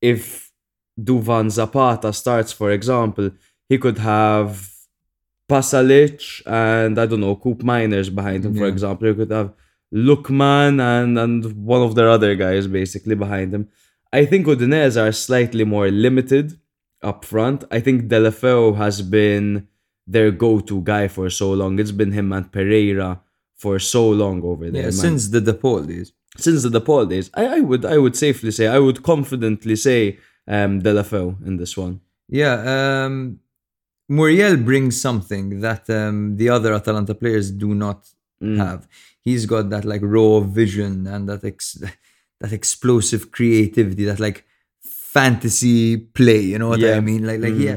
if 0.00 0.50
Duvan 0.98 1.50
Zapata 1.50 2.12
starts, 2.12 2.52
for 2.52 2.70
example, 2.70 3.30
he 3.68 3.78
could 3.78 3.98
have 3.98 4.68
Pasalic 5.48 6.42
and 6.46 6.98
I 6.98 7.06
don't 7.06 7.20
know, 7.20 7.36
Koopmeiners 7.36 8.14
behind 8.14 8.44
him, 8.44 8.54
for 8.54 8.66
example. 8.66 9.08
He 9.08 9.14
could 9.14 9.30
have 9.30 9.52
Lookman 9.92 10.80
and 10.80 11.18
and 11.18 11.44
one 11.66 11.82
of 11.82 11.94
their 11.94 12.08
other 12.08 12.34
guys 12.36 12.66
basically 12.66 13.16
behind 13.16 13.52
him. 13.52 13.68
I 14.12 14.26
think 14.26 14.46
Udinese 14.46 15.00
are 15.00 15.12
slightly 15.12 15.64
more 15.64 15.88
limited 15.90 16.58
up 17.02 17.24
front. 17.24 17.64
I 17.70 17.80
think 17.80 18.08
Deulofeu 18.08 18.76
has 18.76 19.02
been 19.02 19.68
their 20.06 20.30
go-to 20.30 20.80
guy 20.82 21.08
for 21.08 21.30
so 21.30 21.52
long. 21.52 21.78
It's 21.78 21.92
been 21.92 22.12
him 22.12 22.32
and 22.32 22.50
Pereira 22.50 23.20
for 23.56 23.78
so 23.78 24.08
long 24.10 24.42
over 24.42 24.70
there. 24.70 24.84
Yeah, 24.84 24.90
since 24.90 25.28
the 25.28 25.40
DePaul 25.40 25.86
days. 25.86 26.12
since 26.36 26.62
the 26.62 26.70
DePaul 26.80 27.08
days, 27.08 27.30
I, 27.34 27.44
I 27.58 27.60
would 27.60 27.84
I 27.84 27.98
would 27.98 28.16
safely 28.16 28.50
say 28.50 28.66
I 28.66 28.78
would 28.78 29.02
confidently 29.02 29.76
say 29.76 30.18
um 30.48 30.80
in 30.80 31.56
this 31.56 31.76
one. 31.76 32.00
Yeah, 32.28 32.54
um, 33.04 33.40
Muriel 34.08 34.56
brings 34.56 35.00
something 35.00 35.60
that 35.60 35.88
um, 35.90 36.36
the 36.36 36.48
other 36.48 36.72
Atalanta 36.74 37.14
players 37.14 37.50
do 37.50 37.74
not 37.74 38.00
Mm. 38.42 38.56
have. 38.56 38.88
He's 39.20 39.44
got 39.44 39.68
that 39.68 39.84
like 39.84 40.00
raw 40.02 40.40
vision 40.40 41.06
and 41.06 41.28
that 41.28 41.44
ex- 41.44 41.82
that 42.40 42.52
explosive 42.52 43.30
creativity, 43.30 44.04
that 44.04 44.20
like 44.20 44.44
fantasy 45.14 45.96
play. 45.96 46.40
You 46.40 46.58
know 46.58 46.68
what 46.68 46.80
I 46.96 47.00
mean? 47.00 47.22
Like 47.26 47.40
like 47.46 47.54
yeah, 47.66 47.76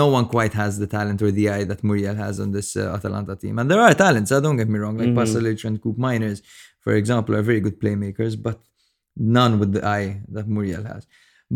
no 0.00 0.06
one 0.16 0.26
quite 0.26 0.54
has 0.62 0.72
the 0.82 0.86
talent 0.96 1.18
or 1.22 1.30
the 1.30 1.46
eye 1.56 1.64
that 1.70 1.82
Muriel 1.88 2.14
has 2.24 2.34
on 2.40 2.52
this 2.52 2.76
uh, 2.76 2.94
Atalanta 2.96 3.34
team. 3.36 3.58
And 3.58 3.70
there 3.70 3.80
are 3.80 3.94
talents. 3.94 4.30
uh, 4.32 4.40
don't 4.40 4.56
get 4.62 4.68
me 4.68 4.78
wrong. 4.78 4.96
Like 4.98 5.08
Pasalic 5.20 5.64
and 5.68 5.80
Koopmeiners, 5.82 6.38
for 6.84 6.92
example, 6.94 7.32
are 7.36 7.42
very 7.50 7.60
good 7.66 7.78
playmakers, 7.84 8.40
but 8.46 8.58
none 9.16 9.58
with 9.60 9.72
the 9.76 9.84
eye 9.98 10.22
that 10.28 10.46
Muriel 10.48 10.84
has. 10.84 11.06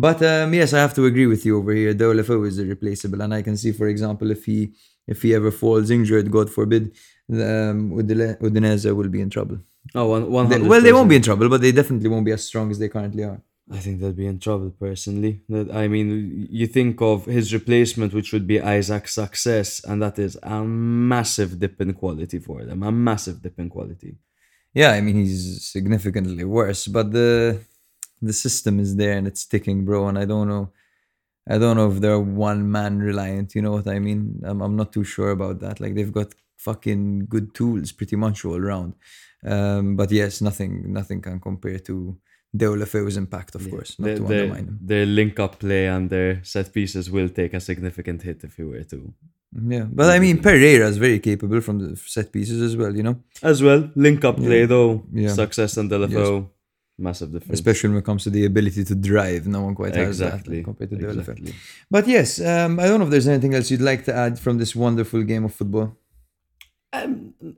But 0.07 0.19
um, 0.23 0.53
yes, 0.61 0.73
I 0.73 0.81
have 0.81 0.95
to 0.99 1.05
agree 1.11 1.27
with 1.35 1.43
you 1.47 1.57
over 1.61 1.73
here. 1.73 1.95
Deulofeu 1.95 2.47
is 2.51 2.59
irreplaceable, 2.59 3.21
and 3.23 3.33
I 3.33 3.43
can 3.43 3.57
see, 3.57 3.73
for 3.81 3.87
example, 3.95 4.29
if 4.37 4.45
he 4.45 4.59
if 5.07 5.23
he 5.23 5.35
ever 5.35 5.51
falls 5.63 5.89
injured, 5.91 6.27
God 6.31 6.49
forbid, 6.59 6.83
um, 7.31 7.79
Udine- 8.01 8.37
Udinese 8.41 8.91
will 8.99 9.09
be 9.17 9.21
in 9.21 9.31
trouble. 9.31 9.59
Oh, 9.95 10.09
one, 10.09 10.31
one 10.31 10.49
They- 10.49 10.61
well, 10.61 10.81
they 10.81 10.93
won't 10.93 11.09
be 11.09 11.17
in 11.17 11.23
trouble, 11.23 11.49
but 11.49 11.61
they 11.61 11.73
definitely 11.73 12.09
won't 12.09 12.25
be 12.25 12.33
as 12.33 12.45
strong 12.45 12.71
as 12.71 12.79
they 12.79 12.89
currently 12.89 13.25
are. 13.25 13.41
I 13.71 13.79
think 13.79 14.01
they'll 14.01 14.13
be 14.13 14.27
in 14.27 14.39
trouble 14.39 14.71
personally. 14.79 15.41
That 15.49 15.71
I 15.75 15.89
mean, 15.89 16.47
you 16.51 16.67
think 16.67 17.01
of 17.01 17.25
his 17.25 17.53
replacement, 17.55 18.13
which 18.13 18.31
would 18.33 18.47
be 18.47 18.61
Isaac's 18.61 19.15
Success, 19.15 19.83
and 19.89 20.03
that 20.03 20.19
is 20.19 20.37
a 20.43 20.63
massive 20.63 21.59
dip 21.59 21.81
in 21.81 21.95
quality 21.95 22.39
for 22.39 22.63
them. 22.65 22.83
A 22.83 22.93
massive 22.93 23.41
dip 23.41 23.59
in 23.59 23.71
quality. 23.71 24.17
Yeah, 24.75 24.91
I 24.93 25.01
mean 25.01 25.17
he's 25.17 25.65
significantly 25.77 26.45
worse, 26.45 26.87
but 26.87 27.13
the 27.13 27.61
the 28.21 28.33
system 28.35 28.81
is 28.81 28.97
there 28.97 29.17
and 29.17 29.27
it's 29.27 29.47
ticking, 29.47 29.85
bro. 29.87 30.09
And 30.09 30.19
I 30.19 30.25
don't 30.27 30.49
know, 30.49 30.71
I 31.49 31.57
don't 31.59 31.77
know 31.77 31.91
if 31.91 32.01
they're 32.01 32.21
one 32.21 32.71
man 32.71 32.99
reliant. 33.01 33.55
You 33.55 33.63
know 33.63 33.73
what 33.73 33.89
I 33.89 33.99
mean? 33.99 34.43
I'm 34.45 34.61
I'm 34.61 34.77
not 34.77 34.93
too 34.93 35.05
sure 35.05 35.31
about 35.31 35.61
that. 35.61 35.81
Like 35.81 35.95
they've 35.95 36.13
got 36.21 36.35
fucking 36.59 37.27
good 37.35 37.55
tools 37.55 37.93
pretty 37.93 38.17
much 38.17 38.45
all 38.45 38.57
around. 38.57 38.95
Um, 39.45 39.97
but 39.97 40.11
yes, 40.11 40.41
nothing 40.41 40.93
nothing 40.93 41.21
can 41.21 41.39
compare 41.41 41.79
to 41.81 42.17
Deulofeu's 42.57 43.17
impact, 43.17 43.55
of 43.57 43.69
course. 43.71 43.99
Not 43.99 44.07
Their, 44.07 44.17
to 44.17 44.23
their, 44.23 44.43
undermine 44.43 44.67
him. 44.69 44.79
their 44.81 45.07
link 45.07 45.39
up 45.41 45.59
play 45.59 45.87
and 45.89 46.09
their 46.09 46.43
set 46.45 46.73
pieces 46.73 47.11
will 47.11 47.29
take 47.29 47.53
a 47.55 47.61
significant 47.61 48.23
hit 48.23 48.45
if 48.45 48.59
you 48.59 48.69
were 48.69 48.85
to. 48.85 49.13
Yeah, 49.75 49.87
but 49.91 50.11
I 50.11 50.19
mean 50.19 50.41
Pereira 50.43 50.89
is 50.89 50.97
very 50.97 51.21
capable 51.21 51.61
from 51.61 51.79
the 51.79 51.97
set 51.97 52.33
pieces 52.33 52.61
as 52.61 52.77
well. 52.77 52.95
You 52.97 53.03
know, 53.05 53.17
As 53.43 53.63
well, 53.63 53.91
link 53.95 54.25
up 54.25 54.37
play 54.37 54.67
though. 54.67 55.05
Yeah. 55.13 55.29
Success 55.33 55.77
and 55.77 55.89
Deulofeu, 55.91 56.49
massive 56.99 57.31
difference. 57.33 57.59
especially 57.61 57.91
when 57.91 57.99
it 57.99 58.05
comes 58.05 58.25
to 58.25 58.31
the 58.31 58.45
ability 58.47 58.83
to 58.85 58.95
drive. 58.97 59.47
No 59.47 59.63
one 59.63 59.75
quite 59.77 59.95
has 59.95 60.21
exactly. 60.21 60.57
that 60.59 60.65
compared 60.65 60.91
to 60.91 60.97
Deulofeu. 60.97 61.19
exactly. 61.21 61.55
But 61.91 62.07
yes, 62.09 62.41
um, 62.41 62.81
I 62.81 62.85
don't 62.87 62.99
know 62.99 63.05
if 63.07 63.11
there's 63.13 63.29
anything 63.29 63.55
else 63.55 63.71
you'd 63.71 63.81
like 63.81 64.05
to 64.07 64.15
add 64.15 64.39
from 64.41 64.59
this 64.59 64.75
wonderful 64.75 65.23
game 65.23 65.45
of 65.45 65.55
football. 65.55 65.97
it, 66.93 67.57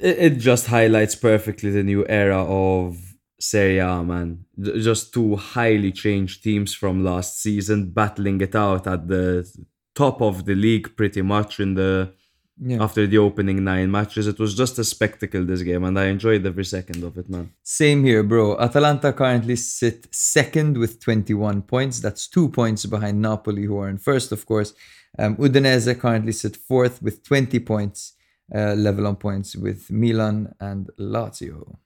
it 0.00 0.38
just 0.38 0.66
highlights 0.66 1.14
perfectly 1.14 1.70
the 1.70 1.82
new 1.82 2.04
era 2.08 2.44
of 2.44 2.98
Serie 3.40 3.78
A, 3.78 4.02
man. 4.04 4.44
Just 4.60 5.12
two 5.12 5.36
highly 5.36 5.92
changed 5.92 6.42
teams 6.42 6.74
from 6.74 7.04
last 7.04 7.40
season 7.42 7.90
battling 7.90 8.40
it 8.40 8.54
out 8.54 8.86
at 8.86 9.08
the 9.08 9.48
top 9.94 10.20
of 10.22 10.44
the 10.44 10.54
league 10.54 10.96
pretty 10.96 11.22
much 11.22 11.60
in 11.60 11.74
the 11.74 12.12
Yeah. 12.60 12.80
after 12.84 13.04
the 13.08 13.18
opening 13.18 13.64
nine 13.64 13.90
matches. 13.90 14.28
It 14.28 14.38
was 14.38 14.54
just 14.54 14.78
a 14.78 14.84
spectacle 14.84 15.44
this 15.44 15.62
game 15.62 15.82
and 15.82 15.98
I 15.98 16.04
enjoyed 16.06 16.46
every 16.46 16.64
second 16.64 17.02
of 17.02 17.18
it, 17.18 17.28
man. 17.28 17.50
Same 17.64 18.04
here, 18.04 18.22
bro. 18.22 18.56
Atalanta 18.60 19.12
currently 19.12 19.56
sit 19.56 20.06
second 20.12 20.78
with 20.78 21.00
21 21.00 21.62
points. 21.62 21.98
That's 21.98 22.28
two 22.28 22.48
points 22.48 22.86
behind 22.86 23.20
Napoli, 23.20 23.64
who 23.64 23.76
are 23.78 23.88
in 23.88 23.98
first, 23.98 24.30
of 24.30 24.46
course. 24.46 24.72
Um, 25.18 25.34
Udinese 25.36 25.98
currently 25.98 26.30
sit 26.32 26.56
fourth 26.56 27.02
with 27.02 27.24
20 27.24 27.58
points, 27.58 28.13
uh, 28.52 28.74
level 28.74 29.06
on 29.06 29.16
points 29.16 29.56
with 29.56 29.90
Milan 29.90 30.54
and 30.60 30.90
Lazio. 30.98 31.76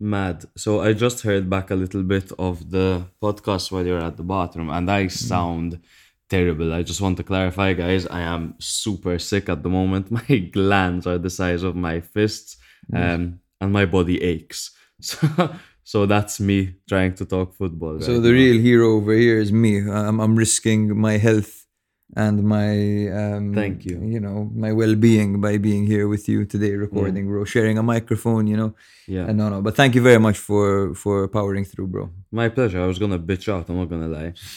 Mad. 0.00 0.44
So 0.56 0.80
I 0.80 0.92
just 0.92 1.22
heard 1.22 1.50
back 1.50 1.70
a 1.70 1.74
little 1.74 2.02
bit 2.02 2.30
of 2.38 2.70
the 2.70 3.04
podcast 3.20 3.72
while 3.72 3.84
you're 3.84 4.02
at 4.02 4.16
the 4.16 4.22
bathroom, 4.22 4.70
and 4.70 4.90
I 4.90 5.08
sound 5.08 5.80
terrible. 6.28 6.72
I 6.72 6.82
just 6.82 7.00
want 7.00 7.16
to 7.16 7.24
clarify, 7.24 7.72
guys. 7.72 8.06
I 8.06 8.20
am 8.20 8.54
super 8.58 9.18
sick 9.18 9.48
at 9.48 9.62
the 9.62 9.68
moment. 9.68 10.10
My 10.20 10.38
glands 10.38 11.06
are 11.06 11.18
the 11.18 11.30
size 11.30 11.62
of 11.62 11.74
my 11.74 12.00
fists, 12.00 12.56
um, 12.94 13.40
and 13.60 13.72
my 13.72 13.86
body 13.86 14.22
aches. 14.22 14.70
So, 15.00 15.54
so 15.84 16.06
that's 16.06 16.40
me 16.40 16.74
trying 16.88 17.14
to 17.14 17.24
talk 17.24 17.54
football. 17.54 18.00
So 18.00 18.20
the 18.20 18.30
now. 18.30 18.34
real 18.34 18.60
hero 18.60 18.96
over 18.96 19.12
here 19.12 19.38
is 19.38 19.52
me. 19.52 19.88
I'm, 19.88 20.18
I'm 20.18 20.34
risking 20.34 20.98
my 20.98 21.18
health 21.18 21.67
and 22.16 22.42
my 22.42 23.08
um, 23.20 23.54
Thank 23.54 23.84
you. 23.84 24.00
You 24.02 24.20
know 24.20 24.50
my 24.54 24.72
well-being 24.72 25.40
by 25.40 25.58
being 25.58 25.86
here 25.86 26.08
with 26.08 26.28
you 26.28 26.44
today, 26.44 26.72
recording, 26.74 27.26
bro, 27.26 27.44
sharing 27.44 27.76
a 27.78 27.82
microphone. 27.82 28.46
You 28.46 28.56
know, 28.56 28.74
Yeah. 29.06 29.26
Uh, 29.28 29.32
no, 29.32 29.48
no. 29.50 29.60
But 29.62 29.74
thank 29.76 29.94
you 29.94 30.02
very 30.02 30.18
much 30.18 30.38
for 30.38 30.94
for 30.94 31.28
powering 31.28 31.64
through, 31.64 31.88
bro. 31.88 32.10
My 32.32 32.48
pleasure. 32.48 32.80
I 32.82 32.86
was 32.86 32.98
gonna 32.98 33.18
bitch 33.18 33.46
out. 33.54 33.68
I'm 33.68 33.76
not 33.76 33.88
gonna 33.92 34.08
lie. 34.18 34.32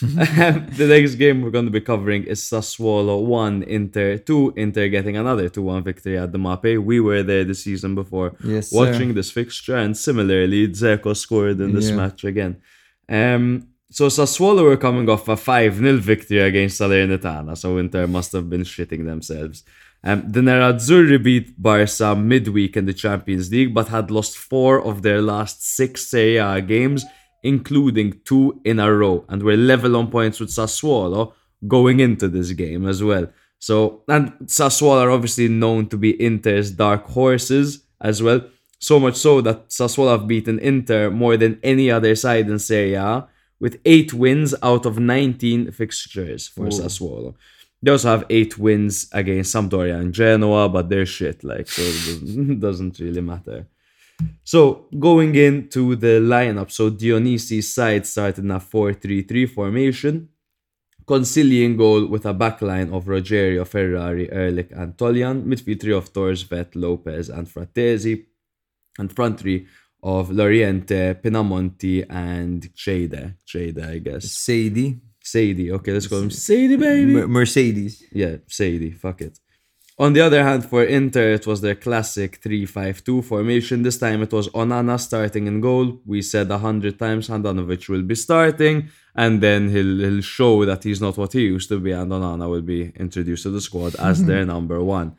the 0.80 0.86
next 0.94 1.14
game 1.16 1.36
we're 1.42 1.50
gonna 1.58 1.70
be 1.70 1.80
covering 1.80 2.22
is 2.24 2.40
Sassuolo 2.40 3.16
one, 3.44 3.62
Inter 3.64 4.18
two. 4.18 4.52
Inter 4.56 4.88
getting 4.88 5.16
another 5.16 5.48
two 5.48 5.62
one 5.62 5.82
victory 5.84 6.16
at 6.18 6.32
the 6.32 6.38
Mapei. 6.38 6.82
We 6.82 7.00
were 7.00 7.22
there 7.22 7.44
the 7.44 7.54
season 7.54 7.94
before, 7.94 8.28
Yes, 8.44 8.68
sir. 8.70 8.76
watching 8.78 9.14
this 9.14 9.30
fixture, 9.30 9.76
and 9.76 9.96
similarly, 9.96 10.68
Dzeko 10.68 11.14
scored 11.16 11.60
in 11.60 11.72
this 11.74 11.88
Yeah. 11.90 11.96
match 11.96 12.24
again. 12.24 12.56
Um, 13.08 13.68
so 13.92 14.06
Sassuolo 14.08 14.64
were 14.64 14.76
coming 14.76 15.08
off 15.10 15.28
a 15.28 15.36
five 15.36 15.76
0 15.76 15.98
victory 15.98 16.40
against 16.40 16.80
Salernitana, 16.80 17.56
so 17.56 17.76
Inter 17.76 18.06
must 18.06 18.32
have 18.32 18.48
been 18.48 18.62
shitting 18.62 19.04
themselves. 19.04 19.64
Um, 20.02 20.24
the 20.26 20.40
Nerazzurri 20.40 21.22
beat 21.22 21.62
Barca 21.62 22.16
midweek 22.16 22.76
in 22.76 22.86
the 22.86 22.94
Champions 22.94 23.52
League, 23.52 23.74
but 23.74 23.88
had 23.88 24.10
lost 24.10 24.36
four 24.36 24.82
of 24.82 25.02
their 25.02 25.20
last 25.20 25.64
six 25.64 26.06
Serie 26.06 26.38
A 26.38 26.60
games, 26.60 27.04
including 27.42 28.20
two 28.24 28.60
in 28.64 28.80
a 28.80 28.92
row, 28.92 29.24
and 29.28 29.42
were 29.42 29.56
level 29.56 29.96
on 29.96 30.10
points 30.10 30.40
with 30.40 30.48
Sassuolo 30.48 31.34
going 31.68 32.00
into 32.00 32.28
this 32.28 32.50
game 32.52 32.88
as 32.88 33.02
well. 33.02 33.28
So, 33.58 34.02
and 34.08 34.32
Sassuolo 34.46 35.02
are 35.02 35.10
obviously 35.10 35.48
known 35.48 35.88
to 35.90 35.96
be 35.96 36.10
Inter's 36.12 36.72
dark 36.72 37.04
horses 37.04 37.84
as 38.00 38.22
well. 38.22 38.40
So 38.80 38.98
much 38.98 39.14
so 39.14 39.40
that 39.42 39.68
Sassuolo 39.68 40.18
have 40.18 40.26
beaten 40.26 40.58
Inter 40.58 41.10
more 41.10 41.36
than 41.36 41.60
any 41.62 41.90
other 41.90 42.16
side 42.16 42.48
in 42.48 42.58
Serie 42.58 42.94
A, 42.94 43.28
with 43.62 43.74
eight 43.94 44.10
wins 44.12 44.50
out 44.70 44.84
of 44.90 44.94
19 44.98 45.70
fixtures 45.80 46.42
for 46.54 46.66
Sassuolo. 46.80 47.34
They 47.82 47.90
also 47.92 48.08
have 48.14 48.24
eight 48.38 48.54
wins 48.58 48.94
against 49.12 49.54
Sampdoria 49.54 49.96
and 50.00 50.12
Genoa, 50.12 50.68
but 50.68 50.88
they're 50.88 51.06
shit, 51.18 51.38
like, 51.52 51.68
so 51.68 51.82
it 51.82 52.60
doesn't- 52.60 52.98
really 53.06 53.20
matter. 53.32 53.60
So 54.44 54.60
going 55.08 55.34
into 55.48 55.82
the 55.96 56.14
lineup, 56.34 56.70
so 56.70 56.90
Dionisi's 56.90 57.72
side 57.76 58.04
started 58.06 58.44
in 58.44 58.50
a 58.50 58.60
4-3-3 58.60 59.48
formation. 59.58 60.28
Consigli 61.10 61.76
goal 61.76 62.06
with 62.06 62.24
a 62.26 62.34
backline 62.34 62.88
of 62.96 63.06
Rogerio, 63.06 63.66
Ferrari, 63.66 64.26
Erlic, 64.28 64.70
and 64.80 64.96
Toljan. 64.96 65.36
Midfield 65.50 65.80
three 65.80 65.92
of 66.00 66.12
Thorstvedt, 66.12 66.70
Lopez, 66.76 67.28
and 67.28 67.48
Frattesi. 67.48 68.14
And 68.98 69.08
front 69.18 69.40
three 69.40 69.66
of 70.02 70.30
Laurienté, 70.30 71.14
Pinamonti, 71.22 72.04
and 72.08 72.68
Ceide. 72.74 73.36
Ceide, 73.46 73.84
I 73.88 73.98
guess. 73.98 74.32
Sadie, 74.32 75.00
Sadie. 75.22 75.70
Okay, 75.72 75.92
let's 75.92 76.08
call 76.08 76.20
him 76.20 76.30
Sadie, 76.30 76.76
baby. 76.76 77.12
Mer- 77.14 77.28
Mercedes. 77.28 78.02
Yeah, 78.12 78.36
Sadie, 78.48 78.92
fuck 78.92 79.20
it. 79.20 79.38
On 79.98 80.12
the 80.14 80.20
other 80.22 80.42
hand, 80.42 80.64
for 80.64 80.82
Inter, 80.82 81.34
it 81.34 81.46
was 81.46 81.60
their 81.60 81.74
classic 81.76 82.40
3 82.42 82.66
5 82.66 83.04
2 83.04 83.22
formation. 83.22 83.82
This 83.82 83.98
time 83.98 84.22
it 84.22 84.32
was 84.32 84.48
Onana 84.48 84.98
starting 84.98 85.46
in 85.46 85.60
goal. 85.60 86.00
We 86.06 86.22
said 86.22 86.50
a 86.50 86.58
hundred 86.58 86.98
times 86.98 87.28
Handanovic 87.28 87.88
will 87.88 88.02
be 88.02 88.14
starting, 88.16 88.88
and 89.14 89.40
then 89.40 89.68
he'll, 89.68 89.98
he'll 89.98 90.22
show 90.22 90.64
that 90.64 90.82
he's 90.82 91.00
not 91.00 91.18
what 91.18 91.34
he 91.34 91.42
used 91.42 91.68
to 91.68 91.78
be, 91.78 91.92
and 91.92 92.10
Onana 92.10 92.48
will 92.50 92.62
be 92.62 92.92
introduced 92.96 93.44
to 93.44 93.50
the 93.50 93.60
squad 93.60 93.94
as 93.96 94.24
their 94.24 94.44
number 94.54 94.82
one. 94.82 95.14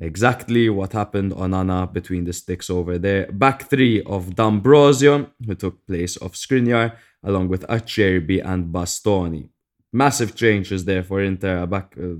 Exactly 0.00 0.68
what 0.68 0.92
happened 0.92 1.32
Onana 1.32 1.92
between 1.92 2.24
the 2.24 2.32
sticks 2.32 2.68
over 2.68 2.98
there. 2.98 3.30
Back 3.30 3.70
three 3.70 4.02
of 4.02 4.34
D'Ambrosio, 4.34 5.30
who 5.46 5.54
took 5.54 5.86
place 5.86 6.16
of 6.16 6.32
Skriniar, 6.32 6.96
along 7.22 7.48
with 7.48 7.66
Acerbi 7.68 8.44
and 8.44 8.72
Bastoni. 8.74 9.48
Massive 9.92 10.34
changes 10.34 10.84
there 10.84 11.04
for 11.04 11.22
Inter, 11.22 11.58
a 11.58 11.66
back, 11.66 11.94
uh, 11.96 12.16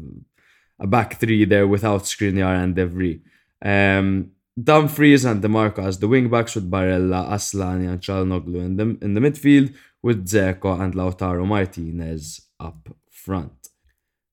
a 0.78 0.86
back 0.86 1.18
three 1.18 1.44
there 1.44 1.66
without 1.66 2.02
Skriniar 2.02 2.62
and 2.62 2.76
De 2.76 2.86
Vrij. 2.86 3.20
Um, 3.60 4.30
Dumfries 4.62 5.24
and 5.24 5.42
Dimarco 5.42 5.84
as 5.84 5.98
the 5.98 6.06
wingbacks 6.06 6.54
with 6.54 6.70
Barella, 6.70 7.28
Asllani 7.28 7.88
and 7.88 8.00
Calhanoglu 8.00 8.64
in 8.64 8.76
the, 8.76 8.96
in 9.02 9.14
the 9.14 9.20
midfield 9.20 9.74
with 10.00 10.24
Dzeko 10.24 10.80
and 10.80 10.94
Lautaro 10.94 11.44
Martinez 11.44 12.40
up 12.60 12.88
front. 13.10 13.63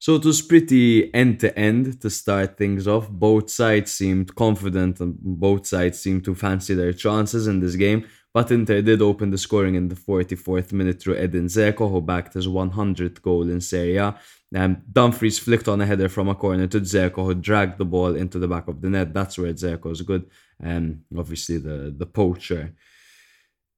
So 0.02 0.16
it 0.16 0.26
was 0.26 0.42
pretty 0.42 1.14
end 1.14 1.42
to 1.42 1.56
end 1.56 2.02
to 2.02 2.10
start 2.10 2.58
things 2.58 2.88
off. 2.88 3.08
Both 3.08 3.52
sides 3.52 3.92
seemed 3.92 4.34
confident 4.34 5.00
and 5.00 5.16
both 5.22 5.68
sides 5.68 6.00
seemed 6.00 6.26
to 6.26 6.34
fancy 6.34 6.74
their 6.74 6.92
chances 6.92 7.46
in 7.46 7.60
this 7.60 7.76
game. 7.76 8.08
But 8.34 8.50
Inter 8.50 8.82
did 8.82 9.04
open 9.04 9.30
the 9.30 9.38
scoring 9.38 9.76
in 9.76 9.90
the 9.90 9.96
44th 9.96 10.74
minute 10.74 11.00
through 11.00 11.18
Edin 11.18 11.46
Dzeko, 11.46 11.92
who 11.92 12.02
backed 12.02 12.34
his 12.34 12.48
100th 12.48 13.22
goal 13.22 13.44
in 13.44 13.62
Serie 13.62 13.98
A. 13.98 14.18
Um, 14.56 14.82
Dumfries 14.92 15.38
flicked 15.38 15.68
on 15.68 15.82
a 15.82 15.86
header 15.86 16.10
from 16.10 16.30
a 16.30 16.34
corner 16.34 16.66
to 16.66 16.82
Dzeko, 16.82 17.24
who 17.24 17.36
dragged 17.36 17.78
the 17.78 17.86
ball 17.86 18.16
into 18.16 18.40
the 18.40 18.48
back 18.48 18.68
of 18.68 18.82
the 18.82 18.90
net. 18.90 19.14
That's 19.14 19.38
where 19.38 19.54
Dzeko 19.54 19.92
is 19.92 20.02
good. 20.02 20.26
Um, 20.64 21.04
obviously, 21.16 21.60
the, 21.60 21.94
the 21.96 22.08
poacher. 22.08 22.74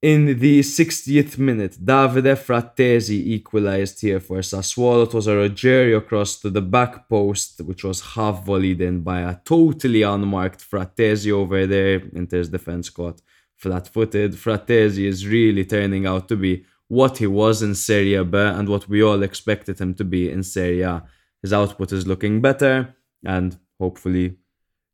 In 0.04 0.26
the 0.38 0.60
60th 0.60 1.38
minute, 1.38 1.78
Davide 1.82 2.36
Frattesi 2.36 3.26
equalised 3.36 4.02
here 4.02 4.20
for 4.20 4.40
Sassuolo. 4.40 5.06
It 5.06 5.14
was 5.14 5.28
a 5.28 5.32
Rogerio 5.32 6.06
cross 6.06 6.42
to 6.42 6.50
the 6.50 6.62
back 6.62 7.08
post, 7.08 7.62
which 7.62 7.86
was 7.86 8.02
half 8.02 8.44
volleyed 8.44 8.82
in 8.82 9.00
by 9.00 9.22
a 9.22 9.38
totally 9.46 10.02
unmarked 10.02 10.70
Frattesi 10.70 11.32
over 11.32 11.66
there. 11.66 12.02
Inter's 12.14 12.50
defence 12.50 12.90
caught 12.90 13.22
flat 13.56 13.88
footed. 13.88 14.34
Frattesi 14.34 15.06
is 15.06 15.26
really 15.26 15.64
turning 15.64 16.06
out 16.06 16.28
to 16.28 16.36
be 16.36 16.66
what 16.90 17.20
he 17.20 17.28
was 17.28 17.62
in 17.62 17.74
Serie 17.74 18.22
B 18.26 18.38
and 18.38 18.68
what 18.68 18.90
we 18.90 19.02
all 19.02 19.24
expected 19.24 19.80
him 19.80 19.94
to 19.94 20.04
be 20.04 20.30
in 20.30 20.44
Serie 20.44 20.82
A. 20.82 21.02
His 21.42 21.54
output 21.54 21.94
is 21.94 22.06
looking 22.06 22.42
better, 22.42 22.94
and 23.24 23.58
hopefully, 23.80 24.36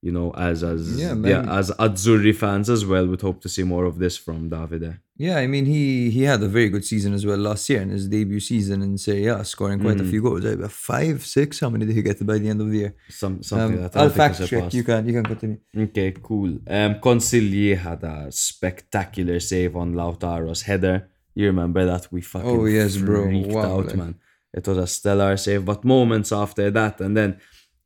you 0.01 0.11
know, 0.11 0.31
as 0.49 0.63
as 0.63 0.81
Yeah, 0.99 1.13
yeah, 1.33 1.43
as 1.59 1.71
Azzurri 1.85 2.33
fans 2.43 2.69
as 2.69 2.85
well, 2.85 3.05
would 3.07 3.21
hope 3.21 3.39
to 3.41 3.49
see 3.49 3.63
more 3.63 3.85
of 3.85 3.95
this 3.99 4.15
from 4.25 4.49
Davide. 4.49 4.91
Yeah, 5.17 5.35
I 5.43 5.47
mean 5.47 5.65
he 5.65 6.09
he 6.09 6.21
had 6.31 6.41
a 6.41 6.47
very 6.47 6.69
good 6.69 6.85
season 6.85 7.11
as 7.13 7.23
well 7.25 7.37
last 7.49 7.69
year 7.69 7.81
in 7.81 7.89
his 7.89 8.07
debut 8.07 8.39
season 8.39 8.81
in 8.81 8.97
Serie 8.97 9.27
A, 9.27 9.43
scoring 9.43 9.79
quite 9.85 9.99
a 9.99 10.03
Mm. 10.03 10.09
few 10.11 10.21
goals. 10.21 10.45
Uh, 10.45 10.67
Five, 10.69 11.17
six. 11.25 11.59
How 11.59 11.69
many 11.73 11.85
did 11.85 11.95
he 11.97 12.01
get 12.09 12.25
by 12.25 12.37
the 12.37 12.49
end 12.53 12.61
of 12.61 12.69
the 12.71 12.77
year? 12.83 12.93
Some 13.09 13.43
something 13.43 13.77
Um, 13.77 13.83
that 13.83 13.97
I 13.97 14.03
I'll 14.03 14.09
fact 14.21 14.39
is 14.39 14.49
check. 14.49 14.73
You 14.73 14.83
can 14.89 15.01
you 15.07 15.13
can 15.17 15.25
continue. 15.33 15.57
Okay, 15.85 16.09
cool. 16.29 16.51
Um, 16.77 16.91
Consigli 17.05 17.75
had 17.87 18.01
a 18.15 18.17
spectacular 18.31 19.39
save 19.51 19.75
on 19.75 19.93
Lautaro's 19.99 20.61
header. 20.69 20.97
You 21.35 21.45
remember 21.47 21.81
that? 21.91 22.03
We 22.13 22.21
fucking 22.21 22.49
Oh, 22.49 22.65
yes, 22.65 22.91
bro. 22.97 23.23
freaked 23.25 23.51
Wow, 23.51 23.79
out, 23.79 23.87
like- 23.87 23.97
man. 23.97 24.15
It 24.53 24.65
was 24.67 24.77
a 24.77 24.87
stellar 24.87 25.35
save. 25.37 25.63
But 25.65 25.83
moments 25.85 26.31
after 26.31 26.71
that, 26.71 26.95
and 27.01 27.13
then 27.17 27.31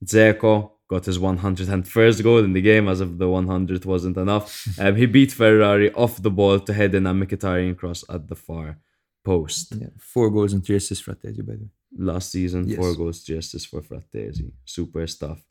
Dzeko 0.06 0.54
got 0.88 1.06
his 1.06 1.18
101st 1.20 2.24
goal 2.24 2.40
in 2.40 2.54
the 2.54 2.62
game, 2.62 2.88
as 2.88 3.02
if 3.02 3.18
the 3.18 3.28
100 3.30 3.86
wasn't 3.86 4.18
enough. 4.18 4.68
um, 4.80 4.96
he 4.96 5.06
beat 5.06 5.32
Ferrari 5.32 5.92
off 5.94 6.22
the 6.22 6.32
ball 6.32 6.60
to 6.60 6.74
head 6.74 6.94
in 6.96 7.06
a 7.08 7.14
Mkhitaryan 7.14 7.78
cross 7.78 8.04
at 8.10 8.28
the 8.28 8.36
far 8.36 8.78
post. 9.24 9.74
Yeah, 9.76 9.88
four 10.00 10.30
goals 10.30 10.54
and 10.54 10.66
three 10.66 10.76
assists 10.76 11.04
for 11.04 11.14
Frattesi, 11.14 11.46
by 11.46 11.54
the 11.54 11.64
way. 11.64 11.70
Last 11.98 12.32
season, 12.32 12.68
Yes. 12.68 12.78
four 12.78 12.96
goals 12.96 13.24
justice 13.24 13.66
for 13.66 13.82
Frattesi. 13.82 14.52
Super 14.66 15.08
stuff. 15.08 15.44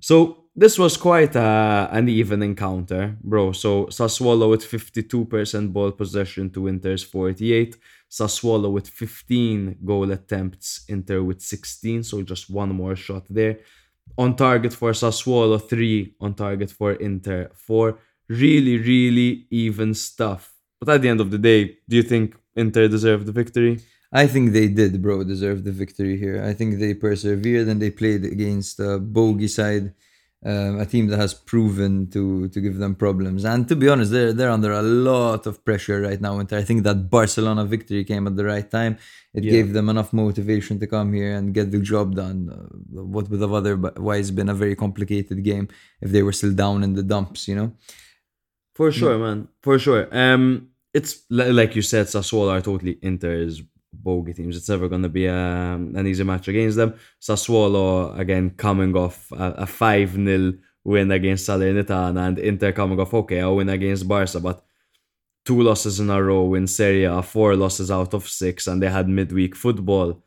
So 0.00 0.44
this 0.56 0.78
was 0.78 0.96
quite 0.96 1.36
a, 1.36 1.88
an 1.92 2.08
even 2.08 2.42
encounter, 2.42 3.16
bro. 3.22 3.52
So 3.52 3.86
Sassuolo 3.86 4.48
with 4.50 4.64
52% 4.64 5.72
ball 5.72 5.92
possession 5.92 6.50
to 6.50 6.68
Inter's 6.68 7.02
48. 7.02 7.76
Sassuolo 8.10 8.72
with 8.72 8.88
15 8.88 9.78
goal 9.84 10.10
attempts, 10.10 10.84
Inter 10.88 11.22
with 11.22 11.40
16. 11.42 12.02
So 12.02 12.22
just 12.22 12.48
one 12.50 12.70
more 12.74 12.96
shot 12.96 13.26
there. 13.28 13.58
On 14.18 14.36
target 14.36 14.72
for 14.72 14.92
Sassuolo, 14.92 15.58
three. 15.58 16.14
On 16.20 16.34
target 16.34 16.70
for 16.70 16.92
Inter, 16.92 17.50
four. 17.54 17.98
Really, 18.28 18.78
really 18.78 19.46
even 19.50 19.94
stuff. 19.94 20.52
But 20.78 20.88
at 20.94 21.02
the 21.02 21.08
end 21.08 21.20
of 21.20 21.30
the 21.30 21.38
day, 21.38 21.78
do 21.88 21.96
you 21.96 22.02
think 22.02 22.36
Inter 22.56 22.88
deserved 22.88 23.26
the 23.26 23.32
victory? 23.32 23.80
I 24.12 24.26
think 24.26 24.52
they 24.52 24.68
did, 24.68 25.00
bro, 25.02 25.22
deserve 25.22 25.62
the 25.62 25.72
victory 25.72 26.18
here. 26.18 26.42
I 26.42 26.52
think 26.52 26.78
they 26.78 26.94
persevered 26.94 27.68
and 27.68 27.80
they 27.80 27.90
played 27.90 28.24
against 28.24 28.80
a 28.80 28.98
bogey 28.98 29.48
side, 29.48 29.94
um, 30.44 30.80
a 30.80 30.86
team 30.86 31.08
that 31.08 31.18
has 31.18 31.34
proven 31.34 32.08
to 32.10 32.48
to 32.48 32.60
give 32.60 32.78
them 32.78 32.94
problems. 32.94 33.44
And 33.44 33.68
to 33.68 33.76
be 33.76 33.88
honest, 33.88 34.10
they're 34.10 34.32
they're 34.32 34.50
under 34.50 34.72
a 34.72 34.82
lot 34.82 35.46
of 35.46 35.64
pressure 35.64 36.00
right 36.00 36.20
now. 36.20 36.38
And 36.38 36.50
I 36.52 36.62
think 36.62 36.82
that 36.84 37.10
Barcelona 37.10 37.64
victory 37.66 38.04
came 38.04 38.26
at 38.26 38.36
the 38.36 38.44
right 38.44 38.68
time. 38.70 38.96
It 39.34 39.44
Yeah. 39.44 39.50
gave 39.56 39.72
them 39.74 39.88
enough 39.88 40.12
motivation 40.12 40.78
to 40.80 40.86
come 40.86 41.12
here 41.12 41.34
and 41.36 41.54
get 41.54 41.70
the 41.70 41.78
job 41.80 42.14
done. 42.16 42.38
Uh, 42.50 43.02
what 43.12 43.28
would 43.30 43.40
have 43.40 43.52
otherwise 43.52 44.30
been 44.30 44.48
a 44.48 44.54
very 44.54 44.74
complicated 44.74 45.44
game 45.44 45.68
if 46.00 46.10
they 46.10 46.22
were 46.22 46.32
still 46.32 46.52
down 46.64 46.82
in 46.82 46.94
the 46.94 47.02
dumps, 47.02 47.46
you 47.46 47.54
know? 47.54 47.72
For 48.74 48.90
sure, 48.90 49.18
man. 49.18 49.48
For 49.62 49.78
sure. 49.78 50.08
Um, 50.10 50.68
it's 50.94 51.12
like 51.30 51.76
you 51.76 51.82
said, 51.82 52.06
Sassuolo 52.06 52.50
are 52.50 52.60
totally 52.62 52.92
Inter's 53.02 53.62
bogey 53.92 54.34
teams. 54.34 54.56
It's 54.56 54.68
never 54.68 54.88
going 54.88 55.02
to 55.02 55.08
be 55.08 55.28
um, 55.28 55.94
an 55.96 56.06
easy 56.06 56.24
match 56.24 56.48
against 56.48 56.76
them. 56.76 56.94
Sassuolo 57.20 58.18
again 58.18 58.50
coming 58.50 58.96
off 58.96 59.30
a 59.32 59.66
five 59.66 60.12
0 60.14 60.54
win 60.84 61.10
against 61.10 61.48
Salernitana, 61.48 62.28
and 62.28 62.38
Inter 62.38 62.72
coming 62.72 63.00
off 63.00 63.14
okay 63.14 63.40
a 63.40 63.50
win 63.50 63.68
against 63.68 64.08
Barca, 64.08 64.40
but 64.40 64.64
two 65.44 65.62
losses 65.62 66.00
in 66.00 66.10
a 66.10 66.22
row 66.22 66.54
in 66.54 66.66
Serie 66.66 67.04
A, 67.04 67.22
four 67.22 67.56
losses 67.56 67.90
out 67.90 68.14
of 68.14 68.28
six, 68.28 68.66
and 68.66 68.82
they 68.82 68.88
had 68.88 69.08
midweek 69.08 69.56
football. 69.56 70.22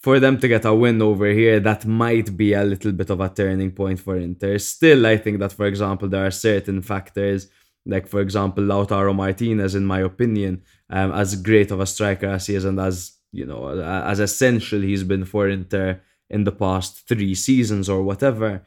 For 0.00 0.20
them 0.20 0.38
to 0.38 0.46
get 0.46 0.64
a 0.64 0.74
win 0.74 1.02
over 1.02 1.26
here, 1.26 1.58
that 1.60 1.84
might 1.84 2.36
be 2.36 2.52
a 2.52 2.62
little 2.62 2.92
bit 2.92 3.10
of 3.10 3.20
a 3.20 3.28
turning 3.28 3.72
point 3.72 3.98
for 3.98 4.16
Inter. 4.16 4.58
Still, 4.58 5.06
I 5.06 5.16
think 5.16 5.40
that, 5.40 5.52
for 5.52 5.66
example, 5.66 6.08
there 6.08 6.24
are 6.24 6.30
certain 6.30 6.82
factors, 6.82 7.48
like, 7.84 8.06
for 8.06 8.20
example, 8.20 8.62
Lautaro 8.62 9.14
Martinez, 9.14 9.74
in 9.74 9.84
my 9.84 10.00
opinion, 10.00 10.62
um, 10.90 11.12
as 11.12 11.34
great 11.36 11.70
of 11.70 11.80
a 11.80 11.86
striker 11.86 12.26
as 12.26 12.46
he 12.46 12.54
is, 12.54 12.64
and 12.64 12.80
as, 12.80 13.12
you 13.32 13.46
know, 13.46 13.68
as 13.78 14.20
essential 14.20 14.80
he's 14.80 15.04
been 15.04 15.24
for 15.24 15.48
Inter 15.48 16.00
in 16.30 16.44
the 16.44 16.52
past 16.52 17.06
three 17.08 17.34
seasons 17.34 17.88
or 17.88 18.02
whatever 18.02 18.62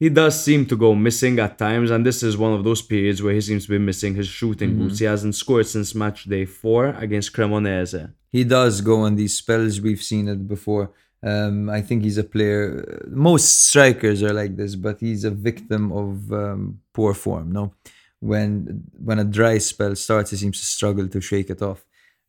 he 0.00 0.08
does 0.08 0.42
seem 0.44 0.64
to 0.66 0.76
go 0.76 0.94
missing 0.94 1.38
at 1.40 1.58
times, 1.58 1.90
and 1.90 2.06
this 2.06 2.22
is 2.22 2.36
one 2.36 2.52
of 2.52 2.62
those 2.62 2.82
periods 2.82 3.20
where 3.20 3.34
he 3.34 3.40
seems 3.40 3.64
to 3.64 3.70
be 3.70 3.78
missing 3.78 4.14
his 4.14 4.28
shooting 4.28 4.78
boots. 4.78 5.00
He 5.00 5.04
hasn't 5.04 5.34
scored 5.34 5.66
since 5.66 5.94
match 5.94 6.24
day 6.24 6.44
four 6.44 6.90
against 6.90 7.32
Cremonese. 7.32 8.12
he 8.30 8.44
does 8.44 8.80
go 8.80 9.00
on 9.00 9.16
these 9.16 9.36
spells. 9.36 9.80
We've 9.80 10.02
seen 10.02 10.28
it 10.28 10.46
before. 10.46 10.92
Um, 11.20 11.68
I 11.68 11.82
think 11.82 12.04
he's 12.04 12.18
a 12.18 12.22
player. 12.22 13.02
Most 13.08 13.66
strikers 13.68 14.22
are 14.22 14.32
like 14.32 14.54
this, 14.54 14.76
but 14.76 15.00
he's 15.00 15.24
a 15.24 15.32
victim 15.32 15.90
of 15.90 16.32
um, 16.32 16.80
poor 16.92 17.12
form. 17.12 17.50
No, 17.50 17.74
when 18.20 18.84
when 19.04 19.18
a 19.18 19.24
dry 19.24 19.58
spell 19.58 19.94
starts, 19.96 20.30
he 20.30 20.36
seems 20.36 20.58
to 20.60 20.66
struggle 20.66 21.08
to 21.08 21.20
shake 21.20 21.50
it 21.50 21.62
off. 21.62 21.84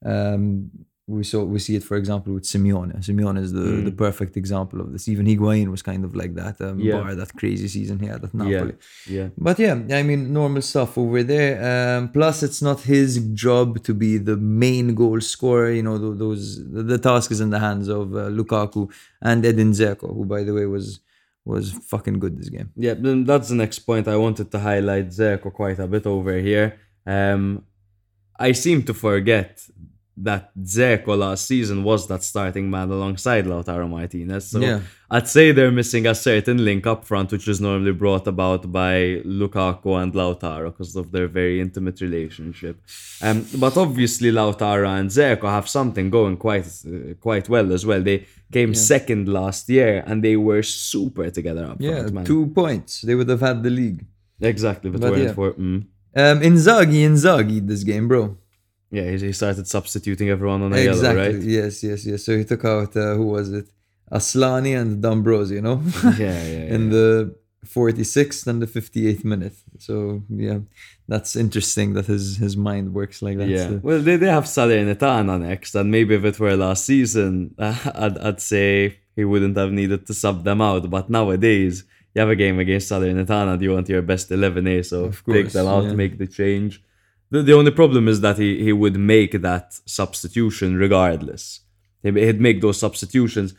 Um, 0.06 0.70
we 1.08 1.24
saw 1.24 1.44
we 1.44 1.58
see 1.58 1.76
it, 1.76 1.84
for 1.84 1.98
example, 1.98 2.34
with 2.36 2.44
Simeone. 2.44 2.94
Simeone 3.04 3.40
is 3.40 3.52
the, 3.52 3.62
Mm. 3.62 3.86
the 3.86 3.92
perfect 3.92 4.38
example 4.38 4.80
of 4.80 4.92
this. 4.94 5.08
Even 5.08 5.26
Higuain 5.26 5.68
was 5.72 5.82
kind 5.82 6.06
of 6.06 6.16
like 6.16 6.36
that. 6.36 6.62
Um, 6.62 6.80
Yeah. 6.80 7.02
bar 7.02 7.16
that 7.16 7.34
crazy 7.36 7.68
season 7.68 7.98
he 8.00 8.06
had 8.06 8.24
at 8.24 8.32
Napoli. 8.36 8.76
Yeah, 9.08 9.18
yeah. 9.18 9.28
But 9.36 9.58
yeah, 9.58 9.76
I 10.00 10.04
mean, 10.04 10.32
normal 10.32 10.62
stuff 10.62 10.92
over 11.00 11.24
there. 11.24 11.54
Um, 11.72 12.10
plus, 12.10 12.44
it's 12.44 12.62
not 12.62 12.82
his 12.82 13.18
job 13.34 13.82
to 13.88 13.94
be 13.96 14.20
the 14.20 14.38
main 14.38 14.94
goal 14.94 15.20
scorer. 15.20 15.72
You 15.72 15.82
know, 15.88 15.98
tho- 15.98 16.14
those 16.14 16.44
the, 16.76 16.84
the 16.84 17.00
task 17.00 17.32
is 17.32 17.42
in 17.42 17.50
the 17.50 17.60
hands 17.68 17.88
of 17.88 18.14
uh, 18.16 18.30
Lukaku 18.38 18.82
and 19.30 19.44
Edin 19.44 19.72
Dzeko, 19.72 20.08
who, 20.16 20.26
by 20.26 20.44
the 20.44 20.54
way, 20.54 20.68
was 20.68 21.00
was 21.54 21.66
fucking 21.92 22.18
good 22.24 22.34
this 22.40 22.50
game. 22.56 22.70
yeah. 22.86 22.96
That's 23.30 23.50
the 23.50 23.60
next 23.64 23.80
point 23.90 24.06
I 24.08 24.18
wanted 24.26 24.48
to 24.54 24.60
highlight 24.70 25.08
Dzeko 25.10 25.50
quite 25.62 25.80
a 25.80 25.88
bit 25.94 26.06
over 26.16 26.36
here. 26.50 26.68
Um, 27.16 27.44
I 28.48 28.50
seem 28.54 28.80
to 28.90 28.94
forget 28.94 29.52
that 30.24 30.52
Dzeko 30.58 31.18
last 31.18 31.46
season 31.48 31.84
was 31.84 32.08
that 32.08 32.24
starting 32.24 32.70
man 32.70 32.90
alongside 32.92 33.46
Lautaro 33.46 33.88
Martinez. 33.90 34.50
So 34.52 34.60
Yeah. 34.60 34.80
I'd 35.12 35.28
say 35.28 35.52
they're 35.52 35.72
missing 35.72 36.06
a 36.06 36.14
certain 36.14 36.64
link 36.64 36.86
up 36.86 37.04
front, 37.06 37.32
which 37.32 37.48
is 37.48 37.60
normally 37.60 37.94
brought 37.94 38.28
about 38.28 38.72
by 38.72 39.22
Lukaku 39.26 40.02
and 40.02 40.14
Lautaro 40.14 40.66
because 40.72 40.96
of 40.96 41.12
their 41.12 41.28
very 41.28 41.60
intimate 41.60 42.00
relationship. 42.02 42.76
Um, 43.22 43.46
but 43.58 43.76
obviously 43.78 44.30
Lautaro 44.32 44.88
and 45.00 45.10
Dzeko 45.10 45.48
have 45.58 45.68
something 45.68 46.10
going 46.10 46.38
quite 46.38 46.68
uh, 46.86 47.14
quite 47.20 47.48
well 47.50 47.72
as 47.74 47.86
well. 47.86 48.02
They 48.02 48.26
came 48.52 48.74
second 48.74 49.28
last 49.28 49.70
year 49.70 50.04
and 50.08 50.24
they 50.24 50.36
were 50.36 50.64
super 50.64 51.30
together 51.30 51.66
up 51.66 51.78
Yeah, 51.80 52.02
front, 52.02 52.14
man. 52.14 52.26
two 52.26 52.48
points. 52.48 53.02
They 53.02 53.16
would 53.16 53.30
have 53.30 53.42
had 53.42 53.64
the 53.64 53.70
league. 53.70 54.06
Exactly, 54.42 54.90
but, 54.92 55.02
But 55.02 55.12
weren't 55.12 55.24
yeah. 55.24 55.34
for 55.34 55.54
mm. 55.54 55.86
Um, 56.16 56.40
Inzaghi, 56.42 57.00
Inzaghi, 57.10 57.66
this 57.68 57.84
game, 57.84 58.08
bro. 58.08 58.38
Yeah, 58.92 59.04
he, 59.12 59.32
started 59.34 59.68
substituting 59.68 60.30
everyone 60.30 60.62
on 60.64 60.74
a 60.74 60.80
yellow, 60.82 61.16
right? 61.16 61.36
Yes, 61.36 61.84
yes, 61.84 62.06
yes. 62.06 62.24
So 62.26 62.36
he 62.38 62.44
took 62.44 62.66
out 62.66 62.96
uh, 62.98 63.16
who 63.16 63.28
was 63.28 63.52
it? 63.52 63.68
Asllani 64.12 64.80
and 64.80 65.02
D'Ambrosio, 65.02 65.56
you 65.58 65.62
know. 65.62 65.82
Yeah, 66.04 66.12
yeah, 66.18 66.44
yeah. 66.48 66.76
in 66.76 66.90
the 66.90 67.36
46th 67.66 68.48
and 68.48 68.62
the 68.62 68.66
58th 68.68 69.24
minute. 69.24 69.56
So 69.78 70.24
yeah, 70.30 70.60
that's 71.08 71.36
interesting 71.36 71.94
that 71.94 72.08
his 72.08 72.38
his 72.38 72.58
mind 72.58 72.94
works 72.94 73.22
like 73.22 73.38
that. 73.38 73.48
Yeah, 73.48 73.68
So- 73.70 73.80
well, 73.84 74.02
they, 74.02 74.16
they 74.16 74.28
have 74.28 74.46
Salernitana 74.46 75.40
next, 75.40 75.76
and 75.76 75.92
maybe 75.92 76.16
if 76.16 76.24
it 76.26 76.40
were 76.40 76.56
last 76.56 76.86
season, 76.86 77.54
I'd, 77.60 78.18
I'd 78.18 78.42
say 78.42 78.98
he 79.16 79.24
wouldn't 79.26 79.58
have 79.58 79.72
needed 79.72 80.08
to 80.08 80.14
sub 80.14 80.44
them 80.44 80.62
out. 80.62 80.90
But 80.90 81.10
nowadays, 81.10 81.84
you 82.16 82.20
have 82.22 82.30
a 82.30 82.36
game 82.36 82.58
against 82.60 82.90
Salernitana, 82.92 83.60
do 83.60 83.66
you 83.66 83.74
want 83.74 83.90
your 83.90 84.02
best 84.02 84.30
11A? 84.30 84.86
So 84.86 85.06
Of 85.06 85.18
take 85.26 85.26
course, 85.26 85.54
them 85.54 85.68
out, 85.68 85.84
yeah. 85.84 85.94
make 85.94 86.18
the 86.18 86.28
change. 86.28 86.82
The, 87.32 87.44
the 87.44 87.54
only 87.54 87.72
problem 87.72 88.08
is 88.08 88.22
that 88.22 88.38
he, 88.38 88.64
he 88.64 88.74
would 88.74 88.98
make 88.98 89.34
that 89.42 89.74
substitution 89.86 90.76
regardless. 90.78 91.62
He- 92.04 92.12
He'd 92.26 92.42
make 92.42 92.62
those 92.62 92.80
substitutions 92.80 93.54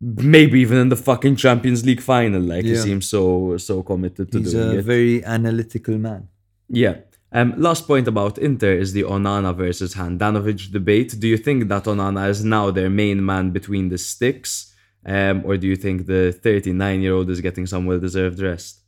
maybe 0.00 0.60
even 0.60 0.78
in 0.78 0.88
the 0.88 0.96
fucking 0.96 1.36
Champions 1.36 1.84
League 1.84 2.00
final. 2.00 2.40
Like 2.40 2.64
he 2.64 2.70
seems 2.76 3.06
so 3.08 3.56
so 3.58 3.82
committed 3.82 4.32
to 4.32 4.38
He's 4.38 4.52
doing 4.52 4.78
a 4.78 4.82
very 4.82 5.24
analytical 5.24 5.98
man. 5.98 6.28
Yeah. 6.68 6.96
Um, 7.32 7.54
last 7.58 7.86
point 7.86 8.08
about 8.08 8.38
Inter 8.38 8.72
is 8.72 8.92
the 8.92 9.02
Onana 9.04 9.54
versus 9.54 9.94
Handanovic 9.94 10.72
debate. 10.72 11.14
Do 11.20 11.28
you 11.28 11.36
think 11.36 11.68
that 11.68 11.84
Onana 11.84 12.28
is 12.28 12.44
now 12.44 12.70
their 12.72 12.90
main 12.90 13.24
man 13.24 13.50
between 13.50 13.88
the 13.88 13.98
sticks? 13.98 14.74
Um, 15.06 15.42
or 15.44 15.56
do 15.56 15.66
you 15.68 15.76
think 15.76 16.06
the 16.06 16.32
39 16.32 17.00
year 17.02 17.14
old 17.14 17.30
is 17.30 17.40
getting 17.40 17.66
some 17.66 17.86
well 17.86 18.00
deserved 18.00 18.40
rest? 18.40 18.79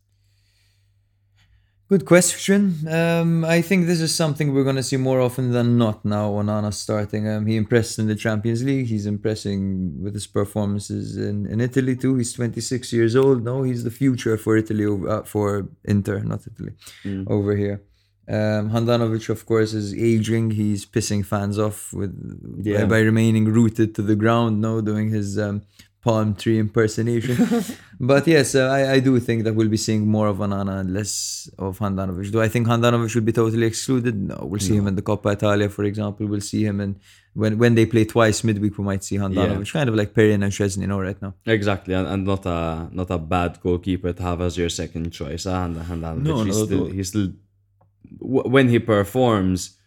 Good 1.93 2.07
question. 2.07 2.61
Um, 2.89 3.45
I 3.45 3.61
think 3.61 3.87
this 3.87 4.01
is 4.01 4.15
something 4.15 4.55
we're 4.55 4.65
going 4.71 4.77
to 4.83 4.83
see 4.83 4.97
more 4.97 5.21
often 5.21 5.53
than 5.53 5.77
not 5.77 6.07
now. 6.07 6.31
Onana 6.41 6.73
starting. 6.73 7.29
Um, 7.29 7.45
he 7.45 7.55
impressed 7.55 7.99
in 7.99 8.07
the 8.07 8.15
Champions 8.15 8.65
League. 8.65 8.87
He's 8.87 9.05
impressing 9.05 10.03
with 10.03 10.15
his 10.15 10.27
performances 10.27 11.19
in, 11.19 11.45
in 11.53 11.61
Italy 11.61 11.95
too. 11.95 12.17
He's 12.17 12.33
26 12.33 12.95
years 12.95 13.15
old. 13.15 13.45
No, 13.45 13.63
he's 13.63 13.85
the 13.85 13.91
future 13.91 14.39
for 14.39 14.57
Italy, 14.57 14.87
over- 14.87 15.07
uh, 15.07 15.23
for 15.25 15.69
Inter, 15.85 16.21
not 16.21 16.41
Italy, 16.51 16.73
over 17.27 17.55
here. 17.55 17.83
Um, 18.27 18.71
Handanovic, 18.71 19.29
of 19.29 19.45
course, 19.45 19.75
is 19.75 19.93
aging. 19.93 20.53
He's 20.53 20.87
pissing 20.87 21.27
fans 21.27 21.59
off 21.59 21.93
with 21.93 22.13
Yeah. 22.63 22.85
by, 22.85 22.87
by 22.87 23.01
remaining 23.01 23.45
rooted 23.45 23.95
to 23.97 24.03
the 24.03 24.17
ground. 24.17 24.63
No, 24.63 24.81
doing 24.81 25.11
his 25.11 25.39
um, 25.39 25.61
palm 26.03 26.35
tree 26.35 26.59
impersonation. 26.59 27.37
but 28.01 28.27
yes, 28.27 28.55
uh, 28.55 28.69
I, 28.69 28.93
I 28.95 29.01
do 29.01 29.19
think 29.21 29.45
that 29.45 29.55
we'll 29.55 29.69
be 29.69 29.77
seeing 29.77 30.07
more 30.07 30.27
of 30.27 30.39
Onana 30.39 30.81
and 30.81 30.93
less 30.93 31.49
of 31.59 31.79
Handanovic. 31.79 32.33
Do 32.33 32.43
I 32.43 32.49
think 32.49 32.67
Handanovic 32.67 33.11
should 33.11 33.25
be 33.25 33.33
totally 33.33 33.67
excluded? 33.67 34.15
No, 34.17 34.39
we'll 34.43 34.61
see 34.61 34.77
him 34.77 34.89
in 34.89 34.97
the 34.97 35.03
Coppa 35.03 35.33
Italia, 35.33 35.69
for 35.69 35.85
example. 35.85 36.27
We'll 36.27 36.41
see 36.41 36.65
him 36.65 36.81
in 36.81 37.01
when 37.35 37.57
when 37.57 37.75
they 37.77 37.87
play 37.87 38.05
twice 38.05 38.43
midweek. 38.45 38.77
We 38.77 38.85
might 38.85 39.05
see 39.05 39.17
Handanovic, 39.17 39.73
kind 39.73 39.89
of 39.89 39.95
like 39.95 40.13
Perin 40.13 40.43
and 40.43 40.53
Szczesny, 40.53 40.87
no, 40.87 41.01
right 41.01 41.21
now. 41.23 41.35
Exactly, 41.47 41.95
and, 41.95 42.07
and 42.09 42.25
not 42.25 42.45
a 42.47 42.89
not 42.93 43.11
a 43.11 43.19
bad 43.19 43.61
goalkeeper 43.61 44.13
to 44.13 44.23
have 44.23 44.41
as 44.41 44.59
your 44.59 44.69
second 44.69 45.11
choice. 45.13 45.47
Uh, 45.47 45.53
and 45.53 45.77
Handanovic, 45.77 46.23
No, 46.23 46.43
he's 46.43 46.61
at 46.61 46.67
still 46.67 46.87
he's 46.87 47.09
still 47.09 47.29
when 48.19 48.69
he 48.69 48.79
performs, 48.79 49.79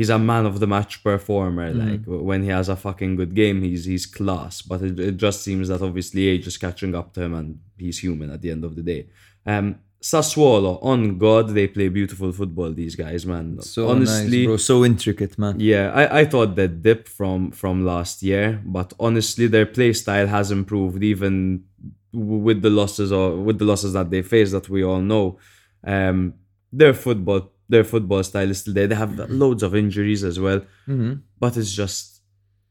he's 0.00 0.08
a 0.08 0.18
man 0.18 0.46
of 0.46 0.60
the 0.60 0.66
match 0.66 0.94
performer. 1.04 1.68
Mm-hmm. 1.70 1.90
Like 1.90 2.22
when 2.30 2.42
he 2.42 2.48
has 2.58 2.70
a 2.70 2.76
fucking 2.86 3.16
good 3.20 3.34
game, 3.42 3.58
he's 3.62 3.84
he's 3.84 4.06
class. 4.06 4.62
But 4.62 4.80
it, 4.88 4.98
it 4.98 5.16
just 5.26 5.38
seems 5.46 5.68
that 5.68 5.82
obviously 5.82 6.26
age 6.26 6.46
is 6.46 6.56
catching 6.56 6.94
up 7.00 7.12
to 7.14 7.20
him, 7.24 7.34
and 7.34 7.48
he's 7.76 7.98
human 7.98 8.30
at 8.30 8.40
the 8.40 8.50
end 8.50 8.64
of 8.64 8.72
the 8.76 8.84
day. 8.92 9.02
Um, 9.44 9.66
Sassuolo, 10.02 10.72
on 10.82 11.18
God, 11.18 11.50
they 11.50 11.66
play 11.76 11.88
beautiful 11.88 12.32
football. 12.32 12.72
These 12.72 12.96
guys, 12.96 13.26
man. 13.26 13.60
So 13.60 13.88
honestly, 13.90 14.38
nice, 14.38 14.46
bro. 14.46 14.56
So 14.56 14.84
intricate, 14.86 15.38
man. 15.38 15.60
yeah, 15.60 15.92
I, 16.00 16.20
I 16.20 16.24
thought 16.24 16.56
that 16.56 16.80
dip 16.80 17.06
from 17.06 17.50
from 17.50 17.84
last 17.84 18.22
year, 18.22 18.46
but 18.64 18.94
honestly, 18.98 19.46
their 19.48 19.66
play 19.66 19.92
style 19.92 20.28
has 20.28 20.50
improved 20.50 21.02
even 21.02 21.64
with 22.12 22.62
the 22.62 22.70
losses 22.70 23.12
or 23.12 23.36
with 23.36 23.58
the 23.58 23.66
losses 23.66 23.92
that 23.92 24.08
they 24.10 24.22
face 24.22 24.50
that 24.52 24.70
we 24.70 24.82
all 24.82 25.02
know. 25.12 25.38
Um, 25.84 26.34
their 26.72 26.94
football 26.94 27.52
their 27.70 27.84
football 27.84 28.22
style 28.22 28.50
is 28.50 28.60
still 28.60 28.74
there. 28.74 28.86
They 28.86 28.94
have 28.94 29.10
mm-hmm. 29.10 29.38
loads 29.38 29.62
of 29.62 29.74
injuries 29.74 30.24
as 30.24 30.38
well, 30.38 30.60
mm-hmm. 30.88 31.14
but 31.38 31.56
it's 31.56 31.72
just 31.72 32.20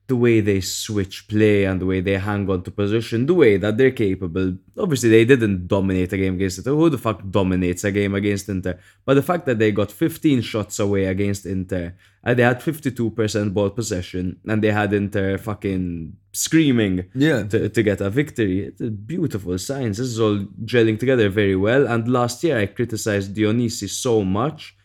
the 0.09 0.15
way 0.15 0.41
they 0.41 0.59
switch 0.59 1.27
play 1.27 1.65
and 1.65 1.79
the 1.79 1.85
way 1.85 2.01
they 2.01 2.17
hang 2.17 2.49
on 2.49 2.63
to 2.63 2.71
position, 2.71 3.27
the 3.27 3.33
way 3.33 3.57
that 3.57 3.77
they're 3.77 3.91
capable. 3.91 4.57
Obviously, 4.77 5.09
they 5.09 5.23
didn't 5.23 5.67
dominate 5.67 6.11
a 6.11 6.17
game 6.17 6.33
against 6.33 6.57
Inter. 6.57 6.71
Who 6.71 6.89
the 6.89 6.97
fuck 6.97 7.21
dominates 7.29 7.83
a 7.83 7.91
game 7.91 8.15
against 8.15 8.49
Inter? 8.49 8.79
But 9.05 9.13
the 9.13 9.21
fact 9.21 9.45
that 9.45 9.59
they 9.59 9.71
got 9.71 9.91
15 9.91 10.41
shots 10.41 10.79
away 10.79 11.05
against 11.05 11.45
Inter, 11.45 11.93
and 12.23 12.37
they 12.37 12.43
had 12.43 12.59
52% 12.59 13.53
ball 13.53 13.69
possession, 13.69 14.39
and 14.47 14.63
they 14.63 14.71
had 14.71 14.91
Inter 14.93 15.37
fucking 15.37 16.17
screaming 16.33 17.05
Yeah. 17.13 17.43
to, 17.43 17.69
to 17.69 17.83
get 17.83 18.01
a 18.01 18.09
victory. 18.09 18.65
It's 18.65 18.81
a 18.81 18.89
beautiful 18.89 19.57
signs. 19.59 19.97
This 19.97 20.07
is 20.07 20.19
all 20.19 20.39
gelling 20.65 20.99
together 20.99 21.29
very 21.29 21.55
well. 21.55 21.87
And 21.87 22.07
last 22.07 22.43
year, 22.43 22.57
I 22.57 22.65
criticized 22.65 23.35
Dionisi 23.35 23.87
so 23.87 24.23
much, 24.23 24.75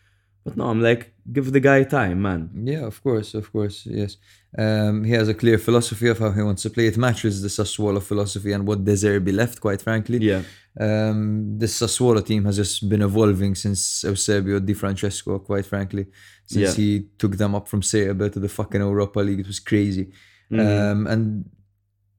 but 0.45 0.55
no, 0.55 0.65
I'm 0.67 0.81
like, 0.81 1.11
give 1.33 1.51
the 1.51 1.59
guy 1.59 1.83
time, 1.83 2.21
man. 2.21 2.49
Yeah, 2.53 2.85
of 2.85 3.01
course, 3.03 3.33
of 3.33 3.51
course, 3.51 3.85
yes. 3.85 4.17
Um, 4.57 5.03
he 5.03 5.11
has 5.13 5.27
a 5.27 5.33
clear 5.33 5.57
philosophy 5.57 6.07
of 6.07 6.19
how 6.19 6.31
he 6.31 6.41
wants 6.41 6.61
to 6.63 6.69
play. 6.69 6.85
It 6.87 6.97
matches 6.97 7.41
the 7.41 7.49
Sassuolo 7.49 8.01
philosophy 8.01 8.51
and 8.53 8.65
what 8.67 8.85
De 8.85 8.93
Zerbi 8.93 9.33
left, 9.33 9.59
quite 9.59 9.81
frankly. 9.81 10.19
Yeah. 10.19 10.43
Um, 10.79 11.57
the 11.57 11.65
Sassuolo 11.65 12.23
team 12.23 12.45
has 12.45 12.57
just 12.57 12.87
been 12.87 13.01
evolving 13.01 13.55
since 13.55 14.03
Eusebio 14.03 14.59
Di 14.59 14.73
Francesco, 14.73 15.39
quite 15.39 15.65
frankly. 15.65 16.05
Since 16.45 16.77
Yeah. 16.77 16.83
he 16.83 17.07
took 17.17 17.37
them 17.37 17.55
up 17.55 17.67
from 17.67 17.81
Serie 17.81 18.13
B 18.13 18.29
to 18.29 18.39
the 18.39 18.47
fucking 18.47 18.81
Europa 18.81 19.19
League, 19.19 19.39
it 19.39 19.47
was 19.47 19.59
crazy. 19.59 20.11
Mm-hmm. 20.51 20.59
Um, 20.59 21.07
and 21.07 21.25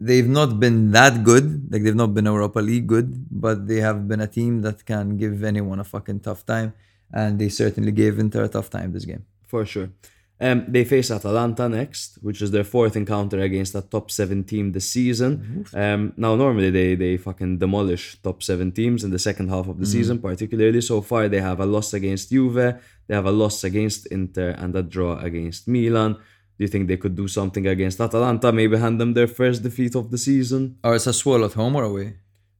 they've 0.00 0.28
not 0.28 0.58
been 0.58 0.90
that 0.90 1.22
good. 1.22 1.68
Like 1.70 1.82
they've 1.84 1.94
not 1.94 2.12
been 2.12 2.24
Europa 2.26 2.58
League 2.58 2.88
good, 2.88 3.08
but 3.30 3.66
they 3.68 3.76
have 3.76 4.08
been 4.08 4.20
a 4.20 4.26
team 4.26 4.62
that 4.62 4.84
can 4.84 5.16
give 5.16 5.44
anyone 5.44 5.78
a 5.78 5.84
fucking 5.84 6.20
tough 6.20 6.44
time. 6.44 6.74
And 7.12 7.38
they 7.38 7.48
certainly 7.48 7.92
gave 7.92 8.18
Inter 8.18 8.44
a 8.44 8.48
tough 8.48 8.70
time 8.70 8.92
this 8.92 9.04
game. 9.04 9.24
for 9.46 9.64
sure. 9.64 9.90
Um, 10.38 10.66
they 10.68 10.84
face 10.84 11.10
Atalanta 11.10 11.66
next, 11.66 12.18
which 12.20 12.42
is 12.42 12.50
their 12.50 12.64
fourth 12.64 12.94
encounter 12.94 13.40
against 13.40 13.74
a 13.74 13.80
top 13.80 14.10
seven 14.10 14.44
team 14.44 14.72
this 14.72 14.86
season. 14.90 15.64
Um, 15.72 16.12
now, 16.18 16.36
normally 16.36 16.68
they 16.70 16.94
they 16.94 17.16
fucking 17.16 17.56
demolish 17.58 18.20
top 18.22 18.42
seven 18.42 18.70
teams 18.72 19.02
in 19.02 19.10
the 19.10 19.18
second 19.18 19.48
half 19.48 19.66
of 19.66 19.78
the 19.80 19.86
season, 19.86 20.18
particularly. 20.18 20.82
So 20.82 21.00
far, 21.00 21.28
they 21.28 21.40
have 21.40 21.58
a 21.60 21.64
loss 21.64 21.94
against 21.94 22.28
Juve, 22.30 22.66
they 23.06 23.14
have 23.14 23.24
a 23.24 23.30
loss 23.42 23.64
against 23.64 24.00
Inter, 24.18 24.50
and 24.62 24.76
a 24.76 24.82
draw 24.82 25.16
against 25.20 25.68
Milan. 25.68 26.12
Do 26.58 26.64
you 26.64 26.68
think 26.68 26.88
they 26.88 26.98
could 26.98 27.16
do 27.16 27.28
something 27.28 27.66
against 27.66 27.98
Atalanta? 28.00 28.52
Maybe 28.52 28.76
hand 28.76 29.00
them 29.00 29.14
their 29.14 29.28
first 29.28 29.62
defeat 29.62 29.94
of 29.94 30.10
the 30.10 30.18
season. 30.18 30.76
Or 30.84 30.96
Sassuolo 30.96 31.46
at 31.46 31.54
home 31.54 31.76
or 31.76 31.84
away? 31.84 32.08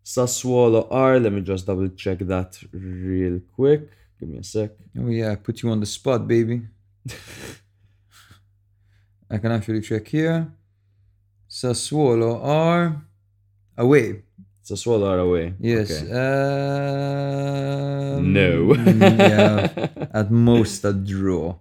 Sassuolo 0.05 0.87
are. 0.91 1.19
Let 1.21 1.33
me 1.33 1.41
just 1.43 1.67
double 1.67 1.89
check 1.89 2.19
that 2.21 2.59
real 2.73 3.41
quick. 3.55 3.91
Give 4.19 4.29
me 4.29 4.39
a 4.39 4.43
sec. 4.45 4.71
Oh 4.99 5.09
yeah, 5.09 5.33
I 5.33 5.37
put 5.37 5.63
you 5.63 5.71
on 5.71 5.81
the 5.81 5.87
spot, 5.87 6.27
baby. 6.27 6.63
I 9.31 9.39
can 9.39 9.53
actually 9.53 9.81
check 9.81 10.07
here. 10.09 10.49
Sassuolo 11.49 12.41
are 12.45 13.03
away. 13.77 14.23
Sassuolo 14.65 15.07
are 15.09 15.19
away. 15.19 15.55
Yes. 15.61 16.03
Okay. 16.03 16.13
Um, 18.17 18.33
No. 18.33 18.75
yeah. 18.75 19.89
At 20.13 20.31
most 20.31 20.85
a 20.85 20.93
draw. 20.93 21.57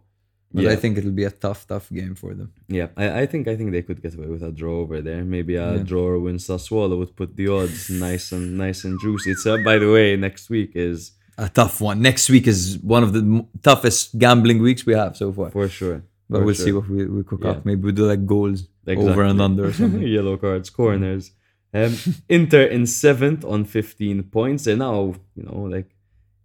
But 0.54 0.68
I 0.68 0.78
think 0.78 0.98
it'll 0.98 1.12
be 1.12 1.26
a 1.26 1.32
tough, 1.32 1.68
tough 1.68 1.90
game 1.92 2.16
for 2.16 2.34
them. 2.34 2.54
Yeah, 2.70 2.88
I, 2.96 3.22
I 3.22 3.26
think 3.26 3.50
I 3.50 3.58
think 3.58 3.72
they 3.74 3.82
could 3.82 4.02
get 4.02 4.16
away 4.16 4.28
with 4.28 4.42
a 4.42 4.54
draw 4.54 4.80
over 4.80 5.02
there. 5.02 5.22
Maybe 5.26 5.56
a 5.58 5.74
Yeah. 5.76 5.84
draw 5.84 6.18
win 6.18 6.38
Sassuolo 6.38 6.98
would 6.98 7.14
put 7.14 7.36
the 7.36 7.50
odds 7.50 7.90
nice 7.90 8.32
and 8.32 8.58
nice 8.58 8.86
and 8.86 8.98
juicy. 9.02 9.32
It's 9.32 9.46
uh, 9.46 9.58
by 9.66 9.78
the 9.80 9.92
way, 9.92 10.16
next 10.16 10.50
week 10.50 10.72
is 10.76 11.12
A 11.38 11.50
tough 11.50 11.82
one. 11.82 12.02
Next 12.02 12.30
week 12.30 12.48
is 12.48 12.78
one 12.80 13.04
of 13.04 13.12
the 13.14 13.20
m- 13.20 13.48
toughest 13.62 14.18
gambling 14.18 14.62
weeks 14.62 14.86
we 14.86 14.94
have 14.94 15.18
so 15.18 15.32
far. 15.34 15.50
for 15.52 15.68
sure. 15.68 16.04
But 16.30 16.40
for 16.40 16.46
we'll 16.46 16.56
see 16.56 16.72
what 16.72 16.88
we, 16.90 17.06
we 17.06 17.24
cook 17.24 17.42
Yeah. 17.44 17.52
up. 17.52 17.66
Maybe 17.66 17.82
we 17.84 17.92
do 17.92 18.06
like 18.08 18.26
goals 18.26 18.68
over 18.88 19.24
and 19.24 19.42
under 19.42 19.66
or 19.66 19.74
something. 19.80 20.02
Yellow 20.02 20.38
cards, 20.38 20.70
corners. 20.70 21.32
Um, 21.74 21.94
Inter 22.30 22.62
in 22.64 22.86
seventh 22.86 23.44
on 23.44 23.66
15 23.66 24.24
points. 24.32 24.64
They're 24.64 24.78
now, 24.78 25.14
you 25.36 25.44
know, 25.44 25.64
like 25.64 25.90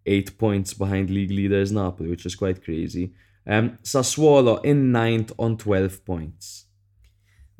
eight 0.05 0.37
points 0.37 0.75
behind 0.75 1.09
league 1.09 1.31
leaders 1.31 1.71
Napoli, 1.71 2.11
which 2.11 2.27
is 2.27 2.35
quite 2.35 2.65
crazy. 2.65 3.13
Um, 3.47 3.79
Sassuolo 3.85 4.61
in 4.65 4.91
ninth 4.91 5.31
on 5.39 5.57
12 5.57 6.05
points. 6.05 6.65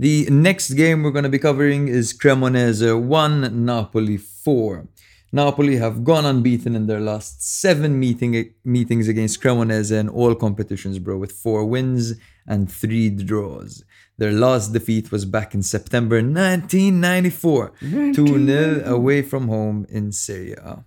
The 0.01 0.29
next 0.31 0.71
game 0.73 1.05
we're 1.05 1.13
going 1.13 1.23
to 1.23 1.29
be 1.29 1.39
covering 1.39 1.87
is 1.87 2.13
Cremonese 2.13 3.01
1, 3.01 3.65
Napoli 3.65 4.17
4. 4.17 4.89
Napoli 5.33 5.77
have 5.77 6.03
gone 6.03 6.25
unbeaten 6.27 6.75
in 6.75 6.87
their 6.87 7.01
last 7.01 7.43
seven 7.43 7.99
meeting, 7.99 8.53
meetings 8.65 9.07
against 9.07 9.41
Cremonese 9.41 9.93
in 9.93 10.09
all 10.09 10.35
competitions, 10.35 10.99
bro, 10.99 11.19
with 11.19 11.33
four 11.33 11.65
wins 11.65 12.15
and 12.47 12.71
three 12.71 13.11
draws. 13.11 13.85
Their 14.19 14.33
last 14.33 14.73
defeat 14.73 15.13
was 15.13 15.25
back 15.25 15.55
in 15.55 15.63
September 15.63 16.17
1994, 16.17 17.73
2 17.81 18.47
0 18.47 18.83
away 18.85 19.23
from 19.23 19.49
home 19.49 19.87
in 19.89 20.13
Serie 20.13 20.55
A. 20.55 20.85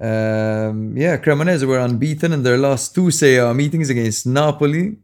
Um, 0.00 0.96
yeah, 0.96 1.16
Cremonese 1.16 1.66
were 1.66 1.80
unbeaten 1.80 2.32
in 2.32 2.44
their 2.44 2.56
last 2.56 2.94
two 2.94 3.10
Serie 3.10 3.38
A 3.38 3.52
meetings 3.52 3.90
against 3.90 4.26
Napoli, 4.26 4.96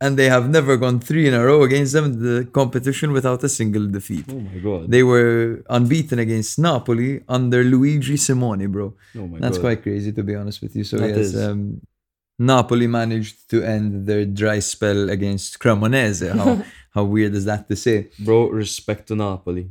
and 0.00 0.18
they 0.18 0.28
have 0.28 0.48
never 0.50 0.76
gone 0.76 0.98
three 1.00 1.26
in 1.28 1.34
a 1.34 1.44
row 1.44 1.62
against 1.62 1.92
them 1.92 2.04
in 2.06 2.18
the 2.22 2.44
competition 2.52 3.12
without 3.12 3.42
a 3.44 3.48
single 3.48 3.86
defeat. 3.86 4.24
Oh 4.30 4.40
my 4.40 4.58
god. 4.58 4.90
They 4.90 5.02
were 5.02 5.62
unbeaten 5.70 6.18
against 6.18 6.58
Napoli 6.58 7.22
under 7.28 7.62
Luigi 7.64 8.16
Simoni, 8.16 8.70
bro. 8.70 8.94
oh 9.16 9.26
my 9.26 9.38
That's 9.38 9.56
god. 9.58 9.62
quite 9.66 9.82
crazy 9.82 10.12
to 10.12 10.22
be 10.22 10.34
honest 10.34 10.60
with 10.62 10.74
you. 10.76 10.84
So 10.84 10.96
That 10.98 11.16
yes, 11.16 11.36
um, 11.36 11.80
Napoli 12.38 12.86
managed 12.88 13.48
to 13.50 13.62
end 13.62 14.06
their 14.06 14.24
dry 14.24 14.58
spell 14.58 15.08
against 15.10 15.58
Cremonese. 15.60 16.34
How 16.36 16.62
how 16.96 17.04
weird 17.04 17.34
is 17.34 17.44
that 17.44 17.68
to 17.68 17.76
say? 17.76 18.08
Bro, 18.18 18.50
respect 18.50 19.08
to 19.08 19.14
Napoli. 19.16 19.68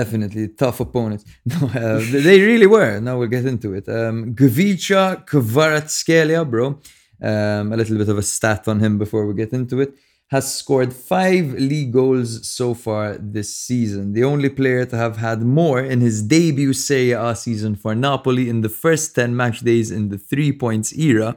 Definitely 0.00 0.48
tough 0.48 0.80
opponents. 0.80 1.24
No, 1.46 1.68
uh, 1.68 2.00
they 2.26 2.40
really 2.40 2.66
were. 2.66 2.98
Now 3.00 3.18
we'll 3.18 3.28
get 3.28 3.46
into 3.46 3.72
it. 3.74 3.88
Um, 3.88 4.34
Gvicha 4.34 5.24
Kvaratskhelia, 5.28 6.48
bro. 6.48 6.80
Um, 7.22 7.72
a 7.72 7.76
little 7.76 7.96
bit 7.96 8.08
of 8.08 8.18
a 8.18 8.22
stat 8.22 8.68
on 8.68 8.80
him 8.80 8.98
before 8.98 9.26
we 9.26 9.34
get 9.34 9.52
into 9.52 9.80
it. 9.80 9.94
Has 10.28 10.52
scored 10.58 10.92
five 10.92 11.54
league 11.54 11.92
goals 11.92 12.48
so 12.48 12.74
far 12.74 13.16
this 13.16 13.56
season. 13.56 14.12
The 14.12 14.24
only 14.24 14.48
player 14.48 14.84
to 14.84 14.96
have 14.96 15.18
had 15.18 15.42
more 15.42 15.80
in 15.80 16.00
his 16.00 16.22
debut 16.22 16.72
Serie 16.72 17.12
A 17.12 17.36
season 17.36 17.76
for 17.76 17.94
Napoli 17.94 18.48
in 18.48 18.60
the 18.62 18.68
first 18.68 19.14
10 19.14 19.36
match 19.36 19.60
days 19.60 19.92
in 19.92 20.08
the 20.08 20.18
three 20.18 20.52
points 20.52 20.92
era 20.98 21.36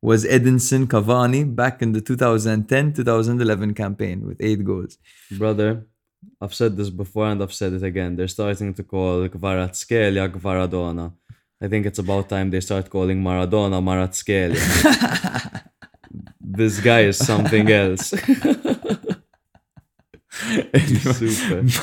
was 0.00 0.24
Edinson 0.24 0.86
Cavani 0.86 1.44
back 1.54 1.80
in 1.80 1.92
the 1.92 2.00
2010 2.00 2.92
2011 2.92 3.74
campaign 3.74 4.26
with 4.26 4.36
eight 4.40 4.64
goals. 4.64 4.98
Brother, 5.30 5.86
I've 6.40 6.54
said 6.54 6.76
this 6.76 6.90
before 6.90 7.26
and 7.26 7.42
I've 7.42 7.52
said 7.52 7.72
it 7.72 7.82
again. 7.82 8.16
They're 8.16 8.28
starting 8.28 8.74
to 8.74 8.82
call 8.82 9.28
Kvaratskhelia 9.28 10.28
Kvaradona. 10.28 11.12
I 11.62 11.68
think 11.68 11.86
it's 11.86 11.98
about 12.00 12.28
time 12.28 12.50
they 12.50 12.60
start 12.60 12.90
calling 12.90 13.22
Maradona 13.22 13.80
Maratskhelia. 13.80 15.62
this 16.40 16.80
guy 16.80 17.02
is 17.02 17.18
something 17.18 17.70
else. 17.70 18.08
Super. 18.12 18.24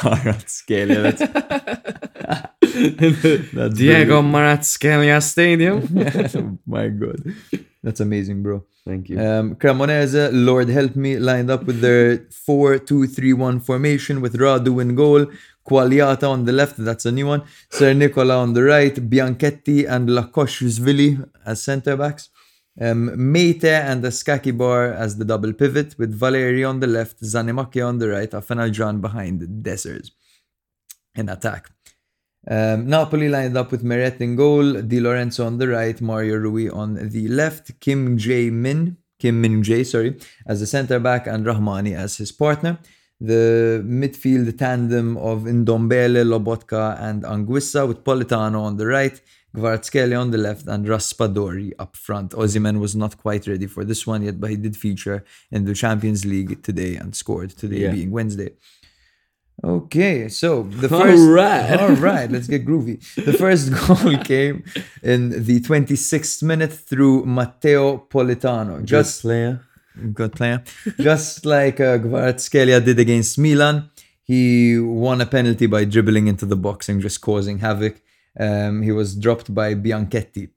Maratskhelia, 0.03 1.01
that's, 1.03 1.21
that's 3.53 3.75
Diego 3.77 4.21
Maratskhelia 4.21 5.21
Stadium. 5.23 5.79
brilliant. 5.87 6.35
Oh 6.35 6.57
my 6.67 6.89
God. 6.89 7.23
That's 7.83 8.01
amazing, 8.01 8.43
bro. 8.43 8.65
Thank 8.85 9.09
you. 9.09 9.19
Um, 9.19 9.55
Cremonese, 9.55 10.29
Lord 10.33 10.69
help 10.69 10.95
me, 10.95 11.17
lined 11.17 11.49
up 11.49 11.63
with 11.63 11.79
their 11.79 12.27
4 12.29 12.79
2 12.79 13.07
3 13.07 13.33
1 13.33 13.59
formation 13.61 14.19
with 14.19 14.37
Radu 14.37 14.81
in 14.81 14.95
goal, 14.95 15.27
Quagliata 15.65 16.27
on 16.29 16.45
the 16.45 16.51
left, 16.51 16.77
that's 16.77 17.05
a 17.05 17.11
new 17.11 17.27
one, 17.27 17.43
Sernicola 17.69 18.39
on 18.39 18.53
the 18.53 18.63
right, 18.63 18.95
Bianchetti 18.95 19.87
and 19.87 20.09
Lochoshvili 20.09 21.29
as 21.45 21.63
centre 21.63 21.95
backs, 21.95 22.29
um, 22.81 23.11
Meite 23.15 23.65
and 23.65 24.03
Ascacibar 24.03 24.93
as 24.95 25.17
the 25.17 25.25
double 25.25 25.53
pivot, 25.53 25.95
with 25.97 26.13
Valeri 26.13 26.63
on 26.63 26.79
the 26.79 26.87
left, 26.87 27.21
Zanimacchia 27.21 27.87
on 27.87 27.99
the 27.99 28.09
right, 28.09 28.31
Afena-Gyan 28.31 28.99
behind 28.99 29.39
the 29.39 29.47
Dessers 29.47 30.11
in 31.15 31.29
attack. 31.29 31.69
Um, 32.47 32.87
Napoli 32.87 33.29
lined 33.29 33.57
up 33.57 33.71
with 33.71 33.83
Meret 33.83 34.21
in 34.21 34.35
goal, 34.35 34.81
Di 34.81 34.99
Lorenzo 34.99 35.45
on 35.45 35.57
the 35.57 35.67
right, 35.67 35.99
Mario 36.01 36.37
Rui 36.37 36.69
on 36.69 36.95
the 37.09 37.27
left, 37.27 37.79
Kim 37.79 38.17
Jae 38.17 38.51
Min, 38.51 38.97
Kim 39.19 39.41
Min 39.41 39.61
Jae, 39.61 39.85
sorry, 39.85 40.17
as 40.47 40.59
the 40.61 40.65
centre 40.67 40.99
back, 40.99 41.27
and 41.27 41.45
Rahmani 41.45 41.95
as 41.95 42.17
his 42.17 42.31
partner. 42.31 42.79
The 43.21 43.83
midfield 43.85 44.57
tandem 44.57 45.17
of 45.17 45.39
Ndombele, 45.43 46.23
Lobotka, 46.23 46.97
and 47.01 47.23
Anguissa 47.23 47.85
with 47.85 48.05
Politano 48.05 48.61
on 48.61 48.77
the 48.77 48.87
right, 48.87 49.19
Kvaratskhelia 49.53 50.17
on 50.21 50.31
the 50.31 50.37
left, 50.37 50.67
and 50.67 50.85
Raspadori 50.87 51.73
up 51.77 51.97
front. 51.97 52.31
Osimhen 52.31 52.79
was 52.79 52.95
not 52.95 53.17
quite 53.17 53.45
ready 53.47 53.67
for 53.67 53.83
this 53.83 54.07
one 54.07 54.21
yet, 54.23 54.39
but 54.39 54.49
he 54.51 54.55
did 54.55 54.77
feature 54.77 55.25
in 55.51 55.65
the 55.65 55.73
Champions 55.73 56.23
League 56.25 56.63
today 56.63 56.95
and 56.95 57.13
scored 57.13 57.49
today 57.49 57.81
Yeah. 57.81 57.91
being 57.91 58.11
Wednesday. 58.11 58.51
Okay, 59.63 60.29
so 60.29 60.63
the 60.63 60.87
first. 60.87 61.21
Alright. 61.21 61.79
All 61.79 61.89
right, 61.95 62.31
let's 62.31 62.47
get 62.47 62.65
groovy. 62.65 62.99
The 63.15 63.33
first 63.33 63.71
goal 63.87 64.17
came 64.23 64.63
in 65.03 65.29
the 65.43 65.59
26th 65.59 66.43
minute 66.43 66.71
through 66.71 67.25
Matteo 67.25 67.97
Politano. 68.09 68.79
Just 68.83 68.89
Just 68.89 69.21
player. 69.23 69.61
good 70.13 70.31
player. 70.33 70.63
Just 70.99 71.45
like 71.55 71.79
uh, 71.81 71.97
Kvaratskhelia 71.99 72.83
did 72.83 72.99
against 72.99 73.37
Milan, 73.37 73.89
he 74.23 74.79
won 74.79 75.19
a 75.19 75.25
penalty 75.25 75.65
by 75.65 75.83
dribbling 75.85 76.27
into 76.27 76.45
the 76.45 76.55
box 76.55 76.87
and 76.87 77.01
just 77.01 77.19
causing 77.19 77.59
havoc. 77.59 78.01
Um, 78.39 78.81
he 78.83 78.91
was 78.91 79.15
dropped 79.15 79.53
by 79.53 79.75
Bianchetti. 79.75 80.49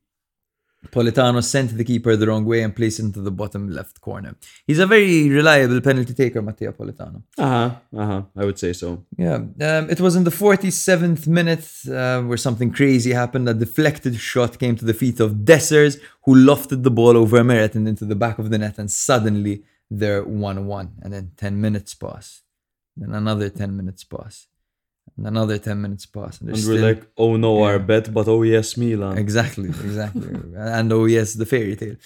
Politano 0.91 1.43
sent 1.43 1.76
the 1.76 1.85
keeper 1.85 2.16
the 2.16 2.26
wrong 2.26 2.45
way 2.45 2.62
and 2.62 2.74
placed 2.74 2.99
into 2.99 3.20
the 3.20 3.30
bottom 3.30 3.70
left 3.70 4.01
corner. 4.01 4.35
He's 4.66 4.78
a 4.78 4.87
very 4.87 5.28
reliable 5.30 5.80
penalty 5.80 6.12
taker, 6.12 6.43
Matteo 6.43 6.72
Politano. 6.72 7.22
Uh 7.39 7.47
huh. 7.47 7.76
Uh 7.97 8.07
huh. 8.07 8.22
I 8.37 8.45
would 8.45 8.59
say 8.59 8.72
so. 8.72 9.05
Yeah, 9.16 9.35
um, 9.37 9.91
it 9.91 10.01
was 10.01 10.16
in 10.16 10.24
the 10.24 10.30
47th 10.30 11.26
minute 11.26 11.68
uh, 11.89 12.22
where 12.22 12.37
something 12.37 12.72
crazy 12.72 13.12
happened. 13.12 13.49
A 13.49 13.55
deflected 13.55 14.16
shot 14.16 14.59
came 14.59 14.76
to 14.76 14.85
the 14.85 14.95
feet 14.95 15.20
of 15.20 15.45
Dessers, 15.45 16.01
who 16.24 16.35
lofted 16.35 16.83
the 16.83 16.91
ball 16.91 17.16
over 17.16 17.43
Meret 17.45 17.74
and 17.74 17.87
into 17.87 18.05
the 18.05 18.16
back 18.16 18.39
of 18.39 18.51
the 18.51 18.59
net, 18.59 18.78
and 18.78 18.91
suddenly 18.91 19.62
they're 19.91 20.24
1 20.24 20.66
1. 20.66 20.93
And 21.03 21.12
then 21.12 21.33
10 21.37 21.61
minutes 21.61 21.95
pass. 21.95 22.43
Then 22.97 23.14
another 23.14 23.49
10 23.49 23.76
minutes 23.76 24.05
pass. 24.05 24.47
And 25.17 25.27
another 25.27 25.59
10 25.59 25.81
minutes 25.81 26.07
pass. 26.07 26.41
And, 26.41 26.49
And 26.51 26.57
we're 26.59 26.63
still- 26.63 26.83
like, 26.89 27.03
oh 27.19 27.37
no, 27.37 27.59
Yeah. 27.59 27.65
our 27.73 27.79
bet, 27.79 28.13
but 28.15 28.27
oh 28.29 28.43
yes, 28.43 28.77
Milan. 28.77 29.19
Exactly, 29.19 29.69
exactly. 29.89 30.29
and 30.57 30.93
oh 30.93 31.05
yes, 31.05 31.35
the 31.35 31.47
fairy 31.47 31.77
tale. 31.77 31.97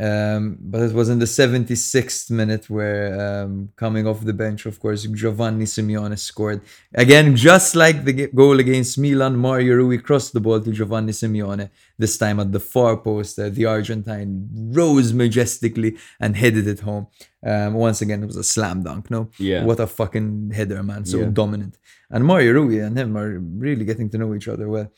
Um, 0.00 0.56
but 0.60 0.82
it 0.82 0.92
was 0.92 1.08
in 1.08 1.18
the 1.20 1.26
76th 1.26 2.30
minute 2.30 2.68
where 2.68 3.44
um, 3.44 3.68
coming 3.76 4.06
off 4.08 4.24
the 4.24 4.32
bench, 4.32 4.66
of 4.66 4.80
course, 4.80 5.02
Giovanni 5.04 5.66
Simeone 5.66 6.18
scored. 6.18 6.62
Again, 6.94 7.36
just 7.36 7.76
like 7.76 8.04
the 8.04 8.26
goal 8.28 8.58
against 8.58 8.98
Milan, 8.98 9.36
Mario 9.36 9.74
Rui 9.76 9.98
crossed 9.98 10.32
the 10.32 10.40
ball 10.40 10.60
to 10.60 10.70
Giovanni 10.72 11.12
Simeone, 11.12 11.70
this 11.98 12.18
time 12.18 12.40
at 12.40 12.50
the 12.50 12.60
far 12.60 12.96
post. 12.96 13.38
Uh, 13.38 13.50
the 13.50 13.66
Argentine 13.66 14.48
rose 14.72 15.12
majestically 15.12 15.96
and 16.18 16.34
headed 16.36 16.66
it 16.66 16.80
home. 16.80 17.06
Um, 17.46 17.74
once 17.74 18.00
again, 18.00 18.22
it 18.22 18.26
was 18.26 18.36
a 18.36 18.44
slam 18.44 18.82
dunk, 18.82 19.10
no? 19.10 19.28
Yeah. 19.38 19.64
What 19.64 19.78
a 19.80 19.86
fucking 19.86 20.52
header, 20.54 20.82
man. 20.82 21.04
So 21.04 21.18
Yeah. 21.18 21.30
dominant. 21.32 21.76
And 22.10 22.24
Mario 22.24 22.52
Rui 22.54 22.78
and 22.78 22.96
him 22.98 23.16
are 23.18 23.38
really 23.38 23.84
getting 23.84 24.08
to 24.10 24.18
know 24.18 24.34
each 24.34 24.48
other 24.48 24.68
well. 24.68 24.90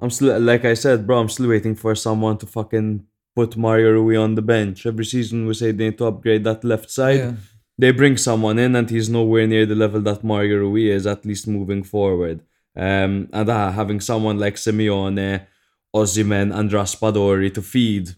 I'm 0.00 0.10
still, 0.10 0.38
like 0.40 0.64
I 0.64 0.74
said, 0.74 1.06
bro, 1.06 1.18
I'm 1.20 1.28
still 1.28 1.48
waiting 1.48 1.74
for 1.74 1.94
someone 1.94 2.36
to 2.38 2.46
fucking 2.46 3.04
put 3.34 3.56
Mario 3.56 3.92
Rui 3.92 4.16
on 4.16 4.34
the 4.34 4.42
bench. 4.42 4.84
Every 4.84 5.04
season 5.06 5.46
we 5.46 5.54
say 5.54 5.72
they 5.72 5.84
need 5.86 5.98
to 5.98 6.06
upgrade 6.06 6.44
that 6.44 6.64
left 6.64 6.90
side. 6.90 7.18
Yeah. 7.18 7.32
They 7.78 7.90
bring 7.92 8.16
someone 8.18 8.58
in 8.58 8.76
and 8.76 8.90
he's 8.90 9.08
nowhere 9.08 9.46
near 9.46 9.64
the 9.64 9.74
level 9.74 10.00
that 10.02 10.22
Mario 10.22 10.58
Rui 10.58 10.90
is, 10.90 11.06
at 11.06 11.24
least 11.24 11.48
moving 11.48 11.82
forward. 11.82 12.40
Um, 12.76 13.28
and 13.32 13.48
uh, 13.48 13.70
having 13.70 14.00
someone 14.00 14.38
like 14.38 14.56
Simeone, 14.56 15.46
Osimhen, 15.94 16.54
and 16.54 16.70
Raspadori 16.70 17.52
to 17.54 17.62
feed 17.62 18.10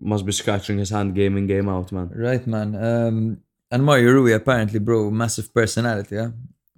must 0.00 0.24
be 0.26 0.32
scratching 0.32 0.78
his 0.78 0.90
hand 0.90 1.14
game 1.14 1.36
in, 1.36 1.46
game 1.46 1.68
out, 1.68 1.92
man. 1.92 2.10
Right, 2.14 2.46
man. 2.46 2.74
Um, 2.76 3.38
and 3.70 3.84
Mario 3.84 4.12
Rui 4.12 4.32
apparently, 4.32 4.78
bro, 4.78 5.10
massive 5.10 5.52
personality. 5.54 6.16
Yeah, 6.16 6.30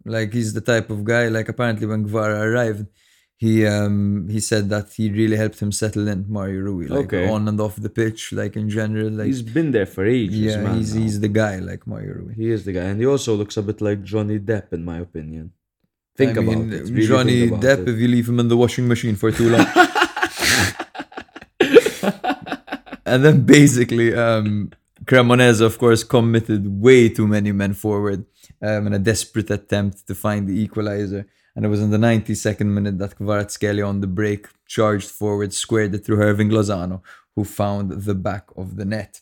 like 0.05 0.33
he's 0.33 0.53
the 0.53 0.61
type 0.61 0.91
of 0.91 1.05
guy. 1.05 1.29
Like 1.29 1.49
apparently, 1.49 1.87
when 1.87 2.07
Kvara 2.09 2.41
arrived, 2.43 2.87
he 3.37 3.66
um 3.66 4.29
he 4.29 4.41
said 4.41 4.68
that 4.68 4.93
he 4.93 5.11
really 5.11 5.37
helped 5.37 5.59
him 5.61 5.73
settle 5.73 6.07
in 6.09 6.27
Mario 6.29 6.61
Rui, 6.61 6.87
like 6.89 7.07
Okay. 7.07 7.29
on 7.29 7.49
and 7.49 7.61
off 7.61 7.77
the 7.77 7.89
pitch, 7.91 8.33
like 8.33 8.57
in 8.57 8.68
general. 8.68 9.11
Like 9.11 9.27
He's 9.27 9.43
been 9.43 9.70
there 9.70 9.87
for 9.87 10.05
ages, 10.05 10.39
yeah, 10.39 10.62
man. 10.62 10.77
he's 10.79 10.95
now. 10.95 11.01
he's 11.03 11.18
the 11.20 11.29
guy, 11.29 11.57
like 11.59 11.87
Mario 11.87 12.14
Rui. 12.14 12.35
He 12.35 12.51
is 12.51 12.64
the 12.64 12.73
guy, 12.73 12.85
and 12.85 13.01
he 13.01 13.07
also 13.07 13.35
looks 13.35 13.57
a 13.57 13.62
bit 13.62 13.81
like 13.81 14.03
Johnny 14.05 14.39
Depp, 14.39 14.73
in 14.73 14.85
my 14.85 14.99
opinion. 14.99 15.53
Think 16.14 16.37
I 16.37 16.43
about 16.43 16.59
mean, 16.59 16.73
it. 16.73 16.83
really 16.91 17.07
Johnny 17.07 17.49
about 17.49 17.62
Depp. 17.62 17.79
it. 17.83 17.89
If 17.89 17.97
you 17.99 18.09
leave 18.09 18.29
him 18.29 18.39
in 18.39 18.49
the 18.49 18.57
washing 18.57 18.87
machine 18.87 19.16
for 19.16 19.33
too 19.33 19.49
long. 19.49 19.66
and 23.05 23.24
then 23.24 23.44
basically, 23.44 24.14
um, 24.14 24.70
Cremonese, 25.05 25.61
of 25.61 25.78
course, 25.78 26.05
committed 26.05 26.80
way 26.80 27.09
too 27.09 27.26
many 27.26 27.53
men 27.53 27.74
forward 27.74 28.24
um, 28.61 28.86
in 28.86 28.92
a 28.92 28.98
desperate 28.98 29.50
attempt 29.50 30.07
to 30.07 30.14
find 30.14 30.48
the 30.48 30.59
equalizer. 30.59 31.26
And 31.55 31.64
it 31.64 31.68
was 31.68 31.82
in 31.82 31.90
the 31.90 31.98
92nd 31.98 32.66
minute 32.66 32.98
that 32.98 33.18
Kvaratskhelia 33.18 33.86
on 33.86 34.00
the 34.00 34.07
break 34.07 34.46
charged 34.66 35.11
forward, 35.11 35.53
squared 35.53 35.94
it 35.94 36.05
through 36.05 36.22
Irving 36.22 36.50
Lozano, 36.50 37.03
who 37.34 37.44
found 37.44 37.90
the 37.90 38.14
back 38.14 38.46
of 38.57 38.76
the 38.76 38.84
net. 38.84 39.20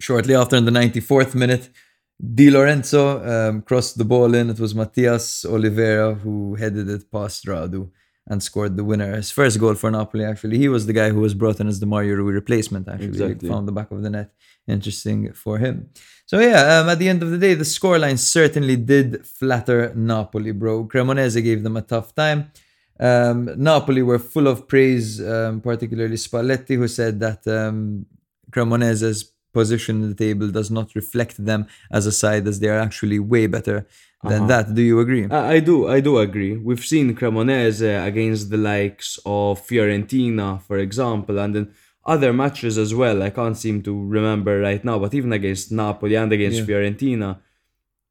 Shortly 0.00 0.34
after, 0.34 0.56
in 0.56 0.66
the 0.66 0.72
94th 0.72 1.34
minute, 1.34 1.70
Di 2.18 2.50
Lorenzo 2.50 3.22
um, 3.24 3.62
crossed 3.62 3.96
the 3.96 4.04
ball 4.04 4.34
in. 4.34 4.50
It 4.50 4.58
was 4.58 4.74
Matias 4.74 5.44
Oliveira 5.44 6.14
who 6.14 6.54
headed 6.56 6.88
it 6.88 7.10
past 7.10 7.44
Radu 7.46 7.90
and 8.28 8.42
scored 8.42 8.76
the 8.76 8.84
winner. 8.84 9.14
His 9.14 9.30
first 9.30 9.58
goal 9.60 9.74
for 9.74 9.90
Napoli, 9.90 10.24
actually. 10.24 10.58
He 10.58 10.68
was 10.68 10.86
the 10.86 10.92
guy 10.92 11.10
who 11.10 11.20
was 11.20 11.34
brought 11.34 11.60
in 11.60 11.68
as 11.68 11.78
the 11.80 11.86
Mario 11.86 12.16
Rui 12.16 12.32
replacement, 12.32 12.88
actually. 12.88 13.08
Exactly. 13.08 13.48
Found 13.48 13.68
the 13.68 13.72
back 13.72 13.90
of 13.90 14.02
the 14.02 14.10
net. 14.10 14.32
Interesting 14.66 15.32
for 15.32 15.58
him. 15.58 15.90
So, 16.26 16.40
yeah, 16.40 16.80
um, 16.80 16.88
at 16.88 16.98
the 16.98 17.08
end 17.08 17.22
of 17.22 17.30
the 17.30 17.38
day, 17.38 17.54
the 17.54 17.64
scoreline 17.64 18.18
certainly 18.18 18.76
did 18.76 19.24
flatter 19.24 19.94
Napoli, 19.94 20.50
bro. 20.50 20.86
Cremonese 20.86 21.42
gave 21.42 21.62
them 21.62 21.76
a 21.76 21.82
tough 21.82 22.14
time. 22.14 22.50
Um, 22.98 23.50
Napoli 23.56 24.02
were 24.02 24.18
full 24.18 24.48
of 24.48 24.66
praise, 24.66 25.20
um, 25.20 25.60
particularly 25.60 26.16
Spalletti, 26.16 26.76
who 26.76 26.88
said 26.88 27.20
that 27.20 27.46
um, 27.46 28.06
Cremonese's 28.50 29.32
position 29.52 30.02
in 30.02 30.08
the 30.08 30.14
table 30.14 30.48
does 30.50 30.70
not 30.70 30.94
reflect 30.94 31.42
them 31.44 31.66
as 31.90 32.06
a 32.06 32.12
side, 32.12 32.48
as 32.48 32.58
they 32.58 32.68
are 32.68 32.78
actually 32.78 33.18
way 33.18 33.46
better 33.46 33.86
than 34.28 34.42
Uh-huh. 34.42 34.46
that. 34.62 34.74
Do 34.74 34.82
you 34.82 34.98
agree? 35.00 35.24
I, 35.30 35.54
I 35.56 35.58
do, 35.60 35.88
I 35.88 36.00
do 36.00 36.18
agree. 36.18 36.56
We've 36.56 36.84
seen 36.92 37.14
Cremonese 37.14 37.90
against 38.10 38.50
the 38.50 38.56
likes 38.72 39.18
of 39.24 39.64
Fiorentina, 39.66 40.60
for 40.62 40.78
example, 40.78 41.38
and 41.38 41.54
then 41.54 41.66
other 42.14 42.32
matches 42.32 42.78
as 42.78 42.94
well. 42.94 43.22
I 43.22 43.30
can't 43.30 43.56
seem 43.56 43.82
to 43.82 43.92
remember 44.16 44.60
right 44.60 44.82
now, 44.84 44.98
but 44.98 45.12
even 45.14 45.32
against 45.32 45.72
Napoli 45.72 46.14
and 46.16 46.32
against 46.32 46.58
Yeah. 46.60 46.66
Fiorentina, 46.68 47.38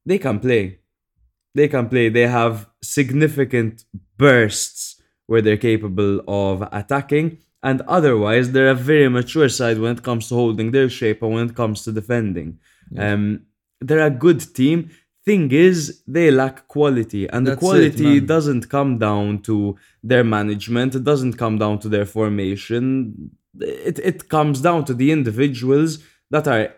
they 0.05 0.17
can 0.25 0.39
play. 0.39 0.79
They 1.53 1.67
can 1.69 1.87
play. 1.87 2.09
They 2.09 2.27
have 2.27 2.67
significant 2.81 3.85
bursts 4.17 5.01
where 5.27 5.41
they're 5.41 5.57
capable 5.71 6.21
of 6.27 6.61
attacking, 6.81 7.37
and 7.63 7.81
otherwise 7.97 8.51
they're 8.51 8.69
a 8.69 8.75
very 8.93 9.09
mature 9.09 9.49
side 9.49 9.77
when 9.79 9.93
it 9.97 10.03
comes 10.03 10.27
to 10.29 10.35
holding 10.35 10.69
their 10.71 10.89
shape 10.89 11.19
and 11.23 11.31
when 11.33 11.45
it 11.49 11.55
comes 11.55 11.77
to 11.83 11.91
defending. 11.91 12.59
Um, 12.97 13.23
they're 13.81 14.05
a 14.05 14.11
good 14.25 14.41
team. 14.53 14.89
Thing 15.25 15.51
is, 15.51 16.03
they 16.07 16.29
lack 16.29 16.67
quality, 16.67 17.27
and 17.27 17.47
the 17.47 17.51
That's 17.51 17.63
it, 17.63 17.65
quality 17.65 18.19
man. 18.19 18.25
doesn't 18.27 18.69
come 18.69 18.99
down 18.99 19.41
to 19.43 19.75
their 20.03 20.23
management. 20.23 20.93
It 20.93 21.03
doesn't 21.03 21.33
come 21.33 21.57
down 21.57 21.79
to 21.79 21.89
their 21.89 22.05
formation. 22.05 23.31
It 23.59 23.97
it 24.11 24.29
comes 24.29 24.61
down 24.61 24.85
to 24.85 24.93
the 24.93 25.11
individuals 25.11 25.99
that 26.29 26.47
are 26.47 26.75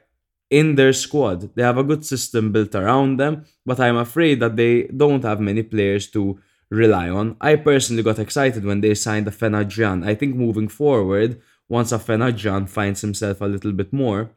in 0.49 0.75
their 0.75 0.93
squad. 0.93 1.53
They 1.55 1.63
have 1.63 1.77
a 1.77 1.83
good 1.83 2.05
system 2.05 2.51
built 2.53 2.73
around 2.73 3.17
them, 3.19 3.45
but 3.65 3.79
I'm 3.79 3.97
afraid 3.97 4.39
that 4.39 4.55
they 4.55 4.83
don't 4.83 5.23
have 5.23 5.41
many 5.41 5.63
players 5.63 6.07
to 6.11 6.39
rely 6.69 7.09
on. 7.09 7.35
I 7.41 7.55
personally 7.55 8.03
got 8.03 8.19
excited 8.19 8.63
when 8.63 8.81
they 8.81 8.93
signed 8.95 9.27
Afena-Gyan. 9.27 10.05
I 10.05 10.15
think 10.15 10.35
moving 10.35 10.69
forward, 10.69 11.41
once 11.67 11.91
Afena-Gyan 11.91 12.69
finds 12.69 13.01
himself 13.01 13.41
a 13.41 13.45
little 13.45 13.73
bit 13.73 13.91
more, 13.91 14.31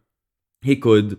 he 0.63 0.77
could 0.77 1.19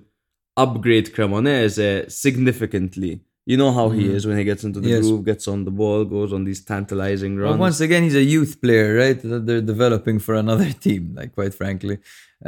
upgrade 0.63 1.07
Cremonese 1.15 2.11
significantly. 2.11 3.13
You 3.51 3.57
know 3.61 3.71
how 3.79 3.87
he 3.97 4.03
is 4.15 4.21
when 4.27 4.37
he 4.41 4.45
gets 4.51 4.63
into 4.67 4.79
the 4.79 4.87
Mm. 4.89 4.95
Yes. 4.95 5.01
groove, 5.07 5.25
gets 5.31 5.45
on 5.53 5.59
the 5.67 5.71
ball, 5.81 5.99
goes 6.17 6.31
on 6.35 6.41
these 6.49 6.61
tantalizing 6.71 7.33
runs. 7.43 7.59
once 7.67 7.79
again, 7.85 8.03
he's 8.07 8.15
a 8.25 8.27
youth 8.35 8.53
player, 8.63 8.89
right? 9.03 9.19
That 9.31 9.43
they're 9.47 9.67
developing 9.75 10.17
for 10.25 10.33
another 10.43 10.69
team, 10.85 11.03
like 11.19 11.31
quite 11.37 11.53
frankly. 11.61 11.95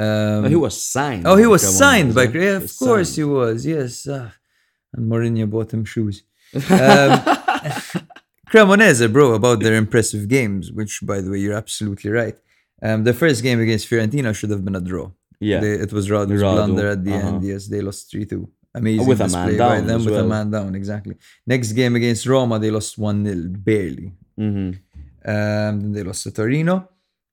Um, 0.04 0.46
Oh, 0.46 0.50
he 0.56 0.60
was 0.68 0.76
signed. 0.96 1.24
Oh, 1.30 1.36
he 1.44 1.48
was 1.56 1.64
Cremonese, 1.64 1.80
signed 1.86 2.12
by. 2.18 2.26
eh? 2.26 2.32
Yeah, 2.48 2.58
of 2.64 2.72
course 2.84 3.10
signed. 3.10 3.18
he 3.22 3.24
was. 3.40 3.58
Yes, 3.76 3.94
ah. 4.18 4.30
and 4.94 5.04
Mourinho 5.12 5.46
bought 5.54 5.72
him 5.76 5.84
shoes. 5.94 6.18
Um, 6.54 7.12
Cremonese, 8.52 9.12
bro, 9.12 9.34
about 9.34 9.60
their 9.62 9.76
impressive 9.76 10.28
games, 10.28 10.72
which, 10.72 11.00
by 11.04 11.22
the 11.22 11.32
way, 11.32 11.40
you're 11.40 11.54
absolutely 11.64 12.12
right. 12.12 12.36
Um, 12.82 13.04
the 13.04 13.14
first 13.14 13.42
game 13.42 13.60
against 13.60 13.90
Fiorentina 13.90 14.36
should 14.36 14.52
have 14.52 14.64
been 14.66 14.76
a 14.76 14.82
draw. 14.82 15.12
Yeah. 15.52 15.60
They, 15.64 15.74
it 15.86 15.92
was 15.98 16.06
Radu's 16.14 16.42
Radu, 16.42 16.56
blunder 16.56 16.88
at 16.96 17.02
the 17.08 17.14
uh-huh. 17.16 17.28
end. 17.28 17.44
Yes, 17.52 17.62
they 17.72 17.82
lost 17.88 18.02
three 18.12 18.26
two. 18.32 18.44
Amazing 18.76 19.08
With 19.08 19.22
a 19.22 19.26
display 19.26 19.58
man 19.58 19.58
by 19.58 19.76
down 19.78 19.88
them 19.88 20.00
as 20.02 20.06
with 20.08 20.18
a 20.18 20.28
man 20.36 20.48
down. 20.56 20.70
Exactly. 20.82 21.16
Next 21.54 21.70
game 21.80 21.94
against 22.00 22.26
Roma, 22.26 22.56
they 22.64 22.72
lost 22.72 22.92
one 22.98 23.20
0 23.24 23.50
barely. 23.70 24.10
Mhm. 24.46 24.70
Um, 25.34 25.74
then 25.82 25.92
they 25.96 26.04
lost 26.10 26.24
to 26.24 26.32
Torino. 26.32 26.76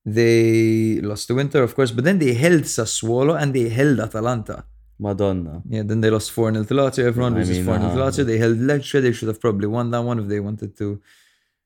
They 0.04 1.00
lost 1.10 1.28
to 1.28 1.38
Inter, 1.38 1.62
of 1.62 1.74
course, 1.74 1.92
but 1.96 2.04
then 2.04 2.18
they 2.18 2.32
held 2.44 2.62
Sassuolo 2.76 3.40
and 3.40 3.54
they 3.54 3.68
held 3.68 4.00
Atalanta. 4.00 4.64
Madonna. 4.98 5.62
Yeah, 5.74 5.82
then 5.82 6.00
they 6.02 6.10
lost 6.10 6.30
4 6.32 6.52
0 6.52 6.64
to 6.64 6.74
Lazio. 6.74 7.04
Everyone 7.04 7.34
loses 7.34 7.64
4 7.64 7.78
0 7.78 7.94
to 7.94 8.02
uh, 8.02 8.04
Lazio. 8.04 8.26
They 8.26 8.36
held 8.36 8.58
Lecce. 8.58 9.00
They 9.00 9.12
should 9.12 9.28
have 9.28 9.40
probably 9.40 9.66
won 9.66 9.90
that 9.92 10.02
one 10.02 10.18
if 10.18 10.28
they 10.28 10.40
wanted 10.40 10.76
to. 10.76 11.00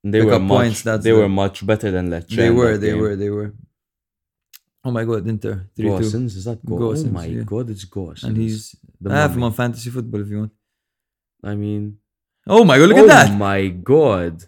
They 0.04 0.20
Pick 0.20 0.26
were 0.28 0.34
up 0.34 0.42
much. 0.42 0.56
points, 0.58 0.82
that's 0.82 1.02
they 1.02 1.10
the- 1.10 1.16
were 1.18 1.28
much 1.28 1.66
better 1.66 1.90
than 1.90 2.10
Lecce. 2.10 2.36
they 2.36 2.50
were, 2.50 2.76
they 2.78 2.90
game. 2.90 3.00
were, 3.00 3.16
they 3.16 3.30
were. 3.30 3.54
Oh 4.86 4.90
my 4.90 5.04
god, 5.04 5.26
Inter 5.26 5.66
3 5.76 5.84
2. 5.84 5.92
Is 6.26 6.44
that 6.44 6.64
Go- 6.64 6.76
Gosens, 6.78 7.08
Oh 7.08 7.12
my 7.12 7.26
yeah. 7.26 7.42
god, 7.42 7.70
it's 7.70 7.84
Gosens. 7.86 8.24
And 8.24 8.36
he's. 8.36 8.76
the 9.00 9.10
I 9.10 9.16
have 9.16 9.34
him 9.36 9.42
on 9.42 9.52
fantasy 9.52 9.90
football 9.90 10.20
if 10.20 10.28
you 10.28 10.38
want. 10.38 10.52
I 11.42 11.54
mean, 11.54 11.98
Oh 12.46 12.64
my 12.64 12.76
god, 12.78 12.88
look 12.90 12.98
oh 12.98 13.02
at 13.04 13.08
that! 13.08 13.30
Oh 13.30 13.36
my 13.36 13.68
god, 13.68 14.44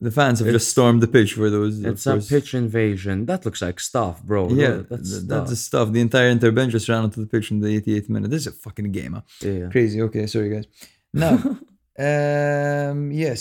The 0.00 0.10
fans 0.12 0.38
have 0.38 0.48
It's- 0.48 0.62
just 0.62 0.70
stormed 0.74 1.00
the 1.02 1.08
pitch 1.16 1.32
for 1.34 1.48
those. 1.50 1.80
it's 1.90 2.06
a 2.06 2.18
pitch 2.34 2.54
invasion. 2.54 3.16
That 3.26 3.44
looks 3.46 3.60
like 3.62 3.80
stuff, 3.80 4.22
bro. 4.22 4.48
Yeah, 4.50 4.82
that's 4.90 5.10
th- 5.10 5.22
stuff. 5.24 5.28
that's 5.28 5.50
the 5.50 5.56
stuff. 5.56 5.86
The 5.92 6.00
entire 6.08 6.28
Inter 6.28 6.50
bench 6.52 6.70
just 6.72 6.88
ran 6.88 7.02
onto 7.06 7.20
the 7.20 7.26
pitch 7.34 7.50
in 7.50 7.58
the 7.60 7.70
88th 7.80 8.08
minute. 8.14 8.30
This 8.30 8.42
is 8.42 8.48
a 8.54 8.56
fucking 8.64 8.92
game, 8.92 9.12
huh? 9.14 9.22
yeah. 9.40 9.68
Crazy. 9.74 10.00
Okay, 10.02 10.26
sorry 10.26 10.50
guys. 10.54 10.66
Now, 11.24 11.34
um, 12.08 13.10
yes, 13.24 13.40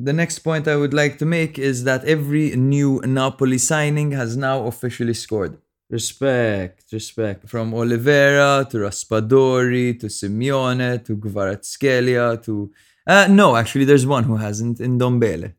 the 0.00 0.12
next 0.12 0.38
point 0.40 0.68
I 0.68 0.76
would 0.76 0.94
like 0.94 1.18
to 1.18 1.26
make 1.26 1.58
is 1.58 1.84
that 1.84 2.04
every 2.04 2.54
new 2.56 3.00
Napoli 3.04 3.58
signing 3.58 4.12
has 4.12 4.36
now 4.36 4.66
officially 4.66 5.14
scored. 5.14 5.58
Respect, 5.90 6.84
respect. 6.92 7.48
From 7.48 7.74
Oliveira 7.74 8.66
to 8.70 8.76
Raspadori 8.78 9.98
to 10.00 10.06
Simeone 10.06 11.04
to 11.04 11.16
Kvaratskhelia 11.16 12.42
to. 12.44 12.70
Uh, 13.06 13.26
no, 13.28 13.56
actually, 13.56 13.86
there's 13.86 14.06
one 14.06 14.24
who 14.24 14.36
hasn't 14.36 14.78
Ndombele. 14.78 15.54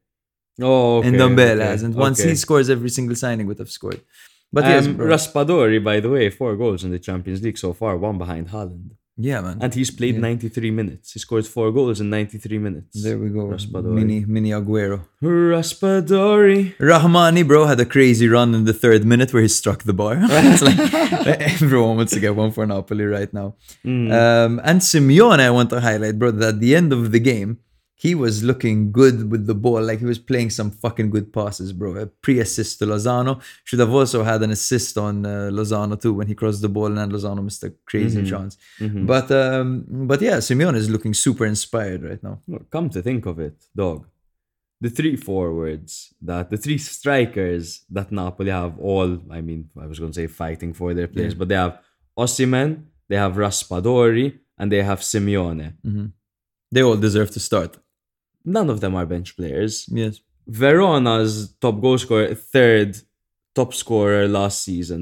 Oh, 0.61 0.97
okay, 0.97 1.07
and 1.07 1.17
Ndombele 1.17 1.55
okay, 1.55 1.65
hasn't. 1.65 1.95
Once 1.95 2.19
okay. 2.19 2.29
he 2.29 2.35
scores, 2.35 2.69
every 2.69 2.89
single 2.89 3.15
signing 3.15 3.47
would 3.47 3.59
have 3.59 3.71
scored. 3.71 4.01
But 4.53 4.65
yes, 4.65 4.85
um, 4.85 4.97
bro. 4.97 5.07
Raspadori, 5.07 5.83
by 5.83 5.99
the 5.99 6.09
way, 6.09 6.29
four 6.29 6.55
goals 6.55 6.83
in 6.83 6.91
the 6.91 6.99
Champions 6.99 7.41
League 7.41 7.57
so 7.57 7.73
far, 7.73 7.97
one 7.97 8.17
behind 8.17 8.49
Haaland. 8.49 8.91
Yeah, 9.27 9.41
man. 9.41 9.57
And 9.61 9.73
he's 9.73 9.91
played 9.91 10.15
Yeah. 10.15 10.21
93 10.21 10.71
minutes. 10.71 11.11
He 11.13 11.19
scored 11.19 11.45
four 11.45 11.71
goals 11.71 11.99
in 12.01 12.09
93 12.09 12.57
minutes. 12.57 13.03
there 13.03 13.17
we 13.17 13.29
go. 13.29 13.43
Raspadori. 13.53 13.93
Mini, 13.99 14.19
mini 14.25 14.49
Aguero. 14.51 14.99
Raspadori. 15.21 16.75
Rahmani, 16.77 17.45
bro, 17.47 17.65
had 17.65 17.79
a 17.79 17.85
crazy 17.85 18.27
run 18.27 18.55
in 18.55 18.63
the 18.65 18.73
third 18.73 19.05
minute 19.05 19.33
where 19.33 19.41
he 19.41 19.47
struck 19.49 19.83
the 19.83 19.93
bar. 19.93 20.15
it's 20.21 20.61
like 20.61 20.79
everyone 21.55 21.97
wants 21.97 22.13
to 22.13 22.19
get 22.19 22.35
one 22.35 22.51
for 22.51 22.65
Napoli 22.65 23.05
right 23.05 23.31
now. 23.33 23.55
Mm. 23.85 24.11
Um, 24.11 24.61
and 24.63 24.81
Simeone, 24.81 25.39
I 25.39 25.49
want 25.51 25.69
to 25.71 25.79
highlight, 25.81 26.17
bro, 26.19 26.31
that 26.31 26.55
at 26.55 26.59
the 26.59 26.75
end 26.75 26.93
of 26.93 27.11
the 27.11 27.19
game, 27.19 27.59
he 28.05 28.11
was 28.23 28.35
looking 28.49 28.77
good 29.01 29.17
with 29.31 29.43
the 29.51 29.57
ball. 29.65 29.81
Like 29.89 29.99
he 29.99 30.09
was 30.13 30.19
playing 30.31 30.49
some 30.59 30.69
fucking 30.83 31.09
good 31.15 31.27
passes, 31.37 31.69
bro. 31.79 31.89
A 32.03 32.05
pre-assist 32.25 32.79
to 32.79 32.85
Lozano. 32.85 33.33
Should 33.67 33.81
have 33.85 33.93
also 33.99 34.19
had 34.31 34.39
an 34.45 34.51
assist 34.57 34.93
on 34.97 35.25
uh, 35.25 35.49
Lozano 35.57 35.95
too 36.03 36.13
when 36.17 36.27
he 36.31 36.35
crossed 36.41 36.61
the 36.61 36.69
ball 36.77 36.85
and 36.91 36.97
then 36.99 37.11
Lozano 37.11 37.41
missed 37.43 37.63
a 37.69 37.71
crazy 37.91 38.21
Mhm. 38.21 38.29
chance. 38.31 38.53
Mhm. 38.85 39.05
But 39.13 39.27
um, 39.43 39.67
but 40.11 40.19
yeah, 40.27 40.37
Simeone 40.47 40.77
is 40.83 40.89
looking 40.95 41.13
super 41.25 41.45
inspired 41.53 42.01
right 42.09 42.23
now. 42.27 42.35
Look, 42.51 42.63
Come 42.75 42.87
to 42.95 43.01
think 43.01 43.25
of 43.31 43.35
it, 43.47 43.57
dog. 43.75 43.99
The 44.85 44.89
three 44.99 45.17
forwards 45.29 45.91
that 46.29 46.45
the 46.53 46.59
three 46.65 46.77
strikers 46.77 47.65
that 47.95 48.07
Napoli 48.19 48.51
have 48.61 48.73
all, 48.79 49.09
I 49.37 49.41
mean, 49.47 49.61
I 49.83 49.87
was 49.91 49.99
going 49.99 50.13
to 50.13 50.19
say 50.21 50.27
fighting 50.27 50.71
for 50.79 50.93
their 50.93 51.09
players, 51.13 51.33
Yeah. 51.33 51.39
but 51.39 51.47
they 51.49 51.55
have 51.65 51.73
Osimhen, 52.23 52.71
they 53.09 53.17
have 53.25 53.33
Raspadori, 53.43 54.27
and 54.57 54.71
they 54.71 54.83
have 54.89 54.99
Simeone. 55.01 55.67
They 56.71 56.81
all 56.87 56.95
deserve 57.07 57.31
to 57.31 57.39
start. 57.49 57.71
None 58.57 58.69
of 58.73 58.77
them 58.83 58.93
are 58.99 59.05
bench 59.05 59.29
players. 59.39 59.73
Yes. 60.01 60.13
Verona's 60.47 61.33
top 61.63 61.75
goal 61.83 61.97
scorer, 61.97 62.33
third 62.55 62.89
top 63.57 63.71
scorer 63.81 64.27
last 64.27 64.57
season. 64.69 65.01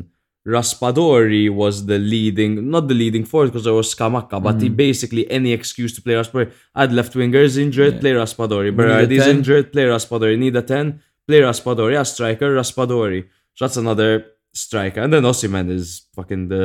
Raspadori 0.55 1.49
was 1.61 1.85
the 1.91 1.99
leading, 1.99 2.69
not 2.75 2.87
the 2.87 2.93
leading 3.03 3.25
forward 3.25 3.47
because 3.47 3.65
there 3.65 3.73
was 3.81 3.93
Scamacca, 3.93 4.37
but 4.47 4.55
Mm. 4.57 4.61
he 4.63 4.69
basically 4.69 5.23
any 5.39 5.51
excuse 5.59 5.91
to 5.95 6.01
play 6.01 6.13
Raspadori. 6.13 6.51
Add 6.75 6.91
left 6.99 7.13
wingers 7.19 7.57
injured, 7.65 7.93
Yeah. 7.95 7.99
play 8.03 8.13
Raspadori. 8.21 8.65
We 8.65 8.71
need 8.71 8.79
a 8.79 8.83
Berardi's 8.83 9.27
injured, 9.35 9.65
play 9.73 9.83
Raspadori. 9.93 10.37
Need 10.45 10.55
a 10.55 10.61
10, 10.61 11.01
play 11.27 11.39
Raspadori. 11.41 11.95
A 11.99 12.05
striker, 12.05 12.49
Raspadori. 12.59 13.21
So 13.55 13.65
that's 13.65 13.77
another 13.85 14.11
striker. 14.53 15.01
And 15.01 15.11
then 15.13 15.23
Osimhen 15.23 15.69
is 15.69 15.85
fucking 16.15 16.47
the 16.47 16.63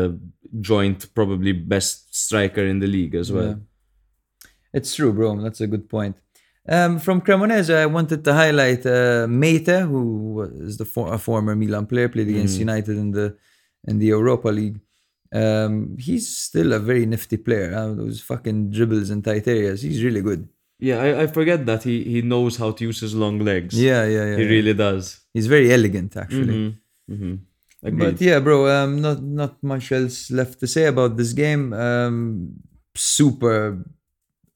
joint, 0.60 1.12
probably 1.14 1.52
best 1.52 2.14
striker 2.24 2.64
in 2.72 2.78
the 2.78 2.86
league 2.96 3.14
as 3.22 3.28
well. 3.32 3.48
Yeah. 3.48 3.54
It's 4.78 4.94
true, 4.94 5.12
bro. 5.12 5.40
That's 5.42 5.60
a 5.60 5.66
good 5.66 5.88
point. 5.88 6.16
Um, 6.68 6.98
from 7.00 7.20
Cremonese, 7.20 7.74
I 7.74 7.86
wanted 7.86 8.22
to 8.24 8.32
highlight 8.32 8.86
uh, 8.86 9.26
Meite, 9.26 9.80
who 9.82 10.42
is 10.68 10.76
the 10.76 10.84
for- 10.84 11.12
a 11.12 11.18
former 11.18 11.56
Milan 11.56 11.86
player, 11.86 12.08
played 12.08 12.28
against 12.28 12.56
Mm. 12.56 12.60
United 12.60 12.96
in 12.96 13.10
the 13.10 13.36
in 13.88 13.98
the 13.98 14.06
Europa 14.06 14.48
League. 14.48 14.78
Um, 15.34 15.96
he's 15.98 16.28
still 16.38 16.72
a 16.72 16.78
very 16.78 17.04
nifty 17.06 17.36
player. 17.36 17.74
Uh, 17.74 17.94
those 17.94 18.20
fucking 18.20 18.70
dribbles 18.70 19.10
in 19.10 19.22
tight 19.22 19.48
areas. 19.48 19.82
He's 19.82 20.04
really 20.04 20.20
good. 20.20 20.48
Yeah, 20.78 20.98
I, 21.00 21.22
I 21.22 21.26
forget 21.26 21.64
that 21.66 21.82
he, 21.84 22.02
he 22.04 22.22
knows 22.22 22.56
how 22.56 22.70
to 22.72 22.84
use 22.84 23.00
his 23.00 23.14
long 23.14 23.38
legs. 23.38 23.80
Yeah, 23.80 24.04
yeah, 24.04 24.26
yeah. 24.30 24.36
he 24.36 24.42
yeah. 24.42 24.48
really 24.48 24.74
does. 24.74 25.20
He's 25.32 25.46
very 25.46 25.72
elegant, 25.72 26.16
actually. 26.16 26.54
Mm-hmm. 27.08 27.14
Mm-hmm. 27.14 27.98
But 27.98 28.20
yeah, 28.20 28.38
bro, 28.38 28.68
um, 28.68 29.00
not 29.00 29.22
not 29.22 29.62
much 29.62 29.90
else 29.90 30.30
left 30.30 30.60
to 30.60 30.66
say 30.68 30.84
about 30.86 31.16
this 31.16 31.32
game. 31.32 31.72
Um, 31.72 32.54
super 32.94 33.84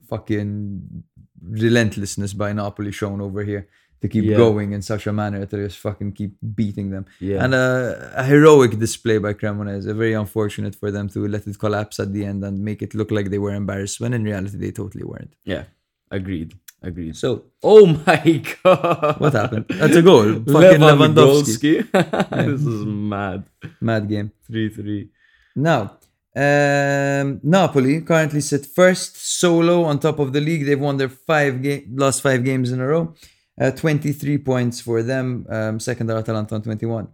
fucking 0.09 1.03
relentlessness 1.49 2.33
by 2.33 2.53
Napoli 2.53 2.93
shown 2.93 3.21
over 3.21 3.43
here 3.45 3.69
to 4.03 4.09
keep 4.09 4.25
Yeah. 4.25 4.37
going 4.37 4.73
in 4.73 4.83
such 4.83 5.07
a 5.07 5.13
manner 5.13 5.47
to 5.47 5.57
just 5.67 5.79
fucking 5.79 6.13
keep 6.13 6.33
beating 6.55 6.91
them. 6.91 7.07
Yeah. 7.21 7.43
And 7.45 7.55
uh, 7.55 7.95
a 8.15 8.25
heroic 8.25 8.79
display 8.79 9.19
by 9.19 9.33
Cremonese. 9.35 9.85
Very 9.97 10.13
unfortunate 10.13 10.75
for 10.75 10.91
them 10.91 11.09
to 11.11 11.27
let 11.27 11.47
it 11.47 11.59
collapse 11.59 11.99
at 11.99 12.13
the 12.13 12.25
end 12.25 12.45
and 12.45 12.63
make 12.63 12.83
it 12.83 12.95
look 12.95 13.11
like 13.11 13.31
they 13.31 13.39
were 13.39 13.55
embarrassed 13.55 13.99
when 14.01 14.13
in 14.13 14.23
reality 14.25 14.59
they 14.59 14.71
totally 14.73 15.05
weren't. 15.05 15.35
yeah. 15.45 15.65
Agreed. 16.11 16.55
Agreed. 16.83 17.17
So 17.17 17.47
Oh 17.65 17.85
my 18.07 18.43
god. 18.63 19.19
what 19.19 19.33
happened? 19.33 19.65
That's 19.71 19.97
a 19.97 20.03
goal. 20.03 20.25
Fucking 20.55 20.81
Lewandowski. 20.81 21.83
Lewandowski. 21.91 22.31
this 22.47 22.61
is 22.65 22.85
mad. 22.85 23.45
Mad 23.81 24.09
game. 24.09 24.31
3 24.47 24.69
3. 24.69 25.09
Now, 25.57 25.97
um, 26.37 27.41
Napoli 27.43 28.03
currently 28.03 28.43
sit 28.43 28.67
first 28.67 29.17
solo 29.41 29.85
on 29.85 29.99
top 29.99 30.19
of 30.19 30.35
the 30.35 30.41
league. 30.41 30.67
They've 30.67 30.79
won 30.79 30.99
their 30.99 31.09
five 31.09 31.63
game, 31.63 31.95
last 31.97 32.21
five 32.21 32.45
games 32.45 32.73
in 32.73 32.81
a 32.81 32.87
row. 32.87 33.15
Uh, 33.59 33.71
23 33.71 34.37
points 34.39 34.81
for 34.81 35.03
them. 35.03 35.47
Um, 35.49 35.81
second 35.81 36.11
are 36.11 36.19
Atalanta 36.19 36.55
on 36.55 36.63
21. 36.63 37.09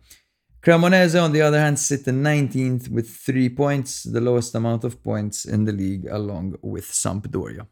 Cremonese, 0.60 1.22
on 1.22 1.32
the 1.32 1.40
other 1.40 1.58
hand, 1.58 1.78
sit 1.78 2.06
in 2.08 2.22
19th 2.22 2.88
with 2.88 3.08
three 3.08 3.48
points, 3.48 4.02
the 4.02 4.20
lowest 4.20 4.54
amount 4.56 4.82
of 4.82 5.02
points 5.02 5.44
in 5.44 5.64
the 5.64 5.72
league, 5.72 6.06
along 6.10 6.56
with 6.60 6.86
Sampdoria. 6.86 7.66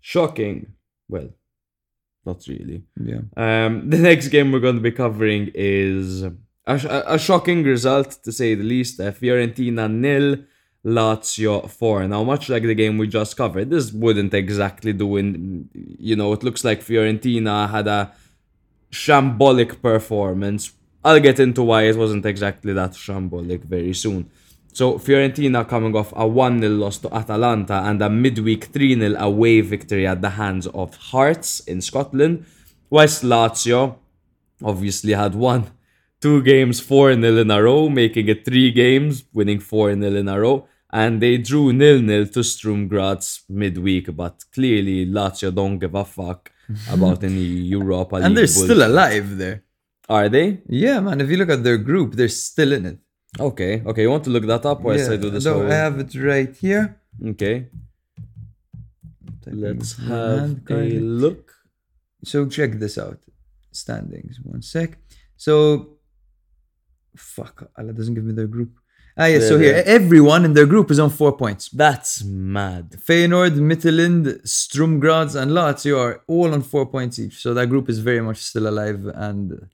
Shocking. 0.00 0.74
well, 1.08 1.30
not 2.24 2.46
really. 2.46 2.84
Yeah. 3.02 3.22
Um, 3.36 3.90
the 3.94 3.98
next 3.98 4.28
game 4.28 4.52
we're 4.52 4.60
going 4.60 4.76
to 4.76 4.80
be 4.80 4.92
covering 4.92 5.50
is 5.54 6.22
a, 6.22 6.32
a, 6.66 7.14
a 7.14 7.18
shocking 7.18 7.64
result, 7.64 8.18
to 8.22 8.30
say 8.30 8.54
the 8.54 8.64
least. 8.64 9.00
Uh, 9.00 9.10
Fiorentina 9.10 9.90
nil, 9.90 10.38
Lazio 10.84 11.68
4. 11.68 12.08
Now, 12.08 12.24
much 12.24 12.48
like 12.48 12.62
the 12.62 12.74
game 12.74 12.98
we 12.98 13.08
just 13.08 13.36
covered, 13.36 13.70
this 13.70 13.92
wouldn't 13.92 14.34
exactly 14.34 14.92
do 14.92 15.16
in, 15.16 15.68
you 15.74 16.16
know, 16.16 16.32
it 16.32 16.42
looks 16.42 16.64
like 16.64 16.84
Fiorentina 16.84 17.68
had 17.70 17.88
a 17.88 18.12
shambolic 18.90 19.82
performance. 19.82 20.72
I'll 21.04 21.20
get 21.20 21.40
into 21.40 21.62
why 21.62 21.82
it 21.84 21.96
wasn't 21.96 22.26
exactly 22.26 22.72
that 22.72 22.92
shambolic 22.92 23.64
very 23.64 23.94
soon. 23.94 24.30
So, 24.72 24.98
Fiorentina 24.98 25.68
coming 25.68 25.96
off 25.96 26.12
a 26.14 26.26
1 26.26 26.60
0 26.60 26.72
loss 26.74 26.98
to 26.98 27.12
Atalanta 27.12 27.82
and 27.84 28.00
a 28.00 28.08
midweek 28.08 28.66
3 28.66 28.94
0 28.94 29.16
away 29.18 29.60
victory 29.60 30.06
at 30.06 30.22
the 30.22 30.30
hands 30.30 30.66
of 30.68 30.94
Hearts 30.94 31.60
in 31.60 31.80
Scotland. 31.80 32.46
Whilst 32.90 33.22
Lazio 33.24 33.96
obviously 34.62 35.12
had 35.12 35.34
won 35.34 35.70
two 36.20 36.42
games 36.42 36.80
4 36.80 37.14
0 37.14 37.36
in 37.36 37.50
a 37.50 37.62
row, 37.62 37.88
making 37.88 38.28
it 38.28 38.44
three 38.44 38.70
games, 38.72 39.24
winning 39.32 39.60
4 39.60 39.94
0 39.94 40.14
in 40.14 40.28
a 40.28 40.40
row. 40.40 40.66
And 40.90 41.20
they 41.20 41.36
drew 41.38 41.70
0 41.78 42.06
0 42.06 42.24
to 42.24 42.42
Sturm 42.44 42.88
Graz 42.88 43.42
midweek, 43.48 44.14
but 44.16 44.44
clearly 44.52 45.06
Lazio 45.06 45.54
don't 45.54 45.78
give 45.78 45.94
a 45.94 46.04
fuck 46.04 46.50
about 46.90 47.22
any 47.24 47.44
Europa 47.76 48.16
League. 48.16 48.24
And 48.24 48.36
they're 48.36 48.46
bullshit. 48.46 48.64
still 48.64 48.86
alive 48.86 49.36
there. 49.36 49.64
Are 50.08 50.28
they? 50.28 50.62
Yeah, 50.68 51.00
man. 51.00 51.20
If 51.20 51.28
you 51.28 51.36
look 51.36 51.50
at 51.50 51.62
their 51.62 51.76
group, 51.76 52.14
they're 52.14 52.28
still 52.28 52.72
in 52.72 52.86
it. 52.86 52.98
Okay, 53.38 53.82
okay. 53.84 54.02
You 54.02 54.10
want 54.10 54.24
to 54.24 54.30
look 54.30 54.46
that 54.46 54.64
up 54.64 54.80
whilst 54.80 55.08
yeah, 55.08 55.14
I 55.14 55.16
do 55.18 55.28
this? 55.28 55.44
no, 55.44 55.66
I 55.66 55.74
have 55.74 55.98
it 55.98 56.14
right 56.14 56.56
here. 56.56 56.98
Okay, 57.22 57.68
let's 59.46 59.96
have 59.98 60.58
a 60.70 61.00
look. 61.00 61.52
So 62.24 62.46
check 62.46 62.72
this 62.78 62.96
out. 62.96 63.18
Standings. 63.70 64.40
One 64.42 64.62
sec. 64.62 64.98
So 65.36 65.97
fuck. 67.18 67.70
Allah 67.76 67.92
doesn't 67.92 68.14
give 68.14 68.24
me 68.24 68.32
their 68.32 68.46
group. 68.46 68.70
Ah 69.20 69.26
yeah, 69.26 69.40
so 69.40 69.58
here 69.58 69.82
everyone 69.84 70.44
in 70.44 70.52
their 70.52 70.66
group 70.66 70.92
is 70.92 71.00
on 71.00 71.10
four 71.10 71.36
points. 71.36 71.68
That's 71.70 72.22
mad. 72.22 72.92
Feyenoord, 72.92 73.56
Midtjylland, 73.58 74.46
Sturm 74.46 75.00
Graz, 75.00 75.34
and 75.34 75.50
Lazio 75.50 75.98
are 75.98 76.22
all 76.28 76.54
on 76.54 76.62
four 76.62 76.86
points 76.86 77.18
each. 77.18 77.42
So 77.42 77.52
that 77.54 77.66
group 77.66 77.88
is 77.88 77.98
very 77.98 78.20
much 78.20 78.38
still 78.38 78.68
alive 78.68 79.06
and 79.12 79.68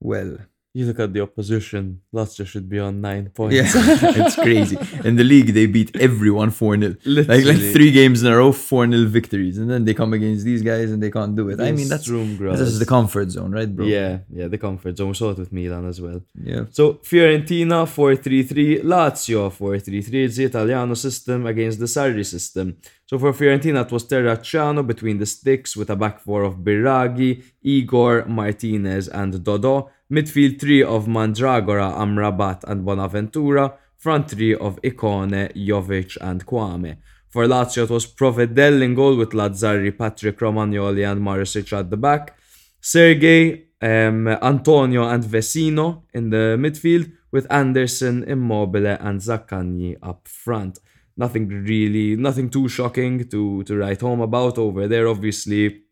well. 0.00 0.38
You 0.76 0.84
look 0.84 1.00
at 1.00 1.14
the 1.14 1.22
opposition. 1.22 2.02
Lazio 2.12 2.46
should 2.46 2.68
be 2.68 2.78
on 2.78 3.00
nine 3.00 3.30
points. 3.30 3.56
Yeah, 3.56 3.64
it's 4.20 4.34
crazy. 4.34 4.76
In 5.08 5.16
the 5.16 5.24
league, 5.24 5.54
they 5.54 5.64
beat 5.64 5.90
everyone 5.96 6.50
4 6.50 6.76
0. 6.78 6.96
Like, 7.06 7.46
like 7.50 7.62
three 7.76 7.90
games 7.90 8.22
in 8.22 8.30
a 8.30 8.36
row, 8.36 8.52
4 8.52 8.86
0 8.90 9.06
victories. 9.06 9.56
And 9.56 9.70
then 9.70 9.86
they 9.86 9.94
come 9.94 10.12
against 10.12 10.44
these 10.44 10.60
guys 10.60 10.90
and 10.90 11.02
they 11.02 11.10
can't 11.10 11.34
do 11.34 11.48
it. 11.48 11.60
I 11.60 11.72
mean, 11.72 11.88
that's, 11.88 12.04
Sturm 12.04 12.36
that's 12.36 12.58
just 12.58 12.78
the 12.78 12.84
comfort 12.84 13.30
zone, 13.30 13.52
right, 13.52 13.74
bro? 13.74 13.86
Yeah, 13.86 14.18
yeah, 14.30 14.48
the 14.48 14.58
comfort 14.58 14.98
zone. 14.98 15.08
We 15.08 15.14
saw 15.14 15.30
it 15.30 15.38
with 15.38 15.50
Milan 15.50 15.88
as 15.88 15.98
well. 15.98 16.20
Yeah. 16.50 16.64
So 16.70 16.84
Fiorentina 17.10 17.78
4-3-3, 17.86 18.82
Lazio 18.82 19.50
4-3-3. 19.50 20.24
It's 20.26 20.36
the 20.36 20.44
Italiano 20.44 20.92
system 20.92 21.46
against 21.46 21.78
the 21.78 21.86
Sarri 21.86 22.26
system. 22.26 22.76
So 23.06 23.18
for 23.18 23.32
Fiorentina, 23.32 23.86
it 23.86 23.92
was 23.92 24.04
Terracciano 24.04 24.86
between 24.86 25.16
the 25.18 25.26
sticks 25.26 25.74
with 25.74 25.88
a 25.88 25.96
back 25.96 26.20
four 26.20 26.42
of 26.42 26.56
Biraghi, 26.56 27.42
Igor, 27.62 28.26
Martinez, 28.26 29.08
and 29.08 29.42
Dodo. 29.42 29.90
Midfield 30.10 30.60
three 30.60 30.82
of 30.82 31.06
Mandragora, 31.06 31.92
Amrabat, 31.98 32.64
and 32.64 32.84
Bonaventura. 32.84 33.74
Front 33.96 34.30
three 34.30 34.54
of 34.54 34.80
Ikone, 34.82 35.52
Jovic, 35.56 36.16
and 36.20 36.46
Kouamé. 36.46 36.98
For 37.28 37.46
Lazio, 37.46 37.84
it 37.84 37.90
was 37.90 38.06
Provedel 38.06 38.82
in 38.82 38.94
goal 38.94 39.16
with 39.16 39.30
Lazzari, 39.30 39.96
Patric 39.96 40.38
Romagnoli, 40.38 41.10
and 41.10 41.20
Marusic 41.20 41.72
at 41.76 41.90
the 41.90 41.96
back. 41.96 42.36
Sergej, 42.80 43.64
um, 43.82 44.28
Antonio, 44.28 45.08
and 45.08 45.24
Vecino 45.24 46.02
in 46.14 46.30
the 46.30 46.56
midfield, 46.56 47.10
with 47.32 47.50
Anderson, 47.50 48.22
Immobile, 48.24 48.86
and 49.00 49.20
Zaccagni 49.20 49.96
up 50.02 50.28
front. 50.28 50.78
Nothing 51.16 51.48
really, 51.48 52.14
nothing 52.14 52.48
too 52.48 52.68
shocking 52.68 53.28
to, 53.28 53.64
to 53.64 53.76
write 53.76 54.02
home 54.02 54.20
about 54.20 54.56
over 54.56 54.86
there. 54.86 55.08
Obviously, 55.08 55.82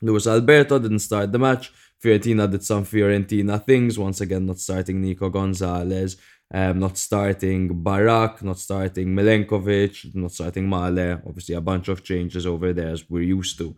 Luis 0.00 0.26
Alberto 0.26 0.78
didn't 0.78 1.00
start 1.00 1.30
the 1.30 1.38
match. 1.38 1.72
Fiorentina 2.02 2.50
did 2.50 2.64
some 2.64 2.84
Fiorentina 2.84 3.62
things. 3.64 3.98
Once 3.98 4.20
again, 4.20 4.46
not 4.46 4.58
starting 4.58 5.00
Nico 5.00 5.28
Gonzalez, 5.28 6.16
um, 6.52 6.78
not 6.78 6.96
starting 6.96 7.82
Barak, 7.82 8.42
not 8.42 8.58
starting 8.58 9.08
Milenkovic, 9.08 10.14
not 10.14 10.32
starting 10.32 10.66
Maleh. 10.66 11.20
Obviously, 11.26 11.54
a 11.54 11.60
bunch 11.60 11.88
of 11.88 12.02
changes 12.02 12.46
over 12.46 12.72
there 12.72 12.88
as 12.88 13.08
we're 13.08 13.22
used 13.22 13.58
to. 13.58 13.76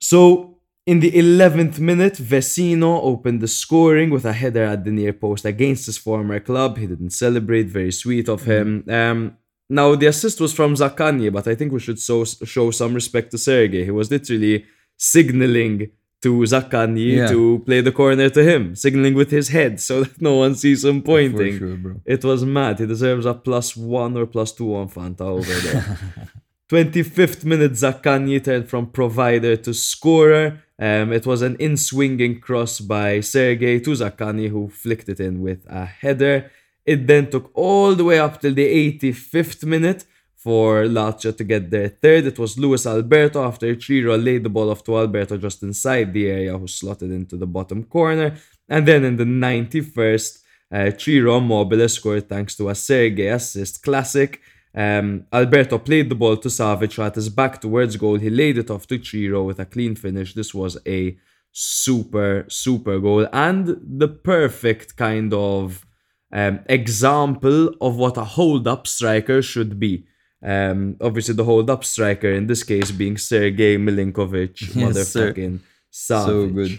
So, 0.00 0.58
in 0.86 0.98
the 1.00 1.12
11th 1.12 1.78
minute, 1.78 2.14
Vecino 2.14 3.00
opened 3.04 3.40
the 3.40 3.46
scoring 3.46 4.10
with 4.10 4.24
a 4.24 4.32
header 4.32 4.64
at 4.64 4.84
the 4.84 4.90
near 4.90 5.12
post 5.12 5.44
against 5.44 5.86
his 5.86 5.98
former 5.98 6.40
club. 6.40 6.78
He 6.78 6.86
didn't 6.86 7.10
celebrate, 7.10 7.68
very 7.68 7.92
sweet 7.92 8.28
of 8.28 8.42
him. 8.42 8.84
Um, 8.88 9.36
now, 9.68 9.94
the 9.94 10.06
assist 10.06 10.40
was 10.40 10.52
from 10.52 10.74
Zaccagni, 10.74 11.32
but 11.32 11.46
I 11.46 11.54
think 11.54 11.72
we 11.72 11.78
should 11.78 12.00
so, 12.00 12.24
show 12.24 12.70
some 12.72 12.94
respect 12.94 13.30
to 13.30 13.36
Sergej. 13.36 13.84
He 13.84 13.90
was 13.90 14.10
literally 14.10 14.64
signaling 14.96 15.90
to 16.22 16.30
Zaccagni 16.52 17.16
Yeah. 17.16 17.28
to 17.32 17.62
play 17.66 17.80
the 17.80 17.92
corner 17.92 18.28
to 18.30 18.42
him, 18.44 18.74
signaling 18.76 19.14
with 19.14 19.30
his 19.30 19.48
head 19.48 19.80
so 19.80 20.04
that 20.04 20.20
no 20.22 20.34
one 20.36 20.54
sees 20.54 20.84
him 20.84 21.02
pointing. 21.02 21.58
sure. 21.58 21.96
It 22.04 22.22
was 22.24 22.44
mad. 22.44 22.78
He 22.78 22.86
deserves 22.86 23.26
a 23.26 23.34
plus 23.34 23.76
one 23.76 24.16
or 24.16 24.26
plus 24.26 24.52
two 24.52 24.74
on 24.74 24.88
Fanta 24.88 25.22
over 25.38 25.52
there. 25.66 25.98
25th 26.70 27.44
minute, 27.44 27.72
Zaccagni 27.72 28.42
turned 28.42 28.68
from 28.68 28.86
provider 28.86 29.56
to 29.56 29.74
scorer. 29.74 30.62
Um, 30.78 31.12
it 31.12 31.26
was 31.26 31.42
an 31.42 31.56
in 31.56 31.76
swinging 31.76 32.40
cross 32.40 32.80
by 32.80 33.18
Sergej 33.18 33.84
to 33.84 33.90
Zaccagni, 33.90 34.48
who 34.48 34.68
flicked 34.68 35.08
it 35.08 35.20
in 35.20 35.42
with 35.42 35.66
a 35.68 35.84
header. 35.84 36.50
It 36.86 37.06
then 37.06 37.30
took 37.30 37.50
all 37.54 37.94
the 37.94 38.04
way 38.04 38.18
up 38.18 38.40
till 38.40 38.54
the 38.54 38.64
85th 39.00 39.64
minute 39.64 40.04
for 40.42 40.84
Lazio 40.84 41.36
to 41.36 41.44
get 41.44 41.70
their 41.70 41.88
third. 41.88 42.26
It 42.26 42.38
was 42.38 42.58
Luis 42.58 42.84
Alberto 42.84 43.44
after 43.44 43.80
Ciro 43.80 44.16
laid 44.18 44.42
the 44.42 44.48
ball 44.48 44.70
off 44.70 44.82
to 44.84 44.98
Alberto 44.98 45.36
just 45.36 45.62
inside 45.62 46.12
the 46.12 46.28
area, 46.28 46.58
who 46.58 46.66
slotted 46.66 47.12
into 47.12 47.36
the 47.36 47.46
bottom 47.46 47.84
corner. 47.84 48.36
And 48.68 48.86
then 48.88 49.04
in 49.04 49.16
the 49.16 49.24
91st, 49.24 50.38
uh, 50.72 50.90
Ciro 50.98 51.36
Immobile 51.38 51.88
scored 51.88 52.28
thanks 52.28 52.56
to 52.56 52.68
a 52.70 52.72
Sergej 52.72 53.34
assist. 53.34 53.82
Classic. 53.84 54.40
Um, 54.74 55.26
Alberto 55.32 55.78
played 55.78 56.08
the 56.08 56.14
ball 56.16 56.36
to 56.38 56.48
Savic 56.48 56.98
at 56.98 57.14
his 57.14 57.28
back 57.28 57.60
towards 57.60 57.96
goal. 57.96 58.16
He 58.16 58.30
laid 58.30 58.58
it 58.58 58.70
off 58.70 58.86
to 58.88 59.04
Ciro 59.04 59.44
with 59.44 59.60
a 59.60 59.66
clean 59.66 59.94
finish. 59.94 60.34
This 60.34 60.52
was 60.52 60.76
a 60.86 61.16
super, 61.52 62.46
super 62.48 62.98
goal 62.98 63.28
and 63.32 63.76
the 63.80 64.08
perfect 64.08 64.96
kind 64.96 65.32
of 65.34 65.86
um, 66.32 66.60
example 66.66 67.74
of 67.80 67.96
what 67.96 68.16
a 68.16 68.24
hold 68.24 68.66
up 68.66 68.86
striker 68.86 69.42
should 69.42 69.78
be. 69.78 70.06
Um, 70.44 70.96
obviously, 71.00 71.34
the 71.34 71.44
hold 71.44 71.70
up 71.70 71.84
striker 71.84 72.30
in 72.32 72.46
this 72.46 72.62
case 72.64 72.90
being 72.90 73.14
Sergej 73.16 73.78
Milinkovic, 73.78 74.60
Yes, 74.74 74.74
motherfucking 74.74 75.60
Savic. 75.92 76.24
So 76.26 76.46
good. 76.48 76.78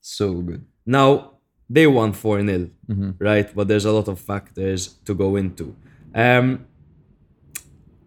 So 0.00 0.34
good. 0.42 0.64
Now, 0.86 1.32
they 1.68 1.86
won 1.86 2.12
4 2.12 2.44
0, 2.46 2.70
Mm-hmm. 2.88 3.10
right? 3.18 3.54
But 3.54 3.68
there's 3.68 3.84
a 3.84 3.92
lot 3.92 4.08
of 4.08 4.18
factors 4.20 4.88
to 5.04 5.14
go 5.14 5.36
into. 5.36 5.74
Um, 6.14 6.66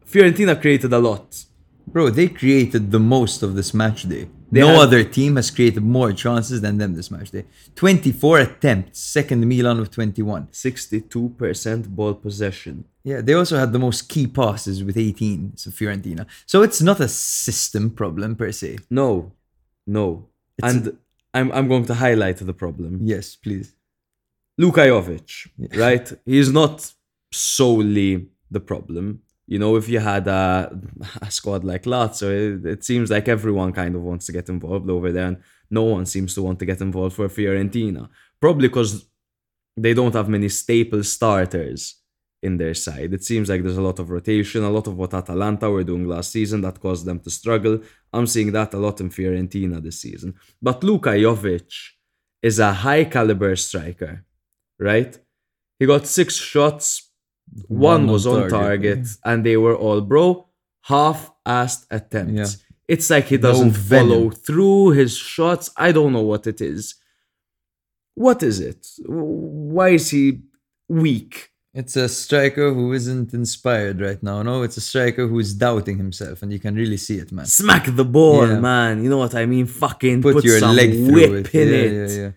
Fiorentina 0.06 0.60
created 0.60 0.91
a 0.93 0.99
lot. 0.99 1.43
Bro, 1.88 2.12
they 2.12 2.28
created 2.28 2.91
the 2.91 2.99
most 2.99 3.43
of 3.43 3.56
this 3.56 3.74
match 3.74 4.04
day. 4.04 4.28
They 4.54 4.62
no 4.62 4.82
other 4.82 5.04
team 5.04 5.36
has 5.38 5.49
created 5.51 5.84
more 5.84 6.12
chances 6.14 6.62
than 6.62 6.78
them 6.78 6.93
this 6.95 7.10
match 7.12 7.32
day. 7.32 7.45
24 7.76 8.39
attempts, 8.39 8.99
second 8.99 9.47
Milan 9.47 9.80
with 9.80 9.91
21. 9.91 10.47
62% 10.47 11.88
ball 11.89 12.14
possession. 12.14 12.86
Yeah, 13.04 13.22
they 13.22 13.34
also 13.34 13.58
had 13.58 13.74
the 13.74 13.80
most 13.80 14.08
key 14.10 14.28
passes 14.28 14.84
with 14.84 14.97
18, 14.97 15.58
so 15.58 15.72
Fiorentina. 15.72 16.26
So 16.45 16.62
it's 16.62 16.82
not 16.82 16.99
a 16.99 17.08
system 17.08 17.89
problem 17.89 18.36
per 18.36 18.51
se. 18.51 18.80
No, 18.89 19.32
no. 19.86 20.28
It's- 20.58 20.74
and 20.74 20.97
I'm, 21.34 21.51
I'm 21.51 21.68
going 21.68 21.86
to 21.86 21.95
highlight 21.95 22.38
the 22.38 22.54
problem. 22.54 22.99
Yes, 23.04 23.36
please. 23.36 23.74
Luka 24.58 24.82
Jovic, 24.82 25.49
right? 25.76 26.14
He's 26.26 26.51
not 26.51 26.93
solely 27.32 28.28
the 28.51 28.60
problem. 28.60 29.22
You 29.46 29.60
know, 29.60 29.76
if 29.76 29.89
you 29.89 30.00
had 30.00 30.28
a, 30.28 30.80
a 31.22 31.30
squad 31.30 31.64
like 31.64 31.84
Lazio, 31.84 32.32
it, 32.32 32.66
it 32.66 32.84
seems 32.84 33.12
like 33.12 33.28
everyone 33.28 33.74
kind 33.74 33.96
of 33.96 34.02
wants 34.02 34.26
to 34.28 34.32
get 34.32 34.50
involved 34.50 34.89
over 34.89 35.12
there, 35.12 35.28
and 35.28 35.38
no 35.70 35.84
one 35.84 36.06
seems 36.06 36.34
to 36.36 36.41
want 36.41 36.60
to 36.60 36.66
get 36.66 36.82
involved 36.82 37.16
for 37.16 37.28
Fiorentina. 37.28 38.10
Probably 38.39 38.68
because 38.68 39.06
they 39.76 39.94
don't 39.94 40.14
have 40.14 40.30
many 40.30 40.50
staple 40.50 41.04
starters 41.04 41.96
in 42.41 42.58
their 42.58 42.74
side. 42.74 43.14
It 43.14 43.24
seems 43.24 43.50
like 43.50 43.64
there's 43.64 43.78
a 43.78 43.82
lot 43.82 44.00
of 44.00 44.10
rotation, 44.10 44.64
a 44.64 44.70
lot 44.70 44.88
of 44.88 44.98
what 44.98 45.14
Atalanta 45.14 45.70
were 45.70 45.84
doing 45.84 46.08
last 46.08 46.32
season 46.32 46.62
that 46.62 46.80
caused 46.80 47.06
them 47.06 47.20
to 47.22 47.30
struggle. 47.30 47.80
I'm 48.12 48.28
seeing 48.28 48.52
that 48.52 48.74
a 48.74 48.78
lot 48.78 49.00
in 49.00 49.10
Fiorentina 49.10 49.82
this 49.82 50.02
season. 50.02 50.36
But 50.62 50.84
Luka 50.84 51.12
Jovic 51.12 51.72
is 52.41 52.60
a 52.60 52.74
high 52.74 53.06
caliber 53.06 53.56
striker, 53.56 54.26
right? 54.78 55.18
He 55.80 55.86
got 55.86 56.06
six 56.06 56.36
shots, 56.36 57.12
one, 57.68 58.06
One 58.06 58.08
was 58.08 58.26
on 58.28 58.50
target, 58.50 58.96
target, 58.96 59.08
and 59.26 59.46
they 59.46 59.58
were 59.58 59.76
all 59.76 60.02
bro 60.02 60.48
half 60.84 61.32
assed 61.46 61.86
attempts. 61.91 62.34
Yeah. 62.34 62.48
It's 62.88 63.10
like 63.10 63.26
he 63.26 63.38
doesn't 63.38 63.72
venom. 63.72 64.10
follow 64.10 64.30
through 64.32 64.89
his 64.91 65.16
shots. 65.16 65.70
I 65.78 65.91
don't 65.91 66.14
know 66.14 66.22
what 66.22 66.48
it 66.48 66.60
is. 66.62 66.96
What 68.16 68.44
is 68.44 68.60
it? 68.60 68.86
Why 69.06 69.89
is 69.89 70.10
he 70.10 70.41
weak? 70.89 71.50
It's 71.74 71.96
a 71.96 72.08
striker 72.08 72.72
who 72.72 72.94
isn't 72.94 73.34
inspired 73.34 74.00
right 74.00 74.22
now. 74.22 74.44
No, 74.44 74.62
it's 74.62 74.78
a 74.78 74.82
striker 74.82 75.28
who 75.28 75.39
is 75.39 75.56
doubting 75.56 75.98
himself, 75.98 76.44
and 76.44 76.54
you 76.54 76.60
can 76.60 76.76
really 76.76 76.98
see 76.98 77.18
it, 77.18 77.32
man. 77.32 77.48
Smack 77.48 77.86
the 77.96 78.06
ball, 78.06 78.48
Yeah. 78.48 78.60
man. 78.60 79.04
You 79.04 79.10
know 79.10 79.18
what 79.18 79.34
I 79.34 79.46
mean? 79.48 79.66
Fucking 79.66 80.22
Put, 80.22 80.36
put, 80.36 80.44
your 80.46 80.60
leg 80.62 80.91
through 80.91 81.34
it. 81.38 81.56
in 81.56 81.68
yeah, 81.68 82.28
it. 82.28 82.36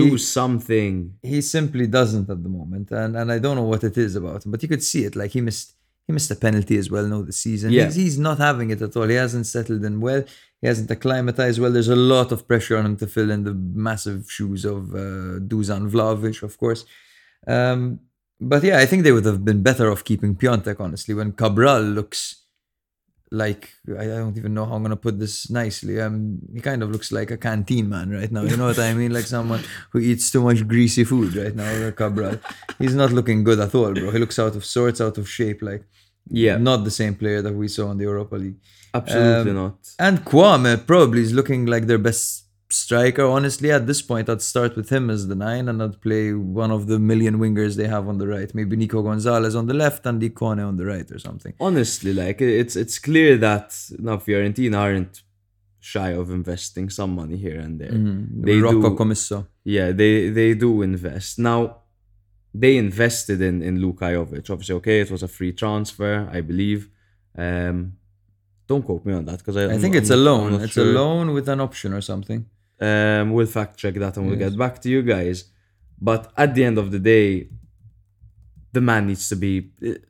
Do 0.00 0.04
He- 0.12 0.18
something. 0.18 0.94
he 1.22 1.40
simply 1.56 1.86
doesn't 1.98 2.28
at 2.34 2.40
the 2.46 2.48
moment, 2.60 2.86
and 3.02 3.12
and 3.20 3.28
I 3.36 3.38
don't 3.44 3.56
know 3.60 3.68
what 3.72 3.84
it 3.90 3.96
is 4.06 4.12
about 4.16 4.44
him, 4.44 4.50
but 4.52 4.62
you 4.62 4.68
could 4.72 4.82
see 4.92 5.02
it. 5.08 5.14
Like 5.20 5.30
he 5.36 5.40
missed 5.48 5.68
he 6.06 6.12
missed 6.16 6.30
a 6.36 6.36
penalty 6.46 6.76
as 6.82 6.88
well. 6.90 7.06
No, 7.06 7.18
the 7.22 7.32
season. 7.46 7.68
Yeah. 7.72 7.84
He's, 7.86 7.94
he's 8.02 8.18
not 8.28 8.38
having 8.48 8.68
it 8.74 8.80
at 8.86 8.94
all. 8.96 9.08
He 9.14 9.14
hasn't 9.26 9.46
settled 9.56 9.82
in 9.88 10.00
well. 10.06 10.22
He 10.60 10.66
hasn't 10.72 10.90
acclimatized 10.90 11.58
well. 11.60 11.72
There's 11.72 11.88
a 12.00 12.02
lot 12.14 12.28
of 12.34 12.46
pressure 12.50 12.76
on 12.78 12.84
him 12.88 12.96
to 13.02 13.06
fill 13.06 13.30
in 13.30 13.44
the 13.44 13.54
massive 13.88 14.20
shoes 14.36 14.62
of 14.74 14.80
uh, 14.94 15.38
Dusan 15.50 15.90
Vlahovic, 15.92 16.42
of 16.42 16.58
course. 16.58 16.84
Um, 17.46 18.00
but 18.40 18.62
yeah, 18.62 18.78
I 18.78 18.86
think 18.86 19.02
they 19.04 19.12
would 19.12 19.24
have 19.32 19.44
been 19.44 19.62
better 19.62 19.90
off 19.90 20.04
keeping 20.04 20.34
Piatek, 20.34 20.78
honestly, 20.80 21.14
when 21.14 21.32
Cabral 21.32 21.82
looks 21.82 22.20
like 23.34 23.70
I 23.98 24.06
don't 24.06 24.36
even 24.36 24.54
know 24.54 24.64
how 24.64 24.74
I'm 24.74 24.82
gonna 24.82 24.96
put 24.96 25.18
this 25.18 25.50
nicely. 25.50 26.00
Um, 26.00 26.38
he 26.54 26.60
kind 26.60 26.82
of 26.82 26.90
looks 26.90 27.10
like 27.12 27.30
a 27.30 27.36
canteen 27.36 27.88
man 27.88 28.10
right 28.10 28.30
now. 28.30 28.42
You 28.42 28.56
know 28.56 28.66
what 28.66 28.78
I 28.78 28.94
mean? 28.94 29.12
Like 29.12 29.26
someone 29.26 29.62
who 29.90 29.98
eats 29.98 30.30
too 30.30 30.42
much 30.42 30.66
greasy 30.66 31.04
food 31.04 31.34
right 31.36 31.54
now. 31.54 31.90
Cabral, 31.90 32.38
he's 32.78 32.94
not 32.94 33.12
looking 33.12 33.44
good 33.44 33.60
at 33.60 33.74
all, 33.74 33.92
bro. 33.92 34.10
He 34.10 34.18
looks 34.18 34.38
out 34.38 34.56
of 34.56 34.64
sorts, 34.64 35.00
out 35.00 35.18
of 35.18 35.28
shape. 35.28 35.62
Like 35.62 35.84
Yeah, 36.30 36.56
not 36.56 36.84
the 36.84 36.90
same 36.90 37.14
player 37.14 37.42
that 37.42 37.54
we 37.54 37.68
saw 37.68 37.90
in 37.90 37.98
the 37.98 38.04
Europa 38.04 38.36
League. 38.36 38.56
absolutely 38.94 39.50
um, 39.50 39.56
not. 39.56 39.76
And 39.98 40.24
Kouamé 40.24 40.86
probably 40.86 41.22
is 41.22 41.32
looking 41.32 41.66
like 41.66 41.86
their 41.86 41.98
best 41.98 42.43
striker. 42.68 43.24
Honestly, 43.24 43.70
at 43.70 43.86
this 43.86 44.02
point, 44.02 44.28
I'd 44.28 44.42
start 44.42 44.76
with 44.76 44.90
him 44.90 45.10
as 45.10 45.28
the 45.28 45.34
nine, 45.34 45.68
and 45.68 45.82
I'd 45.82 46.00
play 46.00 46.32
one 46.32 46.70
of 46.70 46.86
the 46.86 46.98
million 46.98 47.38
wingers 47.38 47.76
they 47.76 47.86
have 47.88 48.08
on 48.08 48.18
the 48.18 48.26
right. 48.26 48.52
Maybe 48.54 48.76
Nico 48.76 49.02
Gonzalez 49.02 49.54
on 49.54 49.66
the 49.66 49.74
left 49.74 50.06
and 50.06 50.20
Ikone 50.20 50.66
on 50.66 50.76
the 50.76 50.86
right 50.86 51.08
or 51.10 51.18
something. 51.18 51.54
Honestly, 51.60 52.12
like 52.12 52.40
it's 52.40 52.76
it's 52.76 52.98
clear 52.98 53.36
that 53.38 53.76
now 53.98 54.16
Fiorentina 54.16 54.78
aren't 54.78 55.22
shy 55.80 56.10
of 56.10 56.30
investing 56.30 56.88
some 56.88 57.14
money 57.14 57.36
here 57.36 57.60
and 57.60 57.78
there. 57.80 57.92
They 58.46 58.58
Rocco 58.58 58.90
do- 58.90 58.96
Commisso. 58.96 59.46
Yeah, 59.64 59.92
they 59.92 60.30
they 60.30 60.54
do 60.54 60.82
invest. 60.82 61.38
Now 61.38 61.78
they 62.54 62.76
invested 62.76 63.40
in 63.40 63.62
in 63.62 63.80
Luka 63.80 64.06
Jovic. 64.06 64.48
Obviously, 64.50 64.74
okay, 64.76 65.00
it 65.00 65.10
was 65.10 65.22
a 65.22 65.28
free 65.28 65.52
transfer, 65.52 66.28
I 66.32 66.40
believe. 66.40 66.88
Um, 67.36 67.94
don't 68.66 68.82
quote 68.82 69.04
me 69.04 69.12
on 69.14 69.24
that 69.26 69.38
because 69.38 69.56
I, 69.56 69.64
I 69.74 69.78
think 69.78 69.94
I'm 69.94 70.00
it's 70.02 70.10
a 70.10 70.16
loan. 70.16 70.52
not 70.52 70.62
It's 70.62 70.72
sure. 70.72 70.84
a 70.90 70.92
loan 71.00 71.32
with 71.32 71.48
an 71.48 71.60
option 71.60 71.92
or 71.92 72.00
something. 72.00 72.46
Um, 72.80 73.30
we'll 73.32 73.46
fact 73.46 73.76
check 73.78 73.94
that 73.94 74.16
and 74.16 74.26
we'll 74.26 74.38
Yes. 74.38 74.50
get 74.50 74.58
back 74.58 74.80
to 74.82 74.88
you 74.88 75.02
guys. 75.02 75.44
But 76.00 76.32
at 76.36 76.54
the 76.54 76.64
end 76.64 76.76
of 76.78 76.90
the 76.90 76.98
day, 76.98 77.48
the 78.72 78.80
man 78.80 79.06
needs 79.06 79.28
to 79.28 79.36
be. 79.36 79.70
it- 79.80 80.04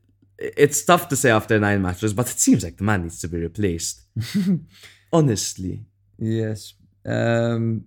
It's 0.65 0.81
tough 0.85 1.05
to 1.11 1.17
say 1.23 1.31
after 1.31 1.55
nine 1.69 1.81
matches, 1.89 2.13
but 2.13 2.27
it 2.33 2.39
seems 2.47 2.61
like 2.67 2.77
the 2.81 2.85
man 2.91 3.01
needs 3.05 3.19
to 3.21 3.29
be 3.29 3.39
replaced. 3.49 3.97
Honestly, 5.13 5.85
Yes. 6.19 6.75
Um, 7.05 7.85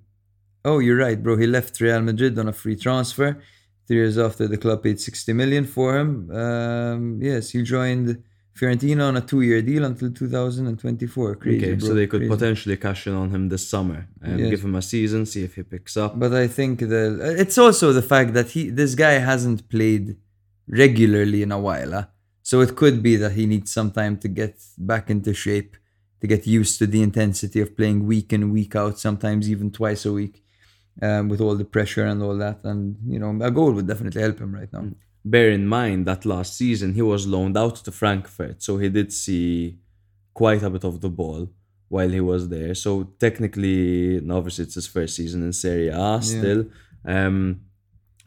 oh, 0.65 0.79
you're 0.79 0.97
right, 0.97 1.21
bro. 1.21 1.37
He 1.37 1.47
left 1.47 1.79
Real 1.81 2.01
Madrid 2.01 2.37
on 2.39 2.47
a 2.47 2.53
free 2.53 2.75
transfer. 2.75 3.41
Three 3.87 3.97
years 3.97 4.17
after 4.17 4.47
the 4.47 4.57
club 4.57 4.83
paid 4.83 4.99
60 4.99 5.33
million 5.33 5.65
for 5.65 5.97
him. 5.97 6.29
Um, 6.31 7.19
yes, 7.21 7.49
he 7.51 7.63
joined 7.63 8.21
Fiorentina 8.57 9.03
on 9.09 9.15
a 9.17 9.21
two-year 9.21 9.61
deal 9.61 9.83
until 9.85 10.09
2024. 10.11 11.35
Crazy, 11.35 11.57
okay, 11.57 11.73
bro. 11.75 11.87
so 11.87 11.93
they 11.93 12.07
could 12.07 12.21
Crazy. 12.21 12.33
potentially 12.35 12.77
cash 12.77 13.01
in 13.07 13.13
on 13.13 13.29
him 13.35 13.43
this 13.53 13.65
summer 13.73 13.99
and 14.21 14.39
Yes. 14.39 14.49
give 14.51 14.61
him 14.67 14.75
a 14.75 14.81
season, 14.81 15.19
see 15.33 15.43
if 15.43 15.55
he 15.55 15.63
picks 15.63 15.95
up. 16.03 16.11
But 16.23 16.33
I 16.33 16.47
think 16.57 16.73
the 16.93 17.03
it's 17.43 17.57
also 17.65 17.85
the 17.99 18.01
fact 18.13 18.29
that 18.37 18.47
he 18.55 18.61
this 18.81 18.93
guy 19.05 19.15
hasn't 19.31 19.59
played 19.75 20.05
regularly 20.83 21.41
in 21.47 21.51
a 21.51 21.59
while. 21.67 21.91
huh? 21.91 22.05
So 22.43 22.61
it 22.65 22.71
could 22.81 22.97
be 23.03 23.15
that 23.17 23.33
he 23.39 23.45
needs 23.45 23.69
some 23.77 23.91
time 23.91 24.15
to 24.23 24.27
get 24.41 24.55
back 24.91 25.09
into 25.09 25.33
shape, 25.33 25.71
to 26.21 26.25
get 26.33 26.47
used 26.47 26.79
to 26.79 26.85
the 26.87 27.01
intensity 27.09 27.59
of 27.61 27.75
playing 27.79 27.99
week 28.13 28.29
in 28.33 28.51
week 28.57 28.73
out, 28.75 28.95
sometimes 29.07 29.49
even 29.53 29.67
twice 29.71 30.05
a 30.05 30.13
week, 30.13 30.35
um, 31.01 31.23
with 31.29 31.41
all 31.41 31.55
the 31.55 31.65
pressure 31.75 32.05
and 32.11 32.19
all 32.25 32.37
that. 32.45 32.59
And 32.63 32.81
you 33.13 33.19
know, 33.19 33.31
a 33.49 33.51
goal 33.51 33.71
would 33.73 33.87
definitely 33.87 34.21
help 34.27 34.39
him 34.39 34.53
right 34.59 34.71
now. 34.77 34.85
Bear 35.33 35.49
in 35.59 35.65
mind 35.79 35.99
that 36.09 36.25
last 36.25 36.51
season 36.61 36.89
he 36.99 37.01
was 37.13 37.21
loaned 37.33 37.57
out 37.63 37.75
to 37.85 37.91
Frankfurt, 38.01 38.57
so 38.65 38.71
he 38.83 38.89
did 38.97 39.09
see 39.25 39.77
quite 40.41 40.63
a 40.63 40.69
bit 40.75 40.83
of 40.89 40.95
the 41.03 41.09
ball 41.21 41.43
while 41.95 42.09
he 42.17 42.21
was 42.33 42.43
there. 42.55 42.73
So 42.75 42.91
technically, 43.25 44.17
and 44.19 44.31
obviously, 44.31 44.63
it's 44.65 44.75
his 44.75 44.87
first 44.95 45.15
season 45.19 45.39
in 45.47 45.53
Serie 45.53 45.89
A 45.89 46.19
still. 46.21 46.61
Um, 47.15 47.61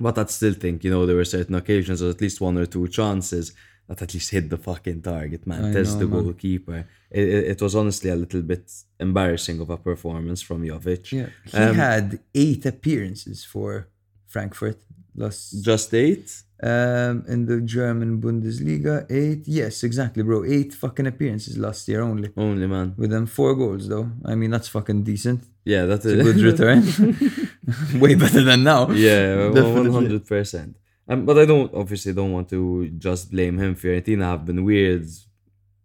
but 0.05 0.17
I'd 0.19 0.31
still 0.31 0.55
think, 0.65 0.77
you 0.85 0.91
know, 0.91 1.05
there 1.07 1.17
were 1.21 1.25
certain 1.39 1.55
occasions, 1.63 2.03
or 2.03 2.09
at 2.15 2.21
least 2.25 2.41
one 2.41 2.57
or 2.63 2.67
two 2.67 2.89
chances 2.89 3.47
that 3.87 4.01
at 4.05 4.15
least 4.15 4.31
hit 4.31 4.49
the 4.49 4.57
fucking 4.57 5.03
target, 5.03 5.43
man. 5.47 5.63
I 5.67 5.73
Test 5.73 5.95
know, 5.95 6.01
the 6.01 6.07
man. 6.07 6.23
goalkeeper. 6.25 6.79
It, 7.11 7.27
it, 7.37 7.45
it 7.53 7.59
was 7.63 7.75
honestly 7.81 8.09
a 8.11 8.17
little 8.17 8.43
bit 8.53 8.65
embarrassing 8.99 9.59
of 9.61 9.69
a 9.69 9.77
performance 9.77 10.41
from 10.49 10.59
Jovic. 10.71 11.05
Yeah, 11.13 11.29
he 11.45 11.57
Um, 11.59 11.75
had 11.75 12.07
eight 12.35 12.65
appearances 12.75 13.45
for 13.45 13.89
Frankfurt 14.27 14.79
last 15.15 15.63
Just 15.71 15.93
eight? 15.93 16.29
Um, 16.63 17.25
in 17.27 17.47
the 17.47 17.63
German 17.63 18.21
Bundesliga, 18.21 19.11
eight. 19.11 19.49
Yes, 19.49 19.83
exactly, 19.83 20.23
bro. 20.23 20.45
Eight 20.45 20.75
fucking 20.75 21.07
appearances 21.07 21.57
last 21.57 21.89
year 21.89 22.03
only. 22.03 22.31
Only, 22.37 22.67
man. 22.67 22.95
With 22.99 23.11
them 23.11 23.27
four 23.27 23.55
goals, 23.55 23.89
though. 23.89 24.11
I 24.27 24.35
mean, 24.35 24.51
that's 24.51 24.69
fucking 24.69 25.03
decent. 25.05 25.43
Yeah, 25.65 25.87
that's 25.87 26.05
a 26.05 26.17
good 26.17 26.37
return. 26.37 26.83
Way 28.01 28.15
better 28.15 28.43
than 28.43 28.65
now. 28.65 28.91
Yeah, 28.91 29.53
hundred 29.53 30.27
percent. 30.27 30.77
Um, 31.09 31.25
but 31.25 31.39
I 31.39 31.45
don't 31.45 31.73
obviously 31.75 32.13
don't 32.13 32.33
want 32.33 32.49
to 32.51 32.89
just 32.91 33.31
blame 33.31 33.59
him. 33.59 33.75
Fiorentina 33.75 34.25
have 34.25 34.45
been 34.45 34.63
weird 34.63 35.07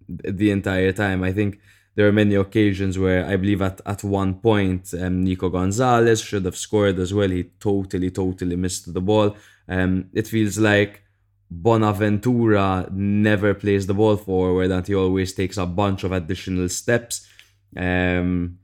the 0.07 0.51
entire 0.51 0.91
time. 0.91 1.23
I 1.23 1.31
think 1.31 1.59
there 1.95 2.07
are 2.07 2.11
many 2.11 2.35
occasions 2.35 2.99
where 2.99 3.25
I 3.25 3.35
believe 3.37 3.61
at, 3.61 3.81
at 3.85 4.03
one 4.03 4.35
point 4.35 4.93
um, 4.93 5.23
Nico 5.23 5.49
Gonzalez 5.49 6.21
should 6.21 6.45
have 6.45 6.57
scored 6.57 6.99
as 6.99 7.13
well. 7.13 7.29
He 7.29 7.43
totally, 7.59 8.11
totally 8.11 8.55
missed 8.55 8.93
the 8.93 9.01
ball. 9.01 9.35
Um, 9.67 10.09
it 10.13 10.27
feels 10.27 10.57
like 10.57 11.01
Bonaventura 11.49 12.87
never 12.91 13.53
plays 13.53 13.85
the 13.87 13.93
ball 13.93 14.17
forward 14.17 14.71
and 14.71 14.85
he 14.87 14.95
always 14.95 15.33
takes 15.33 15.57
a 15.57 15.65
bunch 15.65 16.03
of 16.03 16.11
additional 16.11 16.69
steps. 16.69 17.27
Um, 17.75 18.59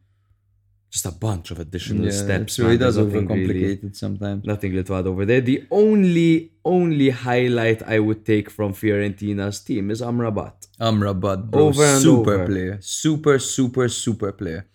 just 0.89 1.05
a 1.05 1.11
bunch 1.11 1.51
of 1.51 1.59
additional 1.59 2.05
Yeah, 2.05 2.11
steps. 2.11 2.53
so 2.53 2.69
he 2.69 2.77
does 2.77 2.97
nothing 2.97 3.27
really- 3.27 3.73
it 3.87 3.95
sometimes. 3.95 4.43
Nothing 4.45 4.73
little 4.73 4.95
to 4.95 4.99
add 4.99 5.07
over 5.07 5.25
there. 5.25 5.39
The 5.41 5.63
only 5.71 6.51
only 6.65 7.09
highlight 7.09 7.81
I 7.95 7.97
would 7.99 8.25
take 8.25 8.47
from 8.51 8.73
Fiorentina's 8.73 9.59
team 9.61 9.89
is 9.89 10.01
Amrabat. 10.01 10.57
Amrabat, 10.79 11.49
bro, 11.49 11.67
Over 11.67 11.85
and 11.85 12.01
super 12.01 12.33
over. 12.35 12.45
player, 12.45 12.77
super, 12.81 13.39
super, 13.39 13.87
super 13.87 14.31
player. 14.33 14.67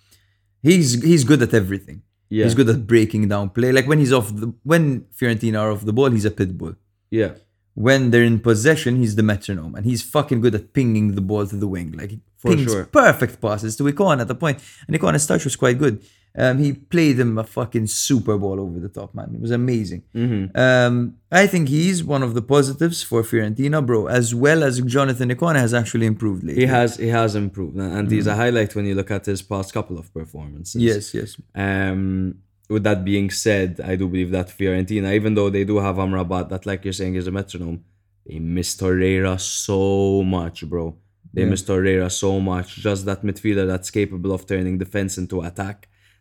He's 0.63 0.89
he's 1.03 1.23
good 1.25 1.43
at 1.43 1.53
everything. 1.63 1.99
Yeah. 2.29 2.45
He's 2.45 2.55
good 2.55 2.69
at 2.69 2.87
breaking 2.87 3.29
down 3.29 3.51
play. 3.51 3.73
Like 3.73 3.87
when 3.87 3.99
he's 3.99 4.13
off 4.13 4.35
the 4.35 4.53
when 4.63 5.03
Fiorentina 5.17 5.61
are 5.61 5.71
off 5.73 5.85
the 5.85 5.93
ball, 5.93 6.11
he's 6.11 6.25
a 6.25 6.31
pit 6.31 6.57
bull. 6.59 6.75
Yeah. 7.11 7.35
When 7.75 8.11
they're 8.11 8.25
in 8.25 8.41
possession, 8.41 8.97
he's 8.97 9.17
the 9.17 9.23
metronome, 9.23 9.75
and 9.75 9.85
he's 9.85 10.03
fucking 10.03 10.41
good 10.41 10.55
at 10.55 10.73
pinging 10.73 11.15
the 11.15 11.21
ball 11.21 11.47
to 11.47 11.57
the 11.57 11.69
wing. 11.69 11.93
Like 11.93 12.13
For 12.39 12.51
pings 12.51 12.71
sure. 12.71 12.85
perfect 12.85 13.41
passes 13.41 13.77
to 13.77 13.85
Ikone 13.85 14.21
at 14.21 14.29
the 14.29 14.35
point, 14.35 14.61
and 14.87 14.97
Ikone's 14.97 15.27
touch 15.27 15.45
was 15.45 15.57
quite 15.57 15.79
good. 15.79 16.05
Um, 16.39 16.59
he 16.59 16.75
played 16.75 17.19
him 17.19 17.39
a 17.39 17.45
fucking 17.45 17.87
super 17.87 18.37
ball 18.37 18.61
over 18.61 18.79
the 18.79 18.91
top, 18.91 19.15
man. 19.15 19.33
It 19.35 19.41
was 19.41 19.51
amazing. 19.51 20.03
Mm-hmm. 20.15 20.59
Um, 20.59 21.17
I 21.33 21.47
think 21.47 21.69
he's 21.69 22.05
one 22.05 22.23
of 22.23 22.35
the 22.35 22.43
positives 22.43 23.03
for 23.03 23.23
Fiorentina, 23.23 23.85
bro. 23.85 24.07
As 24.07 24.35
well 24.35 24.63
as 24.63 24.81
Jonathan 24.83 25.31
Ikone 25.31 25.57
has 25.57 25.73
actually 25.73 26.05
improved 26.05 26.45
lately. 26.45 26.63
He 26.63 26.67
has 26.67 26.99
he 26.99 27.09
has 27.09 27.35
improved 27.35 27.77
and 27.77 27.91
and 27.97 28.11
he's 28.11 28.27
a 28.27 28.35
highlight 28.35 28.75
when 28.75 28.85
you 28.85 28.95
look 28.95 29.11
at 29.11 29.25
his 29.25 29.41
past 29.41 29.73
couple 29.73 29.99
of 29.99 30.13
performances. 30.13 30.83
Yes, 30.83 31.15
yes. 31.15 31.37
Um 31.55 32.43
with 32.69 32.83
that 32.83 33.05
being 33.05 33.31
said, 33.31 33.81
I 33.83 33.97
do 33.97 34.09
believe 34.09 34.33
that 34.33 34.49
Fiorentina, 34.49 35.15
even 35.15 35.35
though 35.35 35.51
they 35.51 35.65
do 35.65 35.79
have 35.79 35.97
Amrabat, 35.97 36.49
that 36.51 36.67
like 36.67 36.85
you're 36.85 36.93
saying 36.93 37.15
is 37.15 37.29
a 37.29 37.31
metronome, 37.31 37.85
they 38.27 38.41
miss 38.41 38.77
Torreira 38.77 39.41
so 39.41 40.23
much, 40.25 40.69
bro. 40.69 40.97
They 41.37 41.43
Yeah. 41.43 41.51
miss 41.53 41.63
Torreira 41.69 42.11
so 42.11 42.31
much. 42.53 42.69
Just 42.89 43.05
that 43.09 43.21
midfielder 43.29 43.67
that's 43.73 43.91
capable 44.01 44.33
of 44.37 44.41
turning 44.53 44.77
defense 44.85 45.13
into 45.23 45.37
attack, 45.49 45.79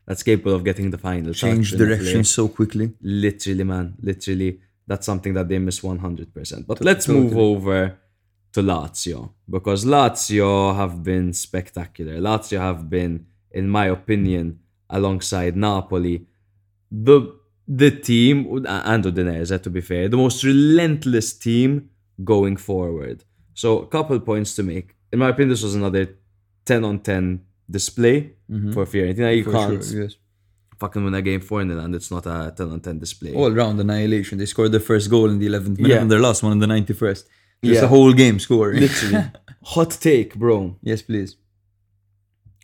that's 0.07 0.23
capable 0.31 0.53
of 0.57 0.63
getting 0.69 0.87
the 0.95 0.97
final 1.09 1.33
Change 1.33 1.71
touch 1.71 1.79
in 1.79 1.81
a 1.81 1.85
direction 1.95 2.23
so 2.37 2.43
quickly. 2.57 2.87
Literally, 3.01 3.63
man. 3.73 3.87
Literally. 4.09 4.51
That's 4.89 5.05
something 5.11 5.33
that 5.37 5.47
they 5.49 5.59
miss 5.67 5.79
100%. 5.81 6.67
But 6.67 6.77
let's 6.89 7.05
Totally. 7.05 7.23
move 7.23 7.37
over 7.37 7.79
to 8.53 8.59
Lazio 8.61 9.19
because 9.55 9.79
Lazio 9.95 10.75
have 10.81 10.95
been 11.11 11.27
spectacular. 11.33 12.15
Lazio 12.29 12.59
have 12.69 12.81
been, 12.89 13.13
in 13.59 13.65
my 13.77 13.85
opinion, 13.97 14.59
alongside 14.97 15.53
Napoli, 15.55 16.17
the 16.91 17.17
the 17.67 17.89
team 18.09 18.37
and 18.67 19.03
Udinese, 19.09 19.59
to 19.65 19.69
be 19.71 19.81
fair, 19.81 20.07
the 20.07 20.17
most 20.25 20.43
relentless 20.43 21.33
team 21.33 21.89
going 22.23 22.57
forward. 22.69 23.17
So, 23.55 23.79
a 23.79 23.87
couple 23.87 24.19
points 24.19 24.51
to 24.57 24.63
make. 24.73 24.87
In 25.15 25.19
my 25.19 25.29
opinion, 25.29 25.51
this 25.51 25.63
was 25.63 25.75
another 25.75 26.03
10 26.65 26.83
on 26.83 26.99
10 26.99 27.39
display 27.71 28.33
mm-hmm. 28.51 28.73
for 28.73 28.85
Fiorentina. 28.85 29.37
You 29.37 29.45
For 29.45 29.51
can't 29.53 29.81
sure, 29.81 30.01
yes. 30.03 30.15
fucking 30.77 31.05
win 31.05 31.13
a 31.13 31.21
game 31.21 31.39
4 31.39 31.63
0 31.65 31.79
and 31.79 31.95
it's 31.95 32.11
not 32.11 32.25
a 32.25 32.53
10 32.55 32.69
on 32.69 32.81
10 32.81 32.99
display. 32.99 33.33
All 33.33 33.49
round 33.49 33.79
annihilation. 33.79 34.37
They 34.37 34.45
scored 34.45 34.73
their 34.73 34.81
first 34.81 35.09
goal 35.09 35.29
in 35.29 35.39
the 35.39 35.47
11th 35.47 35.77
minute 35.77 35.91
Yeah. 35.91 36.01
and 36.01 36.11
their 36.11 36.19
last 36.19 36.43
one 36.43 36.51
in 36.51 36.59
the 36.59 36.67
91st. 36.67 37.23
Just 37.63 37.79
Yeah. 37.79 37.85
a 37.85 37.87
whole 37.87 38.11
game 38.11 38.39
scoring. 38.39 38.81
Literally. 38.81 39.23
Hot 39.63 39.91
take, 39.91 40.35
bro. 40.35 40.75
yes, 40.81 41.01
please. 41.01 41.37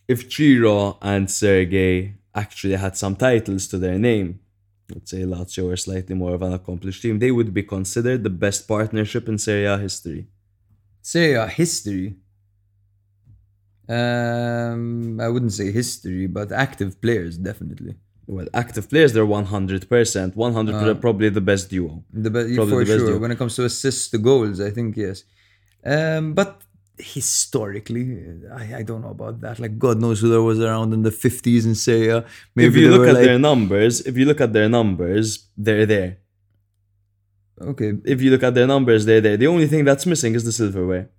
If 0.10 0.30
Ciro 0.30 0.98
and 1.02 1.30
Sergej 1.30 2.16
actually 2.36 2.76
had 2.76 2.98
some 2.98 3.16
titles 3.16 3.66
to 3.70 3.78
their 3.78 3.98
name, 3.98 4.42
let's 4.94 5.10
say 5.12 5.22
Lazio 5.22 5.68
were 5.68 5.78
slightly 5.78 6.16
more 6.16 6.34
of 6.36 6.42
an 6.42 6.52
accomplished 6.52 7.02
team, 7.02 7.20
they 7.20 7.32
would 7.32 7.54
be 7.54 7.64
considered 7.64 8.24
the 8.26 8.36
best 8.46 8.68
partnership 8.68 9.30
in 9.30 9.38
Serie 9.38 9.68
A 9.68 9.78
history. 9.78 10.28
Say 11.02 11.34
a 11.34 11.48
history. 11.48 12.18
Um, 13.98 15.20
I 15.20 15.28
wouldn't 15.34 15.54
say 15.60 15.68
history, 15.82 16.28
but 16.38 16.48
active 16.52 16.92
players 17.04 17.34
definitely. 17.50 17.94
Well, 18.28 18.48
active 18.54 18.86
players, 18.92 19.12
they're 19.14 19.26
100%. 19.26 20.36
100% 20.36 21.02
probably 21.02 21.30
the 21.30 21.42
best 21.52 21.70
duo. 21.70 22.04
The 22.14 22.30
be- 22.30 22.56
Probably 22.56 22.86
for 22.86 22.92
the 22.92 22.98
sure. 23.00 23.08
duo. 23.08 23.20
When 23.20 23.32
it 23.32 23.38
comes 23.38 23.56
to 23.58 23.66
assists 23.66 24.10
to 24.12 24.18
goals, 24.30 24.62
I 24.62 24.70
think 24.70 24.90
yes. 24.96 25.24
Um, 25.84 26.34
but 26.34 26.62
historically, 26.98 28.06
I, 28.62 28.64
I 28.80 28.84
don't 28.84 29.02
know 29.02 29.10
about 29.20 29.42
that. 29.42 29.60
Like 29.60 29.76
God 29.86 30.00
knows 30.04 30.18
who 30.22 30.30
there 30.30 30.42
was 30.52 30.60
around 30.60 30.94
in 30.94 31.02
the 31.08 31.12
fifties 31.12 31.66
in 31.66 31.74
Serie 31.76 32.10
A. 32.10 32.26
Maybe 32.56 32.68
if 32.70 32.76
you 32.82 32.90
look 32.92 33.08
at 33.08 33.16
like, 33.16 33.26
their 33.26 33.40
numbers, 33.40 33.94
if 34.02 34.16
you 34.18 34.26
look 34.26 34.40
at 34.40 34.54
their 34.54 34.70
numbers, 34.70 35.48
they're 35.58 35.86
there. 35.96 36.12
okay, 37.72 37.94
If 38.06 38.22
you 38.22 38.30
look 38.32 38.44
at 38.44 38.54
their 38.54 38.68
numbers, 38.68 39.06
they're 39.06 39.22
there. 39.22 39.38
The 39.38 39.48
only 39.48 39.68
thing 39.68 39.84
that's 39.84 40.06
missing 40.06 40.36
is 40.36 40.44
the 40.44 40.52
silverware. 40.52 41.10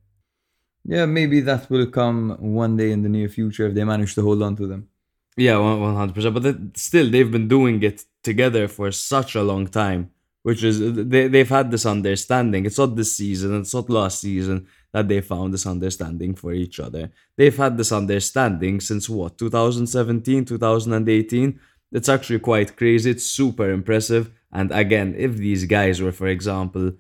Yeah, 0.85 1.07
maybe 1.07 1.41
that 1.41 1.71
will 1.71 1.87
come 1.87 2.37
one 2.41 2.77
day 2.77 2.91
in 2.91 3.03
the 3.03 3.09
near 3.09 3.29
future 3.29 3.67
if 3.67 3.75
they 3.75 3.85
manage 3.85 4.15
to 4.15 4.23
hold 4.23 4.43
on 4.43 4.57
to 4.57 4.67
them. 4.67 4.89
Yeah, 5.37 5.59
one 5.59 5.95
hundred 5.95 6.15
percent. 6.15 6.35
But 6.35 6.77
still, 6.77 7.11
they've 7.11 7.31
been 7.31 7.49
doing 7.49 7.83
it 7.83 8.05
together 8.23 8.69
for 8.69 8.93
such 8.93 9.35
a 9.35 9.43
long 9.43 9.67
time, 9.67 10.11
which 10.43 10.63
is 10.63 10.79
they 10.81 11.29
they've 11.29 11.49
had 11.49 11.71
this 11.71 11.87
understanding. 11.87 12.67
It's 12.67 12.79
not 12.79 12.97
this 12.97 13.17
season, 13.17 13.59
it's 13.61 13.75
not 13.75 13.89
last 13.89 14.21
season 14.21 14.67
that 14.93 15.09
they 15.09 15.21
found 15.23 15.55
this 15.55 15.67
understanding 15.67 16.35
for 16.35 16.53
each 16.53 16.79
other. 16.79 17.11
They've 17.37 17.57
had 17.57 17.79
this 17.79 17.93
understanding 17.93 18.81
since 18.81 19.09
what 19.09 19.39
2017, 19.39 20.45
2018. 20.45 21.61
It's 21.93 22.09
actually 22.09 22.41
quite 22.41 22.77
crazy. 22.77 23.11
It's 23.11 23.25
super 23.25 23.71
impressive. 23.71 24.31
And 24.51 24.71
again, 24.71 25.15
if 25.17 25.37
these 25.37 25.65
guys 25.65 26.01
were, 26.03 26.13
for 26.13 26.27
example, 26.27 26.93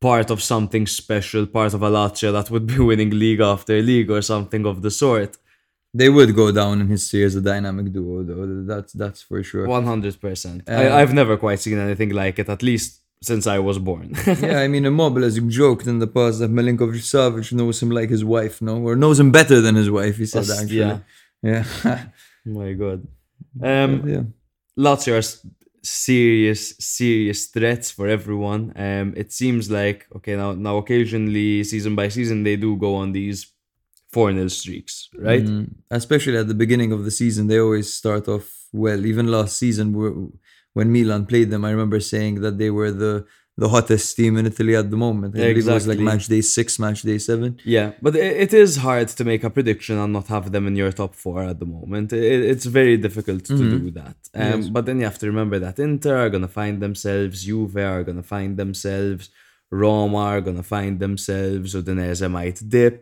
part 0.00 0.30
of 0.30 0.42
something 0.42 0.86
special, 0.86 1.46
part 1.46 1.74
of 1.74 1.82
a 1.82 1.90
Lazio 1.90 2.32
that 2.32 2.50
would 2.50 2.66
be 2.66 2.78
winning 2.90 3.10
league 3.10 3.40
after 3.40 3.80
league 3.82 4.10
or 4.10 4.22
something 4.22 4.64
of 4.66 4.82
the 4.82 4.90
sort, 4.90 5.36
They 5.94 6.10
would 6.16 6.32
go 6.42 6.46
down 6.60 6.74
in 6.82 6.86
history 6.96 7.24
as 7.28 7.34
a 7.34 7.40
dynamic 7.52 7.86
duo, 7.96 8.22
though. 8.28 8.46
That's 8.72 8.92
that's 9.02 9.20
for 9.28 9.42
sure. 9.42 9.66
One 9.66 9.86
hundred 9.92 10.14
percent. 10.24 10.58
Uh, 10.68 10.90
I've 10.98 11.14
never 11.20 11.34
quite 11.44 11.60
seen 11.64 11.78
anything 11.86 12.10
like 12.22 12.36
it. 12.42 12.48
At 12.56 12.62
least 12.62 12.90
since 13.30 13.44
I 13.56 13.58
was 13.68 13.78
born. 13.78 14.08
yeah, 14.46 14.60
I 14.64 14.68
mean, 14.68 14.84
Immobile 14.84 15.22
has 15.28 15.36
joked 15.60 15.86
in 15.92 15.98
the 15.98 16.06
past 16.18 16.38
that 16.40 16.50
Milinkovic 16.58 17.02
Savic 17.14 17.52
knows 17.52 17.76
him 17.82 17.90
like 17.98 18.10
his 18.16 18.24
wife, 18.36 18.56
no, 18.68 18.74
or 18.86 18.94
knows 18.96 19.18
him 19.18 19.30
better 19.32 19.58
than 19.60 19.74
his 19.82 19.90
wife. 19.90 20.16
He 20.22 20.26
said 20.26 20.42
Us- 20.42 20.60
actually. 20.60 20.76
yeah. 20.78 20.98
yeah, 21.42 21.64
My 22.58 22.70
God. 22.82 22.98
Um, 23.72 23.92
yeah. 24.08 24.22
Lazio 24.84 25.12
are 25.18 25.26
serious, 25.82 26.74
serious 26.78 27.46
threats 27.46 27.90
for 27.90 28.08
everyone. 28.08 28.72
Um, 28.76 29.14
it 29.16 29.32
seems 29.32 29.70
like 29.70 30.06
okay 30.16 30.36
now. 30.36 30.52
Now, 30.52 30.76
occasionally, 30.78 31.64
season 31.64 31.94
by 31.96 32.08
season, 32.08 32.42
they 32.42 32.56
do 32.56 32.76
go 32.76 32.94
on 32.96 33.12
these 33.12 33.52
four 34.12 34.32
nil 34.32 34.48
streaks, 34.48 35.08
right? 35.18 35.44
Mm, 35.44 35.74
especially 35.90 36.36
at 36.36 36.48
the 36.48 36.54
beginning 36.54 36.92
of 36.92 37.04
the 37.04 37.10
season, 37.10 37.46
they 37.46 37.58
always 37.60 37.92
start 37.92 38.28
off 38.28 38.48
well. 38.72 39.04
Even 39.04 39.30
last 39.30 39.56
season, 39.58 39.92
wh- 39.94 40.32
when 40.74 40.92
Milan 40.92 41.26
played 41.26 41.50
them, 41.50 41.64
I 41.64 41.70
remember 41.70 42.00
saying 42.00 42.40
that 42.42 42.58
they 42.58 42.70
were 42.70 42.90
the 42.90 43.26
the 43.62 43.68
hottest 43.74 44.08
team 44.18 44.32
in 44.40 44.44
Italy 44.52 44.74
at 44.82 44.88
the 44.92 44.96
moment. 45.06 45.30
I 45.34 45.38
believe 45.50 45.68
it 45.68 45.74
was 45.78 45.86
like 45.92 45.98
match 46.10 46.24
day 46.34 46.42
six, 46.56 46.66
match 46.84 47.00
day 47.10 47.18
seven. 47.30 47.50
Yeah, 47.76 47.88
but 48.04 48.12
it 48.14 48.52
is 48.64 48.70
hard 48.88 49.08
to 49.18 49.22
make 49.30 49.42
a 49.48 49.50
prediction 49.56 49.94
and 50.02 50.12
not 50.18 50.26
have 50.34 50.46
them 50.54 50.64
in 50.70 50.74
your 50.82 50.92
top 50.92 51.12
four 51.22 51.42
at 51.52 51.58
the 51.62 51.66
moment. 51.78 52.12
It's 52.12 52.66
very 52.78 52.96
difficult 53.06 53.42
to 53.46 53.54
do 53.78 53.90
that. 54.00 54.16
Um, 54.34 54.60
Yes. 54.60 54.68
But 54.74 54.82
then 54.86 54.96
you 55.00 55.06
have 55.10 55.18
to 55.22 55.26
remember 55.32 55.58
that 55.64 55.76
Inter 55.88 56.14
are 56.24 56.30
going 56.34 56.46
to 56.50 56.54
find 56.60 56.74
themselves, 56.86 57.36
Juve 57.46 57.76
are 57.92 58.04
going 58.08 58.20
to 58.24 58.28
find 58.36 58.50
themselves, 58.62 59.24
Roma 59.84 60.18
are 60.32 60.40
going 60.46 60.60
to 60.64 60.68
find 60.76 60.92
themselves, 61.04 61.74
Udinese 61.74 62.30
might 62.30 62.58
dip, 62.76 63.00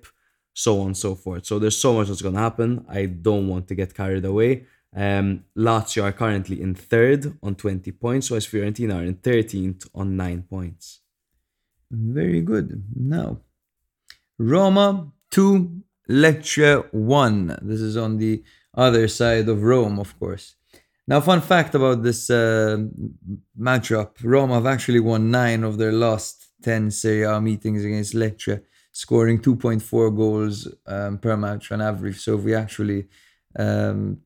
so 0.65 0.81
on 0.81 0.87
and 0.89 0.97
so 0.97 1.15
forth. 1.15 1.45
So 1.51 1.55
there's 1.59 1.77
so 1.87 1.93
much 1.97 2.09
that's 2.09 2.23
going 2.27 2.35
to 2.35 2.41
happen. 2.49 2.71
I 2.89 3.03
don't 3.07 3.47
want 3.53 3.65
to 3.69 3.75
get 3.81 3.95
carried 3.95 4.25
away. 4.25 4.53
Um, 4.95 5.45
Lazio 5.57 6.05
are 6.05 6.13
currently 6.13 6.61
in 6.61 6.75
third 6.75 7.37
on 7.43 7.55
20 7.55 7.93
points, 7.93 8.31
whereas 8.31 8.47
Fiorentina 8.47 8.97
are 8.97 9.05
in 9.05 9.17
13th 9.17 9.89
on 9.95 10.17
9 10.17 10.45
points. 10.49 11.01
Very 11.91 12.41
good. 12.41 12.85
Now, 12.95 13.41
Roma 14.39 15.13
two, 15.31 15.83
Lecce 16.09 16.93
one. 16.93 17.59
This 17.63 17.81
is 17.81 17.97
on 17.97 18.19
the 18.19 18.43
other 18.75 19.09
side 19.09 19.49
of 19.49 19.63
Rome, 19.63 19.99
of 19.99 20.19
course. 20.19 20.55
Now, 21.09 21.21
fun 21.21 21.41
fact 21.41 21.75
about 21.75 22.03
this 22.03 22.31
uh, 22.31 22.79
matchup: 23.59 24.11
Roma 24.23 24.55
have 24.55 24.67
actually 24.67 25.01
won 25.01 25.31
nine 25.31 25.63
of 25.65 25.79
their 25.79 25.93
last 25.93 26.49
ten 26.63 26.91
Serie 26.91 27.25
A 27.25 27.41
meetings 27.41 27.85
against 27.85 28.15
Lecce, 28.15 28.63
scoring 28.93 29.41
2.4 29.41 30.17
goals 30.17 30.69
um, 30.87 31.19
per 31.19 31.37
match 31.37 31.71
on 31.73 31.81
average. 31.81 32.19
So, 32.21 32.37
if 32.37 32.45
we 32.45 32.55
actually 32.55 33.07
um, 33.59 34.19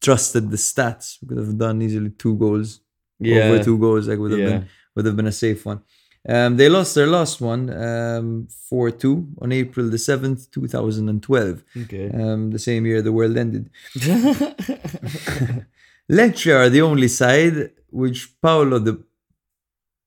trusted 0.00 0.50
the 0.50 0.56
stats, 0.56 1.18
we 1.20 1.28
could 1.28 1.38
have 1.38 1.56
done 1.58 1.82
easily 1.82 2.10
two 2.10 2.36
goals 2.36 2.80
Yeah. 3.20 3.44
over 3.44 3.62
two 3.64 3.78
goals. 3.78 4.08
Like 4.08 4.18
would 4.18 4.32
have 4.32 4.40
Yeah. 4.40 4.48
been 4.58 4.68
would 4.94 5.06
have 5.06 5.16
been 5.16 5.26
a 5.26 5.32
safe 5.46 5.64
one. 5.66 5.80
Um, 6.28 6.56
they 6.56 6.68
lost 6.68 6.94
their 6.96 7.06
last 7.06 7.40
one 7.40 7.70
um, 7.70 8.48
4-2 8.70 9.28
on 9.40 9.52
April 9.52 9.88
the 9.88 9.96
7th, 9.98 10.50
2012. 10.50 11.62
Okay. 11.84 12.10
Um, 12.10 12.50
the 12.50 12.58
same 12.58 12.84
year 12.86 13.00
the 13.00 13.12
world 13.12 13.36
ended. 13.38 13.70
Lecce 16.10 16.54
are 16.54 16.68
the 16.68 16.82
only 16.82 17.08
side 17.08 17.70
which 17.90 18.28
Paolo 18.40 18.78
the. 18.78 19.02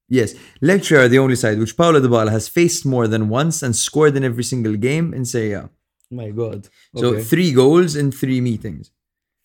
Yes, 0.09 0.33
Lecce 0.61 0.97
are 0.97 1.07
the 1.07 1.19
only 1.19 1.35
side 1.35 1.57
which 1.59 1.77
Paolo 1.77 1.99
Dybala 2.01 2.31
has 2.31 2.47
faced 2.47 2.85
more 2.85 3.07
than 3.07 3.29
once 3.29 3.61
and 3.63 3.75
scored 3.75 4.15
in 4.17 4.23
every 4.23 4.43
single 4.43 4.75
game 4.75 5.13
in 5.13 5.25
Serie 5.25 5.53
A. 5.53 5.69
My 6.09 6.29
God. 6.31 6.67
So 6.97 7.19
three 7.21 7.53
goals 7.53 7.95
in 7.95 8.11
three 8.11 8.41
meetings. 8.41 8.91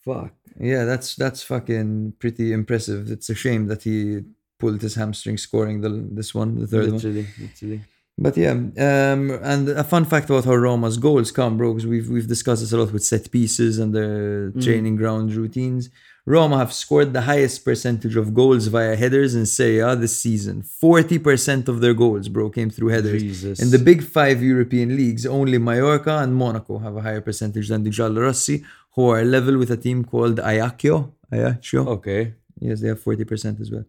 Fuck. 0.06 0.32
Yeah, 0.58 0.84
that's 0.84 1.16
that's 1.16 1.42
fucking 1.42 2.14
pretty 2.18 2.52
impressive. 2.52 3.10
It's 3.10 3.28
a 3.28 3.34
shame 3.34 3.66
that 3.66 3.82
he 3.82 4.22
pulled 4.58 4.80
his 4.80 4.94
hamstring 4.94 5.36
scoring 5.36 5.82
the 5.82 5.90
this 6.18 6.34
one, 6.34 6.50
the 6.60 6.66
third 6.66 6.84
one. 6.84 6.94
Literally, 6.94 7.26
literally. 7.38 7.80
But 8.18 8.34
yeah, 8.38 8.52
um, 8.52 9.22
and 9.52 9.68
a 9.68 9.84
fun 9.84 10.06
fact 10.06 10.30
about 10.30 10.46
how 10.46 10.54
Roma's 10.54 10.96
goals 10.96 11.30
come, 11.30 11.58
bro, 11.58 11.74
because 11.74 11.86
we've 11.86 12.08
we've 12.08 12.26
discussed 12.26 12.62
this 12.62 12.72
a 12.72 12.78
lot 12.78 12.90
with 12.90 13.04
set 13.04 13.30
pieces 13.30 13.78
and 13.78 13.94
their 13.94 14.52
training 14.52 14.96
ground 14.96 15.34
routines. 15.34 15.90
Roma 16.24 16.56
have 16.56 16.72
scored 16.72 17.12
the 17.12 17.20
highest 17.20 17.64
percentage 17.64 18.16
of 18.16 18.34
goals 18.34 18.66
via 18.66 18.96
headers 18.96 19.34
in 19.34 19.44
Serie 19.46 19.80
A 19.80 19.94
this 19.94 20.16
season. 20.18 20.62
Forty 20.62 21.18
percent 21.18 21.68
of 21.68 21.80
their 21.82 21.92
goals, 21.94 22.28
bro, 22.28 22.48
came 22.48 22.70
through 22.70 22.88
headers. 22.88 23.22
Jesus. 23.22 23.60
In 23.60 23.70
the 23.70 23.78
big 23.78 24.02
five 24.02 24.42
European 24.42 24.96
leagues, 24.96 25.26
only 25.26 25.58
Mallorca 25.58 26.14
and 26.22 26.34
Monaco 26.34 26.78
have 26.78 26.96
a 26.96 27.02
higher 27.02 27.20
percentage 27.20 27.68
than 27.68 27.82
the 27.84 27.90
Giallorossi, 27.90 28.64
who 28.96 29.10
are 29.10 29.24
level 29.24 29.58
with 29.58 29.70
a 29.70 29.76
team 29.76 30.04
called 30.04 30.40
Ajaccio. 30.40 31.14
Ajaccio. 31.30 31.86
Okay. 31.86 32.34
Yes, 32.58 32.80
they 32.80 32.88
have 32.88 33.00
40% 33.00 33.60
as 33.60 33.70
well. 33.70 33.84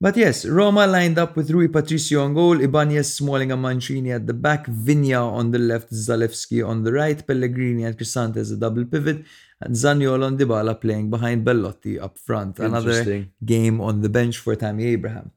But 0.00 0.16
yes, 0.16 0.44
Roma 0.44 0.84
lined 0.88 1.16
up 1.16 1.36
with 1.36 1.52
Rui 1.52 1.68
Patricio 1.68 2.24
on 2.24 2.34
goal, 2.34 2.60
Ibanez, 2.60 3.14
Smalling 3.14 3.52
and 3.52 3.62
Mancini 3.62 4.10
at 4.10 4.26
the 4.26 4.34
back, 4.34 4.66
Viña 4.66 5.22
on 5.22 5.52
the 5.52 5.60
left, 5.60 5.92
Zalewski 5.92 6.66
on 6.66 6.82
the 6.82 6.92
right, 6.92 7.24
Pellegrini 7.24 7.84
and 7.84 7.96
Cristante 7.96 8.38
as 8.38 8.50
a 8.50 8.56
double 8.56 8.84
pivot, 8.84 9.24
and 9.60 9.76
Zaniolo 9.76 10.26
and 10.26 10.36
Dybala 10.40 10.80
playing 10.80 11.08
behind 11.08 11.44
Belotti 11.44 12.00
up 12.00 12.18
front. 12.18 12.58
Another 12.58 13.28
game 13.44 13.80
on 13.80 14.00
the 14.00 14.08
bench 14.08 14.38
for 14.38 14.56
Tammy 14.56 14.86
Abraham. 14.86 15.30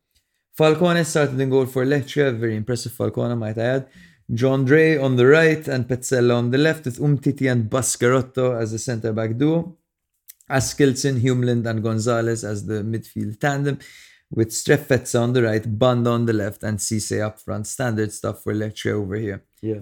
Falcone 0.53 1.03
started 1.03 1.39
in 1.39 1.51
goal 1.51 1.67
for 1.67 1.85
Lecce, 1.85 2.35
very 2.35 2.55
impressive 2.55 2.93
Falcone, 2.93 3.35
might 3.35 3.59
I 3.59 3.65
add. 3.65 3.87
Gendrey 4.31 5.01
on 5.01 5.15
the 5.15 5.25
right 5.27 5.67
and 5.67 5.87
Pezzella 5.87 6.35
on 6.35 6.51
the 6.51 6.57
left 6.57 6.85
with 6.85 6.99
Umtiti 6.99 7.51
and 7.51 7.69
Baschirotto 7.69 8.59
as 8.59 8.71
the 8.71 8.79
centre 8.79 9.13
back 9.13 9.37
duo. 9.37 9.77
Askildsen, 10.49 11.21
Hjulmand, 11.21 11.65
and 11.65 11.81
Gonzalez 11.81 12.43
as 12.43 12.65
the 12.65 12.83
midfield 12.83 13.39
tandem, 13.39 13.79
with 14.31 14.49
Strefezza 14.49 15.21
on 15.21 15.33
the 15.33 15.43
right, 15.43 15.79
Banda 15.79 16.11
on 16.11 16.25
the 16.25 16.33
left, 16.33 16.63
and 16.63 16.77
Ceesay 16.77 17.23
up 17.25 17.39
front. 17.39 17.67
Standard 17.67 18.11
stuff 18.11 18.43
for 18.43 18.53
Lecce 18.53 18.91
over 18.91 19.15
here. 19.15 19.43
Yeah. 19.61 19.81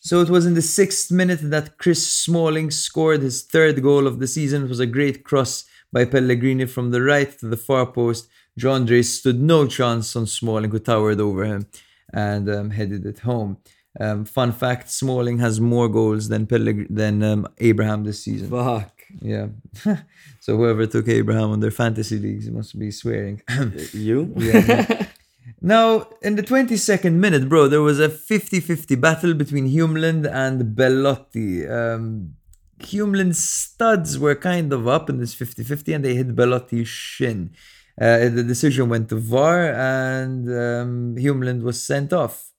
So 0.00 0.20
it 0.20 0.30
was 0.30 0.46
in 0.46 0.54
the 0.54 0.62
sixth 0.62 1.10
minute 1.10 1.40
that 1.50 1.78
Chris 1.78 2.06
Smalling 2.06 2.70
scored 2.70 3.22
his 3.22 3.42
third 3.42 3.82
goal 3.82 4.06
of 4.06 4.18
the 4.20 4.28
season. 4.28 4.64
It 4.64 4.68
was 4.68 4.80
a 4.80 4.86
great 4.86 5.24
cross 5.24 5.64
by 5.92 6.04
Pellegrini 6.04 6.66
from 6.66 6.90
the 6.90 7.02
right 7.02 7.36
to 7.38 7.48
the 7.48 7.56
far 7.56 7.86
post. 7.86 8.28
Gendrey 8.58 9.04
stood 9.04 9.40
no 9.40 9.66
chance 9.66 10.16
on 10.16 10.26
Smalling, 10.26 10.70
who 10.70 10.78
towered 10.78 11.20
over 11.20 11.44
him 11.44 11.66
and 12.12 12.48
um, 12.48 12.70
headed 12.70 13.04
it 13.04 13.20
home. 13.20 13.58
Um, 13.98 14.24
fun 14.24 14.52
fact: 14.52 14.90
Smalling 14.90 15.38
has 15.38 15.60
more 15.60 15.88
goals 15.88 16.28
than 16.28 16.46
Pellegr- 16.46 16.86
than 16.88 17.22
um, 17.22 17.48
Abraham 17.58 18.04
this 18.04 18.22
season. 18.22 18.50
Fuck. 18.50 18.96
Yeah. 19.20 19.48
so 20.40 20.56
whoever 20.56 20.86
took 20.86 21.08
Abraham 21.08 21.50
on 21.50 21.60
their 21.60 21.70
fantasy 21.70 22.18
leagues 22.18 22.50
must 22.50 22.78
be 22.78 22.90
swearing. 22.90 23.42
You? 23.92 24.32
Yeah. 24.36 25.06
now, 25.60 26.08
in 26.22 26.36
the 26.36 26.42
22nd 26.42 27.14
minute, 27.14 27.48
bro, 27.48 27.68
there 27.68 27.82
was 27.82 28.00
a 28.00 28.08
50-50 28.08 29.00
battle 29.00 29.32
between 29.34 29.68
Hjulmand 29.68 30.30
and 30.30 30.74
Belotti. 30.74 31.66
Um, 31.68 32.34
Hjulmand's 32.80 33.42
studs 33.42 34.18
were 34.18 34.34
kind 34.34 34.72
of 34.72 34.86
up 34.88 35.08
in 35.08 35.18
this 35.18 35.34
50-50 35.34 35.94
and 35.94 36.04
they 36.04 36.14
hit 36.14 36.34
Belotti's 36.34 36.88
shin. 36.88 37.50
Uh, 38.00 38.28
the 38.28 38.42
decision 38.42 38.88
went 38.88 39.08
to 39.08 39.16
VAR 39.16 39.72
and 39.72 40.46
um, 40.48 41.14
Hjulmand 41.16 41.62
was 41.62 41.82
sent 41.82 42.12
off. 42.12 42.50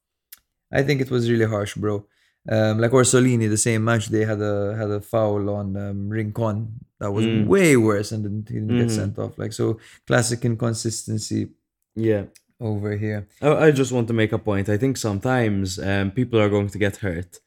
I 0.72 0.81
think 0.84 0.99
it 1.01 1.11
was 1.11 1.30
really 1.31 1.45
harsh, 1.45 1.76
bro. 1.76 2.05
Um, 2.49 2.80
like 2.80 2.91
Orsolini, 2.91 3.47
the 3.49 3.57
same 3.57 3.84
match, 3.84 4.07
they 4.07 4.23
had 4.26 4.41
a 4.41 4.76
had 4.77 4.89
a 4.89 5.01
foul 5.01 5.49
on 5.49 5.76
um, 5.77 6.09
Rincon 6.09 6.80
that 6.99 7.11
was 7.11 7.26
Mm. 7.26 7.45
way 7.45 7.76
worse, 7.77 8.11
and 8.14 8.23
then 8.26 8.35
he 8.47 8.53
didn't 8.55 8.77
get 8.77 8.88
Mhm. 8.88 8.95
sent 8.99 9.19
off. 9.19 9.38
Like 9.38 9.53
so, 9.53 9.80
classic 10.07 10.43
inconsistency 10.45 11.49
Yeah. 11.95 12.23
over 12.59 12.91
here. 12.97 13.27
I, 13.41 13.49
I 13.68 13.72
just 13.72 13.91
want 13.91 14.07
to 14.07 14.14
make 14.22 14.31
a 14.31 14.39
point. 14.39 14.69
I 14.69 14.77
think 14.77 14.97
sometimes 14.97 15.77
um, 15.77 16.11
people 16.11 16.39
are 16.39 16.49
going 16.49 16.69
to 16.69 16.77
get 16.80 16.97
hurt. 16.97 17.39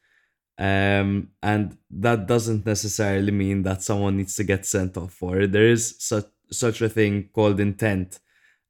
Um, 0.58 1.28
and 1.42 1.76
that 1.90 2.26
doesn't 2.26 2.66
necessarily 2.66 3.32
mean 3.32 3.62
that 3.62 3.82
someone 3.82 4.16
needs 4.18 4.36
to 4.36 4.44
get 4.44 4.66
sent 4.66 4.96
off 4.98 5.12
for 5.14 5.40
it. 5.40 5.52
There 5.52 5.66
is 5.76 5.94
such 5.98 6.26
such 6.52 6.80
a 6.82 6.88
thing 6.88 7.28
called 7.32 7.60
intent. 7.60 8.18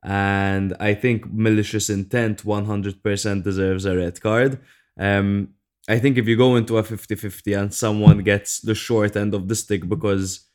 And 0.02 0.74
I 0.80 0.94
think 0.94 1.30
malicious 1.32 1.90
intent 1.90 2.44
100% 2.44 3.42
deserves 3.44 3.84
a 3.84 3.96
red 3.96 4.20
card. 4.20 4.58
Um, 4.98 5.50
I 5.88 5.98
think 5.98 6.16
if 6.18 6.26
you 6.28 6.36
go 6.36 6.56
into 6.56 6.78
a 6.78 6.82
50 6.82 7.14
50 7.16 7.52
and 7.54 7.74
someone 7.74 8.18
gets 8.22 8.60
the 8.60 8.74
short 8.74 9.16
end 9.16 9.34
of 9.34 9.48
the 9.48 9.54
stick 9.54 9.88
because 9.88 10.46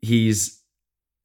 he's 0.00 0.62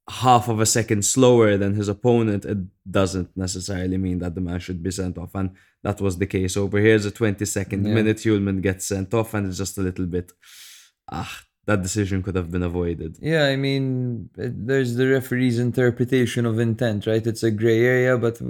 half 0.09 0.47
of 0.49 0.59
a 0.59 0.65
second 0.65 1.05
slower 1.05 1.57
than 1.57 1.75
his 1.75 1.87
opponent, 1.87 2.45
it 2.45 2.57
doesn't 2.89 3.35
necessarily 3.35 3.97
mean 3.97 4.19
that 4.19 4.35
the 4.35 4.41
man 4.41 4.59
should 4.59 4.81
be 4.81 4.91
sent 4.91 5.17
off. 5.17 5.35
And 5.35 5.51
that 5.83 6.01
was 6.01 6.17
the 6.17 6.25
case 6.25 6.57
over 6.57 6.79
here. 6.79 6.95
It's 6.95 7.05
a 7.05 7.11
22nd 7.11 7.85
Yeah. 7.85 7.93
minute, 7.93 8.17
Hjulmand 8.17 8.61
gets 8.61 8.87
sent 8.87 9.13
off, 9.13 9.33
and 9.33 9.47
it's 9.47 9.57
just 9.57 9.77
a 9.77 9.81
little 9.81 10.05
bit, 10.05 10.31
ah, 11.11 11.43
that 11.65 11.81
decision 11.83 12.23
could 12.23 12.35
have 12.35 12.49
been 12.51 12.63
avoided. 12.63 13.17
Yeah, 13.21 13.45
I 13.45 13.55
mean, 13.55 14.29
it- 14.37 14.65
there's 14.67 14.95
the 14.95 15.07
referee's 15.07 15.59
interpretation 15.59 16.45
of 16.45 16.59
intent, 16.59 17.05
right? 17.07 17.25
It's 17.25 17.43
a 17.43 17.51
gray 17.51 17.81
area, 17.85 18.17
but 18.17 18.41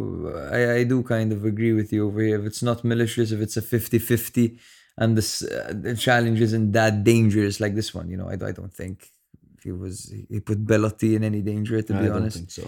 I, 0.52 0.76
I 0.80 0.84
do 0.84 1.04
kind 1.04 1.32
of 1.34 1.44
agree 1.46 1.74
with 1.74 1.92
you 1.94 2.08
over 2.08 2.22
here. 2.22 2.40
If 2.40 2.46
it's 2.46 2.64
not 2.64 2.84
malicious, 2.84 3.32
if 3.32 3.42
it's 3.42 3.58
a 3.58 3.62
50 3.62 4.00
50, 4.00 4.58
and 4.98 5.18
this, 5.18 5.42
uh, 5.44 5.74
the 5.76 5.96
challenge 5.96 6.40
isn't 6.42 6.72
that 6.74 7.04
dangerous 7.04 7.60
like 7.60 7.76
this 7.76 7.94
one, 7.94 8.10
you 8.10 8.18
know, 8.18 8.30
I, 8.30 8.34
I 8.34 8.52
don't 8.52 8.74
think 8.74 9.10
he 9.64 9.72
was, 9.72 10.12
he 10.30 10.40
put 10.40 10.66
Belotti 10.66 11.16
in 11.16 11.24
any 11.24 11.42
danger, 11.42 11.82
to 11.82 11.94
I 11.96 12.02
be 12.02 12.08
don't 12.08 12.16
honest. 12.18 12.38
think 12.38 12.52
so. 12.52 12.68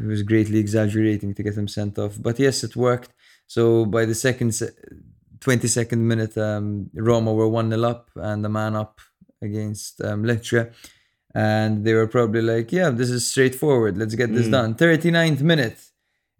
He 0.00 0.06
was 0.06 0.22
greatly 0.22 0.58
exaggerating 0.58 1.34
to 1.34 1.42
get 1.42 1.54
him 1.56 1.68
sent 1.68 1.98
off. 1.98 2.14
But 2.20 2.38
yes, 2.38 2.64
it 2.64 2.74
worked. 2.76 3.12
So 3.46 3.84
by 3.84 4.04
the 4.06 4.14
second, 4.14 4.52
22nd 5.40 5.98
minute, 5.98 6.36
um, 6.38 6.90
Roma 6.94 7.32
were 7.32 7.48
1 7.48 7.70
0 7.70 7.82
up 7.84 8.10
and 8.16 8.44
a 8.44 8.48
man 8.48 8.74
up 8.76 9.00
against 9.42 10.02
um, 10.04 10.24
Lecce. 10.24 10.72
And 11.34 11.84
they 11.84 11.94
were 11.94 12.08
probably 12.08 12.42
like, 12.42 12.72
yeah, 12.72 12.90
this 12.90 13.10
is 13.10 13.30
straightforward. 13.30 13.96
Let's 13.96 14.14
get 14.16 14.32
this 14.34 14.48
Mm. 14.48 14.52
done. 14.52 14.74
39th 14.74 15.42
minute. 15.42 15.78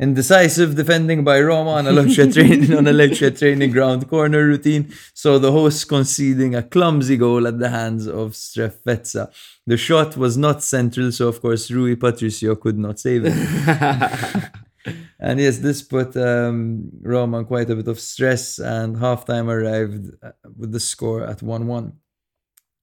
Indecisive 0.01 0.75
defending 0.77 1.25
by 1.25 1.41
Roma 1.43 1.73
on 1.73 1.87
a 1.87 1.93
Lecce 1.93 2.33
training 2.37 2.75
on 2.77 2.87
a 2.87 2.93
Lecce 2.93 3.39
training 3.39 3.71
ground 3.71 4.09
corner 4.09 4.45
routine. 4.47 4.91
So 5.13 5.39
the 5.39 5.53
hosts 5.53 5.85
conceding 5.85 6.55
a 6.55 6.63
clumsy 6.63 7.19
goal 7.19 7.47
at 7.47 7.59
the 7.59 7.69
hands 7.69 8.07
of 8.09 8.33
Strefezza. 8.33 9.31
The 9.67 9.77
shot 9.77 10.17
was 10.17 10.39
not 10.39 10.63
central, 10.63 11.13
so 11.13 11.29
of 11.29 11.43
course 11.43 11.71
Rui 11.71 11.97
Patricio 11.97 12.57
could 12.57 12.79
not 12.79 12.99
save 12.99 13.25
it. 13.27 13.35
and 15.21 15.39
yes, 15.39 15.59
this 15.59 15.83
put 15.83 16.17
um, 16.17 16.89
Roma 17.03 17.39
on 17.39 17.45
quite 17.45 17.69
a 17.69 17.77
bit 17.77 17.87
of 17.89 18.01
stress, 18.01 18.59
and 18.59 18.97
halftime 18.97 19.49
arrived 19.49 20.15
uh, 20.23 20.33
with 20.57 20.73
the 20.73 20.81
score 20.81 21.25
at 21.25 21.43
1 21.43 21.67
1. 21.67 21.93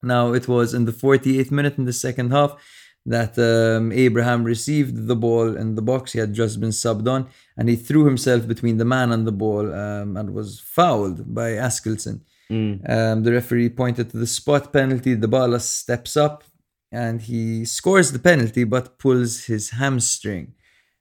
Now, 0.01 0.33
it 0.33 0.47
was 0.47 0.73
in 0.73 0.85
the 0.85 0.91
48th 0.91 1.51
minute 1.51 1.77
in 1.77 1.85
the 1.85 1.93
second 1.93 2.31
half 2.31 2.55
that 3.05 3.37
um, 3.39 3.91
Abraham 3.91 4.43
received 4.43 5.07
the 5.07 5.15
ball 5.15 5.55
in 5.55 5.75
the 5.75 5.81
box. 5.81 6.11
He 6.11 6.19
had 6.19 6.33
just 6.33 6.59
been 6.59 6.71
subbed 6.71 7.07
on, 7.07 7.29
and 7.57 7.69
he 7.69 7.75
threw 7.75 8.05
himself 8.05 8.47
between 8.47 8.77
the 8.77 8.85
man 8.85 9.11
and 9.11 9.25
the 9.25 9.31
ball 9.31 9.73
um, 9.73 10.17
and 10.17 10.33
was 10.33 10.59
fouled 10.59 11.33
by 11.33 11.51
Askildsen. 11.51 12.21
Mm. 12.51 12.89
Um, 12.89 13.23
the 13.23 13.33
referee 13.33 13.69
pointed 13.69 14.09
to 14.11 14.17
the 14.17 14.27
spot 14.27 14.71
penalty. 14.71 15.13
The 15.13 15.27
baller 15.27 15.61
steps 15.61 16.15
up 16.15 16.43
and 16.91 17.21
he 17.21 17.65
scores 17.65 18.11
the 18.11 18.19
penalty 18.19 18.63
but 18.63 18.97
pulls 18.97 19.45
his 19.45 19.71
hamstring. 19.71 20.53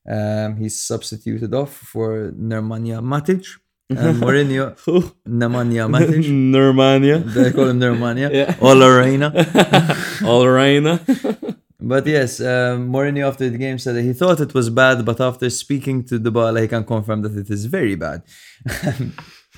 Um, 0.09 0.57
he's 0.57 0.81
substituted 0.81 1.55
off 1.55 1.73
for 1.75 2.33
Nemanja 2.33 3.01
Matic. 3.01 3.47
And 3.89 4.21
Mourinho, 4.21 4.75
Nemanja 5.29 5.89
Matic. 5.89 6.25
Nermania. 6.53 7.23
They 7.23 7.53
call 7.53 7.69
him 7.69 7.79
Nemanja. 7.81 8.33
Yeah. 8.33 8.53
Olarena. 8.55 9.31
All 10.27 11.57
But 11.81 12.07
yes, 12.07 12.41
um, 12.41 12.91
Mourinho 12.91 13.29
after 13.29 13.49
the 13.49 13.59
game 13.59 13.79
said 13.79 13.95
that 13.95 14.03
he 14.03 14.13
thought 14.13 14.41
it 14.41 14.55
was 14.55 14.71
bad, 14.71 15.05
but 15.05 15.21
after 15.21 15.49
speaking 15.51 16.03
to 16.05 16.19
the 16.19 16.33
ball, 16.33 16.55
he 16.57 16.67
can 16.67 16.85
confirm 16.85 17.23
that 17.23 17.37
it 17.37 17.49
is 17.49 17.67
very 17.67 17.95
bad. 17.95 18.23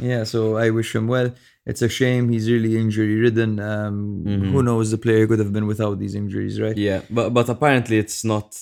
yeah, 0.00 0.24
so 0.24 0.56
I 0.58 0.68
wish 0.70 0.94
him 0.94 1.06
well. 1.08 1.32
It's 1.64 1.80
a 1.80 1.88
shame 1.88 2.28
he's 2.28 2.50
really 2.50 2.76
injury 2.76 3.16
ridden. 3.16 3.60
Um, 3.60 4.24
Who 4.52 4.62
knows? 4.62 4.90
The 4.90 4.98
player 4.98 5.26
could 5.26 5.38
have 5.38 5.52
been 5.52 5.66
without 5.66 5.98
these 5.98 6.14
injuries, 6.14 6.60
right? 6.60 6.76
yeah, 6.76 7.00
but 7.08 7.30
but 7.30 7.48
apparently 7.48 7.96
it's 7.98 8.24
not 8.24 8.58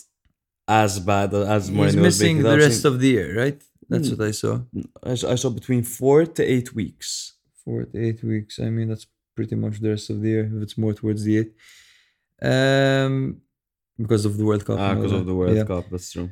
as 0.68 1.00
bad 1.00 1.32
as 1.34 1.70
Mourinho 1.70 1.84
he's 1.84 1.96
missing 1.96 2.42
the 2.42 2.56
rest 2.56 2.84
of 2.84 3.00
the 3.00 3.08
year, 3.08 3.36
right? 3.36 3.60
That's 3.88 4.10
what 4.10 4.20
I 4.28 4.32
saw. 4.32 4.60
I 5.02 5.14
saw, 5.14 5.30
I 5.32 5.36
saw 5.36 5.50
between 5.50 5.82
four 5.84 6.26
to 6.36 6.42
eight 6.54 6.74
weeks. 6.74 7.34
Four 7.64 7.84
to 7.84 7.96
eight 8.06 8.22
weeks. 8.22 8.58
I 8.58 8.68
mean, 8.70 8.88
that's 8.88 9.06
pretty 9.36 9.54
much 9.56 9.80
the 9.80 9.90
rest 9.90 10.10
of 10.10 10.20
the 10.22 10.28
year. 10.28 10.44
If 10.56 10.62
it's 10.64 10.78
more 10.78 10.92
towards 10.94 11.22
the 11.24 11.34
eight, 11.38 11.52
um, 12.42 13.40
because 13.98 14.24
of 14.24 14.36
the 14.38 14.44
World 14.44 14.64
Cup. 14.64 14.78
Ah, 14.78 14.94
because 14.94 15.12
of 15.12 15.26
the 15.26 15.34
World 15.34 15.56
Yeah. 15.56 15.64
Cup. 15.64 15.84
That's 15.90 16.10
true. 16.12 16.30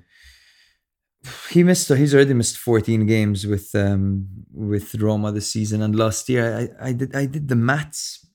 he 1.51 1.63
missed 1.63 1.89
he's 1.89 2.15
already 2.15 2.35
missed 2.35 2.59
14 2.59 3.07
games 3.07 3.47
with 3.47 3.75
um 3.75 4.27
with 4.53 4.95
Roma 4.97 5.33
this 5.33 5.51
season 5.51 5.81
and 5.81 5.97
last 5.97 6.29
year 6.29 6.45
I 6.81 6.89
I 6.89 6.93
did 6.93 7.15
I 7.17 7.25
did 7.25 7.49
the 7.49 7.57
maths 7.57 8.27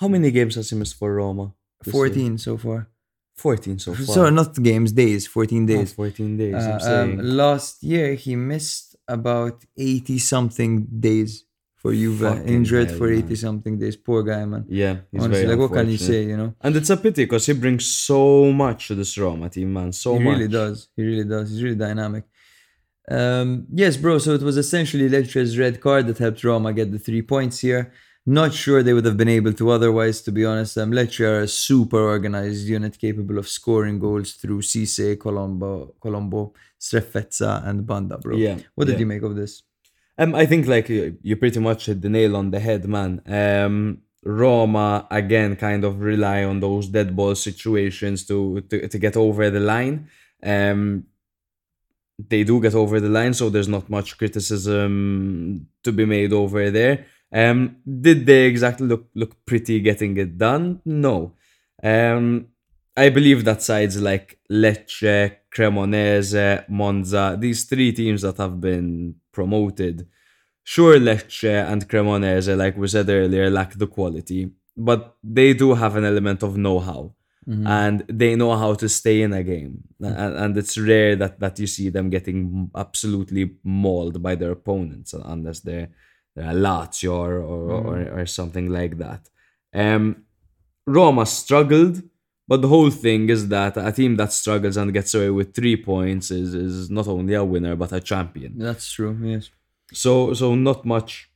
How 0.00 0.08
many 0.08 0.30
games 0.30 0.54
has 0.56 0.68
he 0.70 0.76
missed 0.76 0.96
for 1.00 1.14
Roma? 1.14 1.54
this 1.82 1.94
year? 1.94 2.08
14 2.08 2.36
so 2.38 2.58
far 2.58 2.90
14 3.36 3.78
so 3.78 3.94
far. 3.94 4.04
so 4.06 4.30
not 4.30 4.54
games 4.62 4.92
days 4.92 5.26
14 5.26 5.64
Oh, 5.64 5.66
days 5.66 5.92
14 5.92 6.36
days. 6.36 6.54
Uh, 6.54 6.78
I'm 6.82 7.18
um, 7.20 7.26
last 7.36 7.82
year 7.82 8.14
he 8.14 8.36
missed 8.36 8.96
about 9.08 9.64
80 9.76 10.18
something 10.18 10.86
days 11.00 11.44
for 11.76 11.92
Juve 11.92 12.20
Fucking 12.20 12.48
injured 12.48 12.88
hell, 12.90 12.98
for 12.98 13.08
man. 13.08 13.18
80 13.18 13.34
something 13.36 13.78
days 13.78 13.96
poor 13.96 14.22
guy 14.22 14.44
man 14.46 14.64
yeah, 14.68 14.96
honestly 15.18 15.46
like 15.46 15.58
what 15.58 15.72
can 15.72 15.90
you 15.90 15.98
say 15.98 16.24
you 16.24 16.36
know 16.36 16.54
And 16.62 16.74
it's 16.76 16.88
a 16.90 16.96
pity 16.96 17.24
because 17.24 17.44
he 17.44 17.52
brings 17.52 17.84
so 17.86 18.50
much 18.52 18.88
to 18.88 18.94
this 18.94 19.18
Roma 19.18 19.50
team, 19.50 19.72
man. 19.74 19.92
So 19.92 20.16
he 20.16 20.24
much. 20.24 20.32
really 20.38 20.48
does. 20.48 20.88
He 20.96 21.02
really 21.10 21.24
does. 21.34 21.50
He's 21.50 21.62
really 21.62 21.76
dynamic. 21.76 22.24
Um, 23.10 23.66
yes, 23.82 23.96
bro. 23.98 24.16
So 24.18 24.32
it 24.32 24.42
was 24.42 24.56
essentially 24.56 25.08
Lecce's 25.10 25.58
red 25.58 25.80
card 25.80 26.06
that 26.06 26.18
helped 26.18 26.42
Roma 26.42 26.72
get 26.72 26.90
the 26.90 26.98
three 26.98 27.20
points 27.22 27.58
here. 27.60 27.92
Not 28.26 28.54
sure 28.54 28.82
they 28.82 28.94
would 28.94 29.04
have 29.04 29.18
been 29.18 29.28
able 29.28 29.52
to 29.52 29.70
otherwise, 29.70 30.22
to 30.22 30.32
be 30.32 30.46
honest. 30.46 30.78
Um, 30.78 30.92
Lecce 30.92 31.20
are 31.20 31.40
a 31.40 31.48
super 31.48 31.98
organized 31.98 32.66
unit 32.66 32.98
capable 32.98 33.36
of 33.36 33.46
scoring 33.46 33.98
goals 33.98 34.32
through 34.32 34.62
Ceesay, 34.62 35.20
Colombo, 35.20 35.94
Colombo, 36.00 36.54
Strefezza, 36.80 37.66
and 37.68 37.86
Banda, 37.86 38.16
bro. 38.16 38.36
Yeah, 38.36 38.58
What 38.74 38.86
did 38.86 38.94
yeah. 38.94 39.00
you 39.00 39.06
make 39.06 39.22
of 39.22 39.36
this? 39.36 39.62
Um, 40.16 40.34
I 40.34 40.46
think 40.46 40.66
like 40.66 40.88
you, 40.88 41.18
you 41.22 41.36
pretty 41.36 41.60
much 41.60 41.86
hit 41.86 42.00
the 42.00 42.08
nail 42.08 42.34
on 42.36 42.50
the 42.50 42.60
head, 42.60 42.86
man. 42.86 43.20
Um, 43.26 43.98
Roma 44.24 45.06
again 45.10 45.56
kind 45.56 45.84
of 45.84 46.00
rely 46.00 46.44
on 46.44 46.60
those 46.60 46.88
dead 46.88 47.14
ball 47.14 47.34
situations 47.34 48.24
to 48.26 48.62
to, 48.70 48.88
to 48.88 48.98
get 48.98 49.16
over 49.16 49.50
the 49.50 49.60
line. 49.60 50.08
Um, 50.42 51.04
they 52.30 52.44
do 52.44 52.60
get 52.60 52.74
over 52.74 53.00
the 53.00 53.08
line, 53.08 53.34
so 53.34 53.50
there's 53.50 53.68
not 53.68 53.90
much 53.90 54.16
criticism 54.16 55.66
to 55.82 55.92
be 55.92 56.06
made 56.06 56.32
over 56.32 56.70
there. 56.70 57.06
Um, 57.34 57.78
did 57.84 58.26
they 58.26 58.46
exactly 58.46 58.86
look 58.86 59.08
look 59.14 59.44
pretty 59.44 59.80
getting 59.80 60.16
it 60.16 60.38
done? 60.38 60.80
No. 60.84 61.32
Um, 61.82 62.46
I 62.96 63.08
believe 63.08 63.44
that 63.44 63.60
sides 63.60 64.00
like 64.00 64.38
Lecce, 64.48 65.36
Cremonese, 65.54 66.68
Monza, 66.68 67.36
these 67.38 67.64
three 67.64 67.92
teams 67.92 68.22
that 68.22 68.36
have 68.36 68.60
been 68.60 69.16
promoted, 69.32 70.06
sure 70.62 70.96
Lecce 71.00 71.68
and 71.70 71.88
Cremonese, 71.88 72.56
like 72.56 72.76
we 72.76 72.86
said 72.86 73.08
earlier, 73.08 73.50
lack 73.50 73.74
the 73.74 73.88
quality, 73.88 74.50
but 74.76 75.16
they 75.24 75.54
do 75.54 75.74
have 75.74 75.96
an 75.96 76.04
element 76.04 76.44
of 76.44 76.56
know-how. 76.56 77.14
And 77.46 78.04
they 78.08 78.36
know 78.36 78.56
how 78.56 78.72
to 78.72 78.88
stay 78.88 79.20
in 79.20 79.34
a 79.34 79.42
game, 79.42 79.82
and, 80.00 80.34
and 80.42 80.56
it's 80.56 80.78
rare 80.78 81.14
that, 81.16 81.40
that 81.40 81.58
you 81.58 81.66
see 81.66 81.90
them 81.90 82.08
getting 82.08 82.70
absolutely 82.74 83.56
mauled 83.62 84.22
by 84.22 84.34
their 84.34 84.52
opponents 84.52 85.12
unless 85.12 85.60
they're 85.60 85.90
Lazio 86.36 87.12
or 87.12 87.38
or, 87.38 87.70
or 87.70 88.20
or 88.20 88.26
something 88.26 88.68
like 88.68 88.98
that. 88.98 89.28
Um, 89.74 90.24
Roma 90.86 91.26
struggled, 91.26 92.02
but 92.46 92.60
the 92.60 92.68
whole 92.68 92.90
thing 92.90 93.28
is 93.30 93.48
that 93.48 93.76
a 93.76 93.92
team 93.92 94.16
that 94.16 94.32
struggles 94.32 94.76
and 94.76 94.92
gets 94.92 95.14
away 95.14 95.30
with 95.30 95.54
three 95.54 95.76
points 95.76 96.30
is 96.30 96.54
is 96.54 96.90
not 96.90 97.08
only 97.08 97.34
a 97.34 97.44
winner 97.44 97.76
but 97.76 97.92
a 97.92 98.00
champion. 98.00 98.58
That's 98.58 98.90
true. 98.92 99.18
Yes. 99.22 99.50
So 99.92 100.34
so 100.34 100.54
not 100.54 100.84
much 100.84 101.30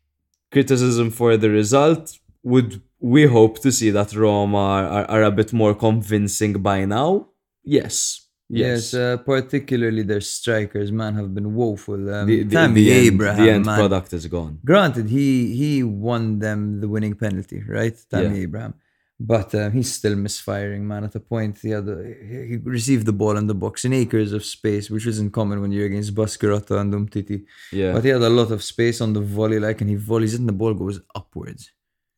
criticism 0.50 1.10
for 1.10 1.36
the 1.36 1.50
result. 1.50 2.18
Would 2.42 2.80
we 3.00 3.26
hope 3.26 3.60
to 3.60 3.70
see 3.70 3.90
that 3.90 4.14
Roma 4.14 4.58
are, 4.58 5.04
are 5.04 5.22
a 5.22 5.30
bit 5.30 5.52
more 5.52 5.74
convincing 5.74 6.54
by 6.54 6.84
now? 6.84 7.28
Yes. 7.62 8.27
Yes. 8.50 8.92
Yes, 8.92 8.94
uh, 8.94 9.16
particularly 9.18 10.02
their 10.02 10.22
strikers, 10.22 10.90
man, 10.90 11.14
have 11.16 11.34
been 11.34 11.54
woeful. 11.54 12.00
Um, 12.14 12.26
the, 12.26 12.44
the, 12.44 12.54
Tammy 12.56 12.84
the 12.84 12.92
end, 12.92 13.06
Abraham, 13.06 13.44
the 13.44 13.50
end 13.50 13.66
man. 13.66 13.78
product 13.78 14.12
is 14.14 14.26
gone. 14.26 14.58
Granted, 14.64 15.06
he 15.10 15.54
he 15.54 15.82
won 15.82 16.38
them 16.38 16.80
the 16.80 16.88
winning 16.88 17.14
penalty, 17.14 17.62
right? 17.68 17.96
Tammy 18.10 18.36
Yeah. 18.36 18.42
Abraham, 18.44 18.74
but 19.20 19.54
uh, 19.54 19.68
he's 19.68 19.92
still 19.92 20.16
misfiring, 20.16 20.86
man. 20.88 21.04
At 21.04 21.14
a 21.14 21.20
point, 21.20 21.58
he 21.60 21.70
had 21.70 21.86
a, 21.88 21.98
he 22.48 22.56
received 22.78 23.04
the 23.04 23.12
ball 23.12 23.36
in 23.36 23.46
the 23.48 23.54
box 23.54 23.84
in 23.84 23.92
acres 23.92 24.32
of 24.32 24.42
space, 24.44 24.88
which 24.88 25.06
isn't 25.06 25.30
common 25.32 25.60
when 25.60 25.70
you're 25.70 25.86
against 25.86 26.14
Baschirotto 26.14 26.80
and 26.80 26.94
Umtiti. 26.94 27.44
Yeah. 27.70 27.92
But 27.92 28.04
he 28.04 28.10
had 28.10 28.22
a 28.22 28.30
lot 28.30 28.50
of 28.50 28.62
space 28.62 29.02
on 29.02 29.12
the 29.12 29.20
volley, 29.20 29.58
like, 29.58 29.80
and 29.82 29.90
he 29.90 29.96
volleys 29.96 30.32
it, 30.34 30.40
and 30.40 30.48
the 30.48 30.52
ball 30.62 30.72
goes 30.72 31.00
upwards. 31.14 31.70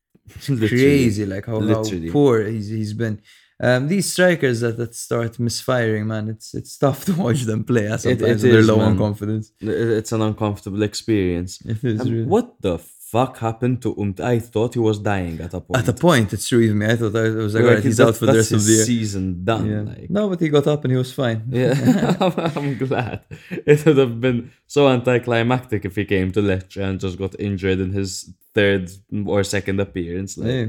Literally. 0.48 0.68
Crazy, 0.68 1.26
like 1.26 1.46
how, 1.46 1.60
how 1.60 1.82
poor 2.12 2.44
he's 2.44 2.68
he's 2.68 2.92
been. 2.92 3.20
Um, 3.62 3.88
these 3.88 4.10
strikers 4.12 4.60
that, 4.60 4.76
that 4.78 4.94
start 4.94 5.38
misfiring, 5.38 6.06
man, 6.06 6.28
it's 6.28 6.54
it's 6.54 6.76
tough 6.78 7.04
to 7.08 7.12
watch 7.14 7.42
them 7.42 7.62
play. 7.64 7.88
Sometimes 7.98 8.20
it 8.20 8.22
when 8.22 8.38
they're 8.38 8.58
is, 8.60 8.68
low 8.68 8.80
on 8.80 8.96
confidence. 8.96 9.52
It's 9.60 10.12
an 10.12 10.22
uncomfortable 10.22 10.82
experience. 10.82 11.60
It 11.66 11.84
is 11.84 12.00
really. 12.10 12.24
What 12.24 12.60
the 12.62 12.78
fuck 12.78 13.38
happened 13.38 13.82
to 13.82 13.94
Umt? 14.00 14.20
I 14.20 14.38
thought 14.38 14.74
he 14.74 14.78
was 14.80 14.98
dying 15.00 15.40
at 15.40 15.52
a 15.52 15.60
point. 15.60 15.82
At 15.82 15.88
a 15.88 15.92
point, 15.92 16.32
it's 16.32 16.48
true. 16.48 16.60
Even 16.60 16.78
me, 16.78 16.86
I 16.86 16.96
thought 16.96 17.14
I 17.16 17.28
was 17.30 17.54
like, 17.54 17.62
Like, 17.64 17.68
alright, 17.70 17.84
he's 17.84 17.98
that- 17.98 18.08
out 18.08 18.16
for 18.16 18.26
the 18.26 18.34
rest 18.34 18.52
of 18.52 18.64
the 18.64 18.72
year. 18.72 18.84
season 18.84 19.44
done. 19.44 19.66
Yeah. 19.70 19.80
Like. 19.82 20.08
No, 20.10 20.28
but 20.30 20.40
he 20.40 20.48
got 20.48 20.66
up 20.66 20.84
and 20.84 20.92
he 20.92 20.96
was 20.96 21.12
fine. 21.12 21.42
Yeah, 21.50 22.16
I'm, 22.56 22.78
glad. 22.78 23.24
It 23.50 23.84
would 23.84 23.98
have 23.98 24.20
been 24.20 24.52
so 24.66 24.88
anticlimactic 24.88 25.84
if 25.84 25.96
he 25.96 26.04
came 26.04 26.30
to 26.32 26.40
Lecce 26.40 26.76
and 26.82 26.98
just 27.00 27.18
got 27.18 27.38
injured 27.38 27.80
in 27.80 27.92
his 27.92 28.32
third 28.54 28.90
or 29.26 29.42
second 29.44 29.80
appearance. 29.80 30.38
Like, 30.38 30.48
Yeah. 30.48 30.66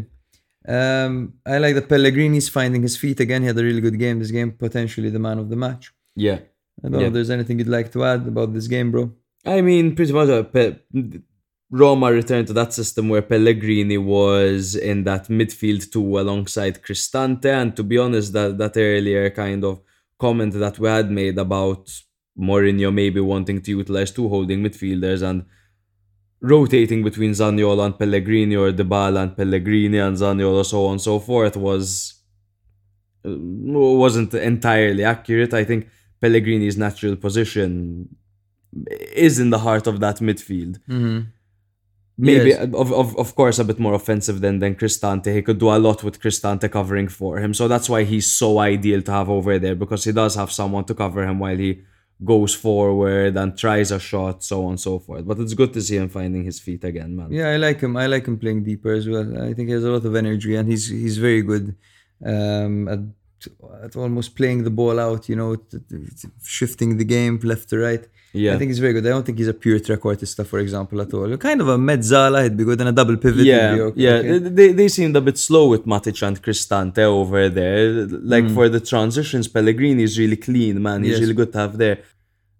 Um, 0.67 1.33
I 1.45 1.57
like 1.57 1.75
that 1.75 1.89
Pellegrini's 1.89 2.49
finding 2.49 2.81
his 2.83 2.95
feet 2.97 3.19
again. 3.19 3.41
He 3.41 3.47
had 3.47 3.57
a 3.57 3.63
really 3.63 3.81
good 3.81 3.97
game. 3.97 4.19
This 4.19 4.31
game, 4.31 4.51
potentially 4.51 5.09
the 5.09 5.19
man 5.19 5.39
of 5.39 5.49
the 5.49 5.55
match. 5.55 5.91
yeah. 6.15 6.39
I 6.83 6.89
don't 6.89 6.99
know 7.01 7.07
if 7.07 7.13
there's 7.13 7.29
anything 7.29 7.59
you'd 7.59 7.67
like 7.67 7.91
to 7.91 8.03
add 8.03 8.25
about 8.27 8.53
this 8.53 8.67
game, 8.67 8.89
bro. 8.91 9.11
I 9.45 9.61
mean, 9.61 9.95
pretty 9.95 10.13
much 10.13 10.29
uh, 10.29 10.41
Pe- 10.43 10.77
Roma 11.69 12.11
returned 12.11 12.47
to 12.47 12.53
that 12.53 12.73
system 12.73 13.07
where 13.09 13.21
Pellegrini 13.21 13.97
was 13.99 14.75
in 14.75 15.03
that 15.03 15.27
midfield 15.27 15.91
two 15.91 16.19
alongside 16.19 16.81
Cristante. 16.81 17.45
And 17.45 17.75
to 17.75 17.83
be 17.83 17.97
honest, 17.99 18.33
that, 18.33 18.57
that 18.57 18.77
earlier 18.77 19.29
kind 19.29 19.63
of 19.63 19.81
comment 20.17 20.53
that 20.53 20.79
we 20.79 20.87
had 20.89 21.11
made 21.11 21.37
about 21.37 21.91
Mourinho 22.37 22.91
maybe 22.91 23.19
wanting 23.19 23.61
to 23.61 23.71
utilize 23.71 24.11
two 24.11 24.27
holding 24.27 24.63
midfielders 24.63 25.21
and 25.21 25.45
rotating 26.41 27.03
between 27.03 27.31
Zaniolo 27.31 27.85
and 27.85 27.97
Pellegrini 27.97 28.55
or 28.55 28.71
Dybala 28.71 29.23
and 29.23 29.37
Pellegrini 29.37 29.99
and 29.99 30.17
Zaniolo, 30.17 30.65
so 30.65 30.85
on 30.87 30.93
and 30.93 31.01
so 31.01 31.19
forth, 31.19 31.55
was 31.55 32.15
uh, 33.25 33.29
wasn't 33.37 34.33
entirely 34.33 35.03
accurate. 35.03 35.53
I 35.53 35.63
think 35.63 35.87
Pellegrini's 36.19 36.77
natural 36.77 37.15
position 37.15 38.09
is 39.13 39.39
in 39.39 39.49
the 39.49 39.59
heart 39.59 39.85
of 39.87 39.99
that 39.99 40.17
midfield. 40.17 40.79
Mm-hmm. 40.89 41.19
Maybe, 42.17 42.49
Yes. 42.49 42.69
of, 42.73 42.91
of, 42.93 43.17
of 43.17 43.35
course, 43.35 43.57
a 43.57 43.63
bit 43.63 43.79
more 43.79 43.93
offensive 43.95 44.41
than, 44.41 44.59
than 44.59 44.75
Cristante. 44.75 45.33
He 45.33 45.41
could 45.41 45.57
do 45.57 45.69
a 45.69 45.79
lot 45.79 46.03
with 46.03 46.21
Cristante 46.21 46.69
covering 46.71 47.07
for 47.07 47.39
him. 47.39 47.53
So 47.53 47.67
that's 47.67 47.89
why 47.89 48.03
he's 48.03 48.27
so 48.27 48.59
ideal 48.59 49.01
to 49.03 49.11
have 49.11 49.29
over 49.29 49.57
there 49.57 49.75
because 49.75 50.03
he 50.03 50.11
does 50.11 50.35
have 50.35 50.51
someone 50.51 50.83
to 50.85 50.93
cover 50.93 51.23
him 51.25 51.39
while 51.39 51.57
he 51.57 51.81
goes 52.23 52.53
forward 52.53 53.35
and 53.35 53.57
tries 53.57 53.91
a 53.91 53.99
shot, 53.99 54.43
so 54.43 54.65
on 54.65 54.71
and 54.71 54.79
so 54.79 54.99
forth. 54.99 55.25
But 55.25 55.39
it's 55.39 55.53
good 55.53 55.73
to 55.73 55.81
see 55.81 55.97
him 55.97 56.09
finding 56.09 56.43
his 56.43 56.59
feet 56.59 56.83
again, 56.83 57.15
man. 57.15 57.31
Yeah, 57.31 57.49
I 57.49 57.57
like 57.57 57.81
him. 57.81 57.97
I 57.97 58.05
like 58.07 58.27
him 58.27 58.37
playing 58.37 58.63
deeper 58.63 58.93
as 58.93 59.07
well. 59.07 59.27
I 59.41 59.53
think 59.53 59.69
he 59.69 59.73
has 59.73 59.83
a 59.83 59.89
lot 59.89 60.05
of 60.05 60.15
energy 60.15 60.55
and 60.55 60.69
he's 60.69 60.87
he's 60.87 61.17
very 61.17 61.41
good 61.41 61.75
um, 62.25 62.87
at 62.87 62.99
at 63.83 63.95
almost 63.95 64.35
playing 64.35 64.63
the 64.63 64.69
ball 64.69 64.99
out. 64.99 65.27
You 65.29 65.35
know, 65.35 65.57
shifting 66.43 66.97
the 66.97 67.05
game 67.05 67.39
left 67.43 67.69
to 67.69 67.79
right. 67.79 68.05
Yeah. 68.33 68.53
I 68.53 68.57
think 68.57 68.69
he's 68.69 68.79
very 68.79 68.93
good. 68.93 69.05
I 69.05 69.09
don't 69.09 69.25
think 69.25 69.37
he's 69.39 69.49
a 69.49 69.53
pure 69.53 69.79
trequartista, 69.79 70.45
for 70.47 70.59
example, 70.59 71.01
at 71.01 71.13
all. 71.13 71.35
Kind 71.37 71.59
of 71.59 71.67
a 71.67 71.77
mezzala, 71.77 72.43
he'd 72.43 72.55
be 72.55 72.63
good, 72.63 72.79
and 72.79 72.89
a 72.89 72.93
double 72.93 73.17
pivot. 73.17 73.45
yeah, 73.45 73.75
okay, 73.89 74.01
yeah. 74.01 74.11
okay. 74.13 74.37
They, 74.39 74.71
they 74.71 74.87
seemed 74.87 75.15
a 75.17 75.21
bit 75.21 75.37
slow 75.37 75.67
with 75.67 75.85
Matic 75.85 76.25
and 76.25 76.41
Cristante 76.41 76.99
over 76.99 77.49
there. 77.49 78.05
Like 78.33 78.45
Hmm. 78.45 78.53
for 78.53 78.69
the 78.69 78.79
transitions, 78.79 79.47
Pellegrini 79.49 80.03
is 80.03 80.17
really 80.17 80.37
clean, 80.37 80.81
man. 80.81 81.03
He's 81.03 81.11
Yes. 81.13 81.19
really 81.21 81.33
good 81.33 81.51
to 81.53 81.59
have 81.59 81.77
there. 81.77 81.99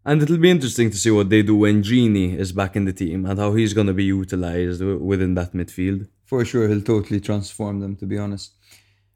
And 0.04 0.22
it'll 0.24 0.38
be 0.40 0.50
interesting 0.50 0.90
to 0.90 0.98
see 0.98 1.12
what 1.12 1.30
they 1.30 1.44
do 1.44 1.56
when 1.56 1.84
Gini 1.84 2.36
is 2.38 2.52
back 2.52 2.76
in 2.76 2.86
the 2.86 2.94
team 2.94 3.26
and 3.28 3.38
how 3.40 3.54
he's 3.54 3.74
going 3.74 3.88
to 3.88 3.94
be 3.94 4.04
utilized 4.06 4.82
within 5.12 5.36
that 5.36 5.54
midfield. 5.54 6.08
For 6.26 6.44
sure, 6.44 6.68
he'll 6.68 6.82
totally 6.82 7.20
transform 7.20 7.82
them, 7.82 7.96
to 7.98 8.06
be 8.06 8.18
honest. 8.18 8.56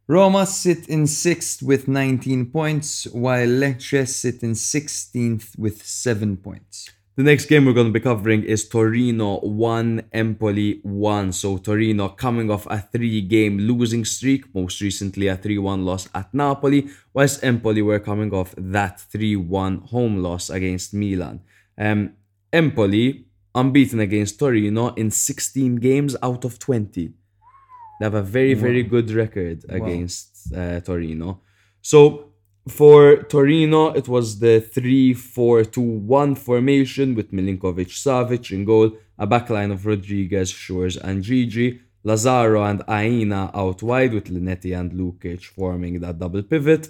Roma 0.07 0.45
sit 0.45 0.87
in 0.87 1.07
sixth 1.07 1.63
with 1.63 1.87
19 1.87 2.51
points, 2.51 3.05
while 3.07 3.47
Lecce 3.47 4.07
sit 4.07 4.43
in 4.43 4.51
16th 4.51 5.57
with 5.57 5.83
7 5.83 6.37
points. 6.37 6.91
The 7.15 7.23
next 7.23 7.45
game 7.45 7.65
we're 7.65 7.73
going 7.73 7.87
to 7.87 7.93
be 7.93 7.99
covering 7.99 8.43
is 8.43 8.69
Torino 8.69 9.39
1, 9.39 10.09
Empoli 10.13 10.79
1. 10.83 11.31
So 11.31 11.57
Torino 11.57 12.09
coming 12.09 12.51
off 12.51 12.67
a 12.67 12.81
three 12.81 13.19
game 13.21 13.57
losing 13.57 14.05
streak, 14.05 14.53
most 14.53 14.79
recently 14.79 15.25
a 15.25 15.37
3 15.37 15.57
1 15.57 15.83
loss 15.83 16.07
at 16.13 16.31
Napoli, 16.35 16.87
whilst 17.11 17.43
Empoli 17.43 17.81
were 17.81 17.99
coming 17.99 18.31
off 18.31 18.53
that 18.59 18.99
3 18.99 19.37
1 19.37 19.77
home 19.89 20.17
loss 20.17 20.51
against 20.51 20.93
Milan. 20.93 21.41
Um, 21.79 22.13
Empoli 22.53 23.25
unbeaten 23.55 23.99
against 23.99 24.37
Torino 24.37 24.89
in 24.93 25.09
16 25.09 25.77
games 25.77 26.15
out 26.21 26.45
of 26.45 26.59
20. 26.59 27.11
They 27.99 28.05
have 28.05 28.13
a 28.13 28.21
very, 28.21 28.53
very 28.53 28.83
good 28.83 29.09
record 29.11 29.65
against 29.69 30.53
uh, 30.53 30.79
Torino. 30.81 31.41
So 31.81 32.31
for 32.67 33.17
Torino, 33.23 33.91
it 33.93 34.07
was 34.07 34.39
the 34.39 34.59
3 34.59 35.13
4 35.13 35.65
2 35.65 35.81
1 35.81 36.35
formation 36.35 37.15
with 37.15 37.31
Milinkovic 37.31 37.89
Savic 37.89 38.51
in 38.51 38.65
goal, 38.65 38.91
a 39.17 39.27
backline 39.27 39.71
of 39.71 39.85
Rodriguez, 39.85 40.51
Schuurs, 40.51 40.97
and 40.97 41.23
Djidji, 41.23 41.79
Lazaro 42.03 42.63
and 42.63 42.83
Aina 42.87 43.51
out 43.53 43.81
wide 43.81 44.13
with 44.13 44.25
Linetty 44.25 44.77
and 44.79 44.91
Lukic 44.91 45.43
forming 45.43 45.99
that 46.01 46.19
double 46.19 46.43
pivot, 46.43 46.89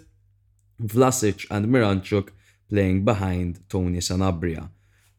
Vlasic 0.81 1.45
and 1.49 1.67
Miranchuk 1.67 2.29
playing 2.69 3.05
behind 3.05 3.59
Tony 3.69 3.99
Sanabria. 3.99 4.69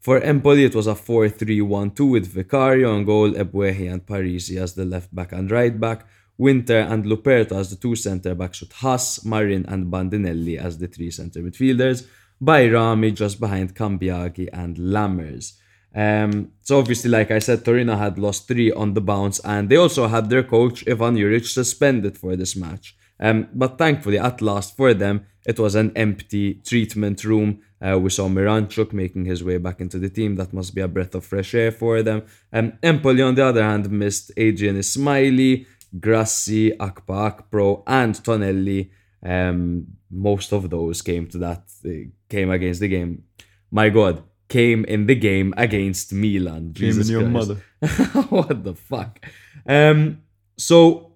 For 0.06 0.20
Empoli, 0.20 0.62
it 0.62 0.76
was 0.76 0.86
a 0.86 0.94
4 0.94 1.28
3 1.30 1.62
1 1.62 1.90
2 1.90 2.06
with 2.06 2.28
Vicario 2.28 2.94
on 2.94 3.04
goal, 3.04 3.32
Ebuehi 3.32 3.92
and 3.92 4.06
Parisi 4.06 4.56
as 4.56 4.74
the 4.74 4.84
left 4.84 5.12
back 5.12 5.32
and 5.32 5.50
right 5.50 5.80
back, 5.80 6.06
Winter 6.38 6.78
and 6.78 7.04
Luperto 7.04 7.58
as 7.58 7.70
the 7.70 7.76
two 7.76 7.96
centre 7.96 8.36
backs 8.36 8.60
with 8.60 8.70
Haas, 8.70 9.24
Marin 9.24 9.66
and 9.66 9.92
Bandinelli 9.92 10.58
as 10.58 10.78
the 10.78 10.86
three 10.86 11.10
centre 11.10 11.40
midfielders, 11.40 12.06
Bajrami 12.40 13.16
just 13.16 13.40
behind 13.40 13.74
Cambiaghi 13.74 14.48
and 14.52 14.76
Lammers. 14.76 15.54
Um, 15.92 16.52
so 16.62 16.78
obviously, 16.78 17.10
like 17.10 17.32
I 17.32 17.40
said, 17.40 17.64
Torino 17.64 17.96
had 17.96 18.16
lost 18.16 18.46
three 18.46 18.70
on 18.70 18.94
the 18.94 19.00
bounce, 19.00 19.40
and 19.40 19.68
they 19.68 19.74
also 19.76 20.06
had 20.06 20.30
their 20.30 20.44
coach 20.44 20.88
Ivan 20.88 21.16
Juric 21.16 21.46
suspended 21.46 22.16
for 22.16 22.36
this 22.36 22.54
match. 22.54 22.94
Um, 23.18 23.48
but 23.52 23.76
thankfully, 23.76 24.20
at 24.20 24.40
last 24.40 24.76
for 24.76 24.94
them, 24.94 25.26
it 25.44 25.58
was 25.58 25.74
an 25.74 25.92
empty 25.96 26.54
treatment 26.54 27.24
room. 27.24 27.62
Uh, 27.80 27.98
we 27.98 28.10
saw 28.10 28.28
Miranchuk 28.28 28.92
making 28.92 29.26
his 29.26 29.44
way 29.44 29.58
back 29.58 29.80
into 29.80 29.98
the 29.98 30.08
team. 30.08 30.36
That 30.36 30.52
must 30.52 30.74
be 30.74 30.80
a 30.80 30.88
breath 30.88 31.14
of 31.14 31.24
fresh 31.24 31.54
air 31.54 31.70
for 31.70 32.02
them. 32.02 32.22
Um, 32.52 32.72
Empoli, 32.82 33.22
on 33.22 33.34
the 33.34 33.44
other 33.44 33.62
hand, 33.62 33.90
missed 33.90 34.32
Ardian 34.36 34.78
Ismajli, 34.78 35.66
Grassi, 36.00 36.70
Akpa 36.72 37.30
Akpro, 37.30 37.82
and 37.86 38.14
Tonelli. 38.14 38.90
Um, 39.22 39.86
most 40.10 40.52
of 40.52 40.70
those 40.70 41.02
came 41.02 41.26
to 41.28 41.38
that 41.38 41.64
uh, 41.84 41.90
came 42.28 42.50
against 42.50 42.80
the 42.80 42.88
game. 42.88 43.24
My 43.70 43.88
God, 43.88 44.22
came 44.48 44.84
in 44.84 45.06
the 45.06 45.14
game 45.14 45.52
against 45.56 46.12
Milan. 46.12 46.72
Jesus 46.72 47.08
in 47.08 47.20
your 47.20 47.30
Christ. 47.30 48.30
what 48.30 48.64
the 48.64 48.74
fuck? 48.74 49.20
Um, 49.66 50.22
so 50.56 51.12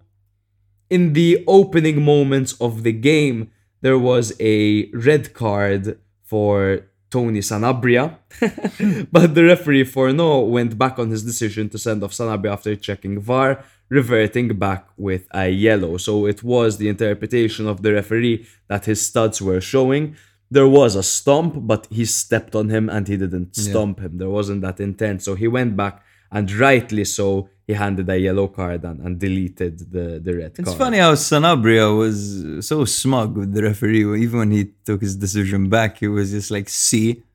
in 0.88 1.12
the 1.12 1.44
opening 1.46 2.02
moments 2.04 2.52
of 2.60 2.82
the 2.82 2.92
game, 2.92 3.50
there 3.80 3.98
was 3.98 4.32
a 4.40 4.90
red 4.90 5.32
card 5.32 5.98
for 6.30 6.84
Tony 7.10 7.40
Sanabria, 7.40 8.04
but 9.12 9.34
the 9.34 9.44
referee 9.44 9.84
for 9.84 10.12
no 10.12 10.40
went 10.40 10.78
back 10.78 10.96
on 10.98 11.10
his 11.10 11.24
decision 11.24 11.68
to 11.70 11.78
send 11.78 12.04
off 12.04 12.12
Sanabria 12.12 12.52
after 12.52 12.76
checking 12.76 13.18
VAR, 13.18 13.64
reverting 13.88 14.48
back 14.56 14.86
with 14.96 15.26
a 15.34 15.48
yellow. 15.48 15.96
So 15.96 16.26
it 16.26 16.44
was 16.44 16.78
the 16.78 16.88
interpretation 16.88 17.66
of 17.66 17.82
the 17.82 17.92
referee 17.94 18.46
that 18.68 18.84
his 18.84 19.04
studs 19.04 19.42
were 19.42 19.60
showing. 19.60 20.16
There 20.52 20.68
was 20.68 20.94
a 20.94 21.02
stomp, 21.02 21.52
but 21.66 21.88
he 21.90 22.04
stepped 22.04 22.54
on 22.54 22.68
him 22.70 22.88
and 22.88 23.06
he 23.08 23.16
didn't 23.16 23.56
stomp 23.56 23.98
him. 24.00 24.18
There 24.18 24.30
wasn't 24.30 24.62
that 24.62 24.78
intent. 24.78 25.22
So 25.22 25.34
he 25.34 25.48
went 25.48 25.76
back 25.76 26.04
and 26.32 26.50
rightly 26.52 27.04
so, 27.04 27.48
he 27.66 27.74
handed 27.74 28.08
a 28.10 28.18
yellow 28.18 28.48
card 28.48 28.82
and, 28.84 28.98
and 29.00 29.16
deleted 29.20 29.78
the, 29.92 30.18
the 30.24 30.32
red 30.36 30.46
It's 30.46 30.56
card. 30.58 30.68
It's 30.68 30.76
funny 30.76 30.98
how 30.98 31.14
Sanabria 31.14 31.96
was 31.96 32.66
so 32.66 32.84
smug 32.84 33.36
with 33.36 33.52
the 33.54 33.62
referee. 33.62 34.04
Even 34.24 34.38
when 34.40 34.50
he 34.50 34.72
took 34.84 35.00
his 35.00 35.14
decision 35.14 35.68
back, 35.68 35.98
he 35.98 36.08
was 36.08 36.32
just 36.32 36.50
like, 36.50 36.68
"See, 36.68 37.22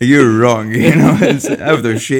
you're 0.00 0.30
wrong." 0.40 0.72
You 0.72 0.94
know, 0.96 1.12
after 1.60 1.98
sh- 1.98 2.10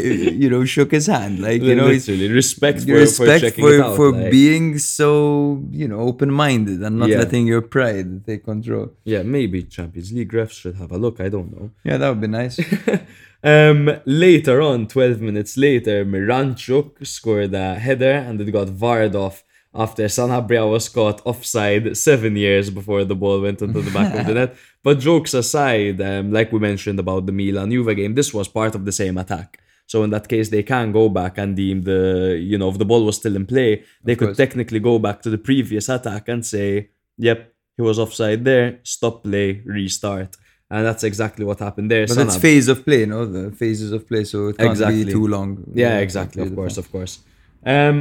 you 0.43 0.49
know 0.51 0.65
shook 0.65 0.91
his 0.93 1.07
hand, 1.07 1.41
like 1.41 1.63
you 1.63 1.75
know, 1.75 1.89
he's 1.89 2.09
Literally, 2.09 2.33
respect 2.33 2.83
for, 2.83 2.93
respect 2.93 3.31
for 3.31 3.41
checking 3.47 3.65
for 3.65 3.75
it 3.75 3.81
out. 3.81 3.97
for 3.97 4.13
like- 4.13 4.31
being 4.31 4.79
so 4.79 5.63
you 5.71 5.89
know 5.89 6.01
open-minded 6.01 6.81
and 6.83 6.99
not 6.99 7.09
Yeah. 7.09 7.19
letting 7.19 7.47
your 7.47 7.63
pride 7.63 8.25
take 8.27 8.45
control. 8.45 8.93
yeah, 9.05 9.23
maybe 9.23 9.63
Champions 9.65 10.13
League 10.13 10.33
refs 10.33 10.53
should 10.53 10.77
have 10.77 10.93
a 10.93 10.99
look. 10.99 11.21
I 11.21 11.29
don't 11.29 11.51
know. 11.57 11.71
Yeah, 11.85 11.97
that 11.99 12.09
would 12.09 12.21
be 12.21 12.29
nice. 12.29 12.59
Um, 13.43 13.91
later 14.05 14.61
on, 14.61 14.87
12 14.87 15.21
minutes 15.21 15.57
later, 15.57 16.05
Miranchuk 16.05 17.07
scored 17.07 17.55
a 17.55 17.77
header 17.77 18.13
and 18.13 18.41
it 18.41 18.51
got 18.51 18.69
varred 18.69 19.15
off 19.15 19.45
after 19.75 20.05
Sanabria 20.05 20.69
was 20.69 20.89
caught 20.89 21.25
offside 21.25 21.97
seven 21.97 22.37
years 22.37 22.71
before 22.71 23.05
the 23.05 23.15
ball 23.15 23.41
went 23.41 23.63
into 23.63 23.81
the 23.81 23.91
back 23.91 24.15
of 24.15 24.27
the 24.27 24.35
net. 24.41 24.57
But 24.83 24.99
jokes 24.99 25.33
aside, 25.33 26.01
um, 26.01 26.33
like 26.33 26.53
we 26.53 26.59
mentioned 26.59 26.99
about 26.99 27.27
the 27.27 27.33
Milan 27.33 27.71
Juve 27.71 27.95
game, 27.97 28.15
this 28.15 28.35
was 28.35 28.49
part 28.49 28.75
of 28.75 28.85
the 28.85 28.93
same 28.93 29.17
attack. 29.17 29.59
So 29.87 30.03
in 30.05 30.11
that 30.11 30.29
case, 30.29 30.51
they 30.51 30.63
can 30.63 30.93
go 30.93 31.09
back 31.09 31.39
and 31.39 31.57
deem 31.57 31.83
the, 31.83 32.39
you 32.41 32.59
know, 32.59 32.69
if 32.69 32.79
the 32.79 32.85
ball 32.85 33.05
was 33.05 33.17
still 33.17 33.37
in 33.37 33.47
play, 33.47 33.85
they 34.05 34.17
could 34.17 34.37
technically 34.37 34.81
go 34.81 34.99
back 34.99 35.23
to 35.23 35.31
the 35.31 35.39
previous 35.39 35.89
attack 35.89 36.29
and 36.29 36.45
say, 36.45 36.91
yep, 37.17 37.53
he 37.77 37.83
was 37.83 37.99
offside 37.99 38.45
there, 38.45 38.81
stop 38.83 39.25
play, 39.25 39.63
restart. 39.65 40.37
And 40.71 40.87
that's 40.87 41.03
exactly 41.05 41.45
what 41.45 41.59
happened 41.59 41.91
there. 41.91 42.07
But 42.07 42.17
that's 42.17 42.37
Sanab- 42.37 42.41
phase 42.41 42.69
of 42.69 42.85
play, 42.85 43.05
no? 43.07 43.27
The 43.27 43.51
phases 43.51 43.91
of 43.93 44.07
play, 44.07 44.23
so 44.25 44.49
it 44.49 44.59
can't 44.59 44.71
Exactly. 44.71 45.05
be 45.05 45.11
too 45.13 45.27
long. 45.27 45.65
Yeah, 45.75 45.99
exactly. 45.99 46.43
Of 46.45 46.55
course, 46.55 46.77
of 46.79 46.91
course. 46.93 47.19
Um, 47.67 47.97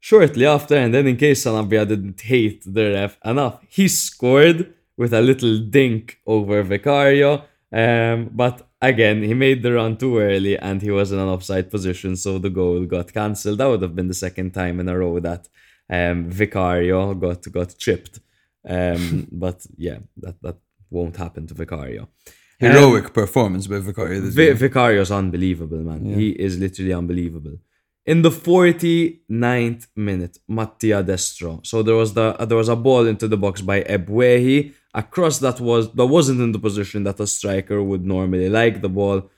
shortly 0.00 0.46
after, 0.46 0.76
and 0.76 0.92
then 0.94 1.06
in 1.06 1.16
case 1.16 1.44
Sanabria 1.44 1.86
didn't 1.86 2.20
hate 2.20 2.62
the 2.66 2.90
ref 2.92 3.18
enough, 3.24 3.60
he 3.68 3.86
scored 3.88 4.72
with 4.96 5.12
a 5.12 5.20
little 5.20 5.58
dink 5.58 6.18
over 6.26 6.62
Vicario. 6.62 7.44
Um, 7.72 8.30
but 8.32 8.68
again, 8.80 9.22
he 9.22 9.34
made 9.34 9.62
the 9.62 9.72
run 9.72 9.96
too 9.96 10.18
early 10.18 10.58
and 10.58 10.82
he 10.82 10.90
was 10.90 11.12
in 11.12 11.18
an 11.18 11.28
offside 11.28 11.70
position, 11.70 12.16
so 12.16 12.38
the 12.38 12.50
goal 12.50 12.84
got 12.86 13.12
cancelled. 13.12 13.58
That 13.58 13.66
would 13.66 13.82
have 13.82 13.94
been 13.96 14.08
the 14.08 14.14
second 14.14 14.52
time 14.52 14.80
in 14.80 14.88
a 14.88 14.98
row 14.98 15.20
that 15.20 15.48
um, 15.90 16.30
Vicario 16.30 17.14
got 17.14 17.50
got 17.52 17.76
chipped. 17.78 18.20
Um, 18.68 19.28
but 19.32 19.64
yeah, 19.76 19.98
that 20.18 20.36
that 20.42 20.56
won't 20.92 21.16
happen 21.16 21.46
to 21.48 21.54
Vicario. 21.54 22.02
Um, 22.02 22.70
Heroic 22.70 23.12
performance 23.12 23.66
by 23.66 23.78
Vicario. 23.78 24.20
This 24.20 24.34
game. 24.34 24.56
Vicario's 24.56 25.10
unbelievable, 25.10 25.78
man. 25.78 26.04
He 26.04 26.30
is 26.30 26.58
literally 26.58 26.92
unbelievable. 26.92 27.56
In 28.04 28.22
the 28.22 28.30
49th 28.30 29.86
minute, 29.96 30.38
Mattia 30.48 31.04
Destro. 31.04 31.64
So 31.64 31.82
there 31.82 31.94
was 31.94 32.14
the 32.14 32.32
there 32.48 32.56
was 32.56 32.68
a 32.68 32.76
ball 32.76 33.06
into 33.06 33.26
the 33.28 33.36
box 33.36 33.60
by 33.60 33.82
Ebuehi. 33.82 34.74
A 34.94 35.02
cross 35.02 35.38
that 35.38 35.60
was 35.60 35.92
that 35.94 36.06
wasn't 36.06 36.40
in 36.40 36.52
the 36.52 36.58
position 36.58 37.04
that 37.04 37.20
a 37.20 37.26
striker 37.26 37.82
would 37.82 38.04
normally 38.04 38.48
like 38.48 38.80
the 38.80 38.88
ball. 38.88 39.30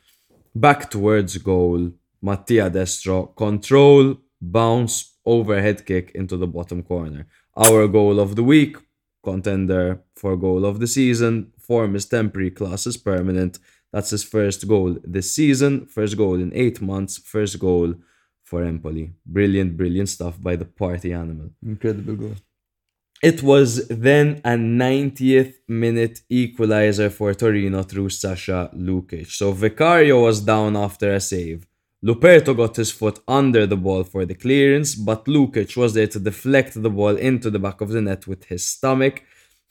Back 0.55 0.91
towards 0.91 1.37
goal. 1.39 1.93
Mattia 2.23 2.71
Destro. 2.71 3.37
Control, 3.37 4.17
bounce, 4.41 4.95
overhead 5.27 5.85
kick 5.85 6.11
into 6.15 6.37
the 6.37 6.47
bottom 6.47 6.83
corner. 6.83 7.27
Our 7.57 7.87
goal 7.87 8.19
of 8.19 8.35
the 8.35 8.43
week, 8.43 8.77
contender 9.25 10.03
for 10.15 10.37
goal 10.37 10.65
of 10.65 10.79
the 10.81 10.87
season. 10.87 11.53
Form 11.59 11.97
is 11.97 12.07
temporary, 12.07 12.51
class 12.51 12.87
is 12.87 12.97
permanent. 12.97 13.59
That's 13.93 14.11
his 14.11 14.25
first 14.25 14.67
goal 14.69 14.97
this 15.05 15.35
season, 15.35 15.87
first 15.87 16.17
goal 16.17 16.35
in 16.35 16.51
eight 16.55 16.81
months, 16.81 17.19
first 17.19 17.59
goal 17.59 17.95
for 18.43 18.63
Empoli. 18.63 19.13
Brilliant, 19.25 19.77
brilliant 19.77 20.09
stuff 20.09 20.41
by 20.41 20.57
the 20.57 20.65
party 20.65 21.13
animal. 21.13 21.51
Incredible 21.65 22.17
goal. 22.17 22.37
It 23.23 23.43
was 23.43 23.89
then 23.89 24.41
a 24.45 24.51
90th 24.51 25.55
minute 25.69 26.21
equalizer 26.29 27.09
for 27.09 27.33
Torino 27.33 27.83
through 27.83 28.11
Sasha 28.11 28.71
Lukic. 28.77 29.31
So 29.31 29.53
Vicario 29.53 30.23
was 30.23 30.41
down 30.41 30.77
after 30.77 31.15
a 31.15 31.21
save. 31.21 31.67
Luperto 32.05 32.55
got 32.55 32.77
his 32.77 32.91
foot 32.91 33.19
under 33.27 33.67
the 33.67 33.79
ball 33.79 34.05
for 34.05 34.27
the 34.27 34.35
clearance, 34.35 34.95
but 34.95 35.25
Lukic 35.25 35.75
was 35.75 35.95
there 35.95 36.07
to 36.09 36.21
deflect 36.21 36.83
the 36.83 36.91
ball 36.91 37.17
into 37.17 37.51
the 37.51 37.59
back 37.59 37.81
of 37.81 37.89
the 37.89 38.03
net 38.03 38.27
with 38.27 38.45
his 38.45 38.63
stomach, 38.63 39.23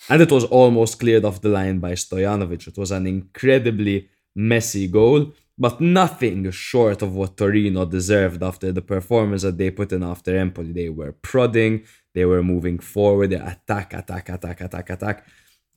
and 0.10 0.20
it 0.20 0.32
was 0.32 0.44
almost 0.46 1.00
cleared 1.00 1.26
off 1.26 1.42
the 1.42 1.50
line 1.50 1.78
by 1.78 1.92
Stojanovic. 1.92 2.68
It 2.68 2.78
was 2.78 2.90
an 2.90 3.06
incredibly 3.06 4.10
messy 4.36 4.88
goal, 4.88 5.34
but 5.60 5.80
nothing 5.80 6.50
short 6.50 7.04
of 7.04 7.14
what 7.14 7.38
Torino 7.38 7.86
deserved 7.86 8.42
after 8.42 8.72
the 8.72 8.82
performance 8.82 9.44
that 9.44 9.60
they 9.60 9.70
put 9.70 9.94
in 9.94 10.02
after 10.02 10.36
Empoli. 10.36 10.72
They 10.72 10.90
were 10.90 11.12
prodding, 11.12 11.84
they 12.16 12.26
were 12.26 12.42
moving 12.42 12.80
forward, 12.80 13.30
they 13.30 13.36
attack, 13.36 13.94
attack, 13.94 14.30
attack, 14.30 14.60
attack, 14.60 14.90
attack. 14.90 15.28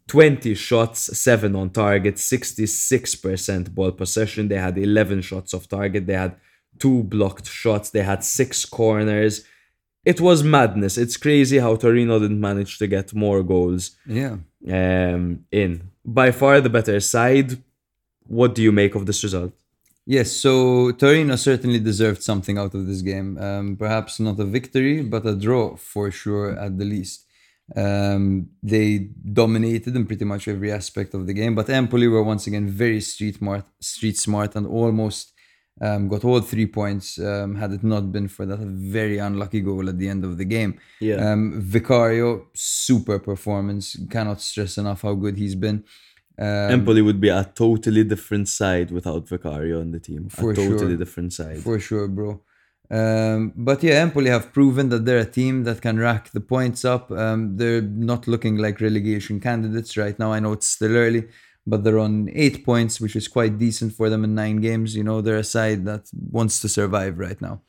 20 0.08 0.54
shots, 0.54 1.18
7 1.18 1.54
on 1.54 1.68
target, 1.68 2.14
66% 2.14 3.74
ball 3.74 3.92
possession. 3.92 4.48
They 4.48 4.56
had 4.56 4.78
11 4.78 5.20
shots 5.20 5.52
off 5.52 5.68
target. 5.68 6.06
They 6.06 6.14
had 6.14 6.36
two 6.78 7.02
blocked 7.04 7.46
shots. 7.46 7.90
They 7.90 8.02
had 8.02 8.22
six 8.24 8.64
corners. 8.64 9.44
It 10.04 10.20
was 10.20 10.42
madness. 10.44 10.96
It's 10.98 11.16
crazy 11.16 11.58
how 11.58 11.74
Torino 11.76 12.18
didn't 12.18 12.40
manage 12.40 12.78
to 12.78 12.86
get 12.86 13.12
more 13.14 13.42
goals 13.42 13.82
Yeah. 14.06 14.36
um, 14.78 15.44
in. 15.50 15.90
By 16.04 16.30
far 16.30 16.60
the 16.60 16.70
better 16.78 17.00
side. 17.00 17.48
What 18.28 18.54
do 18.56 18.62
you 18.62 18.72
make 18.72 18.94
of 18.96 19.06
this 19.06 19.22
result? 19.22 19.52
Yes, 20.04 20.30
so 20.32 20.92
Torino 20.92 21.34
certainly 21.36 21.80
deserved 21.80 22.22
something 22.22 22.56
out 22.58 22.74
of 22.74 22.86
this 22.86 23.02
game. 23.02 23.36
Um, 23.38 23.76
perhaps 23.76 24.20
not 24.20 24.38
a 24.38 24.44
victory, 24.44 25.02
but 25.02 25.26
a 25.26 25.34
draw 25.34 25.76
for 25.76 26.10
sure 26.10 26.56
at 26.58 26.78
the 26.78 26.84
least. 26.84 27.24
Um, 27.74 28.48
they 28.62 29.08
dominated 29.42 29.96
in 29.96 30.06
pretty 30.06 30.24
much 30.24 30.46
every 30.46 30.70
aspect 30.70 31.14
of 31.14 31.26
the 31.26 31.32
game, 31.34 31.54
but 31.56 31.68
Empoli 31.68 32.06
were 32.06 32.22
once 32.22 32.46
again 32.46 32.68
very 32.68 33.00
street 33.00 33.36
smart, 33.36 33.64
street 33.80 34.16
smart, 34.16 34.54
and 34.54 34.66
almost 34.68 35.32
um, 35.80 36.08
got 36.08 36.24
all 36.24 36.40
three 36.40 36.66
points. 36.66 37.18
Um, 37.18 37.54
had 37.56 37.72
it 37.72 37.84
not 37.84 38.12
been 38.12 38.28
for 38.28 38.46
that 38.46 38.58
very 38.58 39.18
unlucky 39.18 39.60
goal 39.60 39.88
at 39.88 39.98
the 39.98 40.08
end 40.08 40.24
of 40.24 40.38
the 40.38 40.44
game. 40.44 40.78
Yeah. 41.00 41.16
Um, 41.32 41.60
Vicario, 41.60 42.46
super 42.54 43.18
performance. 43.18 43.96
Cannot 44.10 44.40
stress 44.40 44.78
enough 44.78 45.02
how 45.02 45.14
good 45.14 45.36
he's 45.36 45.54
been. 45.54 45.84
Um, 46.38 46.46
Empoli 46.46 47.02
would 47.02 47.20
be 47.20 47.30
a 47.30 47.50
totally 47.54 48.04
different 48.04 48.48
side 48.48 48.90
without 48.90 49.28
Vicario 49.28 49.80
on 49.80 49.90
the 49.90 50.00
team. 50.00 50.28
For 50.28 50.50
a 50.50 50.54
totally 50.54 50.78
sure. 50.78 50.96
different 50.96 51.32
side. 51.32 51.60
For 51.60 51.78
sure, 51.80 52.08
bro. 52.08 52.42
Um, 52.90 53.52
but 53.56 53.82
yeah, 53.82 53.94
Empoli 53.94 54.30
have 54.30 54.52
proven 54.52 54.90
that 54.90 55.04
they're 55.04 55.18
a 55.18 55.24
team 55.24 55.64
that 55.64 55.80
can 55.80 55.98
rack 55.98 56.30
the 56.30 56.40
points 56.40 56.84
up. 56.84 57.10
Um, 57.10 57.56
they're 57.56 57.82
not 57.82 58.28
looking 58.28 58.58
like 58.58 58.80
relegation 58.80 59.40
candidates 59.40 59.96
right 59.96 60.16
now. 60.18 60.32
I 60.32 60.40
know 60.40 60.52
it's 60.52 60.68
still 60.68 60.96
early, 60.96 61.26
but 61.66 61.82
they're 61.82 61.98
on 61.98 62.30
eight 62.32 62.64
points, 62.64 63.00
which 63.00 63.16
is 63.16 63.28
quite 63.28 63.58
decent 63.58 63.92
for 63.92 64.08
them 64.08 64.24
in 64.24 64.34
nine 64.34 64.58
games. 64.60 64.94
You 64.96 65.04
know, 65.04 65.20
they're 65.20 65.38
a 65.38 65.44
side 65.44 65.84
that 65.86 66.08
wants 66.30 66.60
to 66.60 66.68
survive 66.68 67.18
right 67.18 67.40
now. 67.40 67.62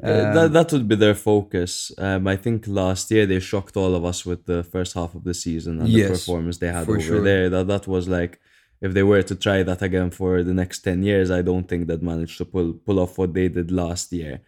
Uh, 0.00 0.32
that, 0.32 0.52
that 0.52 0.72
would 0.72 0.86
be 0.86 0.94
their 0.94 1.14
focus. 1.14 1.90
Um, 1.98 2.28
I 2.28 2.36
think 2.36 2.68
last 2.68 3.10
year 3.10 3.26
they 3.26 3.40
shocked 3.40 3.76
all 3.76 3.96
of 3.96 4.04
us 4.04 4.24
with 4.24 4.44
the 4.46 4.62
first 4.62 4.94
half 4.94 5.14
of 5.16 5.24
the 5.24 5.34
season 5.34 5.80
and 5.80 5.88
Yes, 5.88 6.06
the 6.08 6.14
performance 6.14 6.58
they 6.58 6.68
had 6.68 6.88
over 6.88 7.00
sure. 7.00 7.20
there. 7.20 7.50
That 7.50 7.66
that 7.66 7.88
was 7.88 8.08
like, 8.08 8.38
if 8.80 8.92
they 8.94 9.02
were 9.02 9.22
to 9.22 9.34
try 9.34 9.64
that 9.64 9.82
again 9.82 10.10
for 10.10 10.44
the 10.44 10.54
next 10.54 10.80
ten 10.80 11.02
years, 11.02 11.32
I 11.32 11.42
don't 11.42 11.66
think 11.68 11.88
they'd 11.88 12.02
manage 12.02 12.36
to 12.38 12.44
pull 12.44 12.74
pull 12.74 13.00
off 13.00 13.18
what 13.18 13.34
they 13.34 13.48
did 13.48 13.72
last 13.72 14.12
year. 14.12 14.40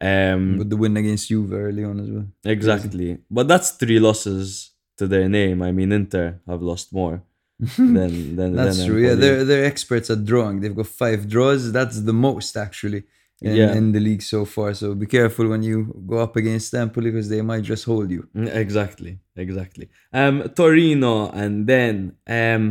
Um, 0.00 0.58
With 0.58 0.70
the 0.70 0.76
win 0.76 0.96
against 0.96 1.28
Juve 1.28 1.52
early 1.52 1.84
on 1.84 1.98
as 2.00 2.10
well. 2.10 2.26
exactly, 2.44 3.18
but 3.30 3.48
that's 3.48 3.70
three 3.72 3.98
losses 3.98 4.70
to 4.98 5.06
their 5.08 5.28
name. 5.28 5.62
I 5.62 5.72
mean, 5.72 5.90
Inter 5.90 6.40
have 6.46 6.62
lost 6.62 6.92
more 6.92 7.22
than 7.76 8.36
than 8.38 8.50
That's 8.56 8.78
than 8.78 8.86
true. 8.88 9.00
Yeah, 9.06 9.14
they're 9.22 9.44
they're 9.48 9.64
experts 9.72 10.08
at 10.14 10.20
drawing. 10.24 10.56
They've 10.60 10.74
got 10.82 10.88
five 11.04 11.20
draws. 11.34 11.62
That's 11.78 11.98
the 12.10 12.12
most 12.28 12.56
actually 12.66 13.02
in, 13.40 13.54
Yeah. 13.60 13.72
in 13.78 13.92
the 13.92 14.00
league 14.08 14.22
so 14.34 14.40
far. 14.54 14.74
So 14.74 14.86
be 14.94 15.06
careful 15.18 15.46
when 15.52 15.62
you 15.62 15.76
go 16.12 16.16
up 16.26 16.34
against 16.42 16.74
Empoli 16.74 17.10
because 17.10 17.28
they 17.28 17.42
might 17.50 17.64
just 17.72 17.84
hold 17.84 18.08
you. 18.10 18.22
Mm, 18.36 18.48
Exactly, 18.64 19.12
exactly. 19.36 19.86
Um, 20.12 20.36
Torino, 20.60 21.30
and 21.42 21.66
then 21.72 21.94
um, 22.26 22.64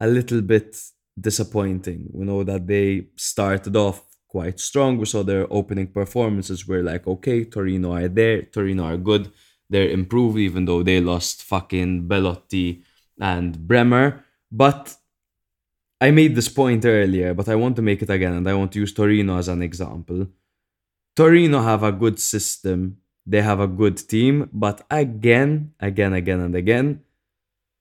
a 0.00 0.06
little 0.06 0.40
bit 0.42 0.76
disappointing. 1.20 2.08
We 2.12 2.24
know 2.24 2.42
that 2.44 2.66
they 2.66 3.06
started 3.16 3.76
off 3.76 4.02
quite 4.28 4.58
strong. 4.60 4.98
We 4.98 5.06
saw 5.06 5.22
their 5.22 5.46
opening 5.52 5.88
performances. 5.88 6.66
We're 6.66 6.82
like, 6.92 7.06
okay, 7.06 7.44
Torino 7.44 7.92
are 7.92 8.08
there. 8.08 8.42
Torino 8.42 8.84
are 8.84 8.96
good. 8.96 9.30
They're 9.70 9.88
improved, 9.90 10.38
even 10.38 10.64
though 10.64 10.82
they 10.82 11.00
lost 11.00 11.42
fucking 11.42 12.08
Belotti 12.08 12.82
and 13.22 13.66
Bremer. 13.68 14.24
But 14.50 14.94
I 16.00 16.10
made 16.10 16.34
this 16.34 16.48
point 16.48 16.84
earlier, 16.84 17.32
but 17.32 17.48
I 17.48 17.54
want 17.54 17.76
to 17.76 17.82
make 17.82 18.02
it 18.02 18.10
again, 18.10 18.34
and 18.34 18.46
I 18.46 18.54
want 18.54 18.72
to 18.72 18.80
use 18.80 18.92
Torino 18.92 19.38
as 19.38 19.48
an 19.48 19.62
example. 19.62 20.26
Torino 21.14 21.62
have 21.62 21.84
a 21.84 21.92
good 21.92 22.18
system, 22.18 22.98
they 23.24 23.40
have 23.40 23.60
a 23.60 23.68
good 23.68 23.96
team, 23.96 24.50
but 24.52 24.84
again, 24.90 25.72
again, 25.78 26.12
again, 26.12 26.40
and 26.40 26.54
again, 26.56 27.02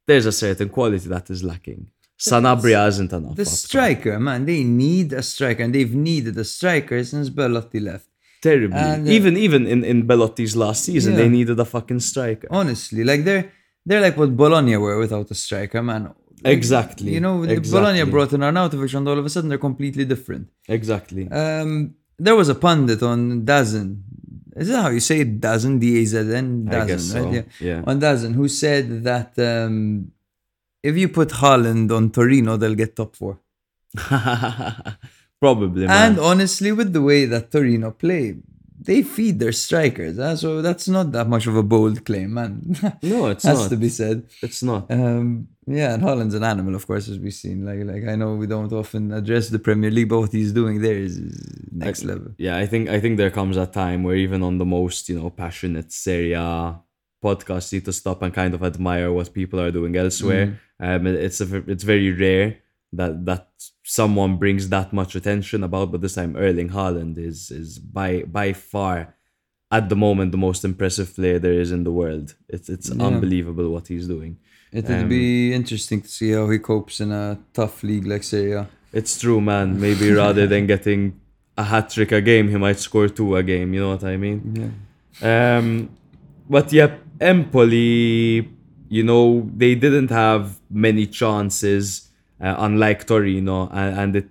there's 0.07 0.27
a 0.27 0.31
certain 0.31 0.69
quality 0.69 1.07
that 1.09 1.29
is 1.29 1.43
lacking. 1.43 1.87
Sanabria 2.19 2.87
isn't 2.87 3.11
enough. 3.11 3.35
The 3.35 3.45
top. 3.45 3.53
striker, 3.53 4.19
man, 4.19 4.45
they 4.45 4.63
need 4.63 5.11
a 5.13 5.23
striker, 5.23 5.63
and 5.63 5.73
they've 5.73 5.95
needed 5.95 6.37
a 6.37 6.45
striker 6.45 7.03
since 7.03 7.29
Belotti 7.29 7.79
left. 7.79 8.07
Terribly. 8.43 8.77
And, 8.77 9.07
uh, 9.07 9.11
even 9.11 9.37
even 9.37 9.65
in, 9.65 9.83
in 9.83 10.07
Belotti's 10.07 10.55
last 10.55 10.83
season, 10.83 11.15
they 11.15 11.29
needed 11.29 11.59
a 11.59 11.65
fucking 11.65 11.99
striker. 11.99 12.47
Honestly, 12.51 13.03
like 13.03 13.23
they're 13.23 13.51
they're 13.85 14.01
like 14.01 14.17
what 14.17 14.35
Bologna 14.35 14.77
were 14.77 14.97
without 14.99 15.29
a 15.31 15.35
striker, 15.35 15.81
man. 15.81 16.03
Like, 16.43 16.53
Exactly, 16.57 17.13
You 17.13 17.19
know, 17.19 17.43
exactly. 17.43 17.71
Bologna 17.71 18.03
brought 18.05 18.33
in 18.33 18.41
Arnautovic, 18.41 18.93
and 18.97 19.07
all 19.07 19.19
of 19.19 19.25
a 19.25 19.29
sudden 19.29 19.49
they're 19.49 19.57
completely 19.69 20.05
different. 20.05 20.49
Exactly. 20.67 21.29
Um, 21.29 21.95
there 22.17 22.35
was 22.35 22.49
a 22.49 22.55
pundit 22.55 23.03
on 23.03 23.45
Dazn. 23.45 24.03
Is 24.55 24.67
that 24.69 24.81
how 24.81 24.89
you 24.89 24.99
say 24.99 25.21
it? 25.21 25.39
Dazn, 25.39 25.79
D-A-Z-N? 25.79 26.67
I 26.67 26.71
Dazn, 26.71 26.87
guess 26.87 27.03
so, 27.03 27.23
right? 27.25 27.47
yeah. 27.59 27.83
On 27.85 27.99
Dazn, 27.99 28.33
who 28.33 28.47
said 28.47 29.03
that 29.03 29.37
um, 29.39 30.11
if 30.83 30.97
you 30.97 31.07
put 31.09 31.29
Haaland 31.29 31.91
on 31.95 32.09
Torino, 32.11 32.57
they'll 32.57 32.75
get 32.75 32.95
top 32.95 33.15
four. 33.15 33.39
Probably, 35.39 35.87
man. 35.87 36.11
And 36.11 36.19
honestly, 36.19 36.71
with 36.71 36.93
the 36.93 37.01
way 37.01 37.25
that 37.25 37.51
Torino 37.51 37.91
play, 37.91 38.35
they 38.83 39.03
feed 39.03 39.39
their 39.39 39.51
strikers. 39.51 40.17
huh? 40.17 40.35
So 40.35 40.61
that's 40.61 40.87
not 40.87 41.11
that 41.11 41.27
much 41.29 41.45
of 41.47 41.55
a 41.55 41.63
bold 41.63 42.03
claim, 42.03 42.33
man. 42.33 42.51
no, 43.03 43.27
it's 43.27 43.43
Has 43.51 43.59
not. 43.61 43.69
to 43.69 43.77
be 43.77 43.89
said. 43.89 44.17
It's 44.41 44.63
not. 44.63 44.89
Um, 44.89 45.47
yeah, 45.67 45.93
and 45.93 46.01
Haaland's 46.03 46.33
an 46.33 46.43
animal, 46.43 46.73
of 46.75 46.85
course, 46.87 47.07
as 47.07 47.19
we've 47.19 47.33
seen. 47.45 47.63
Like, 47.69 47.81
like 47.91 48.11
I 48.11 48.15
know 48.15 48.33
we 48.35 48.47
don't 48.47 48.73
often 48.73 49.11
address 49.13 49.49
the 49.49 49.59
Premier 49.59 49.91
League, 49.91 50.09
but 50.09 50.19
what 50.21 50.31
he's 50.31 50.51
doing 50.51 50.81
there 50.81 50.97
is, 50.97 51.17
is 51.17 51.37
next 51.71 52.03
level. 52.03 52.31
Yeah, 52.37 52.57
I 52.57 52.65
think 52.65 52.89
I 52.89 52.99
think 52.99 53.17
there 53.17 53.29
comes 53.31 53.55
a 53.57 53.67
time 53.67 54.01
where 54.03 54.15
even 54.15 54.41
on 54.43 54.57
the 54.57 54.65
most 54.65 55.07
you 55.09 55.17
know 55.19 55.29
passionate 55.29 55.91
Serie 55.91 56.33
A 56.33 56.79
podcasts, 57.23 57.71
you 57.71 57.77
need 57.79 57.85
to 57.85 57.93
stop 57.93 58.21
and 58.23 58.33
kind 58.33 58.53
of 58.55 58.63
admire 58.63 59.13
what 59.13 59.31
people 59.33 59.59
are 59.59 59.71
doing 59.71 59.95
elsewhere. 59.95 60.59
Um, 60.79 61.05
it- 61.05 61.15
it's 61.25 61.39
a, 61.41 61.57
it's 61.69 61.83
very 61.83 62.11
rare 62.11 62.57
that 62.93 63.23
that 63.25 63.47
someone 63.99 64.33
brings 64.43 64.63
that 64.75 64.89
much 64.99 65.11
attention 65.19 65.59
about, 65.69 65.87
but 65.91 65.99
this 66.01 66.15
time 66.19 66.33
Erling 66.45 66.69
Haaland 66.77 67.15
is 67.29 67.39
is 67.61 67.69
by 67.97 68.11
by 68.39 68.47
far 68.71 68.97
at 69.77 69.83
the 69.91 69.95
moment 70.05 70.31
the 70.31 70.43
most 70.49 70.61
impressive 70.71 71.09
player 71.17 71.39
there 71.45 71.57
is 71.63 71.69
in 71.77 71.81
the 71.87 71.95
world. 72.01 72.27
It's 72.55 72.67
it's 72.75 72.89
Yeah. 72.89 73.05
unbelievable 73.09 73.67
what 73.75 73.85
he's 73.91 74.07
doing. 74.15 74.33
It 74.77 74.83
would 74.89 75.03
Um, 75.05 75.09
be 75.19 75.27
interesting 75.59 75.99
to 76.05 76.09
see 76.17 76.29
how 76.37 76.45
he 76.53 76.59
copes 76.71 76.95
in 77.03 77.09
a 77.23 77.25
tough 77.59 77.75
league 77.89 78.07
like 78.11 78.23
Serie. 78.23 78.65
It's 78.99 79.13
true, 79.23 79.41
man. 79.51 79.67
Maybe 79.85 80.05
rather 80.25 80.45
than 80.53 80.63
getting 80.73 81.01
a 81.63 81.63
hat 81.71 81.85
trick 81.93 82.11
a 82.19 82.21
game, 82.31 82.45
he 82.53 82.57
might 82.65 82.79
score 82.87 83.09
two 83.17 83.29
a 83.41 83.43
game. 83.53 83.67
You 83.73 83.81
know 83.83 83.91
what 83.95 84.05
I 84.13 84.15
mean? 84.25 84.39
Yeah. 84.61 84.71
Um, 85.31 85.67
but 86.55 86.71
yeah, 86.77 86.89
Empoli, 87.19 88.49
you 88.89 89.03
know, 89.03 89.49
they 89.61 89.73
didn't 89.75 90.09
have 90.09 90.43
many 90.69 91.05
chances, 91.07 92.09
uh, 92.41 92.55
unlike 92.59 93.05
Torino, 93.05 93.69
and, 93.69 93.99
and 94.01 94.15
it 94.15 94.29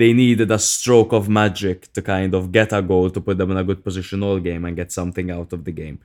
they 0.00 0.12
needed 0.12 0.50
a 0.50 0.58
stroke 0.58 1.12
of 1.18 1.28
magic 1.28 1.78
to 1.94 2.02
kind 2.02 2.34
of 2.34 2.52
get 2.52 2.70
a 2.72 2.82
goal 2.82 3.08
to 3.10 3.20
put 3.20 3.38
them 3.38 3.50
in 3.52 3.56
a 3.56 3.64
good 3.64 3.82
position 3.82 4.22
all 4.22 4.38
game 4.38 4.64
and 4.66 4.76
get 4.76 4.92
something 4.92 5.30
out 5.30 5.52
of 5.56 5.64
the 5.64 5.72
game. 5.72 5.98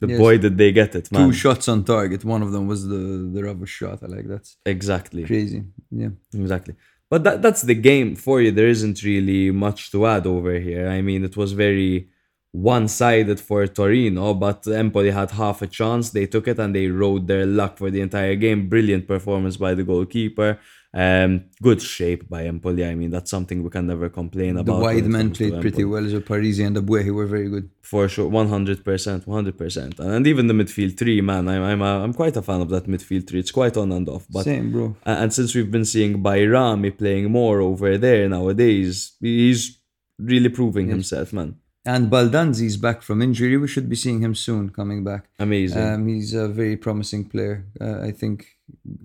The 0.00 0.08
Yes. 0.08 0.18
boy 0.18 0.34
did 0.44 0.58
they 0.58 0.70
get 0.72 0.94
it, 1.00 1.10
man. 1.12 1.28
Two 1.28 1.32
shots 1.32 1.66
on 1.68 1.84
target. 1.84 2.20
One 2.24 2.42
of 2.46 2.50
them 2.54 2.64
was 2.72 2.80
the 2.92 3.02
the 3.34 3.42
rubber 3.48 3.66
shot. 3.78 3.98
I 4.02 4.08
like 4.16 4.28
that. 4.34 4.44
exactly. 4.76 5.22
crazy. 5.24 5.60
Yeah. 6.02 6.10
Exactly. 6.42 6.74
But 7.10 7.20
that 7.24 7.36
that's 7.44 7.62
the 7.70 7.78
game 7.90 8.10
for 8.24 8.36
you. 8.42 8.50
There 8.50 8.68
isn't 8.76 8.98
really 9.12 9.44
much 9.66 9.80
to 9.92 9.98
add 10.14 10.26
over 10.26 10.54
here. 10.68 10.86
I 10.96 11.00
mean, 11.08 11.20
it 11.28 11.36
was 11.42 11.50
very 11.66 12.08
one-sided 12.52 13.40
for 13.40 13.66
Torino, 13.66 14.34
but 14.34 14.66
Empoli 14.66 15.10
had 15.10 15.30
half 15.32 15.62
a 15.62 15.66
chance. 15.66 16.10
They 16.10 16.26
took 16.26 16.46
it 16.48 16.58
and 16.58 16.74
they 16.74 16.86
rode 16.88 17.26
their 17.26 17.46
luck 17.46 17.78
for 17.78 17.90
the 17.90 18.00
entire 18.00 18.34
game. 18.36 18.68
Brilliant 18.68 19.06
performance 19.08 19.56
by 19.56 19.74
the 19.74 19.84
goalkeeper. 19.84 20.58
Um, 20.94 21.44
good 21.62 21.80
shape 21.80 22.28
by 22.28 22.44
Empoli. 22.44 22.84
I 22.84 22.94
mean, 22.94 23.10
that's 23.10 23.30
something 23.30 23.62
we 23.62 23.70
can 23.70 23.86
never 23.86 24.10
complain 24.10 24.58
about. 24.58 24.74
when 24.74 24.82
wide 24.96 25.06
men 25.06 25.30
played 25.30 25.58
pretty 25.60 25.84
well. 25.84 26.06
So 26.08 26.20
Parisi 26.20 26.66
and 26.66 26.76
Ebuehi 26.76 27.12
were 27.14 27.24
very 27.26 27.48
good. 27.48 27.70
for 27.80 28.08
sure. 28.08 28.28
One 28.28 28.48
hundred 28.48 28.84
percent, 28.84 29.26
one 29.26 29.36
hundred 29.36 29.56
percent, 29.56 29.98
and 29.98 30.26
even 30.26 30.48
the 30.48 30.54
midfield 30.54 30.98
three. 30.98 31.20
Man, 31.22 31.48
I'm 31.48 31.62
I'm 31.62 31.80
a, 31.82 32.04
I'm 32.04 32.12
quite 32.12 32.36
a 32.36 32.42
fan 32.42 32.60
of 32.60 32.68
that 32.70 32.84
midfield 32.86 33.26
three. 33.26 33.40
It's 33.40 33.50
quite 33.50 33.76
on 33.78 33.90
and 33.92 34.06
off, 34.08 34.26
but 34.30 34.44
Same, 34.44 34.70
bro. 34.70 34.94
And 35.06 35.32
since 35.32 35.54
we've 35.54 35.70
been 35.70 35.86
seeing 35.86 36.22
Bajrami 36.22 36.96
playing 36.98 37.30
more 37.30 37.60
over 37.62 37.96
there 37.96 38.28
nowadays, 38.28 39.12
he's 39.20 39.78
really 40.18 40.50
proving 40.50 40.88
himself, 40.88 41.32
man. 41.32 41.56
And 41.84 42.10
Baldanzi's 42.12 42.76
back 42.76 43.02
from 43.02 43.20
injury. 43.22 43.56
We 43.56 43.66
should 43.66 43.88
be 43.88 43.96
seeing 43.96 44.20
him 44.20 44.34
soon 44.36 44.70
coming 44.70 45.02
back. 45.02 45.22
Amazing. 45.40 45.82
Um, 45.82 46.06
he's 46.06 46.32
a 46.32 46.46
very 46.46 46.76
promising 46.76 47.24
player. 47.24 47.66
Uh, 47.80 47.98
I 48.02 48.12
think 48.12 48.46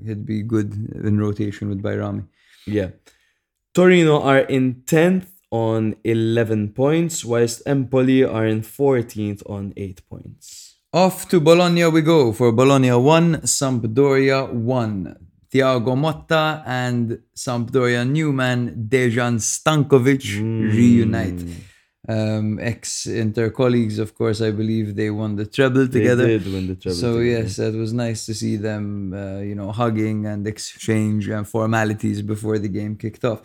he'd 0.05 0.25
be 0.25 0.41
good 0.41 0.73
in 1.03 1.19
rotation 1.19 1.69
with 1.69 1.81
Bajrami. 1.81 2.27
yeah. 2.65 2.89
Torino 3.73 4.21
are 4.21 4.39
in 4.39 4.81
10th 4.85 5.27
on 5.51 5.95
11 6.03 6.73
points, 6.73 7.23
whilst 7.23 7.61
Empoli 7.67 8.23
are 8.23 8.47
in 8.47 8.61
14th 8.61 9.43
on 9.49 9.73
8 9.77 10.01
points. 10.09 10.75
Off 10.93 11.29
to 11.29 11.39
Bologna 11.39 11.85
we 11.85 12.01
go 12.01 12.33
for 12.33 12.51
Bologna 12.51 12.91
1, 12.91 13.41
Sampdoria 13.41 14.51
1. 14.51 15.15
Thiago 15.53 15.95
Motta 15.95 16.61
and 16.65 17.19
Sampdoria 17.35 18.07
Newman 18.07 18.87
Dejan 18.89 19.39
Stankovic 19.39 20.39
hmm. 20.39 20.69
reunite. 20.69 21.41
Um, 22.07 22.57
Ex 22.59 23.05
Inter 23.05 23.49
colleagues, 23.49 23.99
of 23.99 24.15
course, 24.15 24.39
I 24.41 24.51
believe 24.51 24.95
they 24.95 25.09
won 25.09 25.35
the 25.35 25.45
treble 25.45 25.87
together. 25.87 26.25
They 26.25 26.37
did 26.37 26.53
win 26.53 26.67
the 26.67 26.75
treble. 26.75 26.95
So 26.95 27.17
together. 27.17 27.43
yes, 27.43 27.59
it 27.59 27.75
was 27.75 27.91
nice 27.91 28.25
to 28.27 28.33
see 28.33 28.55
them, 28.55 29.13
uh, 29.13 29.39
you 29.39 29.55
know, 29.55 29.71
hugging 29.73 30.25
and 30.25 30.47
exchange 30.47 31.27
and 31.27 31.45
formalities 31.47 32.21
before 32.21 32.59
the 32.59 32.69
game 32.69 32.95
kicked 32.95 33.25
off. 33.25 33.41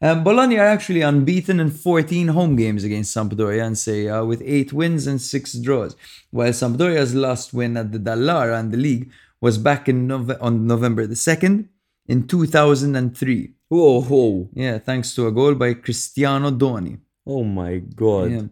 Um, 0.00 0.22
Bologna 0.22 0.58
are 0.58 0.66
actually 0.66 1.00
unbeaten 1.00 1.58
in 1.58 1.70
14 1.70 2.28
home 2.28 2.56
games 2.56 2.84
against 2.84 3.16
Sampdoria 3.16 3.64
and 3.66 3.76
Serie 3.76 4.08
A 4.08 4.24
with 4.24 4.42
eight 4.44 4.72
wins 4.72 5.06
and 5.06 5.20
six 5.20 5.54
draws, 5.54 5.96
while 6.30 6.52
Sampdoria's 6.52 7.14
last 7.14 7.54
win 7.54 7.76
at 7.76 7.90
the 7.90 7.98
Dallara 7.98 8.60
and 8.60 8.70
the 8.70 8.76
league 8.76 9.10
was 9.40 9.58
back 9.58 9.88
in 9.88 10.06
Nove- 10.06 10.38
on 10.40 10.66
November 10.66 11.06
the 11.06 11.14
2nd 11.14 11.68
in 12.06 12.26
2003. 12.26 13.54
Whoa, 13.68 14.02
whoa. 14.02 14.48
Yeah, 14.52 14.78
thanks 14.78 15.14
to 15.14 15.26
a 15.26 15.32
goal 15.32 15.54
by 15.54 15.74
Cristiano 15.74 16.50
Doni. 16.50 16.98
Oh 17.26 17.44
my 17.44 17.78
god. 17.78 18.30
Yeah. 18.30 18.46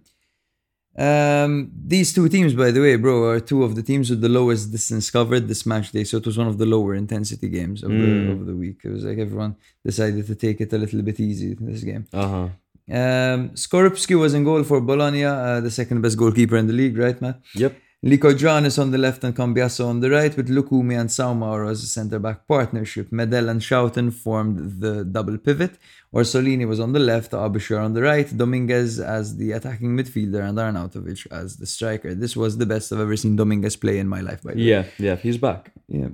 Um, 0.95 1.71
these 1.75 2.13
two 2.13 2.29
teams, 2.29 2.53
by 2.55 2.71
the 2.71 2.81
way, 2.81 2.97
bro, 2.97 3.25
are 3.25 3.41
two 3.41 3.65
of 3.65 3.75
the 3.75 3.83
teams 3.83 4.11
with 4.11 4.21
the 4.21 4.29
lowest 4.29 4.71
distance 4.71 5.11
covered 5.11 5.49
this 5.49 5.65
match 5.65 5.91
day. 5.91 6.05
So 6.05 6.19
it 6.19 6.27
was 6.27 6.37
one 6.37 6.49
of 6.49 6.59
the 6.59 6.67
lower 6.67 6.95
intensity 6.95 7.49
games 7.49 7.83
of 7.83 7.91
the 7.91 8.33
of 8.33 8.47
the 8.47 8.55
week. 8.55 8.81
It 8.85 8.91
was 8.91 9.05
like 9.05 9.19
everyone 9.19 9.57
decided 9.85 10.27
to 10.27 10.35
take 10.35 10.61
it 10.61 10.73
a 10.73 10.79
little 10.79 11.03
bit 11.03 11.19
easy 11.19 11.53
in 11.53 11.67
this 11.67 11.83
game. 11.83 12.07
Uh-huh. 12.13 12.49
Um, 12.91 13.51
Skorupski 13.55 14.19
was 14.19 14.35
in 14.35 14.45
goal 14.45 14.65
for 14.65 14.81
Bologna, 14.81 15.25
uh, 15.25 15.61
the 15.61 15.71
second 15.71 16.03
best 16.03 16.19
goalkeeper 16.19 16.57
in 16.57 16.67
the 16.67 16.73
league, 16.73 16.99
right, 16.99 17.19
Matt? 17.23 17.41
Yep. 17.55 17.75
Lykogiannis 18.05 18.81
on 18.81 18.91
the 18.91 18.99
left 18.99 19.23
and 19.23 19.35
Cambiaso 19.37 19.87
on 19.87 20.01
the 20.01 20.11
right, 20.11 20.37
with 20.37 20.49
Lucumí 20.49 20.99
and 20.99 21.09
Soumaoro 21.09 21.71
as 21.71 21.85
a 21.85 21.87
centre 21.87 22.19
back 22.19 22.49
partnership. 22.49 23.11
Medel 23.11 23.49
and 23.49 23.61
Schouten 23.61 24.13
formed 24.13 24.81
the 24.81 25.05
double 25.05 25.39
pivot. 25.39 25.79
Orsolini 26.13 26.67
was 26.67 26.81
on 26.81 26.93
the 26.93 26.99
left, 26.99 27.31
Aebischer 27.31 27.81
on 27.83 27.95
the 27.95 28.03
right, 28.03 28.37
Dominguez 28.37 28.99
as 28.99 29.37
the 29.37 29.53
attacking 29.53 29.97
midfielder, 29.97 30.43
and 30.49 30.59
Arnautovic 30.59 31.29
as 31.31 31.57
the 31.59 31.67
striker. 31.67 32.13
This 32.15 32.37
was 32.37 32.59
the 32.59 32.67
best 32.67 32.93
I've 32.93 32.99
ever 33.01 33.17
seen 33.17 33.37
Dominguez 33.37 33.77
play 33.77 33.99
in 33.99 34.09
my 34.09 34.21
life, 34.21 34.43
by 34.43 34.55
the 34.55 34.59
way. 34.59 34.65
Yeah, 34.65 34.85
yeah, 34.99 35.15
he's 35.17 35.39
back. 35.39 35.71
Yeah. 35.87 36.09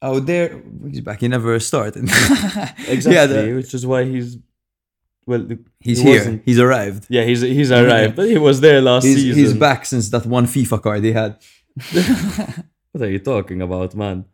Out 0.00 0.26
there, 0.26 0.62
he's 0.88 1.00
back. 1.00 1.20
He 1.20 1.28
never 1.28 1.58
started. 1.60 2.04
Exactly, 2.04 3.14
Yeah, 3.14 3.26
the- 3.26 3.52
which 3.54 3.74
is 3.74 3.84
why 3.84 4.04
he's 4.04 4.36
well 5.26 5.46
he's 5.80 6.00
he 6.00 6.10
here. 6.12 6.42
He's 6.44 6.58
arrived. 6.58 7.06
Yeah, 7.08 7.24
he's 7.24 7.40
he's 7.42 7.70
arrived, 7.72 8.16
but 8.16 8.28
he 8.28 8.38
was 8.38 8.60
there 8.60 8.80
last 8.80 9.04
He's, 9.04 9.16
season. 9.16 9.38
he's 9.38 9.54
back 9.54 9.86
since 9.86 10.08
that 10.10 10.24
one 10.26 10.46
FIFA 10.46 10.82
card 10.82 11.02
he 11.04 11.12
had. 11.12 11.36
What 12.92 13.02
are 13.04 13.10
you 13.10 13.20
talking 13.20 13.62
about, 13.62 13.94
man? 13.94 14.26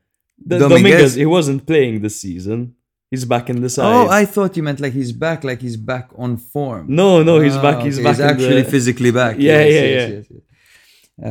The, 0.45 0.59
Dominguez- 0.59 0.83
Dominguez, 0.83 1.15
he 1.15 1.27
wasn't 1.27 1.65
playing 1.67 2.01
this 2.03 2.21
season. 2.21 2.75
He's 3.11 3.25
back 3.25 3.49
in 3.49 3.61
the 3.63 3.71
side. 3.71 3.87
Oh, 3.95 4.09
I 4.09 4.25
thought 4.25 4.57
you 4.57 4.63
meant 4.65 4.81
like 4.81 4.93
he's 4.93 5.13
back, 5.13 5.45
like 5.45 5.61
he's 5.61 5.77
back 5.77 6.11
on 6.17 6.37
form. 6.37 6.87
no, 6.89 7.23
no, 7.23 7.39
he's 7.41 7.57
Ah, 7.57 7.63
back. 7.63 7.85
He's 7.85 7.99
okay, 7.99 8.05
back. 8.05 8.17
He's 8.17 8.21
actually 8.33 8.63
the- 8.63 8.71
physically 8.71 9.13
back. 9.13 9.37
Yeah, 9.39 9.61
yes, 9.61 9.73
yeah, 9.73 9.81
yes, 9.81 10.11
yeah. 10.11 10.17
Yes, 10.17 10.27
yes. 10.31 10.43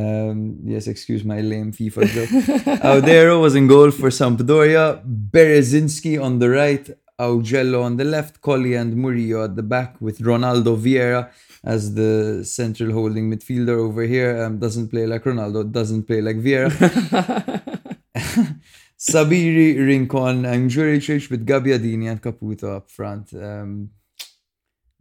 Um, 0.00 0.38
yes, 0.64 0.86
excuse 0.86 1.22
my 1.24 1.40
lame 1.40 1.72
FIFA 1.72 2.06
joke. 2.14 2.28
Audero 2.92 3.40
was 3.40 3.54
in 3.54 3.66
goal 3.66 3.90
for 3.90 4.08
Sampdoria. 4.10 5.02
Bereszynski 5.32 6.18
on 6.22 6.38
the 6.38 6.48
right. 6.50 6.86
Augello 7.20 7.82
on 7.82 7.96
the 7.96 8.04
left. 8.04 8.40
Colley 8.40 8.74
and 8.74 8.96
Murillo 8.96 9.44
at 9.44 9.56
the 9.56 9.62
back 9.62 10.00
with 10.00 10.18
Ronaldo 10.20 10.76
Vieira 10.78 11.30
as 11.64 11.94
the 11.94 12.44
central 12.44 12.92
holding 12.92 13.30
midfielder 13.30 13.76
over 13.78 14.02
here. 14.02 14.42
Um, 14.42 14.58
doesn't 14.58 14.88
play 14.88 15.06
like 15.06 15.24
Ronaldo, 15.24 15.70
doesn't 15.70 16.04
play 16.04 16.20
like 16.20 16.36
Vieira. 16.36 16.70
Sabiri, 18.98 19.76
Rincon, 19.78 20.44
and 20.44 20.70
Juricic 20.70 21.30
with 21.30 21.46
Gabbiadini 21.46 22.10
and 22.10 22.20
Caputo 22.22 22.76
up 22.76 22.90
front. 22.90 23.32
Um, 23.34 23.90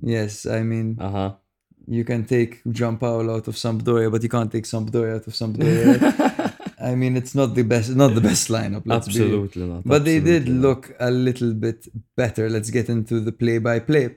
yes, 0.02 0.45
I 0.45 0.61
mean, 0.64 0.98
Uh-huh. 0.99 1.34
you 1.88 2.03
can 2.03 2.26
take 2.26 2.64
Giampaolo 2.65 3.38
out 3.38 3.48
of 3.48 3.56
Sampdoria, 3.56 4.11
but 4.11 4.22
you 4.22 4.30
can't 4.30 4.52
take 4.52 4.65
Sampdoria 4.65 5.15
out 5.15 5.27
of 5.27 5.34
Sampdoria. 5.34 6.26
I 6.80 6.95
mean, 6.95 7.18
it's 7.18 7.34
not 7.34 7.56
the 7.56 7.64
best, 7.64 7.90
not 7.95 8.14
the 8.14 8.22
best 8.22 8.49
lineup. 8.49 8.84
Let's 8.86 9.08
be. 9.08 9.14
Absolutely 9.14 9.66
not. 9.66 9.84
But 9.86 10.06
they 10.06 10.20
did 10.20 10.48
not. 10.48 10.62
look 10.62 10.95
a 10.99 11.10
little 11.10 11.54
bit 11.54 11.88
better. 12.16 12.49
Let's 12.49 12.70
get 12.70 12.90
into 12.90 13.20
the 13.20 13.32
play 13.32 13.58
by 13.58 13.80
play. 13.80 14.16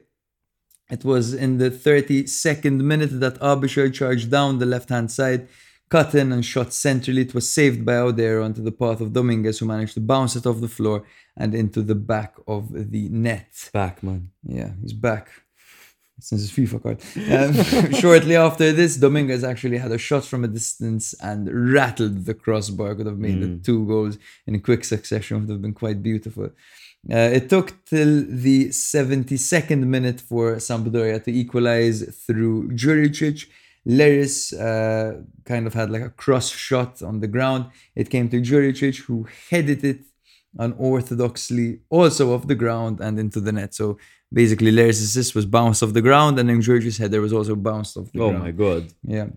It 0.91 1.05
was 1.05 1.33
in 1.33 1.59
the 1.59 1.71
32nd 1.71 2.83
minute 2.83 3.21
that 3.21 3.39
Aebischer 3.41 3.93
charged 3.95 4.31
down 4.31 4.59
the 4.59 4.67
left 4.67 4.89
hand 4.89 5.11
side, 5.11 5.49
cut 5.89 6.15
in 6.15 6.33
and 6.33 6.45
shot 6.45 6.73
centrally. 6.73 7.23
It 7.23 7.35
was 7.35 7.51
saved 7.51 7.87
by 7.87 7.93
Audero 7.93 8.45
onto 8.45 8.63
the 8.63 8.73
path 8.73 9.01
of 9.01 9.13
Dominguez, 9.13 9.61
who 9.61 9.67
managed 9.67 9.95
to 9.95 10.01
bounce 10.01 10.35
it 10.37 10.47
off 10.47 10.61
the 10.61 10.69
floor 10.69 11.05
and 11.37 11.55
into 11.55 11.81
the 11.83 11.95
back 11.95 12.35
of 12.47 12.91
the 12.91 13.09
net. 13.09 13.71
back, 13.73 14.03
man. 14.03 14.31
Yeah, 14.43 14.73
he's 14.83 14.93
back 14.93 15.31
since 16.21 16.41
his 16.43 16.53
FIFA 16.53 16.83
card. 16.83 16.99
Um, 17.35 17.93
shortly 18.03 18.37
after 18.37 18.73
this, 18.73 18.97
Dominguez 18.97 19.45
actually 19.45 19.79
had 19.79 19.93
a 19.93 19.99
shot 19.99 20.25
from 20.25 20.45
a 20.45 20.49
distance 20.49 21.15
and 21.21 21.73
rattled 21.75 22.25
the 22.27 22.35
crossbar. 22.35 22.95
Could 22.95 23.07
have 23.07 23.19
made 23.19 23.41
the 23.41 23.61
two 23.65 23.87
goals 23.87 24.19
in 24.47 24.61
quick 24.61 24.85
succession. 24.85 25.41
Would 25.41 25.51
have 25.51 25.63
been 25.63 25.75
quite 25.75 26.03
beautiful. 26.03 26.51
Uh, 27.09 27.31
it 27.39 27.49
took 27.49 27.85
till 27.87 28.25
the 28.29 28.69
72nd 28.69 29.87
minute 29.87 30.21
for 30.21 30.57
Sampdoria 30.57 31.23
to 31.25 31.33
equalize 31.33 32.03
through 32.27 32.71
Juricic. 32.73 33.47
Leris 33.87 34.53
uh, 34.53 35.23
kind 35.47 35.67
of 35.67 35.73
had 35.73 35.91
like 35.91 36.03
a 36.03 36.11
cross 36.11 36.51
shot 36.51 37.03
on 37.03 37.21
the 37.21 37.27
ground. 37.27 37.67
It 37.97 38.11
came 38.11 38.29
to 38.29 38.41
Juricic, 38.43 38.99
who 39.05 39.27
headed 39.49 39.83
it 39.83 40.01
unorthodoxly 40.59 41.81
also 41.89 42.35
off 42.35 42.47
the 42.47 42.55
ground 42.55 43.01
and 43.01 43.19
into 43.19 43.41
the 43.41 43.53
net. 43.53 43.75
So 43.75 43.99
basically, 44.33 44.71
Leris' 44.73 45.03
assist 45.09 45.35
was 45.35 45.47
bounced 45.47 45.83
off 45.83 45.93
the 45.93 46.03
ground, 46.03 46.39
and 46.39 46.49
then 46.49 46.61
Juricic's 46.61 46.99
header 46.99 47.21
was 47.21 47.33
also 47.33 47.55
bounced 47.57 47.97
off 47.97 48.11
the 48.13 48.21
Oh 48.23 48.31
ground. 48.31 48.45
my 48.45 48.51
god. 48.53 48.83
Yeah. 49.03 49.29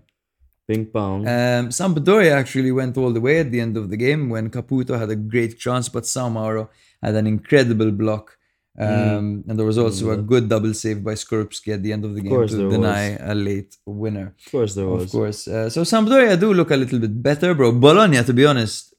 Ping 0.68 0.86
pong. 0.86 1.20
Um, 1.28 1.68
Sampdoria 1.68 2.32
actually 2.32 2.72
went 2.72 2.96
all 2.96 3.12
the 3.12 3.20
way 3.20 3.38
at 3.40 3.50
the 3.52 3.60
end 3.60 3.76
of 3.76 3.90
the 3.90 3.98
game 3.98 4.30
when 4.30 4.48
Caputo 4.50 4.98
had 4.98 5.10
a 5.10 5.16
great 5.16 5.58
chance, 5.58 5.88
but 5.90 6.04
Soumaoro 6.04 6.68
had 7.02 7.14
an 7.16 7.26
incredible 7.26 7.90
block. 7.92 8.38
Um, 8.76 9.44
And 9.46 9.56
there 9.58 9.66
was 9.66 9.78
also 9.84 10.10
a 10.10 10.16
good 10.32 10.48
double 10.48 10.72
save 10.74 11.04
by 11.04 11.14
Skorupski 11.14 11.70
at 11.74 11.82
the 11.84 11.92
end 11.92 12.04
of 12.04 12.12
the 12.16 12.22
game 12.22 12.30
course 12.34 12.50
to 12.52 12.68
deny 12.70 13.02
a 13.32 13.34
late 13.34 13.76
winner. 13.86 14.28
of 14.46 14.50
course 14.50 14.74
there 14.74 14.86
Of 14.88 15.00
was. 15.00 15.10
course. 15.12 15.40
Uh, 15.46 15.68
so 15.74 15.82
Sampdoria 15.82 16.34
do 16.40 16.52
look 16.54 16.70
a 16.72 16.76
little 16.82 16.98
bit 16.98 17.14
better, 17.22 17.54
bro. 17.54 17.70
Bologna, 17.70 18.20
to 18.24 18.32
be 18.32 18.44
honest, 18.46 18.94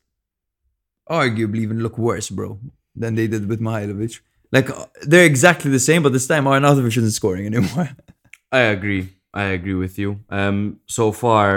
arguably 1.10 1.58
even 1.66 1.80
look 1.82 1.98
worse, 1.98 2.30
bro, 2.30 2.60
than 2.96 3.16
they 3.16 3.28
did 3.28 3.48
with 3.50 3.60
Mihailovic. 3.60 4.20
Like 4.56 4.70
they're 5.10 5.26
exactly 5.34 5.70
the 5.78 5.80
same, 5.90 6.02
but 6.04 6.14
this 6.14 6.28
time 6.32 6.46
Arnautovic 6.46 6.96
isn't 6.98 7.12
scoring 7.22 7.46
anymore. 7.52 7.90
I 8.62 8.62
agree. 8.76 9.04
I 9.34 9.46
agree 9.58 9.74
with 9.86 9.96
you. 10.02 10.10
Um, 10.30 10.56
so 10.88 11.06
far, 11.24 11.50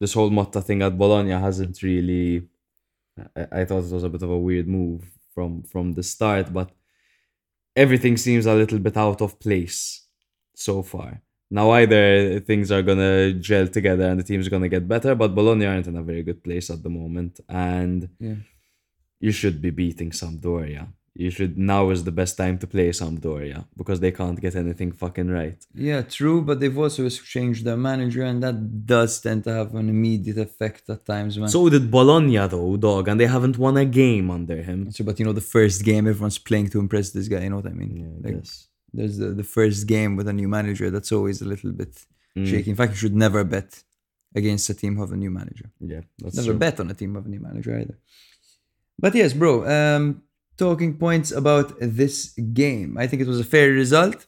this 0.00 0.12
whole 0.16 0.30
Motta 0.38 0.60
thing 0.62 0.82
at 0.82 0.98
Bologna 1.02 1.30
hasn't 1.46 1.76
really. 1.82 2.26
I, 3.40 3.42
I 3.60 3.64
thought 3.64 3.84
it 3.88 3.92
was 3.98 4.04
a 4.08 4.14
bit 4.14 4.22
of 4.26 4.30
a 4.30 4.42
weird 4.48 4.68
move 4.78 5.02
from 5.34 5.50
from 5.72 5.86
the 5.98 6.02
start, 6.14 6.46
but 6.58 6.68
everything 7.84 8.16
seems 8.16 8.44
a 8.46 8.54
little 8.54 8.78
bit 8.86 8.96
out 8.96 9.20
of 9.22 9.38
place 9.46 10.06
so 10.54 10.82
far. 10.82 11.10
Now 11.50 11.70
either 11.80 12.40
things 12.40 12.70
are 12.74 12.82
gonna 12.82 13.32
gel 13.48 13.68
together 13.68 14.06
and 14.10 14.18
the 14.20 14.24
team's 14.30 14.48
gonna 14.48 14.68
get 14.76 14.88
better, 14.94 15.14
but 15.14 15.34
Bologna 15.34 15.66
aren't 15.66 15.86
in 15.86 15.96
a 15.96 16.02
very 16.10 16.22
good 16.22 16.42
place 16.44 16.68
at 16.70 16.82
the 16.82 16.90
moment, 17.00 17.40
and 17.48 18.08
Yeah. 18.18 18.36
you 19.20 19.32
should 19.32 19.58
be 19.66 19.70
beating 19.70 20.10
Sampdoria. 20.10 20.84
You 21.14 21.30
should 21.30 21.58
now 21.58 21.90
is 21.90 22.04
the 22.04 22.10
best 22.22 22.38
time 22.38 22.56
to 22.58 22.66
play 22.66 22.88
Sampdoria 22.88 23.66
because 23.76 24.00
they 24.00 24.12
can't 24.12 24.40
get 24.40 24.54
anything 24.56 24.92
fucking 24.92 25.28
right. 25.28 25.58
Yeah, 25.74 26.00
true, 26.02 26.40
but 26.40 26.58
they've 26.60 26.78
also 26.84 27.06
changed 27.10 27.66
their 27.66 27.76
manager, 27.76 28.22
and 28.22 28.42
that 28.42 28.86
does 28.86 29.20
tend 29.20 29.44
to 29.44 29.52
have 29.52 29.74
an 29.74 29.88
immediate 29.90 30.38
effect 30.38 30.88
at 30.88 31.04
times, 31.04 31.38
man. 31.38 31.48
So 31.48 31.68
did 31.68 31.90
Bologna 31.90 32.38
though, 32.48 32.76
dog, 32.78 33.08
and 33.08 33.20
they 33.20 33.26
haven't 33.26 33.58
won 33.58 33.76
a 33.76 33.84
game 33.84 34.30
under 34.30 34.62
him. 34.62 34.90
So, 34.90 35.04
but 35.04 35.18
you 35.18 35.26
know, 35.26 35.34
the 35.34 35.42
first 35.56 35.84
game, 35.84 36.06
everyone's 36.08 36.38
playing 36.38 36.68
to 36.70 36.78
impress 36.80 37.10
this 37.10 37.28
guy. 37.28 37.42
You 37.44 37.50
know 37.50 37.56
what 37.56 37.66
I 37.66 37.76
mean? 37.82 37.92
Yeah, 38.02 38.06
I 38.06 38.32
like, 38.32 38.42
guess. 38.42 38.68
there's 38.94 39.18
the, 39.18 39.28
the 39.40 39.44
first 39.44 39.86
game 39.86 40.16
with 40.16 40.28
a 40.28 40.32
new 40.32 40.48
manager. 40.48 40.88
That's 40.90 41.12
always 41.12 41.42
a 41.42 41.48
little 41.52 41.72
bit 41.72 41.94
Mm. 42.34 42.46
shaky. 42.46 42.70
In 42.70 42.76
fact, 42.76 42.92
you 42.92 42.96
should 43.02 43.14
never 43.14 43.44
bet 43.44 43.70
against 44.34 44.70
a 44.70 44.74
team 44.74 44.96
have 44.96 45.12
a 45.12 45.16
new 45.24 45.30
manager. 45.30 45.66
Yeah, 45.80 46.00
that's 46.18 46.36
Never 46.36 46.52
true. 46.52 46.58
bet 46.58 46.80
on 46.80 46.90
a 46.90 46.94
team 46.94 47.14
of 47.16 47.26
a 47.26 47.28
new 47.28 47.40
manager 47.40 47.72
either. 47.78 47.98
But 48.98 49.14
yes, 49.14 49.34
bro. 49.34 49.52
Um, 49.76 50.22
talking 50.56 50.96
points 50.96 51.30
about 51.32 51.74
this 51.80 52.30
game. 52.30 52.96
I 52.98 53.06
think 53.06 53.22
it 53.22 53.28
was 53.28 53.40
a 53.40 53.44
fair 53.44 53.70
result. 53.70 54.26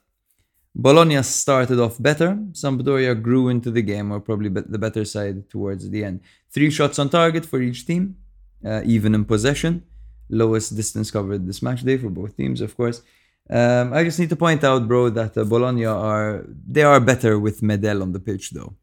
Bologna 0.74 1.22
started 1.22 1.78
off 1.78 2.02
better. 2.02 2.36
Sampdoria 2.52 3.20
grew 3.20 3.48
into 3.48 3.70
the 3.70 3.82
game, 3.82 4.10
or 4.10 4.20
probably 4.20 4.48
the 4.48 4.78
better 4.78 5.04
side 5.04 5.48
towards 5.48 5.88
the 5.88 6.02
end. 6.04 6.20
Three 6.50 6.70
shots 6.70 6.98
on 6.98 7.10
target 7.10 7.46
for 7.46 7.60
each 7.60 7.86
team, 7.86 8.16
uh, 8.64 8.82
even 8.84 9.14
in 9.14 9.24
possession. 9.24 9.84
Lowest 10.28 10.74
distance 10.74 11.10
covered 11.10 11.46
this 11.46 11.62
match 11.62 11.82
day 11.82 11.96
for 11.96 12.10
both 12.10 12.36
teams, 12.36 12.60
of 12.60 12.76
course. 12.76 13.02
Um, 13.48 13.92
I 13.92 14.02
just 14.04 14.18
need 14.18 14.30
to 14.30 14.36
point 14.36 14.64
out, 14.64 14.88
bro, 14.88 15.10
that 15.10 15.36
uh, 15.36 15.44
Bologna 15.44 15.84
are 15.84 16.44
they 16.66 16.82
are 16.82 16.98
better 16.98 17.38
with 17.38 17.60
Medel 17.60 18.02
on 18.02 18.12
the 18.12 18.20
pitch, 18.20 18.50
though. 18.50 18.74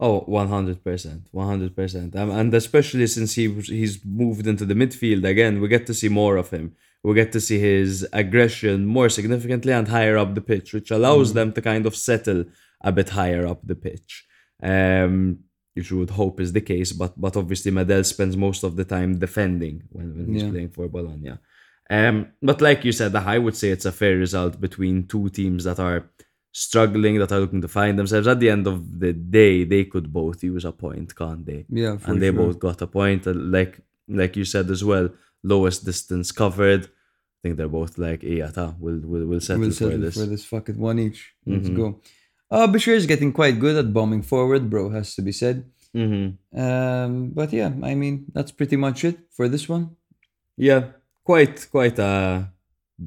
Oh, 0.00 0.24
100%. 0.28 1.22
100%. 1.34 2.16
Um, 2.16 2.30
and 2.30 2.54
especially 2.54 3.06
since 3.06 3.34
he 3.34 3.52
he's 3.62 4.04
moved 4.04 4.46
into 4.46 4.64
the 4.64 4.74
midfield 4.74 5.24
again, 5.24 5.60
we 5.60 5.68
get 5.68 5.86
to 5.86 5.94
see 5.94 6.08
more 6.08 6.36
of 6.36 6.50
him. 6.50 6.76
We 7.04 7.14
get 7.14 7.32
to 7.32 7.40
see 7.40 7.58
his 7.58 8.06
aggression 8.12 8.84
more 8.84 9.08
significantly 9.08 9.72
and 9.72 9.86
higher 9.88 10.18
up 10.18 10.34
the 10.34 10.40
pitch, 10.40 10.72
which 10.74 10.90
allows 10.90 11.32
them 11.32 11.52
to 11.52 11.62
kind 11.62 11.86
of 11.86 11.94
settle 11.96 12.44
a 12.80 12.92
bit 12.92 13.10
higher 13.10 13.46
up 13.46 13.60
the 13.64 13.76
pitch. 13.76 14.26
Um, 14.62 15.38
which 15.74 15.90
you 15.92 15.98
would 15.98 16.10
hope 16.10 16.40
is 16.40 16.52
the 16.52 16.60
case, 16.60 16.90
but 16.92 17.12
but 17.20 17.36
obviously 17.36 17.70
Medel 17.70 18.04
spends 18.04 18.36
most 18.36 18.64
of 18.64 18.74
the 18.74 18.84
time 18.84 19.18
defending 19.18 19.84
when, 19.90 20.08
when 20.16 20.26
he's 20.32 20.42
Yeah. 20.42 20.50
playing 20.50 20.70
for 20.70 20.88
Bologna. 20.88 21.34
Um, 21.88 22.16
but 22.42 22.60
like 22.60 22.84
you 22.84 22.90
said, 22.92 23.14
I 23.14 23.38
would 23.38 23.56
say 23.56 23.68
it's 23.70 23.86
a 23.86 23.92
fair 23.92 24.16
result 24.16 24.60
between 24.60 25.06
two 25.06 25.28
teams 25.28 25.62
that 25.64 25.78
are 25.78 26.10
struggling, 26.52 27.18
that 27.18 27.30
are 27.32 27.40
looking 27.40 27.60
to 27.62 27.68
find 27.68 27.98
themselves. 27.98 28.26
At 28.26 28.40
the 28.40 28.50
end 28.50 28.66
of 28.66 28.98
the 28.98 29.12
day, 29.12 29.64
they 29.64 29.84
could 29.84 30.12
both 30.12 30.42
use 30.42 30.64
a 30.64 30.72
point, 30.72 31.14
can't 31.14 31.46
they? 31.46 31.64
Yeah, 31.70 31.96
for 31.96 32.10
and 32.10 32.20
they 32.22 32.32
sure. 32.32 32.40
both 32.42 32.58
got 32.58 32.82
a 32.82 32.86
point. 32.86 33.26
Like 33.26 33.80
like 34.08 34.36
you 34.36 34.44
said 34.44 34.68
as 34.70 34.82
well, 34.82 35.10
lowest 35.42 35.84
distance 35.84 36.32
covered. 36.32 36.84
I 36.86 37.38
think 37.42 37.56
they're 37.56 37.68
both 37.68 37.98
like, 37.98 38.22
yeah, 38.22 38.50
ta, 38.50 38.74
we'll 38.78 39.00
we'll 39.04 39.26
we'll 39.26 39.40
settle, 39.40 39.60
we'll 39.62 39.72
for 39.72 39.96
this. 39.96 40.14
for 40.14 40.26
this. 40.26 40.44
Fuck 40.44 40.68
it, 40.70 40.76
one 40.76 40.98
each. 40.98 41.32
Let's 41.46 41.68
Mhm. 41.68 41.76
go. 41.76 42.00
Uh, 42.50 42.66
Bashir 42.66 42.94
is 42.94 43.06
getting 43.06 43.32
quite 43.32 43.60
good 43.60 43.76
at 43.76 43.92
bombing 43.92 44.22
forward, 44.22 44.68
bro. 44.70 44.90
Has 44.90 45.14
to 45.16 45.22
be 45.22 45.32
said. 45.32 45.64
hmm 45.94 46.28
Um, 46.54 47.30
but 47.30 47.52
yeah, 47.52 47.72
I 47.82 47.94
mean 47.94 48.26
that's 48.34 48.52
pretty 48.52 48.76
much 48.76 49.04
it 49.04 49.18
for 49.30 49.48
this 49.48 49.68
one. 49.68 49.96
Yeah, 50.56 50.82
quite 51.24 51.66
quite 51.70 51.98
a 51.98 52.50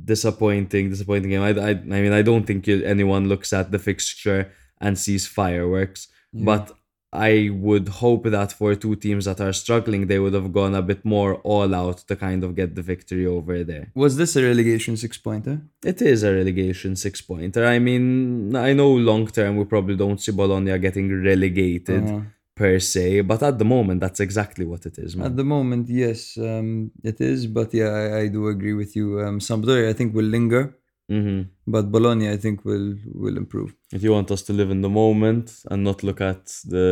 disappointing 0.06 0.90
disappointing 0.90 1.30
game. 1.30 1.42
I 1.42 1.50
I, 1.52 1.70
I 1.72 2.00
mean 2.04 2.14
I 2.14 2.22
don't 2.22 2.46
think 2.46 2.68
anyone 2.68 3.28
looks 3.28 3.54
at 3.54 3.72
the 3.72 3.80
fixture 3.80 4.52
and 4.80 4.98
sees 4.98 5.28
fireworks, 5.28 6.08
but 6.34 6.72
I 7.14 7.50
would 7.52 7.88
hope 7.90 8.24
that 8.38 8.54
for 8.54 8.74
two 8.76 8.96
teams 8.96 9.26
that 9.26 9.42
are 9.42 9.52
struggling, 9.54 10.08
they 10.08 10.20
would 10.20 10.34
have 10.34 10.54
gone 10.54 10.74
a 10.76 10.82
bit 10.82 11.04
more 11.04 11.36
all 11.44 11.76
out 11.76 11.98
to 12.08 12.16
kind 12.16 12.42
of 12.46 12.56
get 12.56 12.76
the 12.76 12.82
victory 12.82 13.26
over 13.26 13.64
there. 13.66 13.92
Was 13.96 14.16
this 14.16 14.36
a 14.38 14.44
relegation 14.44 14.96
six 14.96 15.18
pointer? 15.18 15.62
It 15.84 16.02
is 16.02 16.24
a 16.24 16.32
relegation 16.34 16.96
six 16.96 17.22
pointer. 17.22 17.66
I 17.66 17.80
mean, 17.80 18.56
I 18.56 18.72
know 18.74 18.92
long 18.92 19.28
term 19.28 19.58
we 19.58 19.66
probably 19.66 19.98
don't 19.98 20.22
see 20.22 20.32
Bologna 20.32 20.78
getting 20.80 21.08
relegated 21.24 22.04
Uh-huh. 22.06 22.22
per 22.56 22.80
se, 22.80 23.22
but 23.32 23.42
at 23.44 23.58
the 23.62 23.66
moment 23.76 24.00
that's 24.04 24.20
exactly 24.28 24.66
what 24.72 24.86
it 24.86 24.96
is, 24.98 25.16
man. 25.16 25.26
At 25.30 25.36
the 25.36 25.44
moment, 25.56 25.90
yes, 25.90 26.38
um, 26.38 26.92
it 27.04 27.20
is. 27.20 27.40
But 27.58 27.74
yeah, 27.74 27.90
I, 28.02 28.06
I 28.22 28.28
do 28.28 28.42
agree 28.48 28.74
with 28.82 28.96
you. 28.96 29.20
Um, 29.26 29.40
Sampdoria, 29.40 29.90
I 29.90 29.94
think, 29.94 30.14
will 30.14 30.30
linger, 30.38 30.64
hmm 31.12 31.42
but 31.74 31.84
Bologna, 31.96 32.26
I 32.36 32.38
think, 32.44 32.58
will 32.70 32.90
will 33.24 33.38
improve. 33.44 33.70
If 33.98 34.02
you 34.06 34.12
want 34.18 34.30
us 34.36 34.42
to 34.48 34.54
live 34.60 34.70
in 34.76 34.82
the 34.88 34.94
moment 35.04 35.46
and 35.72 35.80
not 35.90 35.98
look 36.08 36.20
at 36.34 36.44
the 36.76 36.88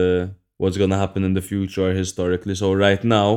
what's 0.61 0.77
gonna 0.81 0.99
happen 1.05 1.21
in 1.29 1.33
the 1.39 1.45
future 1.53 1.89
historically, 2.03 2.55
so 2.63 2.67
right 2.87 3.03
now, 3.19 3.29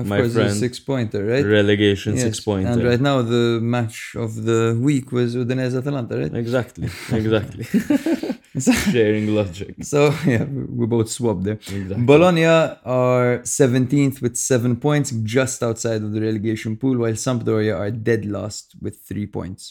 Of 0.00 0.06
my 0.14 0.18
course, 0.18 0.34
friend, 0.36 0.56
six 0.66 0.72
pointer, 0.92 1.20
right? 1.32 1.44
relegation 1.60 2.12
Yes, 2.14 2.24
six 2.26 2.34
pointer. 2.50 2.70
And 2.72 2.80
right 2.90 3.02
now, 3.10 3.16
the 3.36 3.44
match 3.76 3.98
of 4.24 4.30
the 4.48 4.60
week 4.88 5.06
was 5.18 5.28
Udinese 5.40 5.76
Atalanta, 5.80 6.14
right? 6.22 6.34
Exactly, 6.44 6.86
exactly. 7.20 7.64
Sharing 8.92 9.26
logic. 9.40 9.74
So 9.92 10.00
yeah, 10.26 10.44
we 10.44 10.62
we 10.78 10.84
both 10.96 11.08
swapped 11.16 11.44
there. 11.48 11.58
Exactly. 11.78 12.04
Bologna 12.12 12.46
are 12.46 13.30
17th 13.44 14.16
with 14.24 14.34
seven 14.52 14.72
points, 14.86 15.08
just 15.36 15.62
outside 15.68 16.00
of 16.06 16.10
the 16.14 16.20
relegation 16.20 16.76
pool, 16.76 16.96
while 17.02 17.16
Sampdoria 17.26 17.74
are 17.82 17.90
dead 17.90 18.22
last 18.38 18.64
with 18.84 18.94
three 19.08 19.26
points. 19.26 19.62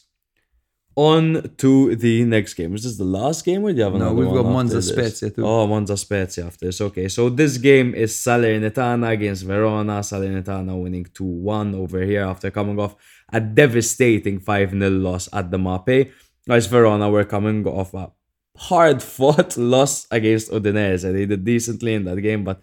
On 1.00 1.24
to 1.62 1.96
the 1.96 2.16
next 2.26 2.56
game. 2.56 2.72
Is 2.76 2.84
this 2.84 2.98
the 2.98 3.12
last 3.20 3.46
game 3.46 3.62
or 3.66 3.72
do 3.72 3.78
you 3.78 3.84
have 3.88 3.94
No, 3.94 4.00
another 4.08 4.16
we've 4.16 4.28
one 4.28 4.38
got 4.44 4.52
Monza? 4.56 4.82
Spezia 4.82 5.30
too. 5.30 5.46
Oh, 5.46 5.66
Monza 5.66 5.96
Spezia 5.96 6.46
after 6.50 6.66
this. 6.66 6.82
Okay, 6.88 7.08
so 7.08 7.30
this 7.30 7.54
game 7.58 7.90
is 8.04 8.12
Salernitana 8.26 9.08
against 9.18 9.46
Verona. 9.46 9.96
Salernitana 10.02 10.74
winning 10.84 11.06
2-1 11.06 11.74
over 11.84 12.02
here 12.12 12.24
after 12.34 12.52
coming 12.52 12.78
off 12.84 12.94
a 13.32 13.40
devastating 13.40 14.38
5-0 14.42 15.02
loss 15.02 15.30
at 15.32 15.46
the 15.52 15.58
Mapei. 15.58 16.12
Guys, 16.48 16.66
Verona 16.68 17.10
were 17.10 17.24
coming 17.36 17.66
off 17.66 17.94
a 17.94 18.12
hard-fought 18.58 19.56
loss 19.74 20.06
against 20.12 20.52
Udinese. 20.52 21.04
They 21.14 21.26
did 21.26 21.46
decently 21.46 21.94
in 21.94 22.04
that 22.06 22.20
game, 22.22 22.44
but 22.44 22.62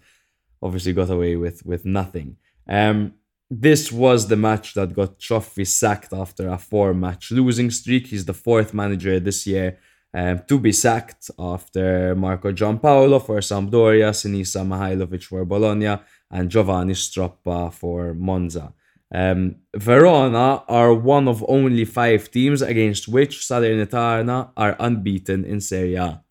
obviously 0.61 0.93
got 0.93 1.09
away 1.09 1.35
with 1.37 1.65
with 1.65 1.83
nothing. 1.85 2.37
Um, 2.69 3.13
this 3.49 3.91
was 3.91 4.27
the 4.27 4.35
match 4.35 4.73
that 4.73 4.93
got 4.93 5.19
Cioffi 5.19 5.65
sacked 5.65 6.13
after 6.13 6.49
a 6.49 6.57
four-match 6.57 7.31
losing 7.31 7.71
streak. 7.71 8.07
He's 8.07 8.25
the 8.25 8.33
fourth 8.33 8.73
manager 8.73 9.19
this 9.19 9.47
year 9.47 9.79
um, 10.13 10.41
to 10.47 10.59
be 10.59 10.71
sacked 10.71 11.29
after 11.39 12.15
Marco 12.15 12.51
Giampaolo 12.51 13.25
for 13.25 13.39
Sampdoria, 13.39 14.11
Sinisa 14.11 14.65
Mihailovic 14.65 15.23
for 15.23 15.45
Bologna, 15.45 15.97
and 16.29 16.49
Giovanni 16.49 16.93
Stroppa 16.93 17.73
for 17.73 18.13
Monza. 18.13 18.73
Um, 19.13 19.57
Verona 19.75 20.63
are 20.67 20.93
one 20.93 21.29
of 21.29 21.45
only 21.47 21.85
five 21.85 22.29
teams 22.29 22.61
against 22.61 23.07
which 23.07 23.39
Salernitana 23.39 24.51
are 24.57 24.75
unbeaten 24.79 25.45
in 25.45 25.61
Serie 25.61 25.95
A. 25.95 26.21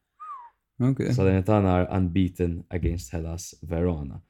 Okay. 0.83 1.05
Salernitana 1.05 1.69
are 1.69 1.89
unbeaten 1.91 2.65
against 2.71 3.11
Hellas 3.11 3.55
Verona. 3.63 4.21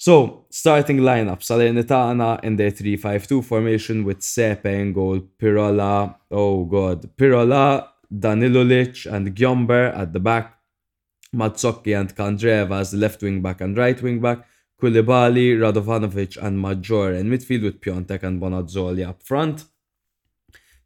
So, 0.00 0.46
starting 0.48 1.00
lineup 1.00 1.40
Salernitana 1.40 2.42
in 2.42 2.56
their 2.56 2.70
3 2.70 2.96
5 2.96 3.26
2 3.26 3.42
formation 3.42 4.02
with 4.02 4.20
Sepe 4.20 4.64
in 4.64 4.94
goal, 4.94 5.20
Pirola, 5.38 6.16
oh 6.30 6.64
god, 6.64 7.14
Pirola, 7.18 7.86
Daniliuc, 8.10 9.12
and 9.12 9.36
Gyomber 9.36 9.94
at 9.94 10.14
the 10.14 10.18
back, 10.18 10.58
Mazzocchi 11.36 12.00
and 12.00 12.16
Candreva 12.16 12.80
as 12.80 12.94
left 12.94 13.22
wing 13.22 13.42
back 13.42 13.60
and 13.60 13.76
right 13.76 14.00
wing 14.00 14.22
back, 14.22 14.38
Coulibaly, 14.80 15.58
Radovanovic, 15.58 16.42
and 16.42 16.58
Maggiore 16.58 17.20
in 17.20 17.28
midfield 17.28 17.64
with 17.64 17.82
Piatek 17.82 18.22
and 18.22 18.40
Bonazzoli 18.40 19.06
up 19.06 19.22
front. 19.22 19.66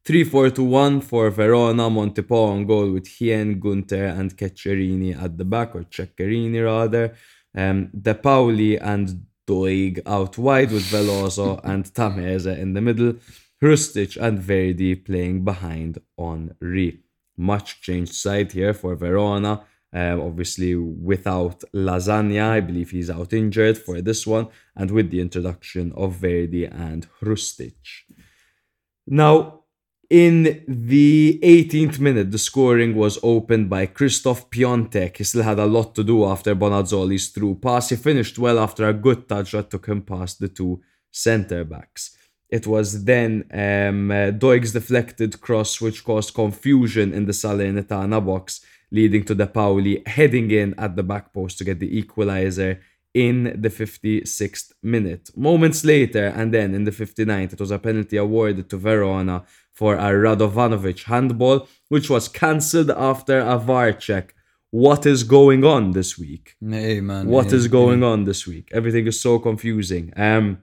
3-4-2-1 0.06 1.04
for 1.04 1.30
Verona, 1.30 1.84
Montipò 1.88 2.48
on 2.48 2.66
goal 2.66 2.90
with 2.90 3.06
Hien, 3.06 3.60
Gunter 3.60 4.06
and 4.06 4.36
Ceccherini 4.36 5.16
at 5.22 5.38
the 5.38 5.44
back, 5.44 5.76
or 5.76 5.84
Ceccherini 5.84 6.64
rather. 6.64 7.14
Um, 7.54 7.90
Depaoli 7.96 8.78
and 8.80 9.26
Doig 9.46 10.00
out 10.06 10.38
wide 10.38 10.72
with 10.72 10.84
Veloso 10.84 11.60
and 11.64 11.84
Tameze 11.84 12.58
in 12.58 12.72
the 12.72 12.80
middle. 12.80 13.14
Hrustic 13.62 14.16
and 14.20 14.38
Verdi 14.38 14.94
playing 14.94 15.44
behind 15.44 15.98
Henry. 16.18 17.00
Much 17.36 17.80
changed 17.80 18.14
side 18.14 18.52
here 18.52 18.74
for 18.74 18.94
Verona. 18.94 19.64
Um, 19.92 20.20
obviously, 20.20 20.74
without 20.74 21.62
Lasagna, 21.72 22.50
I 22.50 22.60
believe 22.60 22.90
he's 22.90 23.10
out 23.10 23.32
injured 23.32 23.78
for 23.78 24.00
this 24.00 24.26
one, 24.26 24.48
and 24.74 24.90
with 24.90 25.10
the 25.10 25.20
introduction 25.20 25.92
of 25.96 26.16
Verdi 26.16 26.64
and 26.66 27.06
Hrustic. 27.20 27.76
Now, 29.06 29.63
in 30.14 30.62
the 30.68 31.40
18th 31.42 31.98
minute, 31.98 32.30
the 32.30 32.38
scoring 32.38 32.94
was 32.94 33.18
opened 33.24 33.68
by 33.68 33.84
Christoph 33.84 34.48
Piatek. 34.48 35.16
He 35.16 35.24
still 35.24 35.42
had 35.42 35.58
a 35.58 35.66
lot 35.66 35.96
to 35.96 36.04
do 36.04 36.24
after 36.24 36.54
Bonazzoli's 36.54 37.30
through 37.30 37.56
pass. 37.56 37.88
He 37.88 37.96
finished 37.96 38.38
well 38.38 38.60
after 38.60 38.88
a 38.88 38.94
good 38.94 39.28
touch 39.28 39.50
that 39.50 39.70
took 39.70 39.86
him 39.86 40.02
past 40.02 40.38
the 40.38 40.46
two 40.46 40.80
centre 41.10 41.64
backs. 41.64 42.16
It 42.48 42.64
was 42.64 43.02
then 43.02 43.44
um, 43.52 44.12
uh, 44.12 44.30
Doig's 44.30 44.72
deflected 44.72 45.40
cross 45.40 45.80
which 45.80 46.04
caused 46.04 46.32
confusion 46.32 47.12
in 47.12 47.26
the 47.26 47.32
Salernitana 47.32 48.24
box, 48.24 48.60
leading 48.92 49.24
to 49.24 49.34
Depaoli 49.34 50.06
heading 50.06 50.48
in 50.52 50.78
at 50.78 50.94
the 50.94 51.02
back 51.02 51.32
post 51.32 51.58
to 51.58 51.64
get 51.64 51.80
the 51.80 51.90
equaliser 52.00 52.78
in 53.14 53.60
the 53.60 53.70
56th 53.70 54.72
minute. 54.82 55.30
Moments 55.36 55.84
later, 55.84 56.26
and 56.26 56.54
then 56.54 56.72
in 56.72 56.84
the 56.84 56.90
59th, 56.90 57.54
it 57.54 57.60
was 57.60 57.72
a 57.72 57.78
penalty 57.78 58.16
awarded 58.16 58.68
to 58.70 58.76
Verona 58.76 59.44
for 59.74 59.96
a 59.96 60.10
Radovanovic 60.12 61.04
handball, 61.04 61.68
which 61.88 62.08
was 62.08 62.28
cancelled 62.28 62.90
after 62.90 63.40
a 63.40 63.58
VAR 63.58 63.92
check. 63.92 64.34
What 64.70 65.06
is 65.06 65.22
going 65.22 65.64
on 65.64 65.92
this 65.92 66.18
week? 66.18 66.54
Hey 66.60 67.00
man. 67.00 67.28
What 67.28 67.50
hey, 67.50 67.56
is 67.56 67.68
going 67.68 68.02
on 68.02 68.24
this 68.24 68.46
week? 68.46 68.70
Everything 68.72 69.06
is 69.06 69.20
so 69.20 69.38
confusing. 69.38 70.12
Um, 70.16 70.62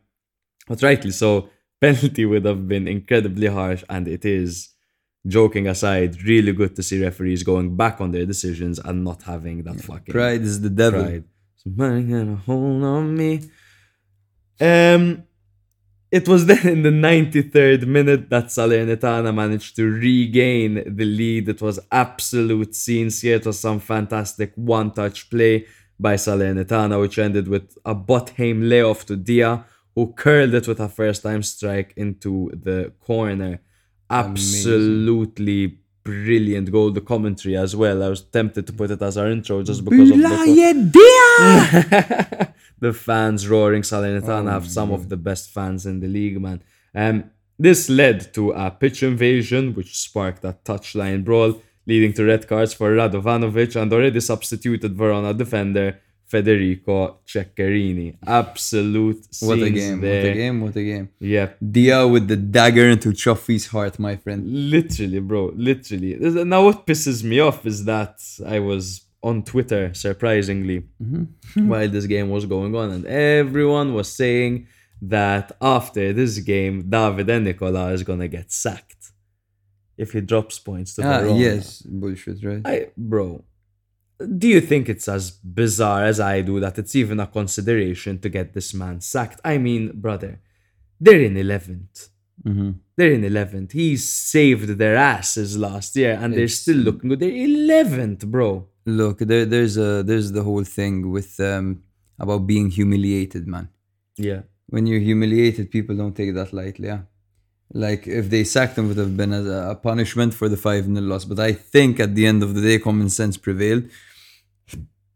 but 0.67 0.81
rightly 0.81 1.11
so, 1.11 1.49
penalty 1.81 2.25
would 2.25 2.45
have 2.45 2.67
been 2.67 2.87
incredibly 2.87 3.47
harsh, 3.47 3.83
and 3.89 4.07
it 4.07 4.25
is. 4.25 4.69
Joking 5.27 5.67
aside, 5.67 6.19
really 6.23 6.51
good 6.51 6.75
to 6.75 6.81
see 6.81 6.99
referees 6.99 7.43
going 7.43 7.77
back 7.77 8.01
on 8.01 8.09
their 8.09 8.25
decisions 8.25 8.79
and 8.79 9.03
not 9.03 9.21
having 9.21 9.61
that 9.61 9.79
fucking 9.79 10.11
Pride 10.11 10.41
is 10.41 10.61
the 10.61 10.69
devil. 10.71 11.03
pride. 11.03 11.25
Somebody 11.57 12.01
got 12.05 12.27
a 12.27 12.35
hold 12.37 12.83
on 12.83 13.15
me. 13.15 13.41
Um, 14.59 15.23
it 16.11 16.27
was 16.27 16.45
then 16.45 16.67
in 16.67 16.81
the 16.83 16.89
93rd 16.89 17.87
minute 17.87 18.29
that 18.29 18.45
Salernitana 18.45 19.33
managed 19.33 19.77
to 19.77 19.89
regain 19.89 20.83
the 20.85 21.05
lead. 21.05 21.47
It 21.47 21.61
was 21.61 21.79
absolute 21.91 22.75
scenes 22.75 23.21
here. 23.21 23.37
It 23.37 23.45
was 23.45 23.59
some 23.59 23.79
fantastic 23.79 24.51
one-touch 24.55 25.29
play 25.29 25.65
by 25.97 26.15
Salernitana, 26.15 26.99
which 26.99 27.17
ended 27.17 27.47
with 27.47 27.77
a 27.85 27.95
Botheim 27.95 28.67
layoff 28.67 29.05
to 29.05 29.15
Dia, 29.15 29.65
who 29.95 30.11
curled 30.11 30.53
it 30.53 30.67
with 30.67 30.81
a 30.81 30.89
first-time 30.89 31.43
strike 31.43 31.93
into 31.95 32.51
the 32.53 32.91
corner. 32.99 33.61
Absolutely 34.09 35.77
brilliant 36.03 36.71
goal. 36.73 36.91
The 36.91 36.99
commentary 36.99 37.55
as 37.55 37.73
well. 37.73 38.03
I 38.03 38.09
was 38.09 38.21
tempted 38.21 38.67
to 38.67 38.73
put 38.73 38.91
it 38.91 39.01
as 39.01 39.17
our 39.17 39.29
intro 39.29 39.63
just 39.63 39.85
because 39.85 40.11
of 40.11 40.17
the 40.17 40.23
the 42.81 42.91
fans 42.93 43.47
roaring 43.47 43.83
Salernitana 43.83 44.51
have 44.51 44.67
some 44.77 44.91
of 44.91 45.07
the 45.07 45.17
best 45.29 45.45
fans 45.51 45.85
in 45.85 45.99
the 46.03 46.07
league, 46.07 46.39
man. 46.41 46.59
Um, 46.93 47.15
this 47.57 47.89
led 47.89 48.33
to 48.33 48.51
a 48.51 48.71
pitch 48.71 49.03
invasion, 49.03 49.73
which 49.75 49.95
sparked 49.97 50.43
a 50.43 50.57
touchline 50.65 51.23
brawl, 51.23 51.61
leading 51.85 52.11
to 52.13 52.23
red 52.25 52.47
cards 52.47 52.73
for 52.73 52.87
Radovanovic 52.95 53.79
and 53.79 53.93
already 53.93 54.19
substituted 54.19 54.91
Verona 54.95 55.31
defender 55.33 55.99
Federico 56.25 57.19
Ceccherini. 57.27 58.15
Absolute 58.25 59.27
What 59.41 59.59
a 59.59 59.69
game, 59.69 60.01
there. 60.01 60.23
what 60.23 60.31
a 60.31 60.33
game, 60.33 60.61
what 60.61 60.75
a 60.77 60.83
game. 60.83 61.09
Yeah, 61.19 61.49
Dia 61.75 62.07
with 62.07 62.27
the 62.27 62.37
dagger 62.37 62.87
into 62.89 63.09
Cioffi's 63.09 63.67
heart, 63.67 63.99
my 63.99 64.15
friend. 64.15 64.41
literally, 64.47 65.19
bro, 65.19 65.51
literally. 65.55 66.15
Now, 66.53 66.63
what 66.65 66.87
pisses 66.87 67.23
me 67.23 67.39
off 67.41 67.65
is 67.65 67.83
that 67.85 68.15
I 68.55 68.59
was 68.59 69.01
on 69.23 69.43
Twitter, 69.43 69.93
surprisingly, 69.93 70.83
while 71.55 71.87
this 71.89 72.05
game 72.07 72.29
was 72.29 72.45
going 72.45 72.75
on, 72.75 72.89
and 72.91 73.05
everyone 73.05 73.93
was 73.93 74.11
saying 74.11 74.67
that 75.01 75.51
after 75.61 76.13
this 76.13 76.39
game, 76.39 76.83
Davide 76.83 77.41
Nicola 77.41 77.91
is 77.91 78.03
gonna 78.03 78.27
get 78.27 78.51
sacked 78.51 79.11
if 79.97 80.13
he 80.13 80.21
drops 80.21 80.57
points 80.59 80.95
to 80.95 81.01
Ah, 81.03 81.19
Verona. 81.21 81.39
yes, 81.39 81.81
bullshit, 81.83 82.43
right? 82.43 82.61
I, 82.65 82.87
bro, 82.97 83.43
do 84.37 84.47
you 84.47 84.61
think 84.61 84.89
it's 84.89 85.07
as 85.07 85.31
bizarre 85.31 86.05
as 86.05 86.19
I 86.19 86.41
do 86.41 86.59
that 86.59 86.77
it's 86.79 86.95
even 86.95 87.19
a 87.19 87.27
consideration 87.27 88.19
to 88.19 88.29
get 88.29 88.53
this 88.53 88.73
man 88.73 89.01
sacked? 89.01 89.39
I 89.43 89.57
mean, 89.57 89.91
brother, 89.99 90.39
they're 90.99 91.21
in 91.21 91.35
11th. 91.35 92.09
hmm 92.43 92.71
They're 92.95 93.13
in 93.13 93.21
11th. 93.23 93.71
He 93.71 93.97
saved 93.97 94.69
their 94.77 94.95
asses 94.95 95.57
last 95.57 95.95
year 95.95 96.17
and 96.21 96.33
they're 96.35 96.47
still 96.47 96.77
looking 96.77 97.09
good. 97.09 97.19
They're 97.19 97.31
11th, 97.31 98.25
bro. 98.27 98.67
Look, 98.85 99.19
there, 99.19 99.45
there's 99.45 99.77
a 99.77 100.03
there's 100.03 100.31
the 100.31 100.43
whole 100.43 100.63
thing 100.63 101.11
with 101.11 101.39
um 101.39 101.83
about 102.19 102.47
being 102.47 102.69
humiliated, 102.69 103.47
man. 103.47 103.69
Yeah. 104.17 104.41
When 104.67 104.87
you're 104.87 104.99
humiliated, 104.99 105.69
people 105.69 105.95
don't 105.95 106.15
take 106.15 106.33
that 106.33 106.53
lightly. 106.53 106.87
Yeah, 106.87 107.01
like 107.73 108.07
if 108.07 108.29
they 108.29 108.43
sacked 108.43 108.77
him, 108.77 108.87
would 108.87 108.97
have 108.97 109.15
been 109.17 109.33
a, 109.33 109.71
a 109.71 109.75
punishment 109.75 110.33
for 110.33 110.47
the 110.49 110.57
five 110.57 110.85
0 110.85 110.99
loss. 111.01 111.25
But 111.25 111.39
I 111.39 111.53
think 111.53 111.99
at 111.99 112.15
the 112.15 112.25
end 112.25 112.41
of 112.43 112.55
the 112.55 112.61
day, 112.61 112.79
common 112.79 113.09
sense 113.09 113.37
prevailed 113.37 113.83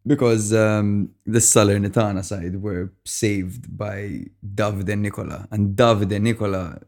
because 0.08 0.54
um, 0.54 1.10
the 1.26 1.40
Salernitana 1.40 2.24
side 2.24 2.62
were 2.62 2.94
saved 3.04 3.76
by 3.76 4.26
Davide 4.44 4.98
Nicola, 4.98 5.48
and 5.52 5.76
Davide 5.76 6.22
Nicola 6.22 6.80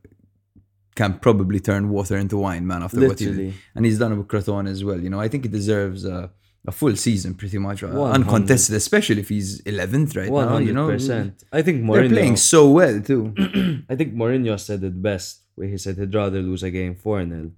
can 0.95 1.19
probably 1.19 1.59
turn 1.59 1.89
water 1.89 2.17
into 2.17 2.37
wine, 2.37 2.65
man. 2.65 2.83
After 2.83 3.07
what 3.07 3.19
he 3.19 3.25
Literally. 3.27 3.51
did, 3.51 3.59
and 3.75 3.85
he's 3.85 3.99
done 3.99 4.13
it 4.13 4.15
with 4.15 4.27
Crotone 4.27 4.69
as 4.69 4.83
well. 4.83 4.99
You 4.99 5.09
know, 5.09 5.19
I 5.19 5.27
think 5.27 5.43
he 5.43 5.49
deserves 5.49 6.05
a, 6.05 6.31
a 6.67 6.71
full 6.71 6.95
season, 6.95 7.33
pretty 7.33 7.57
much, 7.57 7.81
uh, 7.83 7.87
100. 7.87 8.13
uncontested, 8.15 8.75
especially 8.75 9.21
if 9.21 9.29
he's 9.29 9.61
11th 9.61 10.17
right 10.17 10.29
One 10.29 10.45
now. 10.45 10.51
hundred 10.53 10.67
You 10.67 10.73
know. 10.73 11.31
I 11.51 11.61
think 11.61 11.89
they're 11.89 12.09
playing 12.09 12.35
so 12.35 12.69
well 12.69 13.01
too. 13.01 13.33
I 13.89 13.95
think 13.95 14.13
Mourinho 14.13 14.59
said 14.59 14.83
it 14.83 15.01
best, 15.01 15.41
where 15.55 15.67
he 15.69 15.77
said 15.77 15.97
he'd 15.97 16.13
rather 16.13 16.41
lose 16.41 16.63
a 16.63 16.71
game 16.71 16.95
four 16.95 17.23
0 17.23 17.51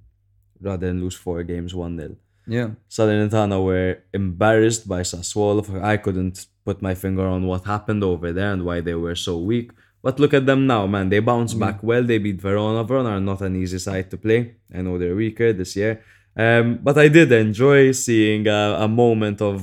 rather 0.61 0.87
than 0.87 1.01
lose 1.01 1.15
four 1.15 1.41
games 1.43 1.73
one 1.73 1.97
0 1.97 2.15
yeah, 2.47 2.69
Salernitana 2.89 3.63
were 3.63 3.99
embarrassed 4.11 4.87
by 4.87 5.01
Sassuolo. 5.01 5.61
I 5.83 5.97
couldn't 5.97 6.47
put 6.65 6.81
my 6.81 6.95
finger 6.95 7.27
on 7.27 7.45
what 7.45 7.63
happened 7.65 8.03
over 8.03 8.33
there 8.33 8.51
and 8.53 8.65
why 8.65 8.81
they 8.81 8.95
were 8.95 9.13
so 9.15 9.37
weak. 9.37 9.71
But 10.01 10.19
look 10.19 10.33
at 10.33 10.47
them 10.47 10.65
now, 10.65 10.87
man. 10.87 11.09
They 11.09 11.19
bounced 11.19 11.59
back 11.59 11.83
well. 11.83 12.03
They 12.03 12.17
beat 12.17 12.41
Verona. 12.41 12.83
Verona 12.83 13.09
are 13.09 13.19
not 13.19 13.41
an 13.41 13.55
easy 13.55 13.77
side 13.77 14.09
to 14.11 14.17
play. 14.17 14.55
I 14.73 14.81
know 14.81 14.97
they're 14.97 15.15
weaker 15.15 15.53
this 15.53 15.75
year. 15.75 16.01
Um, 16.43 16.65
but 16.87 16.95
I 17.05 17.07
did 17.17 17.29
enjoy 17.47 17.81
seeing 18.05 18.43
a, 18.47 18.61
a 18.87 18.87
moment 19.03 19.39
of 19.51 19.55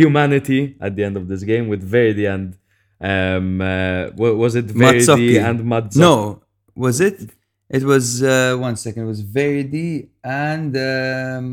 humanity 0.00 0.60
at 0.86 0.92
the 0.96 1.02
end 1.08 1.16
of 1.20 1.24
this 1.30 1.42
game 1.50 1.66
with 1.72 1.82
Verdi 1.94 2.26
and 2.34 2.48
um, 3.10 3.60
uh, 3.60 4.02
was 4.44 4.54
it 4.60 4.66
Verdi 4.66 4.98
Mazzocchi. 5.00 5.36
and 5.48 5.58
Mazzocchi? 5.72 5.96
No, 6.06 6.14
was 6.84 6.96
it? 7.08 7.18
It 7.76 7.82
was 7.92 8.06
uh, 8.22 8.56
one 8.68 8.76
second. 8.84 9.00
It 9.04 9.10
was 9.14 9.22
Verdi 9.36 10.08
and 10.22 10.70
um, 10.76 11.46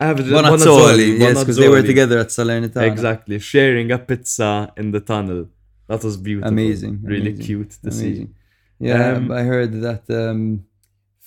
I 0.00 0.06
have 0.10 0.18
Bonazzoli. 0.18 1.18
Yes, 1.18 1.38
because 1.40 1.56
they 1.62 1.68
were 1.68 1.82
together 1.92 2.18
at 2.24 2.28
Salernitana. 2.28 2.86
Exactly, 2.92 3.38
sharing 3.38 3.90
a 3.92 3.98
pizza 3.98 4.72
in 4.76 4.90
the 4.90 5.00
tunnel. 5.00 5.42
That 5.88 6.02
was 6.04 6.16
beautiful. 6.16 6.48
Amazing. 6.48 7.00
Really 7.02 7.30
amazing, 7.32 7.44
cute 7.46 7.70
to 7.84 7.90
see. 7.90 8.06
amazing. 8.06 8.34
Yeah, 8.80 9.12
Um, 9.16 9.32
I 9.32 9.42
heard 9.42 9.72
that 9.86 10.04
um, 10.10 10.64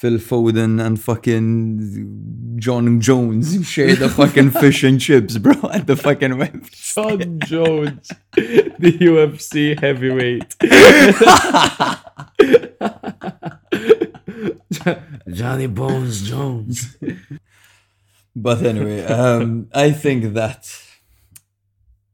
Phil 0.02 0.18
Foden 0.18 0.84
and 0.84 0.99
fucking 0.99 2.56
Jon 2.57 2.99
Jones 2.99 3.69
share 3.69 3.95
the 3.95 4.10
fucking 4.10 4.49
fish 4.61 4.84
and 4.84 4.99
chips, 4.99 5.38
bro, 5.38 5.53
at 5.72 5.86
the 5.86 5.95
fucking 5.95 6.40
web. 6.40 6.65
Jon 6.72 7.40
Jones, 7.41 8.11
the 8.34 8.98
UFC 8.99 9.80
heavyweight. 9.80 10.56
Johnny 15.38 15.68
Bones 15.68 16.28
Jones. 16.28 16.98
But 18.36 18.64
anyway, 18.64 19.03
um, 19.03 19.68
I 19.72 19.91
think 19.91 20.34
that 20.34 20.81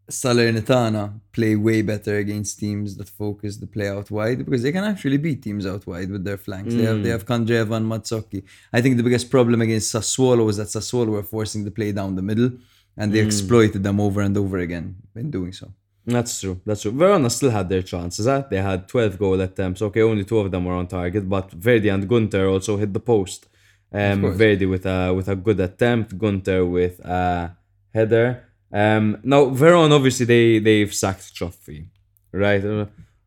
Salernitana 0.09 1.19
play 1.33 1.55
way 1.55 1.81
better 1.81 2.17
against 2.17 2.59
teams 2.59 2.95
that 2.95 3.09
focus 3.09 3.57
the 3.57 3.67
play 3.67 3.89
out 3.89 4.09
wide 4.09 4.45
because 4.45 4.63
they 4.63 4.71
can 4.71 4.85
actually 4.85 5.17
beat 5.17 5.43
teams 5.43 5.65
out 5.65 5.85
wide 5.85 6.09
with 6.09 6.23
their 6.23 6.37
flanks. 6.37 6.73
They 6.73 6.83
have 6.83 7.03
they 7.03 7.09
have 7.09 7.25
mm. 7.25 7.45
Candreva 7.45 7.75
and 7.75 7.85
Mazzocchi. 7.91 8.43
I 8.71 8.81
think 8.81 8.95
the 8.95 9.03
biggest 9.03 9.29
problem 9.29 9.61
against 9.61 9.93
Sassuolo 9.93 10.45
was 10.45 10.57
that 10.57 10.67
Sassuolo 10.67 11.09
were 11.09 11.23
forcing 11.23 11.65
the 11.65 11.71
play 11.71 11.91
down 11.91 12.15
the 12.15 12.21
middle 12.21 12.51
and 12.95 13.13
they 13.13 13.19
mm. 13.19 13.25
exploited 13.25 13.83
them 13.83 13.99
over 13.99 14.21
and 14.21 14.37
over 14.37 14.59
again 14.59 14.95
in 15.15 15.29
doing 15.29 15.51
so. 15.51 15.73
That's 16.05 16.39
true. 16.39 16.61
That's 16.65 16.83
true. 16.83 16.91
Verona 16.91 17.29
still 17.29 17.51
had 17.51 17.67
their 17.67 17.83
chances. 17.83 18.27
Huh? 18.27 18.45
They 18.49 18.61
had 18.61 18.87
12 18.87 19.19
goal 19.19 19.41
attempts. 19.41 19.81
Okay, 19.81 20.01
only 20.01 20.23
two 20.23 20.39
of 20.39 20.49
them 20.49 20.63
were 20.63 20.73
on 20.73 20.87
target, 20.87 21.27
but 21.27 21.51
Verdi 21.51 21.89
and 21.89 22.07
Gunter 22.07 22.47
also 22.47 22.77
hit 22.77 22.93
the 22.93 23.01
post. 23.01 23.47
Um. 23.91 24.33
Verdi 24.33 24.65
with 24.65 24.85
a 24.85 25.13
with 25.13 25.27
a 25.27 25.35
good 25.35 25.59
attempt, 25.59 26.17
Gunter 26.17 26.65
with 26.65 26.99
a 27.01 27.55
header. 27.93 28.46
Um, 28.71 29.17
now 29.23 29.45
Verona 29.45 29.95
obviously 29.95 30.25
they 30.25 30.59
they've 30.59 30.93
sacked 30.93 31.33
Cioffi, 31.35 31.87
right? 32.31 32.63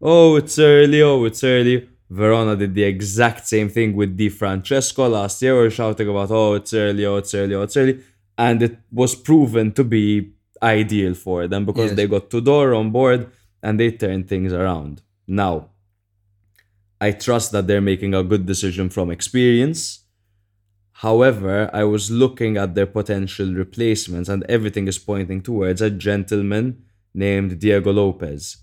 Oh, 0.02 0.36
it's 0.36 0.58
early. 0.58 1.02
Oh, 1.02 1.24
it's 1.24 1.42
early. 1.44 1.88
Verona 2.10 2.56
did 2.56 2.74
the 2.74 2.82
exact 2.82 3.46
same 3.46 3.68
thing 3.68 3.94
with 3.94 4.16
Di 4.16 4.28
Francesco 4.28 5.08
last 5.08 5.40
year. 5.42 5.54
We 5.56 5.62
were 5.62 5.70
shouting 5.70 6.08
about 6.08 6.30
oh, 6.30 6.54
it's 6.54 6.74
early, 6.74 7.06
oh, 7.06 7.16
it's 7.16 7.34
early, 7.34 7.54
oh, 7.54 7.62
it's 7.62 7.76
early, 7.76 8.00
and 8.36 8.62
it 8.62 8.78
was 8.90 9.14
proven 9.14 9.72
to 9.72 9.84
be 9.84 10.32
ideal 10.62 11.14
for 11.14 11.46
them 11.46 11.64
because 11.64 11.90
Yes. 11.90 11.96
they 11.96 12.06
got 12.06 12.28
Tudor 12.30 12.74
on 12.74 12.90
board 12.90 13.28
and 13.62 13.78
they 13.80 13.92
turned 13.92 14.28
things 14.28 14.52
around. 14.52 15.00
Now, 15.26 15.68
I 17.00 17.12
trust 17.12 17.52
that 17.52 17.66
they're 17.66 17.80
making 17.80 18.12
a 18.14 18.22
good 18.22 18.44
decision 18.44 18.90
from 18.90 19.10
experience. 19.10 19.99
However, 21.00 21.70
I 21.72 21.84
was 21.84 22.10
looking 22.10 22.58
at 22.58 22.74
their 22.74 22.84
potential 22.86 23.48
replacements, 23.54 24.28
and 24.28 24.44
everything 24.50 24.86
is 24.86 24.98
pointing 24.98 25.40
towards 25.40 25.80
a 25.80 25.88
gentleman 25.88 26.82
named 27.14 27.58
Diego 27.58 27.90
Lopez, 27.90 28.58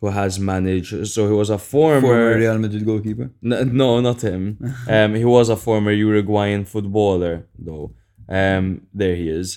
who 0.00 0.08
has 0.08 0.40
managed. 0.40 1.06
So 1.06 1.28
he 1.28 1.32
was 1.32 1.48
a 1.48 1.58
former. 1.58 2.00
Former 2.00 2.36
Real 2.36 2.58
Madrid 2.58 2.84
goalkeeper. 2.84 3.30
N- 3.44 3.76
no, 3.76 4.00
not 4.00 4.20
him. 4.22 4.58
Um, 4.88 5.14
he 5.14 5.24
was 5.24 5.48
a 5.48 5.56
former 5.56 5.92
Uruguayan 5.92 6.64
footballer, 6.64 7.46
though. 7.56 7.94
Um, 8.28 8.88
there 8.92 9.14
he 9.14 9.28
is. 9.28 9.48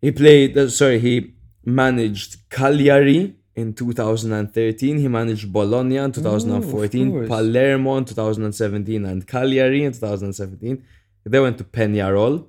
He 0.00 0.10
played. 0.10 0.58
Uh, 0.58 0.68
sorry, 0.68 0.98
he 0.98 1.34
managed 1.64 2.48
Cagliari 2.50 3.36
in 3.54 3.72
2013. 3.72 4.98
He 4.98 5.06
managed 5.06 5.52
Bologna 5.52 5.98
in 5.98 6.10
2014, 6.10 7.10
course. 7.12 7.28
Palermo 7.28 7.98
in 7.98 8.04
2017, 8.04 9.04
and 9.04 9.24
Cagliari 9.24 9.84
in 9.84 9.92
2017. 9.92 10.82
They 11.30 11.40
went 11.40 11.58
to 11.58 11.64
Peñarol, 11.64 12.46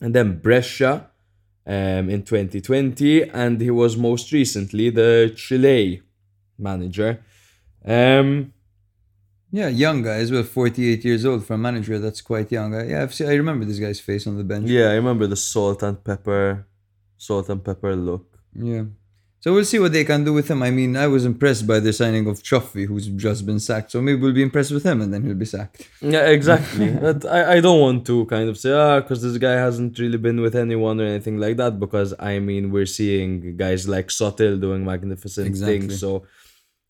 and 0.00 0.14
then 0.14 0.40
Brescia 0.40 1.10
um, 1.66 2.10
in 2.10 2.22
2020, 2.24 3.30
and 3.30 3.60
he 3.60 3.70
was 3.70 3.96
most 3.96 4.32
recently 4.32 4.90
the 4.90 5.32
Chile 5.36 6.02
manager. 6.58 7.22
Um, 7.84 8.52
Yeah, 9.52 9.68
young 9.68 10.02
guy 10.02 10.16
as 10.16 10.32
well, 10.32 10.42
48 10.42 11.04
years 11.04 11.24
old 11.24 11.46
for 11.46 11.54
a 11.54 11.58
manager. 11.58 12.00
That's 12.00 12.20
quite 12.20 12.50
young. 12.50 12.74
I, 12.74 12.88
yeah, 12.88 13.02
I've 13.02 13.14
seen, 13.14 13.28
I 13.28 13.34
remember 13.34 13.64
this 13.64 13.78
guy's 13.78 14.00
face 14.00 14.26
on 14.26 14.36
the 14.36 14.42
bench. 14.42 14.68
Yeah, 14.68 14.88
I 14.90 14.94
remember 14.94 15.28
the 15.28 15.36
salt 15.36 15.80
and 15.84 16.02
pepper, 16.02 16.66
salt 17.16 17.48
and 17.48 17.62
pepper 17.62 17.94
look. 17.94 18.26
Yeah. 18.52 18.86
So 19.44 19.52
we'll 19.52 19.66
see 19.66 19.78
what 19.78 19.92
they 19.92 20.04
can 20.04 20.24
do 20.24 20.32
with 20.32 20.50
him. 20.50 20.62
I 20.62 20.70
mean, 20.70 20.96
I 20.96 21.06
was 21.06 21.26
impressed 21.26 21.66
by 21.66 21.78
the 21.78 21.92
signing 21.92 22.26
of 22.26 22.42
Cioffi, 22.42 22.86
who's 22.86 23.08
just 23.08 23.44
been 23.44 23.60
sacked. 23.60 23.90
So 23.90 24.00
maybe 24.00 24.18
we'll 24.22 24.32
be 24.32 24.40
impressed 24.40 24.70
with 24.70 24.84
him 24.86 25.02
and 25.02 25.12
then 25.12 25.22
he'll 25.22 25.34
be 25.34 25.44
sacked. 25.44 25.86
Yeah, 26.00 26.28
exactly. 26.28 26.88
but 27.06 27.26
I, 27.26 27.56
I 27.56 27.60
don't 27.60 27.78
want 27.78 28.06
to 28.06 28.24
kind 28.24 28.48
of 28.48 28.56
say 28.56 28.72
ah 28.72 29.00
because 29.00 29.20
this 29.20 29.36
guy 29.36 29.56
hasn't 29.66 29.98
really 29.98 30.16
been 30.16 30.40
with 30.40 30.56
anyone 30.56 30.98
or 30.98 31.04
anything 31.04 31.36
like 31.36 31.58
that 31.58 31.78
because 31.78 32.14
I 32.18 32.38
mean 32.38 32.70
we're 32.70 32.86
seeing 32.86 33.58
guys 33.58 33.86
like 33.86 34.08
Sottil 34.08 34.58
doing 34.58 34.82
magnificent 34.82 35.46
Exactly. 35.46 35.78
things. 35.78 36.00
So 36.00 36.24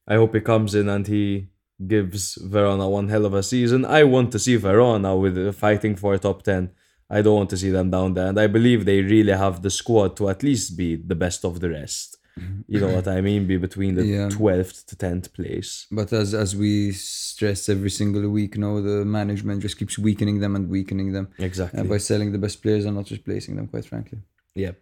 I 0.06 0.14
hope 0.14 0.32
he 0.32 0.40
comes 0.40 0.76
in 0.76 0.89
and 0.89 1.05
he 1.09 1.48
gives 1.85 2.36
Verona 2.36 2.89
one 2.89 3.09
hell 3.09 3.26
of 3.26 3.35
a 3.35 3.43
season. 3.43 3.85
I 3.85 4.05
want 4.05 4.31
to 4.31 4.39
see 4.39 4.55
Verona 4.55 5.16
with 5.16 5.36
uh, 5.36 5.51
fighting 5.51 5.97
for 5.97 6.14
a 6.14 6.20
top 6.20 6.44
ten. 6.44 6.70
I 7.10 7.20
don't 7.20 7.35
want 7.35 7.51
to 7.51 7.56
see 7.56 7.70
them 7.70 7.90
down 7.90 8.14
there, 8.14 8.28
and 8.28 8.39
I 8.39 8.47
believe 8.47 8.85
they 8.85 9.02
really 9.02 9.32
have 9.32 9.62
the 9.62 9.70
squad 9.70 10.16
to 10.18 10.28
at 10.28 10.44
least 10.44 10.76
be 10.76 10.94
the 10.94 11.16
best 11.16 11.44
of 11.44 11.59
the 11.59 11.70
rest. 11.70 12.14
You 12.66 12.81
know 12.81 12.93
what 12.94 13.06
I 13.06 13.20
mean? 13.20 13.47
Be 13.47 13.56
between 13.59 13.94
the 13.94 14.05
Yeah. 14.05 14.28
twelfth 14.28 14.86
to 14.89 14.97
tenth 14.97 15.32
place. 15.32 15.86
But 15.90 16.12
as 16.12 16.35
as 16.35 16.56
we 16.56 16.93
stress 16.93 17.69
every 17.69 17.90
single 17.90 18.28
week, 18.31 18.56
no, 18.59 18.81
the 18.82 19.05
management 19.05 19.62
just 19.62 19.78
keeps 19.78 19.98
weakening 19.98 20.40
them 20.40 20.56
and 20.56 20.69
weakening 20.69 21.12
them 21.12 21.28
Exactly. 21.39 21.81
uh, 21.81 21.85
by 21.85 21.98
selling 21.98 22.32
the 22.32 22.39
best 22.39 22.62
players 22.62 22.85
and 22.86 22.97
not 22.97 23.11
replacing 23.11 23.56
them, 23.56 23.69
quite 23.69 23.85
frankly. 23.85 24.19
Yeah. 24.55 24.73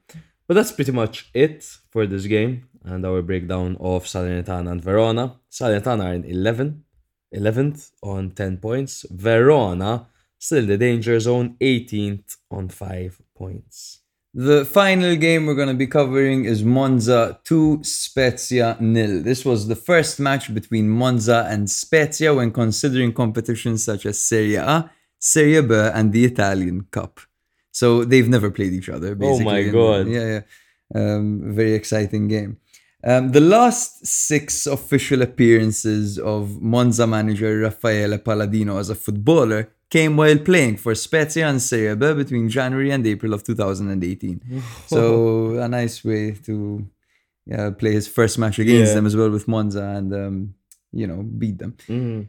But 0.46 0.54
that's 0.54 0.72
pretty 0.72 0.92
much 0.92 1.30
it 1.34 1.58
for 1.90 2.06
this 2.06 2.26
game 2.26 2.68
and 2.84 3.04
our 3.06 3.22
breakdown 3.22 3.76
of 3.80 4.04
Salernitana 4.04 4.70
and 4.72 4.82
Verona. 4.82 5.24
Salernitana 5.50 6.04
are 6.04 6.14
in 6.14 6.24
11, 6.24 6.84
11th 7.34 7.90
on 8.02 8.30
10 8.32 8.58
points. 8.58 9.06
Verona 9.10 10.06
still 10.38 10.58
in 10.58 10.66
the 10.66 10.76
danger 10.78 11.18
zone, 11.20 11.56
18th 11.60 12.36
on 12.50 12.68
5 12.68 13.20
points. 13.36 14.01
The 14.34 14.64
final 14.64 15.14
game 15.16 15.44
we're 15.44 15.54
going 15.54 15.68
to 15.68 15.74
be 15.74 15.86
covering 15.86 16.46
is 16.46 16.64
Monza 16.64 17.38
2 17.44 17.80
Spezia 17.84 18.78
nil. 18.80 19.22
This 19.22 19.44
was 19.44 19.68
the 19.68 19.76
first 19.76 20.18
match 20.18 20.54
between 20.54 20.88
Monza 20.88 21.46
and 21.50 21.68
Spezia 21.68 22.32
when 22.32 22.50
considering 22.50 23.12
competitions 23.12 23.84
such 23.84 24.06
as 24.06 24.22
Serie 24.22 24.54
A, 24.54 24.90
Serie 25.18 25.60
B, 25.60 25.74
and 25.74 26.14
the 26.14 26.24
Italian 26.24 26.86
Cup. 26.90 27.20
So 27.72 28.04
they've 28.04 28.28
never 28.28 28.50
played 28.50 28.72
each 28.72 28.88
other. 28.88 29.14
Basically. 29.14 29.42
Oh 29.42 29.50
my 29.50 29.58
And, 29.58 29.72
God. 29.72 30.08
Yeah, 30.08 30.40
yeah. 30.40 30.42
Um, 30.94 31.54
very 31.54 31.74
exciting 31.74 32.28
game. 32.28 32.56
Um, 33.04 33.32
the 33.32 33.40
last 33.40 34.06
six 34.06 34.66
official 34.66 35.20
appearances 35.20 36.18
of 36.18 36.62
Monza 36.62 37.06
manager 37.06 37.58
Raffaele 37.58 38.16
Palladino 38.18 38.78
as 38.78 38.88
a 38.88 38.94
footballer 38.94 39.70
came 39.96 40.12
while 40.20 40.38
playing 40.50 40.76
for 40.84 40.92
Spezia 41.06 41.44
and 41.52 41.60
Serie 41.70 41.96
B 42.02 42.04
between 42.22 42.44
January 42.58 42.90
and 42.96 43.02
April 43.14 43.32
of 43.36 43.40
2018. 43.44 44.62
so 44.92 45.00
a 45.66 45.68
nice 45.68 45.96
way 46.08 46.24
to 46.46 46.54
yeah, 47.52 47.70
play 47.80 47.92
his 48.00 48.06
first 48.16 48.34
match 48.42 48.56
against 48.64 48.90
Yeah. 48.90 48.96
them 48.96 49.06
as 49.10 49.14
well 49.20 49.30
with 49.36 49.46
Monza 49.54 49.84
and 49.98 50.08
um, 50.22 50.36
you 51.00 51.06
know 51.10 51.20
beat 51.40 51.56
them. 51.62 51.72
Mm. 51.88 52.20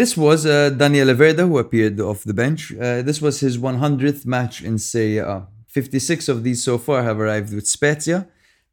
This 0.00 0.12
was 0.26 0.40
uh, 0.46 0.70
Daniele 0.80 1.14
Verde 1.22 1.42
who 1.48 1.58
appeared 1.64 1.98
off 2.10 2.20
the 2.30 2.34
bench. 2.44 2.62
Uh, 2.86 3.00
this 3.08 3.18
was 3.26 3.34
his 3.46 3.54
100th 3.58 4.22
match 4.36 4.56
in 4.68 4.74
Serie 4.78 5.18
A. 5.18 5.36
56 5.68 6.28
of 6.32 6.38
these 6.46 6.60
so 6.68 6.74
far 6.86 7.02
have 7.08 7.18
arrived 7.24 7.52
with 7.56 7.66
Spezia. 7.76 8.18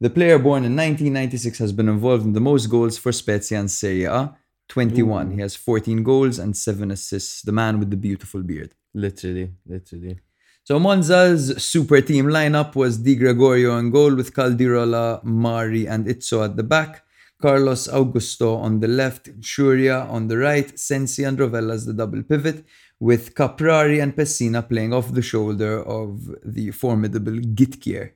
The 0.05 0.09
player 0.17 0.37
born 0.47 0.61
in 0.69 0.75
1996 0.75 1.59
has 1.63 1.71
been 1.77 1.89
involved 1.95 2.25
in 2.25 2.33
the 2.37 2.45
most 2.51 2.65
goals 2.75 2.95
for 3.03 3.11
Spezia 3.11 3.57
and 3.59 3.69
Serie 3.81 4.05
A. 4.05 4.21
21. 4.69 5.31
He 5.31 5.41
has 5.41 5.55
14 5.55 6.03
goals 6.03 6.39
and 6.39 6.55
7 6.55 6.91
assists. 6.91 7.41
The 7.41 7.51
man 7.51 7.79
with 7.79 7.89
the 7.89 7.97
beautiful 7.97 8.41
beard. 8.41 8.73
Literally, 8.93 9.53
literally. 9.65 10.19
So 10.63 10.79
Monza's 10.79 11.61
super 11.61 11.99
team 11.99 12.27
lineup 12.27 12.75
was 12.75 12.97
Di 12.97 13.15
Gregorio 13.15 13.73
on 13.73 13.89
goal 13.89 14.15
with 14.15 14.33
Caldirola, 14.33 15.23
Mari, 15.23 15.87
and 15.87 16.05
Izzo 16.05 16.45
at 16.45 16.55
the 16.55 16.63
back. 16.63 17.03
Carlos 17.41 17.89
Augusto 17.89 18.55
on 18.55 18.79
the 18.79 18.87
left, 18.87 19.37
Ciurria 19.41 20.09
on 20.09 20.29
the 20.29 20.37
right, 20.37 20.79
Sensi 20.79 21.25
and 21.25 21.37
Rovella 21.37 21.73
as 21.73 21.85
the 21.85 21.91
double 21.91 22.23
pivot, 22.23 22.63
with 23.01 23.35
Caprari 23.35 24.01
and 24.01 24.15
Pessina 24.15 24.67
playing 24.67 24.93
off 24.93 25.11
the 25.13 25.21
shoulder 25.21 25.83
of 25.83 26.33
the 26.45 26.71
formidable 26.71 27.33
Gytkjaer. 27.33 28.11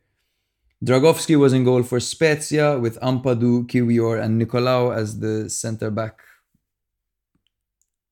Dragowski 0.86 1.38
was 1.38 1.52
in 1.52 1.65
goal 1.65 1.84
for 1.84 1.99
Spezia 1.99 2.80
with 2.80 2.98
Ampadu, 3.02 3.68
Kiwior, 3.68 4.24
and 4.24 4.41
Nikolaou 4.41 4.95
as 4.95 5.19
the 5.19 5.49
centre 5.49 5.91
back 5.91 6.22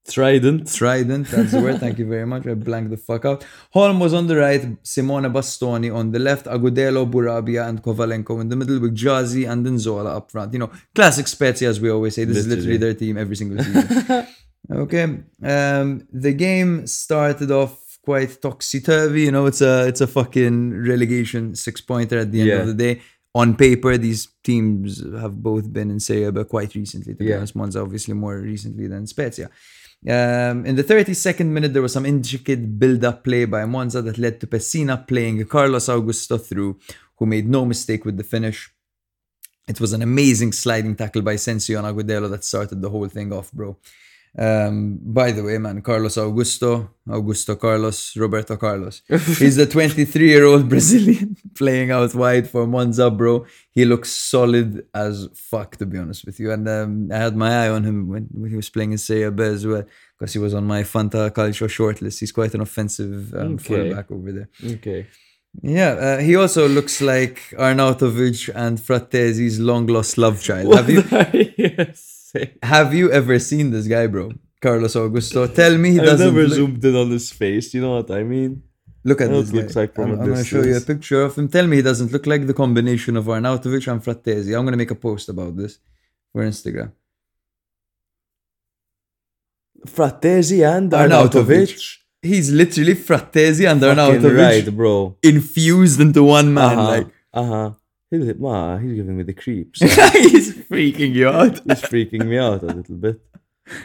Trident. 0.10 0.72
Trident, 0.72 1.28
that's 1.28 1.52
the 1.52 1.62
word. 1.62 1.80
Thank 1.80 1.98
you 1.98 2.06
very 2.08 2.26
much. 2.28 2.46
I 2.46 2.54
blanked 2.54 2.92
the 2.92 2.98
fuck 2.98 3.26
out. 3.26 3.44
Holm 3.72 4.00
was 4.00 4.14
on 4.14 4.28
the 4.28 4.36
right, 4.36 4.64
Simone 4.84 5.24
Bastoni 5.34 5.94
on 5.94 6.12
the 6.12 6.20
left, 6.20 6.46
Agudelo, 6.46 7.10
Bourabia, 7.10 7.68
and 7.68 7.82
Kovalenko 7.82 8.40
in 8.42 8.50
the 8.50 8.56
middle 8.56 8.80
with 8.80 8.96
Gyasi 8.96 9.50
and 9.50 9.66
Nzola 9.66 10.16
up 10.18 10.30
front. 10.32 10.54
You 10.54 10.60
know, 10.60 10.72
classic 10.94 11.28
Spezia, 11.28 11.70
as 11.70 11.82
we 11.82 11.90
always 11.90 12.14
say. 12.16 12.24
This 12.26 12.38
is 12.38 12.48
literally 12.48 12.78
Literally. 12.78 12.94
their 12.94 13.00
team 13.00 13.18
every 13.18 13.36
single 13.36 13.64
season. 13.64 14.28
okay. 14.72 15.04
Um, 15.44 16.08
the 16.12 16.34
game 16.34 16.86
started 16.86 17.50
off 17.52 17.98
quite 18.04 18.40
topsy 18.42 18.82
turvy. 18.82 19.22
You 19.24 19.32
know, 19.32 19.48
it's 19.48 19.62
a 19.62 19.88
it's 19.88 20.02
a 20.02 20.08
fucking 20.08 20.82
relegation 20.88 21.56
six 21.56 21.82
pointer 21.82 22.20
at 22.20 22.32
the 22.32 22.42
end 22.42 22.50
Yeah. 22.50 22.58
of 22.62 22.68
the 22.68 22.74
day. 22.76 23.02
on 23.34 23.54
paper, 23.54 23.98
these 23.98 24.30
teams 24.46 25.04
have 25.20 25.36
both 25.44 25.66
been 25.74 25.92
in 25.92 26.00
Serie 26.00 26.32
B 26.32 26.42
quite 26.46 26.74
recently. 26.74 27.14
To 27.14 27.18
be 27.20 27.26
Yeah. 27.26 27.38
honest, 27.38 27.54
Monza 27.54 27.82
obviously 27.82 28.14
more 28.14 28.38
recently 28.40 28.88
than 28.88 29.06
Spezia. 29.08 29.50
Um, 30.08 30.66
in 30.68 30.76
the 30.76 30.84
32nd 30.84 31.48
minute, 31.48 31.74
there 31.74 31.82
was 31.82 31.94
some 31.94 32.06
intricate 32.06 32.78
build-up 32.78 33.24
play 33.24 33.46
by 33.46 33.66
Monza 33.66 34.04
that 34.04 34.20
led 34.20 34.40
to 34.40 34.48
Pessina 34.48 35.08
playing 35.08 35.44
Carlos 35.46 35.88
Augusto 35.88 36.40
through, 36.40 36.80
who 37.18 37.26
made 37.26 37.50
no 37.50 37.66
mistake 37.66 38.06
with 38.06 38.18
the 38.18 38.24
finish. 38.24 38.72
It 39.68 39.82
was 39.82 39.94
an 39.94 40.04
amazing 40.04 40.52
sliding 40.52 40.96
tackle 40.96 41.24
by 41.24 41.36
Sensio 41.36 41.82
on 41.82 41.92
Agudelo 41.92 42.30
that 42.30 42.44
started 42.44 42.82
the 42.84 42.90
whole 42.92 43.08
thing 43.08 43.34
off, 43.34 43.52
bro. 43.52 43.78
Um, 44.38 45.00
by 45.02 45.32
the 45.32 45.44
way, 45.44 45.58
man, 45.58 45.82
Carlos 45.82 46.16
Augusto, 46.18 46.90
Augusto 47.08 47.58
Carlos, 47.58 48.18
Roberto 48.18 48.58
Carlos. 48.58 49.02
He's 49.08 49.58
a 49.58 49.66
23 49.66 50.28
year 50.28 50.44
old 50.44 50.68
Brazilian 50.74 51.38
playing 51.56 51.92
out 51.92 52.14
wide 52.14 52.50
for 52.50 52.68
Monza, 52.68 53.10
bro. 53.10 53.46
He 53.72 53.86
looks 53.86 54.12
solid 54.12 54.86
as 54.94 55.30
fuck, 55.34 55.78
to 55.78 55.86
be 55.86 55.98
honest 55.98 56.26
with 56.26 56.40
you. 56.40 56.52
And 56.52 56.68
um, 56.68 57.10
I 57.14 57.18
had 57.18 57.36
my 57.38 57.66
eye 57.66 57.70
on 57.70 57.84
him 57.86 58.10
when, 58.10 58.28
when 58.32 58.50
he 58.50 58.58
was 58.58 58.70
playing 58.70 58.92
in 58.92 58.98
Serie 58.98 59.32
B 59.32 59.44
as 59.44 59.66
well, 59.66 59.86
because 60.20 60.34
he 60.34 60.40
was 60.40 60.54
on 60.54 60.66
my 60.66 60.84
Fanta 60.84 61.32
Calcio 61.32 61.68
shortlist. 61.68 62.20
He's 62.20 62.34
quite 62.34 62.54
an 62.54 62.62
offensive 62.62 63.34
um, 63.34 63.54
Okay. 63.54 63.64
fullback 63.64 64.12
over 64.12 64.32
there. 64.34 64.50
Okay. 64.74 65.08
Yeah, 65.62 65.92
uh, 65.92 66.18
he 66.18 66.36
also 66.36 66.68
looks 66.68 67.00
like 67.00 67.40
Arnautovic 67.58 68.50
and 68.54 68.78
Frattesi's 68.78 69.58
long 69.62 69.88
lost 69.88 70.18
love 70.18 70.42
child. 70.44 70.76
Have 70.76 70.90
you 70.90 71.02
yes. 71.58 72.15
Have 72.64 72.94
you 72.94 73.12
ever 73.12 73.40
seen 73.40 73.72
this 73.72 73.88
guy, 73.88 74.08
bro? 74.08 74.32
Carlos 74.62 74.96
Augusto. 74.96 75.54
Tell 75.54 75.78
me 75.78 75.92
he 75.92 76.00
I've 76.00 76.06
doesn't 76.06 76.28
never 76.34 76.48
look, 76.48 76.56
zoomed 76.56 76.84
in 76.84 76.96
on 76.96 77.12
his 77.12 77.32
face. 77.32 77.74
You 77.74 77.82
know 77.82 77.96
what 77.98 78.12
I 78.12 78.24
mean? 78.24 78.64
look 79.06 79.22
at 79.22 79.30
this 79.30 79.54
looks 79.54 79.76
like 79.76 79.94
from 79.94 80.12
I'm, 80.12 80.20
I'm 80.20 80.30
gonna 80.30 80.44
show 80.44 80.64
you 80.64 80.76
a 80.76 80.82
picture 80.82 81.22
of 81.22 81.36
him. 81.38 81.48
Tell 81.48 81.68
me 81.68 81.78
he 81.78 81.82
doesn't 81.82 82.12
look 82.12 82.26
like 82.26 82.46
the 82.48 82.54
combination 82.54 83.16
of 83.16 83.26
Arnautovic 83.26 83.90
and 83.92 84.04
Frattesi. 84.04 84.58
I'm 84.58 84.66
gonna 84.66 84.82
make 84.84 84.92
a 84.92 84.96
post 84.96 85.30
about 85.30 85.56
this 85.56 85.78
for 86.32 86.44
Instagram. 86.44 86.92
Frattesi 89.86 90.60
and 90.76 90.92
Arnautovic. 90.92 91.70
Arnautovic. 91.70 91.98
He's 92.22 92.52
literally 92.52 92.96
Frattesi 92.96 93.70
and 93.72 93.80
Fucking 93.80 94.22
Arnautovic 94.22 94.38
right, 94.38 94.76
bro. 94.76 95.16
infused 95.22 96.02
into 96.02 96.24
one 96.24 96.52
man. 96.54 96.80
uh-huh. 96.80 97.64
Like 97.64 97.74
He's, 98.12 98.36
ma, 98.36 98.78
he's 98.78 98.94
giving 98.94 99.18
me 99.18 99.24
the 99.24 99.34
creeps. 99.34 99.80
he's 99.82 100.54
freaking 100.70 101.14
you 101.14 101.28
out. 101.30 101.56
he's 101.68 101.82
freaking 101.82 102.28
me 102.28 102.38
out 102.38 102.64
a 102.64 102.68
little 102.68 102.96
bit. 102.96 103.20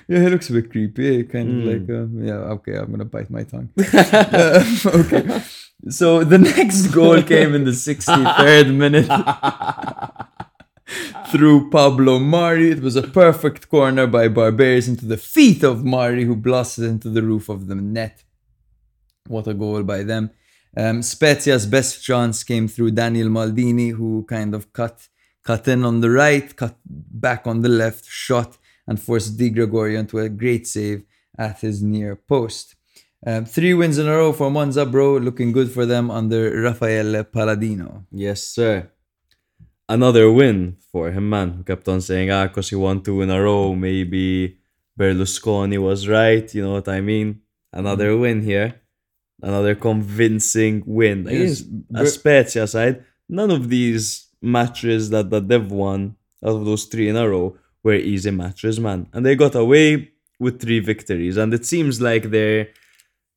Yeah, 0.08 0.20
he 0.20 0.28
looks 0.28 0.50
a 0.50 0.52
bit 0.52 0.70
creepy. 0.70 1.24
Kind 1.24 1.48
of 1.48 1.54
Mm. 1.56 1.70
like, 1.72 1.88
uh, 1.90 2.06
yeah, 2.26 2.52
okay, 2.54 2.76
I'm 2.76 2.90
gonna 2.90 3.06
bite 3.06 3.30
my 3.30 3.44
tongue. 3.44 3.70
Uh, 3.78 4.62
okay. 4.86 5.42
So 5.88 6.22
the 6.22 6.36
next 6.38 6.88
goal 6.88 7.22
came 7.22 7.54
in 7.54 7.64
the 7.64 7.70
63rd 7.70 8.74
minute 8.74 9.08
through 11.30 11.70
Pablo 11.70 12.18
Mari. 12.18 12.70
It 12.72 12.80
was 12.82 12.96
a 12.96 13.02
perfect 13.02 13.68
corner 13.70 14.06
by 14.06 14.28
Barberis 14.28 14.88
into 14.88 15.06
the 15.06 15.16
feet 15.16 15.62
of 15.62 15.84
Mari, 15.84 16.24
who 16.24 16.36
blasted 16.36 16.84
into 16.84 17.08
the 17.08 17.22
roof 17.22 17.48
of 17.48 17.66
the 17.68 17.74
net. 17.74 18.24
What 19.28 19.46
a 19.46 19.54
goal 19.54 19.82
by 19.84 20.02
them. 20.02 20.30
Um, 20.76 21.02
Spezia's 21.02 21.66
best 21.66 22.04
chance 22.04 22.44
came 22.44 22.68
through 22.68 22.92
Daniel 22.92 23.28
Maldini, 23.28 23.92
who 23.92 24.24
kind 24.28 24.54
of 24.54 24.72
cut 24.72 25.08
cut 25.42 25.66
in 25.66 25.84
on 25.84 26.00
the 26.00 26.10
right, 26.10 26.54
cut 26.54 26.76
back 26.86 27.46
on 27.46 27.62
the 27.62 27.68
left, 27.68 28.04
shot, 28.06 28.58
and 28.86 29.00
forced 29.00 29.36
Di 29.38 29.50
Gregorio 29.50 29.98
into 29.98 30.18
a 30.18 30.28
great 30.28 30.66
save 30.66 31.04
at 31.38 31.60
his 31.60 31.82
near 31.82 32.14
post. 32.14 32.76
Um, 33.26 33.44
three 33.44 33.74
wins 33.74 33.98
in 33.98 34.08
a 34.08 34.16
row 34.16 34.32
for 34.32 34.50
Monza, 34.50 34.86
bro. 34.86 35.16
Looking 35.16 35.52
good 35.52 35.70
for 35.70 35.84
them 35.84 36.10
under 36.10 36.62
Raffaele 36.62 37.24
Palladino. 37.24 38.06
Yes, 38.10 38.42
sir. 38.42 38.90
Another 39.88 40.30
win 40.30 40.76
for 40.92 41.10
him, 41.10 41.28
man. 41.28 41.50
Who 41.50 41.62
kept 41.64 41.88
on 41.88 42.00
saying, 42.00 42.30
ah, 42.30 42.46
because 42.46 42.70
he 42.70 42.76
won 42.76 43.02
two 43.02 43.20
in 43.22 43.30
a 43.30 43.42
row, 43.42 43.74
maybe 43.74 44.58
Berlusconi 44.98 45.78
was 45.78 46.08
right. 46.08 46.54
You 46.54 46.62
know 46.62 46.72
what 46.72 46.88
I 46.88 47.00
mean? 47.00 47.42
Another 47.72 48.16
win 48.16 48.42
here. 48.42 48.80
Another 49.42 49.74
convincing 49.74 50.82
win. 50.86 51.24
Mm. 51.24 51.32
Yes, 51.32 51.60
Against 51.90 52.14
Spezia 52.14 52.66
side. 52.66 53.04
None 53.28 53.50
of 53.50 53.68
these 53.68 54.28
matches 54.42 55.10
that, 55.10 55.30
that 55.30 55.48
they've 55.48 55.70
won 55.70 56.16
out 56.44 56.56
of 56.56 56.64
those 56.64 56.84
three 56.84 57.08
in 57.08 57.16
a 57.16 57.28
row 57.28 57.56
were 57.82 57.94
easy 57.94 58.30
matches, 58.30 58.80
man. 58.80 59.06
And 59.12 59.24
they 59.24 59.36
got 59.36 59.54
away 59.54 60.10
with 60.38 60.60
three 60.60 60.80
victories. 60.80 61.36
And 61.36 61.52
it 61.54 61.66
seems 61.66 62.00
like 62.00 62.30
their 62.30 62.68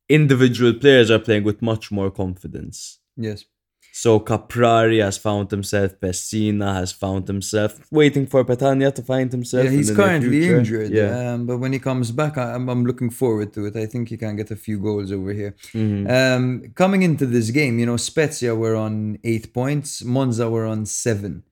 individual 0.10 0.74
players 0.74 1.12
are 1.12 1.20
playing 1.20 1.44
with 1.44 1.62
much 1.62 1.92
more 1.92 2.12
confidence. 2.12 3.00
Yes. 3.16 3.46
So 3.96 4.20
Caprari 4.20 5.04
has 5.04 5.20
found 5.20 5.52
himself, 5.52 6.00
Pessina 6.02 6.74
has 6.74 6.92
found 6.92 7.28
himself, 7.28 7.80
waiting 7.92 8.26
for 8.26 8.44
Petagna 8.44 8.92
to 8.96 9.04
find 9.04 9.32
himself. 9.32 9.66
Yeah, 9.66 9.70
in 9.70 9.78
he's 9.78 9.90
the 9.90 9.96
currently 9.96 10.50
injured. 10.50 10.90
Yeah. 10.92 11.34
Um, 11.34 11.46
but 11.46 11.60
when 11.60 11.74
he 11.74 11.78
comes 11.78 12.10
back, 12.12 12.36
I, 12.40 12.56
I'm, 12.56 12.68
I'm 12.70 12.86
looking 12.88 13.12
forward 13.12 13.54
to 13.54 13.66
it. 13.68 13.76
I 13.76 13.86
think 13.86 14.10
he 14.10 14.18
can 14.18 14.36
get 14.36 14.50
a 14.50 14.56
few 14.56 14.80
goals 14.80 15.12
over 15.12 15.32
here. 15.32 15.54
Mhm. 15.74 16.10
Um, 16.10 16.72
coming 16.74 17.04
into 17.04 17.28
this 17.28 17.52
game, 17.52 17.78
you 17.78 17.86
know, 17.86 17.98
Spezia 17.98 18.56
were 18.56 18.76
on 18.76 19.20
eight 19.24 19.54
points, 19.54 20.04
Monza 20.04 20.50
were 20.50 20.66
on 20.66 20.88
seven. 20.88 21.44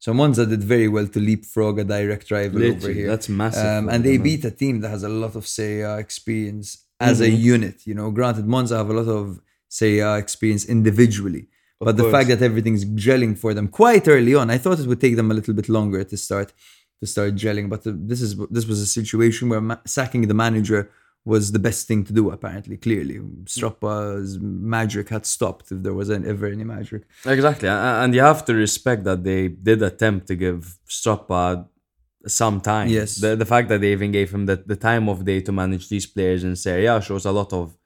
So 0.00 0.12
Monza 0.12 0.44
did 0.46 0.64
very 0.64 0.88
well 0.88 1.06
to 1.06 1.20
leapfrog 1.20 1.78
a 1.78 1.84
direct 1.84 2.28
rival 2.32 2.64
over 2.64 2.90
here. 2.90 3.06
that's 3.06 3.28
massive. 3.28 3.64
Um, 3.64 3.88
and 3.88 4.02
they 4.02 4.18
man. 4.18 4.24
beat 4.24 4.44
a 4.44 4.50
team 4.50 4.80
that 4.80 4.88
has 4.88 5.04
a 5.04 5.08
lot 5.08 5.36
of 5.36 5.46
Serie 5.46 5.82
A 5.82 5.98
experience 5.98 6.68
as 6.98 7.20
a 7.20 7.28
Mhm. 7.30 7.38
unit. 7.54 7.76
You 7.86 7.94
know, 7.94 8.10
granted, 8.10 8.46
Monza 8.46 8.76
have 8.78 8.90
a 8.90 8.92
lot 9.00 9.06
of 9.20 9.40
Serie 9.68 10.00
A 10.00 10.16
experience 10.18 10.64
individually. 10.64 11.46
Of 11.80 11.86
but 11.86 11.96
the 11.96 12.10
fact 12.10 12.28
that 12.28 12.40
everything's 12.40 12.84
gelling 12.84 13.36
for 13.36 13.52
them 13.52 13.68
quite 13.68 14.06
early 14.06 14.34
on, 14.34 14.50
I 14.50 14.58
thought 14.58 14.78
it 14.78 14.86
would 14.86 15.00
take 15.00 15.16
them 15.16 15.30
a 15.30 15.34
little 15.34 15.54
bit 15.54 15.68
longer 15.68 16.04
to 16.04 16.16
start 16.16 16.52
to 17.00 17.06
start 17.06 17.34
gelling. 17.34 17.68
But 17.68 17.82
the, 17.82 17.92
this 17.92 18.20
is 18.20 18.36
this 18.50 18.66
was 18.66 18.80
a 18.80 18.86
situation 18.86 19.48
where 19.48 19.60
ma- 19.60 19.84
sacking 19.84 20.28
the 20.28 20.34
manager 20.34 20.90
was 21.24 21.52
the 21.52 21.58
best 21.58 21.88
thing 21.88 22.04
to 22.04 22.12
do. 22.12 22.30
Apparently, 22.30 22.76
clearly, 22.76 23.18
Stroppa's 23.44 24.38
magic 24.40 25.08
had 25.08 25.26
stopped 25.26 25.72
if 25.72 25.82
there 25.82 25.94
was 25.94 26.10
an, 26.10 26.26
ever 26.26 26.46
any 26.46 26.64
magic. 26.64 27.02
Exactly. 27.24 27.68
And 27.68 28.14
you 28.14 28.20
have 28.20 28.44
to 28.44 28.54
respect 28.54 29.04
that 29.04 29.24
they 29.24 29.48
did 29.48 29.82
attempt 29.82 30.28
to 30.28 30.36
give 30.36 30.78
Stroppa 30.88 31.66
some 32.26 32.60
time. 32.60 32.88
Yes. 32.88 33.16
The, 33.16 33.36
the 33.36 33.46
fact 33.46 33.68
that 33.68 33.80
they 33.80 33.92
even 33.92 34.12
gave 34.12 34.32
him 34.32 34.46
the, 34.46 34.56
the 34.56 34.76
time 34.76 35.08
of 35.08 35.24
day 35.24 35.40
to 35.40 35.52
manage 35.52 35.88
these 35.88 36.06
players 36.06 36.44
in 36.44 36.56
Serie 36.56 36.86
A 36.86 37.00
shows 37.00 37.24
a 37.24 37.32
lot 37.32 37.52
of 37.52 37.76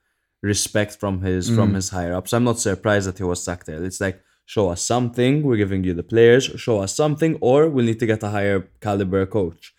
respect 0.43 0.93
from 1.01 1.23
his 1.23 1.51
Mm. 1.51 1.56
from 1.56 1.74
his 1.74 1.89
higher 1.90 2.15
ups. 2.15 2.32
I'm 2.32 2.44
not 2.44 2.59
surprised 2.60 3.06
that 3.09 3.19
he 3.19 3.24
was 3.24 3.43
sacked 3.43 3.66
there. 3.66 3.82
It's 3.85 4.01
like 4.01 4.20
show 4.47 4.69
us 4.70 4.82
something, 4.82 5.43
we're 5.43 5.56
giving 5.65 5.85
you 5.85 5.93
the 5.94 6.02
players, 6.02 6.44
show 6.56 6.78
us 6.81 6.94
something, 6.94 7.36
or 7.40 7.69
we'll 7.69 7.85
need 7.85 7.98
to 8.01 8.06
get 8.06 8.23
a 8.23 8.28
higher 8.31 8.60
caliber 8.81 9.27
coach. 9.27 9.74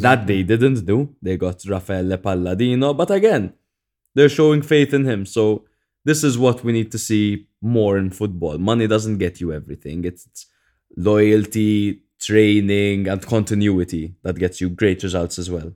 That 0.00 0.26
they 0.26 0.42
didn't 0.42 0.86
do. 0.86 1.14
They 1.20 1.36
got 1.36 1.62
Raffaele 1.68 2.16
Palladino, 2.16 2.94
but 2.94 3.10
again, 3.10 3.52
they're 4.14 4.30
showing 4.30 4.62
faith 4.62 4.94
in 4.94 5.04
him. 5.04 5.26
So 5.26 5.64
this 6.06 6.24
is 6.24 6.38
what 6.38 6.64
we 6.64 6.72
need 6.72 6.90
to 6.92 6.98
see 6.98 7.48
more 7.60 7.98
in 7.98 8.08
football. 8.10 8.56
Money 8.56 8.86
doesn't 8.86 9.18
get 9.18 9.40
you 9.42 9.52
everything. 9.52 10.04
It's, 10.04 10.24
it's 10.26 10.46
loyalty, 10.96 12.02
training, 12.20 13.08
and 13.08 13.20
continuity 13.26 14.14
that 14.22 14.36
gets 14.38 14.60
you 14.60 14.68
great 14.70 15.02
results 15.02 15.38
as 15.38 15.50
well. 15.50 15.72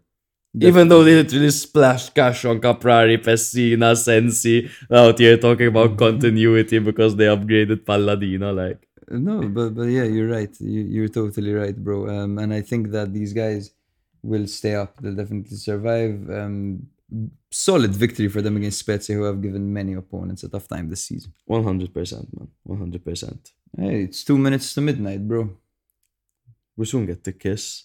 Even 0.67 0.89
though 0.89 1.05
they 1.05 1.15
literally 1.15 1.51
splashed 1.51 2.15
cash 2.15 2.45
on 2.45 2.61
Caprari, 2.61 3.19
Pessina, 3.19 3.97
Sensi, 3.97 4.69
out 4.91 5.19
here 5.19 5.37
talking 5.37 5.69
about 5.69 5.97
continuity 5.97 6.79
because 6.79 7.17
they 7.17 7.27
upgraded 7.27 7.85
Palladino, 7.85 8.53
like 8.53 8.89
No, 9.11 9.49
but 9.49 9.75
but 9.75 9.85
yeah, 9.85 10.05
you're 10.05 10.29
right. 10.29 10.55
You, 10.61 10.83
you're 10.83 11.09
totally 11.09 11.53
right, 11.53 11.77
bro. 11.77 12.09
Um, 12.09 12.39
and 12.39 12.53
I 12.53 12.63
think 12.63 12.91
that 12.91 13.13
these 13.13 13.33
guys 13.33 13.73
will 14.23 14.47
stay 14.47 14.75
up. 14.75 14.97
They'll 15.01 15.15
definitely 15.15 15.57
survive. 15.57 16.29
Um, 16.31 16.89
solid 17.51 17.95
victory 17.95 18.29
for 18.29 18.43
them 18.43 18.57
against 18.57 18.81
Spezia, 18.81 19.17
who 19.17 19.23
have 19.23 19.41
given 19.41 19.73
many 19.73 19.95
opponents 19.95 20.43
a 20.43 20.49
tough 20.49 20.69
time 20.69 20.89
this 20.91 21.05
season. 21.05 21.33
100%, 21.49 22.39
man. 22.39 22.49
100%. 22.67 23.53
Hey, 23.77 24.03
it's 24.03 24.25
two 24.25 24.39
minutes 24.39 24.75
to 24.75 24.81
midnight, 24.81 25.27
bro. 25.27 25.57
We 26.77 26.87
soon 26.87 27.07
get 27.07 27.25
to 27.25 27.33
kiss. 27.33 27.85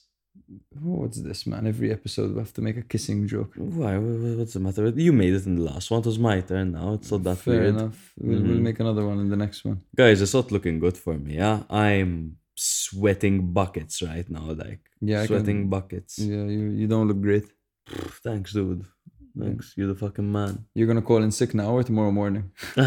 What's 0.81 1.19
this, 1.21 1.45
man? 1.47 1.65
Every 1.67 1.91
episode 1.91 2.33
we 2.33 2.39
have 2.39 2.53
to 2.53 2.61
make 2.61 2.77
a 2.77 2.81
kissing 2.81 3.27
joke. 3.27 3.53
Why? 3.55 3.97
Wha- 3.97 4.19
wha- 4.23 4.37
What's 4.39 4.53
the 4.53 4.59
matter? 4.59 4.87
You 4.89 5.11
made 5.13 5.33
it 5.33 5.45
in 5.45 5.55
the 5.55 5.63
last 5.71 5.89
one. 5.91 6.01
It 6.01 6.05
was 6.05 6.19
my 6.19 6.41
turn 6.41 6.71
now. 6.71 6.93
It's 6.93 7.11
not 7.11 7.23
that 7.23 7.37
Fair 7.37 7.53
weird. 7.61 7.75
enough. 7.75 8.13
We'll, 8.19 8.41
we'll 8.41 8.57
Mhm. 8.57 8.61
make 8.69 8.79
another 8.79 9.05
one 9.05 9.19
in 9.19 9.29
the 9.29 9.35
next 9.45 9.63
one. 9.65 9.81
Guys, 9.95 10.21
it's 10.21 10.33
not 10.33 10.51
looking 10.51 10.79
good 10.79 10.97
for 10.97 11.13
me, 11.17 11.35
yeah? 11.35 11.63
I'm 11.69 12.37
sweating 12.55 13.53
buckets 13.53 14.01
right 14.01 14.29
now, 14.29 14.51
like 14.65 14.81
Yeah, 15.01 15.25
sweating 15.25 15.61
can, 15.63 15.69
buckets. 15.69 16.19
yeah. 16.19 16.45
You 16.55 16.63
you 16.79 16.87
don't 16.87 17.07
look 17.07 17.21
great. 17.21 17.45
Thanks, 18.25 18.53
dude. 18.53 18.85
Thanks. 19.41 19.73
You're 19.77 19.87
the 19.93 19.95
fucking 20.05 20.31
man. 20.31 20.53
You're 20.75 20.87
gonna 20.87 21.01
call 21.09 21.23
in 21.23 21.31
sick 21.31 21.53
now 21.55 21.69
or 21.75 21.83
tomorrow 21.83 22.11
morning. 22.11 22.45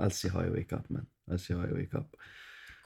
I'll 0.00 0.10
see 0.18 0.28
how 0.28 0.40
I 0.40 0.48
wake 0.48 0.72
up, 0.72 0.84
man. 0.90 1.06
I'll 1.30 1.38
see 1.38 1.52
how 1.54 1.60
I 1.60 1.72
wake 1.80 1.94
up. 1.94 2.08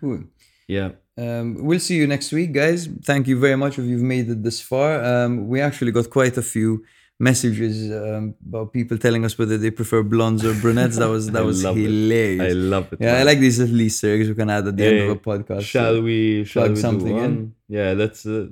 Cool. 0.01 0.25
Yeah. 0.69 0.91
Um, 1.17 1.65
we'll 1.65 1.81
see 1.81 1.97
you 1.97 2.07
next 2.07 2.33
week, 2.33 2.53
guys. 2.53 2.89
Thank 3.05 3.29
you 3.29 3.39
very 3.39 3.57
much 3.57 3.79
if 3.79 3.85
you've 3.85 4.03
made 4.03 4.29
it 4.29 4.43
this 4.43 4.61
far. 4.61 5.05
Um, 5.05 5.49
we 5.49 5.61
actually 5.61 5.93
got 5.93 6.11
quite 6.11 6.37
a 6.37 6.43
few 6.43 6.85
messages 7.21 7.91
um, 7.93 8.35
about 8.49 8.73
people 8.73 8.99
telling 8.99 9.25
us 9.25 9.39
whether 9.39 9.57
they 9.57 9.71
prefer 9.71 10.03
blondes 10.03 10.45
or 10.45 10.55
brunettes. 10.55 10.97
That 10.97 11.09
was 11.09 11.31
that 11.37 11.45
was 11.45 11.63
love 11.63 11.79
it. 11.79 11.83
hilarious. 11.83 12.43
I 12.43 12.57
love 12.57 12.93
it. 12.93 12.99
yeah, 13.01 13.19
I 13.19 13.23
like 13.23 13.39
these 13.39 13.59
little 13.61 13.81
Easter 13.81 14.13
eggs 14.15 14.29
we 14.29 14.35
can 14.35 14.51
add 14.51 14.67
at 14.67 14.77
the 14.77 14.85
end 14.85 14.99
of 15.11 15.11
a 15.11 15.21
podcast. 15.21 15.63
Shall 15.63 16.03
we? 16.03 16.45
Shall 16.45 16.65
plug 16.65 16.75
we 16.77 16.81
something 16.81 17.17
do 17.17 17.23
in? 17.25 17.55
Yeah, 17.69 17.93
let's. 17.93 18.27
Uh, 18.27 18.47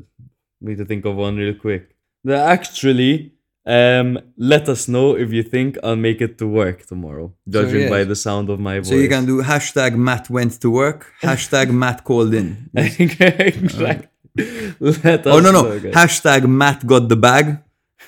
need 0.60 0.78
to 0.78 0.84
think 0.84 1.04
of 1.04 1.16
one 1.16 1.36
real 1.36 1.54
quick. 1.54 1.96
The 2.24 2.36
actually, 2.36 3.32
um, 3.64 4.18
let 4.36 4.68
us 4.68 4.88
know 4.88 5.16
if 5.16 5.32
you 5.32 5.42
think 5.42 5.78
I'll 5.82 5.96
make 5.96 6.20
it 6.20 6.38
to 6.38 6.46
work 6.46 6.86
tomorrow, 6.86 7.32
judging 7.48 7.82
yeah. 7.82 7.90
by 7.90 8.04
the 8.04 8.16
sound 8.16 8.50
of 8.50 8.58
my 8.58 8.78
voice. 8.78 8.88
So 8.88 8.94
you 8.96 9.08
can 9.08 9.24
do 9.24 9.42
hashtag 9.42 9.94
Matt 9.96 10.28
went 10.30 10.60
to 10.62 10.70
work, 10.70 11.12
hashtag 11.22 11.70
Matt 11.70 12.04
called 12.04 12.34
in. 12.34 12.70
exactly. 12.74 14.08
Let 14.80 15.04
us 15.06 15.26
Oh 15.26 15.40
no 15.40 15.52
no, 15.52 15.64
hashtag 15.90 16.48
Matt 16.48 16.86
got 16.86 17.08
the 17.08 17.16
bag, 17.16 17.58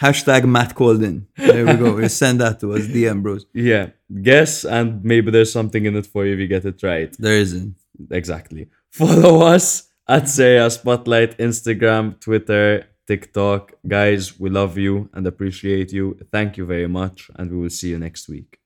hashtag 0.00 0.44
Matt 0.44 0.74
called 0.74 1.02
in. 1.02 1.26
There 1.36 1.66
we 1.66 1.74
go. 1.74 2.08
Send 2.08 2.40
that 2.40 2.58
to 2.60 2.72
us, 2.72 2.86
DM 2.86 3.22
bros. 3.22 3.46
Yeah, 3.52 3.90
guess, 4.22 4.64
and 4.64 5.04
maybe 5.04 5.30
there's 5.30 5.52
something 5.52 5.84
in 5.84 5.94
it 5.96 6.06
for 6.06 6.26
you 6.26 6.34
if 6.34 6.40
you 6.40 6.48
get 6.48 6.64
it 6.64 6.82
right. 6.82 7.14
There 7.18 7.36
isn't. 7.36 7.76
Exactly. 8.10 8.68
Follow 8.90 9.42
us 9.42 9.88
at 10.08 10.28
Serie 10.28 10.58
A 10.58 10.70
Spotlight, 10.70 11.38
Instagram, 11.38 12.18
Twitter, 12.20 12.86
TikTok. 13.06 13.74
Guys, 13.86 14.38
we 14.38 14.50
love 14.50 14.78
you 14.78 15.08
and 15.12 15.26
appreciate 15.26 15.92
you. 15.92 16.18
Thank 16.32 16.56
you 16.56 16.66
very 16.66 16.88
much, 16.88 17.30
and 17.36 17.50
we 17.50 17.58
will 17.58 17.70
see 17.70 17.90
you 17.90 17.98
next 17.98 18.28
week. 18.28 18.63